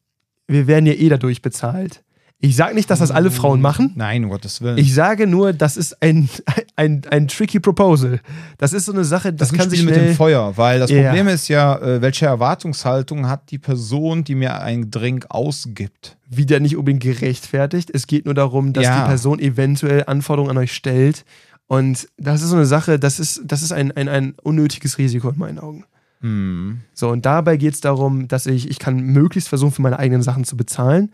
wir 0.47 0.67
werden 0.67 0.85
ja 0.85 0.93
eh 0.93 1.09
dadurch 1.09 1.41
bezahlt. 1.41 2.04
Ich 2.39 2.55
sage 2.55 2.75
nicht, 2.75 2.89
dass 2.89 2.99
das 2.99 3.11
alle 3.11 3.31
Frauen 3.31 3.61
machen. 3.61 3.93
Nein, 3.95 4.23
um 4.25 4.29
Gottes 4.29 4.61
Willen. 4.61 4.77
Ich 4.77 4.93
sage 4.93 5.25
nur, 5.25 5.53
das 5.53 5.77
ist 5.77 6.01
ein, 6.01 6.29
ein, 6.75 7.01
ein 7.09 7.27
tricky 7.27 7.59
Proposal. 7.59 8.19
Das 8.57 8.73
ist 8.73 8.85
so 8.85 8.91
eine 8.91 9.05
Sache, 9.05 9.33
das, 9.33 9.49
das 9.49 9.57
kann 9.57 9.69
sich 9.69 9.83
mit 9.83 9.95
dem 9.95 10.13
Feuer, 10.13 10.55
weil 10.57 10.79
das 10.79 10.91
yeah. 10.91 11.09
Problem 11.09 11.27
ist 11.29 11.47
ja, 11.47 11.77
äh, 11.77 12.01
welche 12.01 12.25
Erwartungshaltung 12.25 13.27
hat 13.27 13.51
die 13.51 13.57
Person, 13.57 14.23
die 14.23 14.35
mir 14.35 14.61
einen 14.61 14.91
Drink 14.91 15.27
ausgibt? 15.29 16.17
Wieder 16.27 16.59
nicht 16.59 16.75
unbedingt 16.75 17.03
gerechtfertigt. 17.03 17.89
Es 17.93 18.05
geht 18.05 18.25
nur 18.25 18.33
darum, 18.33 18.73
dass 18.73 18.83
ja. 18.83 19.01
die 19.01 19.07
Person 19.07 19.39
eventuell 19.39 20.03
Anforderungen 20.05 20.51
an 20.51 20.57
euch 20.57 20.73
stellt. 20.73 21.23
Und 21.67 22.07
das 22.17 22.41
ist 22.41 22.49
so 22.49 22.57
eine 22.57 22.65
Sache, 22.65 22.99
das 22.99 23.19
ist, 23.19 23.41
das 23.45 23.63
ist 23.63 23.71
ein, 23.71 23.91
ein, 23.93 24.07
ein 24.07 24.35
unnötiges 24.43 24.97
Risiko 24.97 25.29
in 25.29 25.39
meinen 25.39 25.59
Augen. 25.59 25.85
Mhm. 26.21 26.81
So, 26.93 27.09
und 27.09 27.25
dabei 27.25 27.57
geht 27.57 27.73
es 27.73 27.81
darum, 27.81 28.27
dass 28.27 28.45
ich, 28.45 28.69
ich 28.69 28.79
kann 28.79 28.99
möglichst 28.99 29.49
versuchen, 29.49 29.71
für 29.71 29.81
meine 29.81 29.99
eigenen 29.99 30.21
Sachen 30.21 30.43
zu 30.43 30.57
bezahlen 30.57 31.11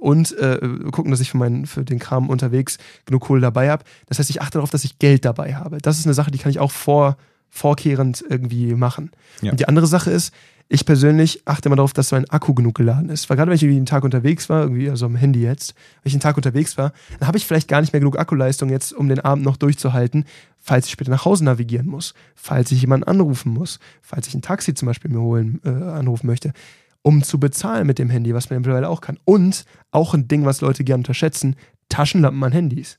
und 0.00 0.36
äh, 0.38 0.58
gucken, 0.92 1.10
dass 1.10 1.20
ich 1.20 1.30
für, 1.30 1.36
meinen, 1.36 1.66
für 1.66 1.84
den 1.84 1.98
Kram 1.98 2.30
unterwegs 2.30 2.78
genug 3.04 3.22
Kohle 3.22 3.40
dabei 3.40 3.70
habe. 3.70 3.84
Das 4.06 4.18
heißt, 4.18 4.30
ich 4.30 4.40
achte 4.40 4.58
darauf, 4.58 4.70
dass 4.70 4.84
ich 4.84 4.98
Geld 4.98 5.24
dabei 5.24 5.54
habe. 5.54 5.78
Das 5.78 5.98
ist 5.98 6.06
eine 6.06 6.14
Sache, 6.14 6.30
die 6.30 6.38
kann 6.38 6.50
ich 6.50 6.58
auch 6.58 6.70
vor, 6.70 7.16
vorkehrend 7.50 8.24
irgendwie 8.28 8.74
machen. 8.74 9.10
Ja. 9.42 9.50
Und 9.50 9.60
die 9.60 9.68
andere 9.68 9.86
Sache 9.86 10.10
ist, 10.10 10.32
ich 10.68 10.84
persönlich 10.84 11.42
achte 11.44 11.68
immer 11.68 11.76
darauf, 11.76 11.92
dass 11.92 12.10
mein 12.10 12.28
Akku 12.28 12.52
genug 12.52 12.74
geladen 12.74 13.08
ist. 13.08 13.30
Weil 13.30 13.36
gerade 13.36 13.50
wenn 13.50 13.56
ich 13.56 13.62
irgendwie 13.62 13.76
einen 13.76 13.86
Tag 13.86 14.02
unterwegs 14.02 14.48
war, 14.48 14.62
irgendwie, 14.62 14.90
also 14.90 15.06
am 15.06 15.14
Handy 15.14 15.40
jetzt, 15.40 15.74
wenn 16.02 16.08
ich 16.08 16.14
einen 16.14 16.20
Tag 16.20 16.36
unterwegs 16.36 16.76
war, 16.76 16.92
dann 17.18 17.28
habe 17.28 17.38
ich 17.38 17.46
vielleicht 17.46 17.68
gar 17.68 17.80
nicht 17.80 17.92
mehr 17.92 18.00
genug 18.00 18.18
Akkuleistung 18.18 18.68
jetzt, 18.68 18.92
um 18.92 19.08
den 19.08 19.20
Abend 19.20 19.44
noch 19.44 19.56
durchzuhalten, 19.56 20.24
falls 20.58 20.86
ich 20.86 20.92
später 20.92 21.10
nach 21.10 21.24
Hause 21.24 21.44
navigieren 21.44 21.86
muss, 21.86 22.14
falls 22.34 22.72
ich 22.72 22.80
jemanden 22.80 23.04
anrufen 23.04 23.52
muss, 23.52 23.78
falls 24.02 24.26
ich 24.26 24.34
ein 24.34 24.42
Taxi 24.42 24.74
zum 24.74 24.86
Beispiel 24.86 25.10
mir 25.10 25.20
holen, 25.20 25.60
äh, 25.64 25.68
anrufen 25.68 26.26
möchte, 26.26 26.52
um 27.02 27.22
zu 27.22 27.38
bezahlen 27.38 27.86
mit 27.86 28.00
dem 28.00 28.10
Handy, 28.10 28.34
was 28.34 28.50
man 28.50 28.58
mittlerweile 28.58 28.88
auch 28.88 29.00
kann. 29.00 29.18
Und 29.24 29.64
auch 29.92 30.14
ein 30.14 30.26
Ding, 30.26 30.44
was 30.44 30.60
Leute 30.60 30.82
gerne 30.82 31.02
unterschätzen, 31.02 31.54
Taschenlampen 31.88 32.42
an 32.42 32.52
Handys. 32.52 32.98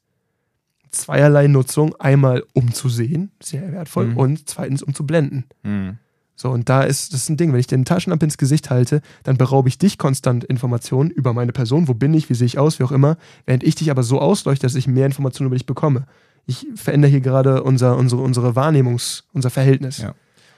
Zweierlei 0.91 1.47
Nutzung, 1.47 1.93
einmal 1.99 2.45
um 2.53 2.73
zu 2.73 2.87
sehen, 2.87 3.31
sehr 3.43 3.73
wertvoll, 3.73 4.07
mhm. 4.07 4.17
und 4.17 4.49
zweitens 4.49 4.81
um 4.81 4.93
zu 4.93 5.05
blenden. 5.05 5.45
Mhm. 5.63 5.97
So, 6.39 6.51
und 6.51 6.69
da 6.69 6.83
ist 6.83 7.13
das 7.13 7.23
ist 7.23 7.29
ein 7.29 7.37
Ding, 7.37 7.51
wenn 7.51 7.59
ich 7.59 7.65
den 7.65 7.83
Taschenlampe 7.83 8.23
ins 8.23 8.37
Gesicht 8.37 8.69
halte, 8.69 9.01
dann 9.23 9.37
beraube 9.37 9.69
ich 9.69 9.79
dich 9.79 9.97
konstant 9.97 10.43
Informationen 10.43 11.09
über 11.09 11.33
meine 11.33 11.51
Person, 11.51 11.87
wo 11.87 11.95
bin 11.95 12.13
ich, 12.13 12.29
wie 12.29 12.35
sehe 12.35 12.45
ich 12.45 12.59
aus, 12.59 12.77
wie 12.77 12.83
auch 12.83 12.91
immer, 12.91 13.17
während 13.47 13.63
ich 13.63 13.73
dich 13.73 13.89
aber 13.89 14.03
so 14.03 14.21
ausleuchte, 14.21 14.67
dass 14.67 14.75
ich 14.75 14.87
mehr 14.87 15.07
Informationen 15.07 15.47
über 15.47 15.55
dich 15.55 15.65
bekomme. 15.65 16.05
Ich 16.45 16.67
verändere 16.75 17.09
hier 17.09 17.21
gerade 17.21 17.63
unser, 17.63 17.97
unsere, 17.97 18.21
unsere 18.21 18.55
Wahrnehmungs-, 18.55 19.23
unser 19.33 19.49
Verhältnis. 19.49 19.97
Ja. 19.97 20.09
Und 20.09 20.15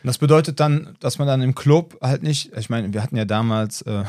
das 0.08 0.18
bedeutet 0.18 0.60
dann, 0.60 0.98
dass 1.00 1.18
man 1.18 1.28
dann 1.28 1.42
im 1.42 1.56
Club 1.56 1.98
halt 2.02 2.24
nicht, 2.24 2.52
ich 2.58 2.70
meine, 2.70 2.94
wir 2.94 3.02
hatten 3.02 3.16
ja 3.16 3.26
damals, 3.26 3.82
äh, 3.84 4.04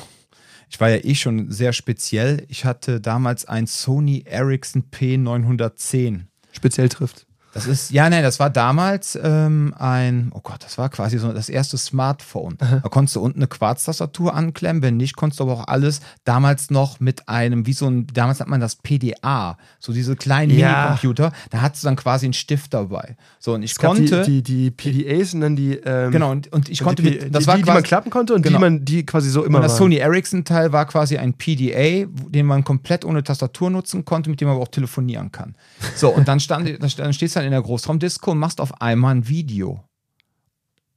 ich 0.68 0.80
war 0.80 0.90
ja 0.90 0.98
eh 1.04 1.14
schon 1.14 1.52
sehr 1.52 1.72
speziell. 1.72 2.44
Ich 2.48 2.64
hatte 2.64 3.00
damals 3.00 3.44
ein 3.44 3.68
Sony 3.68 4.24
Ericsson 4.26 4.84
P910. 4.92 6.22
Speziell 6.50 6.88
trifft. 6.88 7.26
Das 7.52 7.66
ist, 7.66 7.90
ja, 7.90 8.08
nein, 8.08 8.22
das 8.22 8.38
war 8.38 8.48
damals 8.48 9.18
ähm, 9.20 9.74
ein, 9.76 10.30
oh 10.32 10.40
Gott, 10.40 10.62
das 10.62 10.78
war 10.78 10.88
quasi 10.88 11.18
so 11.18 11.32
das 11.32 11.48
erste 11.48 11.78
Smartphone. 11.78 12.56
Aha. 12.60 12.80
Da 12.82 12.88
konntest 12.88 13.16
du 13.16 13.20
unten 13.20 13.40
eine 13.40 13.48
Quarztastatur 13.48 14.34
anklemmen, 14.34 14.82
wenn 14.82 14.96
nicht, 14.96 15.16
konntest 15.16 15.40
du 15.40 15.44
aber 15.44 15.54
auch 15.54 15.68
alles 15.68 16.00
damals 16.24 16.70
noch 16.70 17.00
mit 17.00 17.28
einem, 17.28 17.66
wie 17.66 17.72
so 17.72 17.88
ein, 17.88 18.06
damals 18.06 18.38
hat 18.38 18.46
man 18.46 18.60
das 18.60 18.76
PDA, 18.76 19.58
so 19.80 19.92
diese 19.92 20.14
kleinen 20.14 20.56
ja. 20.56 20.68
Minicomputer, 20.68 21.32
da 21.50 21.60
hattest 21.60 21.82
du 21.82 21.88
dann 21.88 21.96
quasi 21.96 22.26
einen 22.26 22.34
Stift 22.34 22.72
dabei. 22.72 23.16
So, 23.40 23.54
und 23.54 23.64
ich 23.64 23.72
es 23.72 23.78
konnte. 23.78 24.22
Die, 24.22 24.42
die, 24.42 24.70
die, 24.70 24.70
PDAs 24.70 25.34
und 25.34 25.40
dann 25.40 25.56
die. 25.56 25.72
Ähm, 25.72 26.12
genau, 26.12 26.30
und, 26.30 26.52
und 26.52 26.68
ich 26.68 26.82
konnte 26.82 27.02
die, 27.02 27.10
mit, 27.10 27.34
das 27.34 27.42
die, 27.42 27.46
war 27.48 27.54
quasi, 27.54 27.64
die 27.64 27.72
man 27.72 27.82
klappen 27.82 28.10
konnte 28.10 28.34
und 28.34 28.42
genau. 28.42 28.58
die 28.58 28.60
man, 28.60 28.84
die 28.84 29.04
quasi 29.04 29.28
so 29.28 29.44
immer. 29.44 29.58
Und 29.58 29.64
das 29.64 29.76
Sony 29.76 29.96
Ericsson-Teil 29.96 30.72
war 30.72 30.86
quasi 30.86 31.18
ein 31.18 31.34
PDA, 31.34 32.06
den 32.28 32.46
man 32.46 32.62
komplett 32.62 33.04
ohne 33.04 33.24
Tastatur 33.24 33.70
nutzen 33.70 34.04
konnte, 34.04 34.30
mit 34.30 34.40
dem 34.40 34.46
man 34.46 34.56
aber 34.56 34.62
auch 34.62 34.68
telefonieren 34.68 35.32
kann. 35.32 35.56
So, 35.96 36.10
und 36.10 36.28
dann 36.28 36.38
stand, 36.38 36.78
dann 36.80 37.12
stehst 37.12 37.36
du 37.36 37.39
dann 37.40 37.46
in 37.46 37.52
der 37.52 37.62
Großraumdisco 37.62 38.32
und 38.32 38.38
machst 38.38 38.60
auf 38.60 38.80
einmal 38.80 39.14
ein 39.14 39.28
Video. 39.28 39.82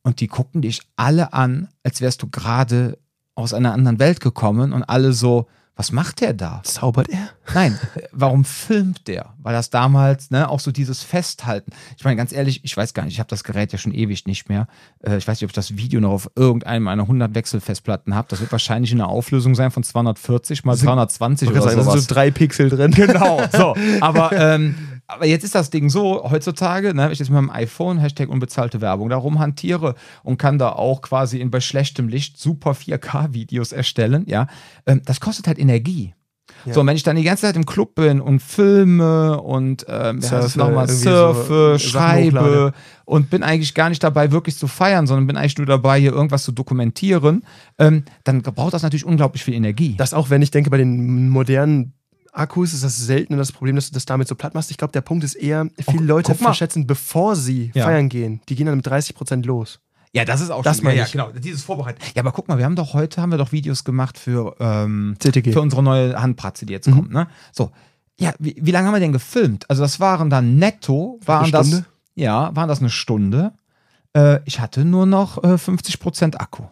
Und 0.03 0.19
die 0.19 0.27
gucken 0.27 0.61
dich 0.61 0.81
alle 0.95 1.33
an, 1.33 1.69
als 1.83 2.01
wärst 2.01 2.21
du 2.21 2.29
gerade 2.29 2.97
aus 3.35 3.53
einer 3.53 3.73
anderen 3.73 3.99
Welt 3.99 4.19
gekommen 4.19 4.73
und 4.73 4.83
alle 4.83 5.13
so, 5.13 5.47
was 5.75 5.91
macht 5.91 6.21
der 6.21 6.33
da? 6.33 6.61
Zaubert 6.63 7.09
er? 7.09 7.29
Nein, 7.55 7.79
warum 8.11 8.45
filmt 8.45 9.07
der? 9.07 9.33
Weil 9.39 9.53
das 9.53 9.71
damals, 9.71 10.29
ne, 10.29 10.47
auch 10.47 10.59
so 10.59 10.71
dieses 10.71 11.01
Festhalten. 11.01 11.71
Ich 11.97 12.03
meine, 12.03 12.15
ganz 12.15 12.31
ehrlich, 12.31 12.63
ich 12.63 12.77
weiß 12.77 12.93
gar 12.93 13.05
nicht, 13.05 13.13
ich 13.13 13.19
habe 13.19 13.29
das 13.29 13.43
Gerät 13.43 13.71
ja 13.71 13.79
schon 13.79 13.91
ewig 13.91 14.27
nicht 14.27 14.49
mehr. 14.49 14.67
Äh, 14.99 15.17
ich 15.17 15.27
weiß 15.27 15.37
nicht, 15.37 15.45
ob 15.45 15.49
ich 15.49 15.55
das 15.55 15.75
Video 15.75 15.99
noch 15.99 16.11
auf 16.11 16.29
irgendeinem 16.35 16.83
meiner 16.83 17.03
100 17.03 17.33
Wechselfestplatten 17.33 18.13
habe. 18.13 18.27
Das 18.29 18.39
wird 18.39 18.51
wahrscheinlich 18.51 18.91
in 18.91 19.01
einer 19.01 19.09
Auflösung 19.09 19.55
sein 19.55 19.71
von 19.71 19.81
240 19.81 20.63
mal 20.63 20.77
320 20.77 21.49
oder 21.49 21.61
sagen, 21.61 21.73
sowas. 21.73 21.85
Da 21.85 21.91
sind 21.93 22.01
so 22.01 22.13
drei 22.13 22.29
Pixel 22.29 22.69
drin. 22.69 22.91
Genau, 22.91 23.41
so. 23.51 23.75
Aber 23.99 24.31
ähm, 24.37 24.75
aber 25.13 25.25
jetzt 25.25 25.43
ist 25.43 25.55
das 25.55 25.69
Ding 25.69 25.89
so, 25.89 26.29
heutzutage, 26.29 26.93
ne, 26.93 27.03
wenn 27.03 27.11
ich 27.11 27.19
jetzt 27.19 27.29
mit 27.29 27.35
meinem 27.35 27.49
iPhone, 27.49 27.97
Hashtag 27.97 28.29
unbezahlte 28.29 28.81
Werbung, 28.81 29.09
da 29.09 29.17
rumhantiere 29.17 29.95
und 30.23 30.37
kann 30.37 30.57
da 30.57 30.71
auch 30.71 31.01
quasi 31.01 31.39
in 31.39 31.51
bei 31.51 31.59
schlechtem 31.59 32.07
Licht 32.07 32.37
super 32.37 32.71
4K-Videos 32.71 33.71
erstellen, 33.71 34.25
ja, 34.27 34.47
ähm, 34.85 35.01
das 35.05 35.19
kostet 35.19 35.47
halt 35.47 35.59
Energie. 35.59 36.13
Ja. 36.65 36.73
So, 36.73 36.81
und 36.81 36.87
wenn 36.87 36.95
ich 36.95 37.03
dann 37.03 37.15
die 37.15 37.23
ganze 37.23 37.41
Zeit 37.41 37.55
im 37.55 37.65
Club 37.65 37.95
bin 37.95 38.21
und 38.21 38.41
filme 38.41 39.41
und 39.41 39.85
ähm, 39.87 40.21
surfe, 40.21 40.57
nochmal 40.57 40.87
surfe, 40.87 41.77
so 41.77 41.89
schreibe 41.89 42.73
und 43.05 43.29
bin 43.29 43.43
eigentlich 43.43 43.73
gar 43.73 43.89
nicht 43.89 44.03
dabei, 44.03 44.31
wirklich 44.31 44.57
zu 44.57 44.67
feiern, 44.67 45.07
sondern 45.07 45.27
bin 45.27 45.37
eigentlich 45.37 45.57
nur 45.57 45.67
dabei, 45.67 45.99
hier 45.99 46.13
irgendwas 46.13 46.43
zu 46.43 46.51
dokumentieren, 46.51 47.43
ähm, 47.79 48.03
dann 48.23 48.41
braucht 48.41 48.73
das 48.73 48.83
natürlich 48.83 49.05
unglaublich 49.05 49.43
viel 49.43 49.53
Energie. 49.53 49.95
Das 49.97 50.13
auch, 50.13 50.29
wenn 50.29 50.41
ich 50.41 50.51
denke, 50.51 50.69
bei 50.69 50.77
den 50.77 51.29
modernen 51.29 51.93
Akkus 52.33 52.73
ist 52.73 52.83
das 52.83 52.97
selten 52.97 53.37
das 53.37 53.51
Problem, 53.51 53.75
dass 53.75 53.87
du 53.87 53.93
das 53.93 54.05
damit 54.05 54.27
so 54.27 54.35
platt 54.35 54.53
machst. 54.53 54.71
Ich 54.71 54.77
glaube, 54.77 54.91
der 54.91 55.01
Punkt 55.01 55.23
ist 55.23 55.35
eher, 55.35 55.69
viele 55.89 56.03
oh, 56.03 56.07
Leute 56.07 56.35
verschätzen, 56.35 56.87
bevor 56.87 57.35
sie 57.35 57.71
ja. 57.73 57.85
feiern 57.85 58.09
gehen, 58.09 58.41
die 58.49 58.55
gehen 58.55 58.65
dann 58.65 58.75
mit 58.75 58.87
30 58.87 59.15
Prozent 59.15 59.45
los. 59.45 59.79
Ja, 60.15 60.25
das 60.25 60.41
ist 60.41 60.51
auch 60.51 60.61
das 60.61 60.77
schon, 60.77 60.87
ja, 60.87 60.93
ja, 60.93 61.05
genau, 61.11 61.31
dieses 61.31 61.63
Vorbereiten. 61.63 61.99
Ja, 62.15 62.21
aber 62.21 62.31
guck 62.31 62.47
mal, 62.47 62.57
wir 62.59 62.65
haben 62.65 62.75
doch 62.75 62.93
heute 62.93 63.21
haben 63.21 63.31
wir 63.31 63.39
doch 63.39 63.51
Videos 63.51 63.83
gemacht 63.83 64.19
für, 64.19 64.55
ähm, 64.59 65.15
für 65.19 65.61
unsere 65.61 65.81
neue 65.81 66.21
Handpratze, 66.21 66.67
die 66.67 66.73
jetzt 66.73 66.87
mhm. 66.87 66.95
kommt, 66.95 67.11
ne? 67.11 67.27
So. 67.51 67.71
Ja, 68.19 68.31
wie, 68.37 68.55
wie 68.61 68.69
lange 68.69 68.87
haben 68.87 68.93
wir 68.93 68.99
denn 68.99 69.11
gefilmt? 69.11 69.67
Also 69.71 69.81
das 69.81 69.99
waren 69.99 70.29
dann 70.29 70.57
netto, 70.57 71.19
waren 71.25 71.51
das 71.51 71.83
ja, 72.15 72.55
waren 72.55 72.69
das 72.69 72.79
eine 72.79 72.91
Stunde. 72.91 73.53
Äh, 74.15 74.39
ich 74.45 74.59
hatte 74.59 74.85
nur 74.85 75.07
noch 75.07 75.43
äh, 75.43 75.57
50 75.57 75.99
Prozent 75.99 76.39
Akku. 76.39 76.63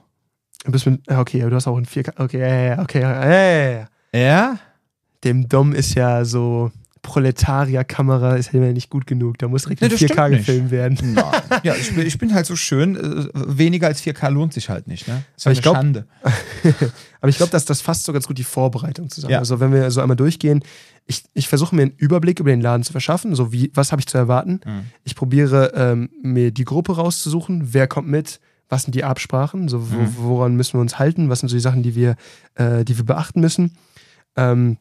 Du 0.63 0.71
bist 0.71 0.85
mit, 0.85 1.09
okay, 1.09 1.41
du 1.41 1.55
hast 1.55 1.67
auch 1.67 1.77
ein 1.77 1.87
4K, 1.87 2.23
okay, 2.23 2.77
okay, 2.79 3.05
okay. 3.05 3.85
Ja? 4.13 4.59
Dem 5.23 5.47
Dom 5.47 5.73
ist 5.73 5.95
ja 5.95 6.25
so 6.25 6.71
Proletarier-Kamera 7.01 8.35
ist 8.35 8.53
ja 8.53 8.59
nicht 8.59 8.89
gut 8.89 9.07
genug. 9.07 9.37
Da 9.39 9.47
muss 9.47 9.63
direkt 9.63 9.81
nee, 9.81 9.87
4K 9.87 10.29
gefilmt 10.29 10.71
werden. 10.71 10.97
Nein. 11.13 11.25
Ja, 11.63 11.75
ich 11.75 11.93
bin, 11.93 12.05
ich 12.05 12.17
bin, 12.17 12.33
halt 12.33 12.45
so 12.45 12.55
schön. 12.55 12.95
Äh, 12.95 13.29
weniger 13.33 13.87
als 13.87 14.01
4K 14.03 14.29
lohnt 14.29 14.53
sich 14.53 14.69
halt 14.69 14.87
nicht. 14.87 15.07
Ne? 15.07 15.23
Das 15.33 15.43
ist 15.43 15.47
eine 15.47 15.61
glaub, 15.61 15.75
Schande. 15.75 16.05
aber 17.21 17.29
ich 17.29 17.37
glaube, 17.37 17.51
dass 17.51 17.65
das 17.65 17.81
fasst 17.81 18.03
so 18.03 18.13
ganz 18.13 18.27
gut 18.27 18.37
die 18.37 18.43
Vorbereitung 18.43 19.09
zusammen. 19.09 19.33
Ja. 19.33 19.39
Also 19.39 19.59
wenn 19.59 19.73
wir 19.73 19.89
so 19.91 20.01
einmal 20.01 20.15
durchgehen, 20.15 20.63
ich, 21.07 21.23
ich 21.33 21.47
versuche 21.47 21.75
mir 21.75 21.83
einen 21.83 21.93
Überblick 21.97 22.39
über 22.39 22.51
den 22.51 22.61
Laden 22.61 22.83
zu 22.83 22.91
verschaffen. 22.91 23.35
So 23.35 23.51
wie, 23.51 23.71
was 23.73 23.91
habe 23.91 23.99
ich 23.99 24.07
zu 24.07 24.17
erwarten? 24.17 24.61
Mhm. 24.65 24.85
Ich 25.03 25.15
probiere 25.15 25.73
ähm, 25.75 26.09
mir 26.21 26.51
die 26.51 26.65
Gruppe 26.65 26.95
rauszusuchen. 26.95 27.73
Wer 27.73 27.87
kommt 27.87 28.07
mit? 28.07 28.39
Was 28.69 28.83
sind 28.83 28.95
die 28.95 29.03
Absprachen? 29.03 29.67
So, 29.67 29.91
wo, 29.91 29.97
mhm. 29.97 30.15
woran 30.17 30.55
müssen 30.55 30.75
wir 30.75 30.81
uns 30.81 30.99
halten? 30.99 31.29
Was 31.29 31.39
sind 31.39 31.49
so 31.49 31.55
die 31.55 31.61
Sachen, 31.61 31.83
die 31.83 31.95
wir, 31.95 32.15
äh, 32.55 32.85
die 32.85 32.97
wir 32.97 33.05
beachten 33.05 33.41
müssen? 33.41 33.75
Ähm, 34.37 34.77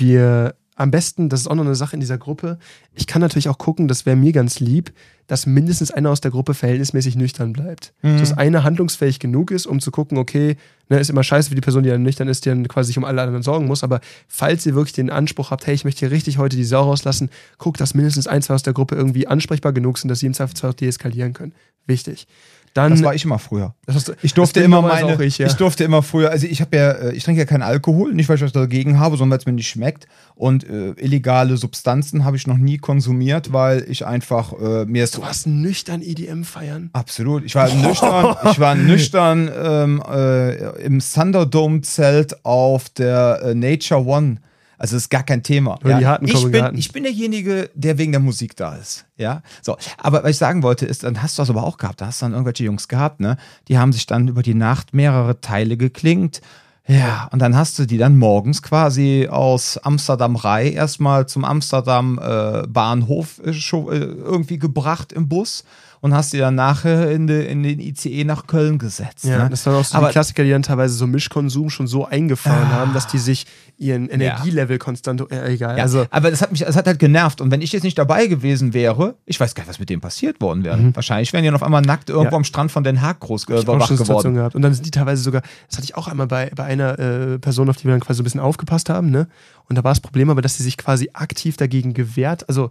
wir 0.00 0.54
am 0.74 0.90
besten, 0.90 1.28
das 1.28 1.40
ist 1.40 1.46
auch 1.46 1.54
noch 1.54 1.64
eine 1.64 1.74
Sache 1.74 1.94
in 1.94 2.00
dieser 2.00 2.18
Gruppe, 2.18 2.58
ich 2.94 3.06
kann 3.06 3.20
natürlich 3.20 3.48
auch 3.48 3.58
gucken, 3.58 3.88
das 3.88 4.06
wäre 4.06 4.16
mir 4.16 4.32
ganz 4.32 4.58
lieb, 4.58 4.92
dass 5.26 5.46
mindestens 5.46 5.90
einer 5.90 6.10
aus 6.10 6.20
der 6.20 6.30
Gruppe 6.30 6.54
verhältnismäßig 6.54 7.14
nüchtern 7.14 7.52
bleibt. 7.52 7.92
Mhm. 8.02 8.18
Dass 8.18 8.36
einer 8.36 8.64
handlungsfähig 8.64 9.18
genug 9.18 9.50
ist, 9.50 9.66
um 9.66 9.80
zu 9.80 9.90
gucken, 9.90 10.18
okay, 10.18 10.56
ne, 10.88 10.98
ist 10.98 11.10
immer 11.10 11.22
scheiße 11.22 11.50
für 11.50 11.54
die 11.54 11.60
Person, 11.60 11.82
die 11.82 11.90
dann 11.90 12.02
nüchtern 12.02 12.28
ist, 12.28 12.44
die 12.44 12.48
dann 12.48 12.66
quasi 12.68 12.88
sich 12.88 12.98
um 12.98 13.04
alle 13.04 13.22
anderen 13.22 13.42
sorgen 13.42 13.66
muss, 13.66 13.84
aber 13.84 14.00
falls 14.28 14.66
ihr 14.66 14.74
wirklich 14.74 14.92
den 14.94 15.10
Anspruch 15.10 15.50
habt, 15.50 15.66
hey, 15.66 15.74
ich 15.74 15.84
möchte 15.84 16.00
hier 16.00 16.10
richtig 16.10 16.38
heute 16.38 16.56
die 16.56 16.64
Sau 16.64 16.82
rauslassen, 16.82 17.30
guckt, 17.58 17.80
dass 17.80 17.94
mindestens 17.94 18.26
ein, 18.26 18.42
zwei 18.42 18.54
aus 18.54 18.62
der 18.62 18.72
Gruppe 18.72 18.94
irgendwie 18.94 19.26
ansprechbar 19.26 19.72
genug 19.72 19.98
sind, 19.98 20.08
dass 20.08 20.20
sie 20.20 20.26
im 20.26 20.34
Zweifelsfall 20.34 20.74
deeskalieren 20.74 21.32
können. 21.32 21.54
Wichtig. 21.86 22.26
Dann, 22.74 22.92
das 22.92 23.02
war 23.02 23.14
ich 23.14 23.24
immer 23.24 23.38
früher. 23.38 23.74
ich 24.22 24.32
durfte 24.34 24.60
immer 24.60 24.80
meine, 24.80 25.22
ich, 25.24 25.38
ja. 25.38 25.46
ich, 25.46 25.54
durfte 25.54 25.84
immer 25.84 26.02
früher, 26.02 26.30
also 26.30 26.46
ich 26.46 26.60
habe 26.62 26.76
ja, 26.76 26.90
äh, 26.92 27.12
ich 27.12 27.22
trinke 27.24 27.40
ja 27.40 27.44
keinen 27.44 27.62
Alkohol, 27.62 28.14
nicht 28.14 28.28
weil 28.28 28.36
ich 28.36 28.42
was 28.42 28.52
dagegen 28.52 28.98
habe, 28.98 29.16
sondern 29.16 29.32
weil 29.32 29.38
es 29.38 29.46
mir 29.46 29.52
nicht 29.52 29.68
schmeckt. 29.68 30.06
Und 30.34 30.68
äh, 30.68 30.92
illegale 30.92 31.56
Substanzen 31.58 32.24
habe 32.24 32.36
ich 32.36 32.46
noch 32.46 32.56
nie 32.56 32.78
konsumiert, 32.78 33.52
weil 33.52 33.84
ich 33.88 34.06
einfach 34.06 34.54
äh, 34.54 34.86
mir 34.86 35.06
Du 35.06 35.20
warst 35.20 35.46
nüchtern 35.46 36.00
EDM 36.00 36.44
feiern? 36.44 36.88
Absolut. 36.94 37.44
Ich 37.44 37.54
war 37.54 37.72
nüchtern, 37.72 38.36
ich 38.50 38.58
war 38.58 38.74
nüchtern 38.74 39.50
ähm, 39.54 40.02
äh, 40.10 40.82
im 40.82 41.00
Thunderdome 41.00 41.82
Zelt 41.82 42.44
auf 42.44 42.88
der 42.88 43.42
äh, 43.44 43.54
Nature 43.54 44.04
One 44.06 44.38
also 44.82 44.96
ist 44.96 45.10
gar 45.10 45.22
kein 45.22 45.44
Thema. 45.44 45.78
Ja. 45.84 45.98
Die 46.00 46.06
harten 46.06 46.26
ich, 46.26 46.50
bin, 46.50 46.74
ich 46.74 46.90
bin 46.90 47.04
derjenige, 47.04 47.70
der 47.72 47.98
wegen 47.98 48.10
der 48.10 48.20
Musik 48.20 48.56
da 48.56 48.74
ist. 48.74 49.06
Ja, 49.16 49.42
so. 49.62 49.76
Aber 49.96 50.24
was 50.24 50.30
ich 50.30 50.38
sagen 50.38 50.64
wollte, 50.64 50.86
ist, 50.86 51.04
dann 51.04 51.22
hast 51.22 51.38
du 51.38 51.42
das 51.42 51.50
aber 51.50 51.62
auch 51.62 51.76
gehabt. 51.76 52.00
Da 52.00 52.06
hast 52.06 52.20
du 52.20 52.26
dann 52.26 52.32
irgendwelche 52.32 52.64
Jungs 52.64 52.88
gehabt, 52.88 53.20
ne? 53.20 53.36
Die 53.68 53.78
haben 53.78 53.92
sich 53.92 54.06
dann 54.06 54.26
über 54.26 54.42
die 54.42 54.54
Nacht 54.54 54.92
mehrere 54.92 55.40
Teile 55.40 55.76
geklingt. 55.76 56.40
Ja, 56.88 57.28
und 57.30 57.38
dann 57.38 57.56
hast 57.56 57.78
du 57.78 57.86
die 57.86 57.96
dann 57.96 58.18
morgens 58.18 58.60
quasi 58.60 59.28
aus 59.30 59.78
Amsterdam 59.78 60.34
Rai 60.34 60.70
erstmal 60.70 61.28
zum 61.28 61.44
Amsterdam 61.44 62.18
äh, 62.20 62.66
Bahnhof 62.66 63.40
äh, 63.44 63.50
äh 63.50 63.98
irgendwie 63.98 64.58
gebracht 64.58 65.12
im 65.12 65.28
Bus 65.28 65.62
und 66.02 66.14
hast 66.14 66.32
die 66.32 66.38
dann 66.38 66.56
nachher 66.56 67.12
in, 67.12 67.28
de, 67.28 67.46
in 67.46 67.62
den 67.62 67.78
ICE 67.78 68.24
nach 68.24 68.48
Köln 68.48 68.78
gesetzt. 68.78 69.24
Ja, 69.24 69.44
ne? 69.44 69.50
das 69.50 69.64
waren 69.66 69.76
auch 69.76 69.84
so 69.84 69.96
Aber, 69.96 70.08
die 70.08 70.12
Klassiker, 70.12 70.42
die 70.42 70.50
dann 70.50 70.64
teilweise 70.64 70.94
so 70.94 71.06
Mischkonsum 71.06 71.70
schon 71.70 71.86
so 71.86 72.04
eingefahren 72.04 72.70
ah, 72.72 72.74
haben, 72.74 72.92
dass 72.92 73.06
die 73.06 73.18
sich 73.18 73.46
ihren 73.78 74.08
Energielevel 74.08 74.74
ja. 74.74 74.78
konstant, 74.78 75.30
äh, 75.30 75.52
egal. 75.52 75.76
Ja, 75.78 75.84
also, 75.84 76.04
aber 76.10 76.32
das 76.32 76.42
hat 76.42 76.50
mich, 76.50 76.60
das 76.60 76.74
hat 76.74 76.88
halt 76.88 76.98
genervt. 76.98 77.40
Und 77.40 77.52
wenn 77.52 77.60
ich 77.60 77.70
jetzt 77.70 77.84
nicht 77.84 77.96
dabei 77.96 78.26
gewesen 78.26 78.74
wäre, 78.74 79.14
ich 79.26 79.38
weiß 79.38 79.54
gar 79.54 79.62
nicht, 79.62 79.70
was 79.70 79.78
mit 79.78 79.90
dem 79.90 80.00
passiert 80.00 80.40
worden 80.40 80.64
wäre. 80.64 80.76
Mhm. 80.76 80.96
Wahrscheinlich 80.96 81.32
wären 81.32 81.44
die 81.44 81.46
dann 81.46 81.54
auf 81.54 81.62
einmal 81.62 81.82
nackt 81.82 82.10
irgendwo 82.10 82.32
ja. 82.32 82.36
am 82.36 82.44
Strand 82.44 82.72
von 82.72 82.82
Den 82.82 83.00
Haag 83.00 83.20
groß 83.20 83.48
äh, 83.50 83.64
wach 83.68 83.88
geworden. 83.88 84.34
Gehabt. 84.34 84.56
Und 84.56 84.62
dann 84.62 84.74
sind 84.74 84.84
die 84.84 84.90
teilweise 84.90 85.22
sogar, 85.22 85.42
das 85.68 85.78
hatte 85.78 85.84
ich 85.84 85.94
auch 85.94 86.08
einmal 86.08 86.26
bei, 86.26 86.50
bei 86.52 86.64
einer 86.64 86.98
äh, 86.98 87.38
Person, 87.38 87.70
auf 87.70 87.76
die 87.76 87.84
wir 87.84 87.92
dann 87.92 88.00
quasi 88.00 88.16
so 88.16 88.22
ein 88.22 88.24
bisschen 88.24 88.40
aufgepasst 88.40 88.90
haben, 88.90 89.10
ne? 89.10 89.28
Und 89.68 89.76
da 89.76 89.84
war 89.84 89.92
das 89.92 90.00
Problem 90.00 90.30
aber, 90.30 90.42
dass 90.42 90.56
sie 90.56 90.64
sich 90.64 90.76
quasi 90.76 91.10
aktiv 91.12 91.56
dagegen 91.56 91.94
gewehrt, 91.94 92.48
also 92.48 92.70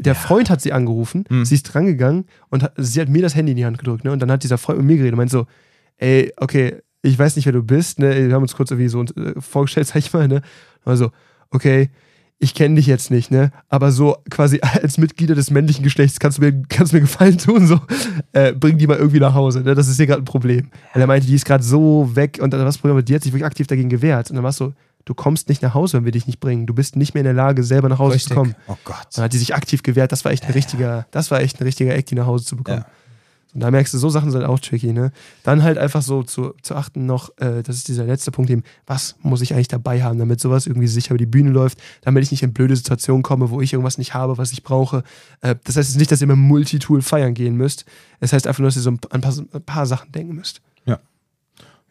der 0.00 0.14
ja. 0.14 0.18
Freund 0.18 0.50
hat 0.50 0.60
sie 0.60 0.72
angerufen, 0.72 1.24
hm. 1.28 1.44
sie 1.44 1.54
ist 1.54 1.64
drangegangen 1.64 2.24
und 2.50 2.62
hat, 2.62 2.72
sie 2.76 3.00
hat 3.00 3.08
mir 3.08 3.22
das 3.22 3.34
Handy 3.34 3.52
in 3.52 3.56
die 3.56 3.66
Hand 3.66 3.78
gedrückt, 3.78 4.04
ne? 4.04 4.12
Und 4.12 4.20
dann 4.20 4.30
hat 4.30 4.42
dieser 4.42 4.58
Freund 4.58 4.78
mit 4.78 4.86
mir 4.86 4.96
geredet 4.96 5.12
und 5.12 5.18
meint 5.18 5.30
so, 5.30 5.46
ey, 5.96 6.32
okay, 6.36 6.76
ich 7.02 7.18
weiß 7.18 7.36
nicht, 7.36 7.46
wer 7.46 7.52
du 7.52 7.62
bist, 7.62 7.98
ne? 7.98 8.28
Wir 8.28 8.34
haben 8.34 8.42
uns 8.42 8.54
kurz 8.54 8.70
irgendwie 8.70 8.88
so 8.88 9.02
äh, 9.02 9.40
vorgestellt, 9.40 9.86
sag 9.88 9.96
ich 9.96 10.12
mal, 10.12 10.28
ne? 10.28 10.42
Also, 10.84 11.10
okay, 11.50 11.90
ich 12.40 12.54
kenne 12.54 12.76
dich 12.76 12.86
jetzt 12.86 13.10
nicht, 13.10 13.30
ne? 13.30 13.50
Aber 13.68 13.90
so 13.90 14.16
quasi 14.30 14.60
als 14.82 14.98
Mitglieder 14.98 15.34
des 15.34 15.50
männlichen 15.50 15.82
Geschlechts 15.82 16.20
kannst 16.20 16.38
du 16.38 16.42
mir, 16.42 16.62
kannst 16.68 16.92
du 16.92 16.96
mir 16.96 17.02
Gefallen 17.02 17.38
tun, 17.38 17.66
so 17.66 17.80
äh, 18.32 18.52
bring 18.52 18.78
die 18.78 18.86
mal 18.86 18.98
irgendwie 18.98 19.20
nach 19.20 19.34
Hause, 19.34 19.62
ne? 19.62 19.74
Das 19.74 19.88
ist 19.88 19.96
hier 19.96 20.06
gerade 20.06 20.22
ein 20.22 20.26
Problem. 20.26 20.70
Und 20.94 21.00
er 21.00 21.06
meinte, 21.06 21.26
die 21.26 21.34
ist 21.34 21.44
gerade 21.44 21.64
so 21.64 22.10
weg 22.14 22.38
und 22.40 22.52
dann 22.52 22.60
war 22.60 22.66
das 22.66 22.78
Problem, 22.78 23.04
die 23.04 23.14
hat 23.14 23.22
sich 23.22 23.32
wirklich 23.32 23.46
aktiv 23.46 23.66
dagegen 23.66 23.88
gewehrt. 23.88 24.30
Und 24.30 24.36
dann 24.36 24.42
war 24.42 24.50
es 24.50 24.56
so, 24.56 24.72
du 25.08 25.14
kommst 25.14 25.48
nicht 25.48 25.62
nach 25.62 25.72
Hause, 25.72 25.96
wenn 25.96 26.04
wir 26.04 26.12
dich 26.12 26.26
nicht 26.26 26.38
bringen. 26.38 26.66
Du 26.66 26.74
bist 26.74 26.94
nicht 26.94 27.14
mehr 27.14 27.22
in 27.22 27.24
der 27.24 27.32
Lage, 27.32 27.64
selber 27.64 27.88
nach 27.88 27.98
Hause 27.98 28.16
Richtig. 28.16 28.28
zu 28.28 28.34
kommen. 28.34 28.54
Oh 28.66 28.76
Gott. 28.84 29.06
Dann 29.14 29.24
hat 29.24 29.32
die 29.32 29.38
sich 29.38 29.54
aktiv 29.54 29.82
gewehrt. 29.82 30.12
Das 30.12 30.24
war 30.24 30.32
echt 30.32 30.44
ein 30.44 30.52
richtiger, 30.52 31.06
das 31.12 31.30
war 31.30 31.40
echt 31.40 31.58
ein 31.60 31.64
richtiger 31.64 31.94
Eck, 31.94 32.06
die 32.06 32.14
nach 32.14 32.26
Hause 32.26 32.44
zu 32.44 32.56
bekommen. 32.56 32.84
Ja. 32.86 32.92
Und 33.54 33.60
da 33.60 33.70
merkst 33.70 33.94
du, 33.94 33.98
so 33.98 34.10
Sachen 34.10 34.30
sind 34.30 34.44
auch 34.44 34.58
tricky, 34.58 34.92
ne? 34.92 35.10
Dann 35.42 35.62
halt 35.62 35.78
einfach 35.78 36.02
so 36.02 36.22
zu, 36.22 36.52
zu 36.60 36.74
achten 36.74 37.06
noch, 37.06 37.30
äh, 37.38 37.62
das 37.62 37.76
ist 37.76 37.88
dieser 37.88 38.04
letzte 38.04 38.30
Punkt 38.30 38.50
eben, 38.50 38.62
was 38.86 39.16
muss 39.22 39.40
ich 39.40 39.54
eigentlich 39.54 39.68
dabei 39.68 40.02
haben, 40.02 40.18
damit 40.18 40.38
sowas 40.38 40.66
irgendwie 40.66 40.86
sicher 40.86 41.12
über 41.12 41.18
die 41.18 41.24
Bühne 41.24 41.50
läuft, 41.50 41.78
damit 42.02 42.22
ich 42.22 42.30
nicht 42.30 42.42
in 42.42 42.52
blöde 42.52 42.76
Situationen 42.76 43.22
komme, 43.22 43.48
wo 43.48 43.62
ich 43.62 43.72
irgendwas 43.72 43.96
nicht 43.96 44.12
habe, 44.12 44.36
was 44.36 44.52
ich 44.52 44.62
brauche. 44.62 45.02
Äh, 45.40 45.54
das 45.64 45.78
heißt 45.78 45.88
jetzt 45.88 45.98
nicht, 45.98 46.12
dass 46.12 46.20
ihr 46.20 46.26
mit 46.26 46.36
Multitool 46.36 47.00
feiern 47.00 47.32
gehen 47.32 47.56
müsst. 47.56 47.86
Es 48.20 48.30
das 48.30 48.32
heißt 48.34 48.46
einfach 48.46 48.60
nur, 48.60 48.68
dass 48.68 48.76
ihr 48.76 48.82
so 48.82 48.90
ein 48.90 48.98
paar, 48.98 49.32
ein 49.32 49.62
paar 49.64 49.86
Sachen 49.86 50.12
denken 50.12 50.34
müsst. 50.34 50.60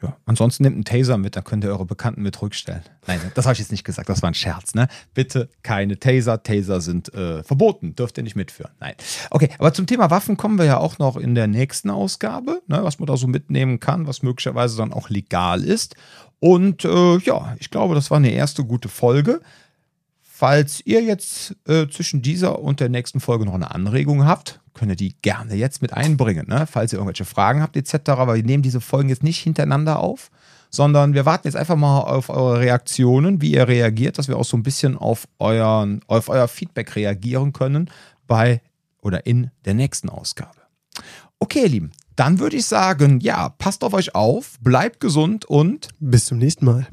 Ja. 0.02 0.16
Ansonsten 0.26 0.64
nehmt 0.64 0.76
einen 0.76 0.86
Taser 0.86 1.18
mit, 1.18 1.36
dann 1.36 1.43
könnt 1.43 1.64
ihr 1.64 1.72
eure 1.72 1.86
Bekannten 1.86 2.22
mit 2.22 2.39
rückstellen. 2.41 2.84
Nein, 3.08 3.20
das 3.34 3.45
habe 3.45 3.54
ich 3.54 3.60
jetzt 3.60 3.72
nicht 3.72 3.84
gesagt, 3.84 4.10
das 4.10 4.22
war 4.22 4.30
ein 4.30 4.36
Scherz, 4.36 4.76
ne? 4.76 4.88
Bitte 5.16 5.50
keine 5.64 6.00
Taser. 6.00 6.43
Taser 6.43 6.82
sind 6.82 7.12
äh, 7.16 7.43
verboten, 7.43 7.95
dürft 7.95 8.18
ihr 8.18 8.24
nicht 8.24 8.36
mitführen. 8.36 8.72
Nein. 8.80 8.93
Okay, 9.32 9.50
aber 9.58 9.74
zum 9.74 9.88
Thema 9.88 10.12
Waffen 10.12 10.38
kommen 10.38 10.60
wir 10.60 10.66
ja 10.66 10.78
auch 10.78 11.00
noch 11.00 11.18
in 11.18 11.34
der 11.34 11.48
nächsten 11.48 11.89
Ausgabe, 11.89 12.62
ne, 12.68 12.84
was 12.84 13.00
man 13.00 13.08
da 13.08 13.18
so 13.18 13.26
mitnehmen 13.28 13.80
kann, 13.80 14.06
was 14.06 14.22
möglicherweise 14.22 14.78
dann 14.78 14.93
auch 14.93 15.10
legal 15.10 15.64
ist. 15.64 15.95
Und 16.39 16.86
äh, 16.86 17.18
ja, 17.18 17.56
ich 17.60 17.72
glaube, 17.72 17.95
das 17.95 18.12
war 18.12 18.18
eine 18.18 18.32
erste 18.32 18.64
gute 18.64 18.89
Folge. 18.89 19.41
Falls 20.40 20.86
ihr 20.86 21.02
jetzt 21.02 21.56
äh, 21.68 21.88
zwischen 21.88 22.22
dieser 22.22 22.60
und 22.60 22.80
der 22.80 22.90
nächsten 22.90 23.20
Folge 23.20 23.44
noch 23.44 23.56
eine 23.56 23.72
Anregung 23.74 24.28
habt, 24.28 24.60
könnt 24.76 24.92
ihr 24.92 24.96
die 24.96 25.16
gerne 25.24 25.56
jetzt 25.56 25.82
mit 25.82 25.94
einbringen, 25.94 26.46
ne? 26.48 26.68
falls 26.72 26.94
ihr 26.94 27.00
irgendwelche 27.00 27.26
Fragen 27.26 27.64
habt 27.64 27.76
etc. 27.76 28.12
Aber 28.12 28.36
wir 28.36 28.44
nehmen 28.44 28.62
diese 28.62 28.80
Folgen 28.80 29.10
jetzt 29.10 29.24
nicht 29.24 29.40
hintereinander 29.40 29.98
auf, 29.98 30.30
sondern 30.70 31.16
wir 31.16 31.26
warten 31.26 31.48
jetzt 31.48 31.56
einfach 31.56 31.76
mal 31.76 32.02
auf 32.02 32.30
eure 32.30 32.60
Reaktionen, 32.60 33.42
wie 33.42 33.54
ihr 33.54 33.68
reagiert, 33.68 34.20
dass 34.20 34.28
wir 34.28 34.38
auch 34.38 34.46
so 34.46 34.56
ein 34.56 34.62
bisschen 34.62 34.96
auf, 34.96 35.28
euren, 35.40 36.02
auf 36.06 36.30
euer 36.30 36.48
Feedback 36.48 36.96
reagieren 36.96 37.52
können 37.52 37.90
bei 38.28 38.62
oder 39.02 39.26
in 39.26 39.50
der 39.66 39.74
nächsten 39.74 40.08
Ausgabe. 40.08 40.62
Okay, 41.40 41.64
ihr 41.64 41.70
Lieben, 41.70 41.92
Dann 42.16 42.38
würde 42.38 42.58
ich 42.58 42.66
sagen, 42.68 43.22
ja, 43.22 43.50
passt 43.50 43.84
auf 43.84 43.94
euch 43.94 44.14
auf, 44.14 44.60
bleibt 44.60 45.00
gesund 45.00 45.46
und 45.46 45.88
bis 46.00 46.26
zum 46.26 46.38
nächsten 46.38 46.66
Mal. 46.66 46.88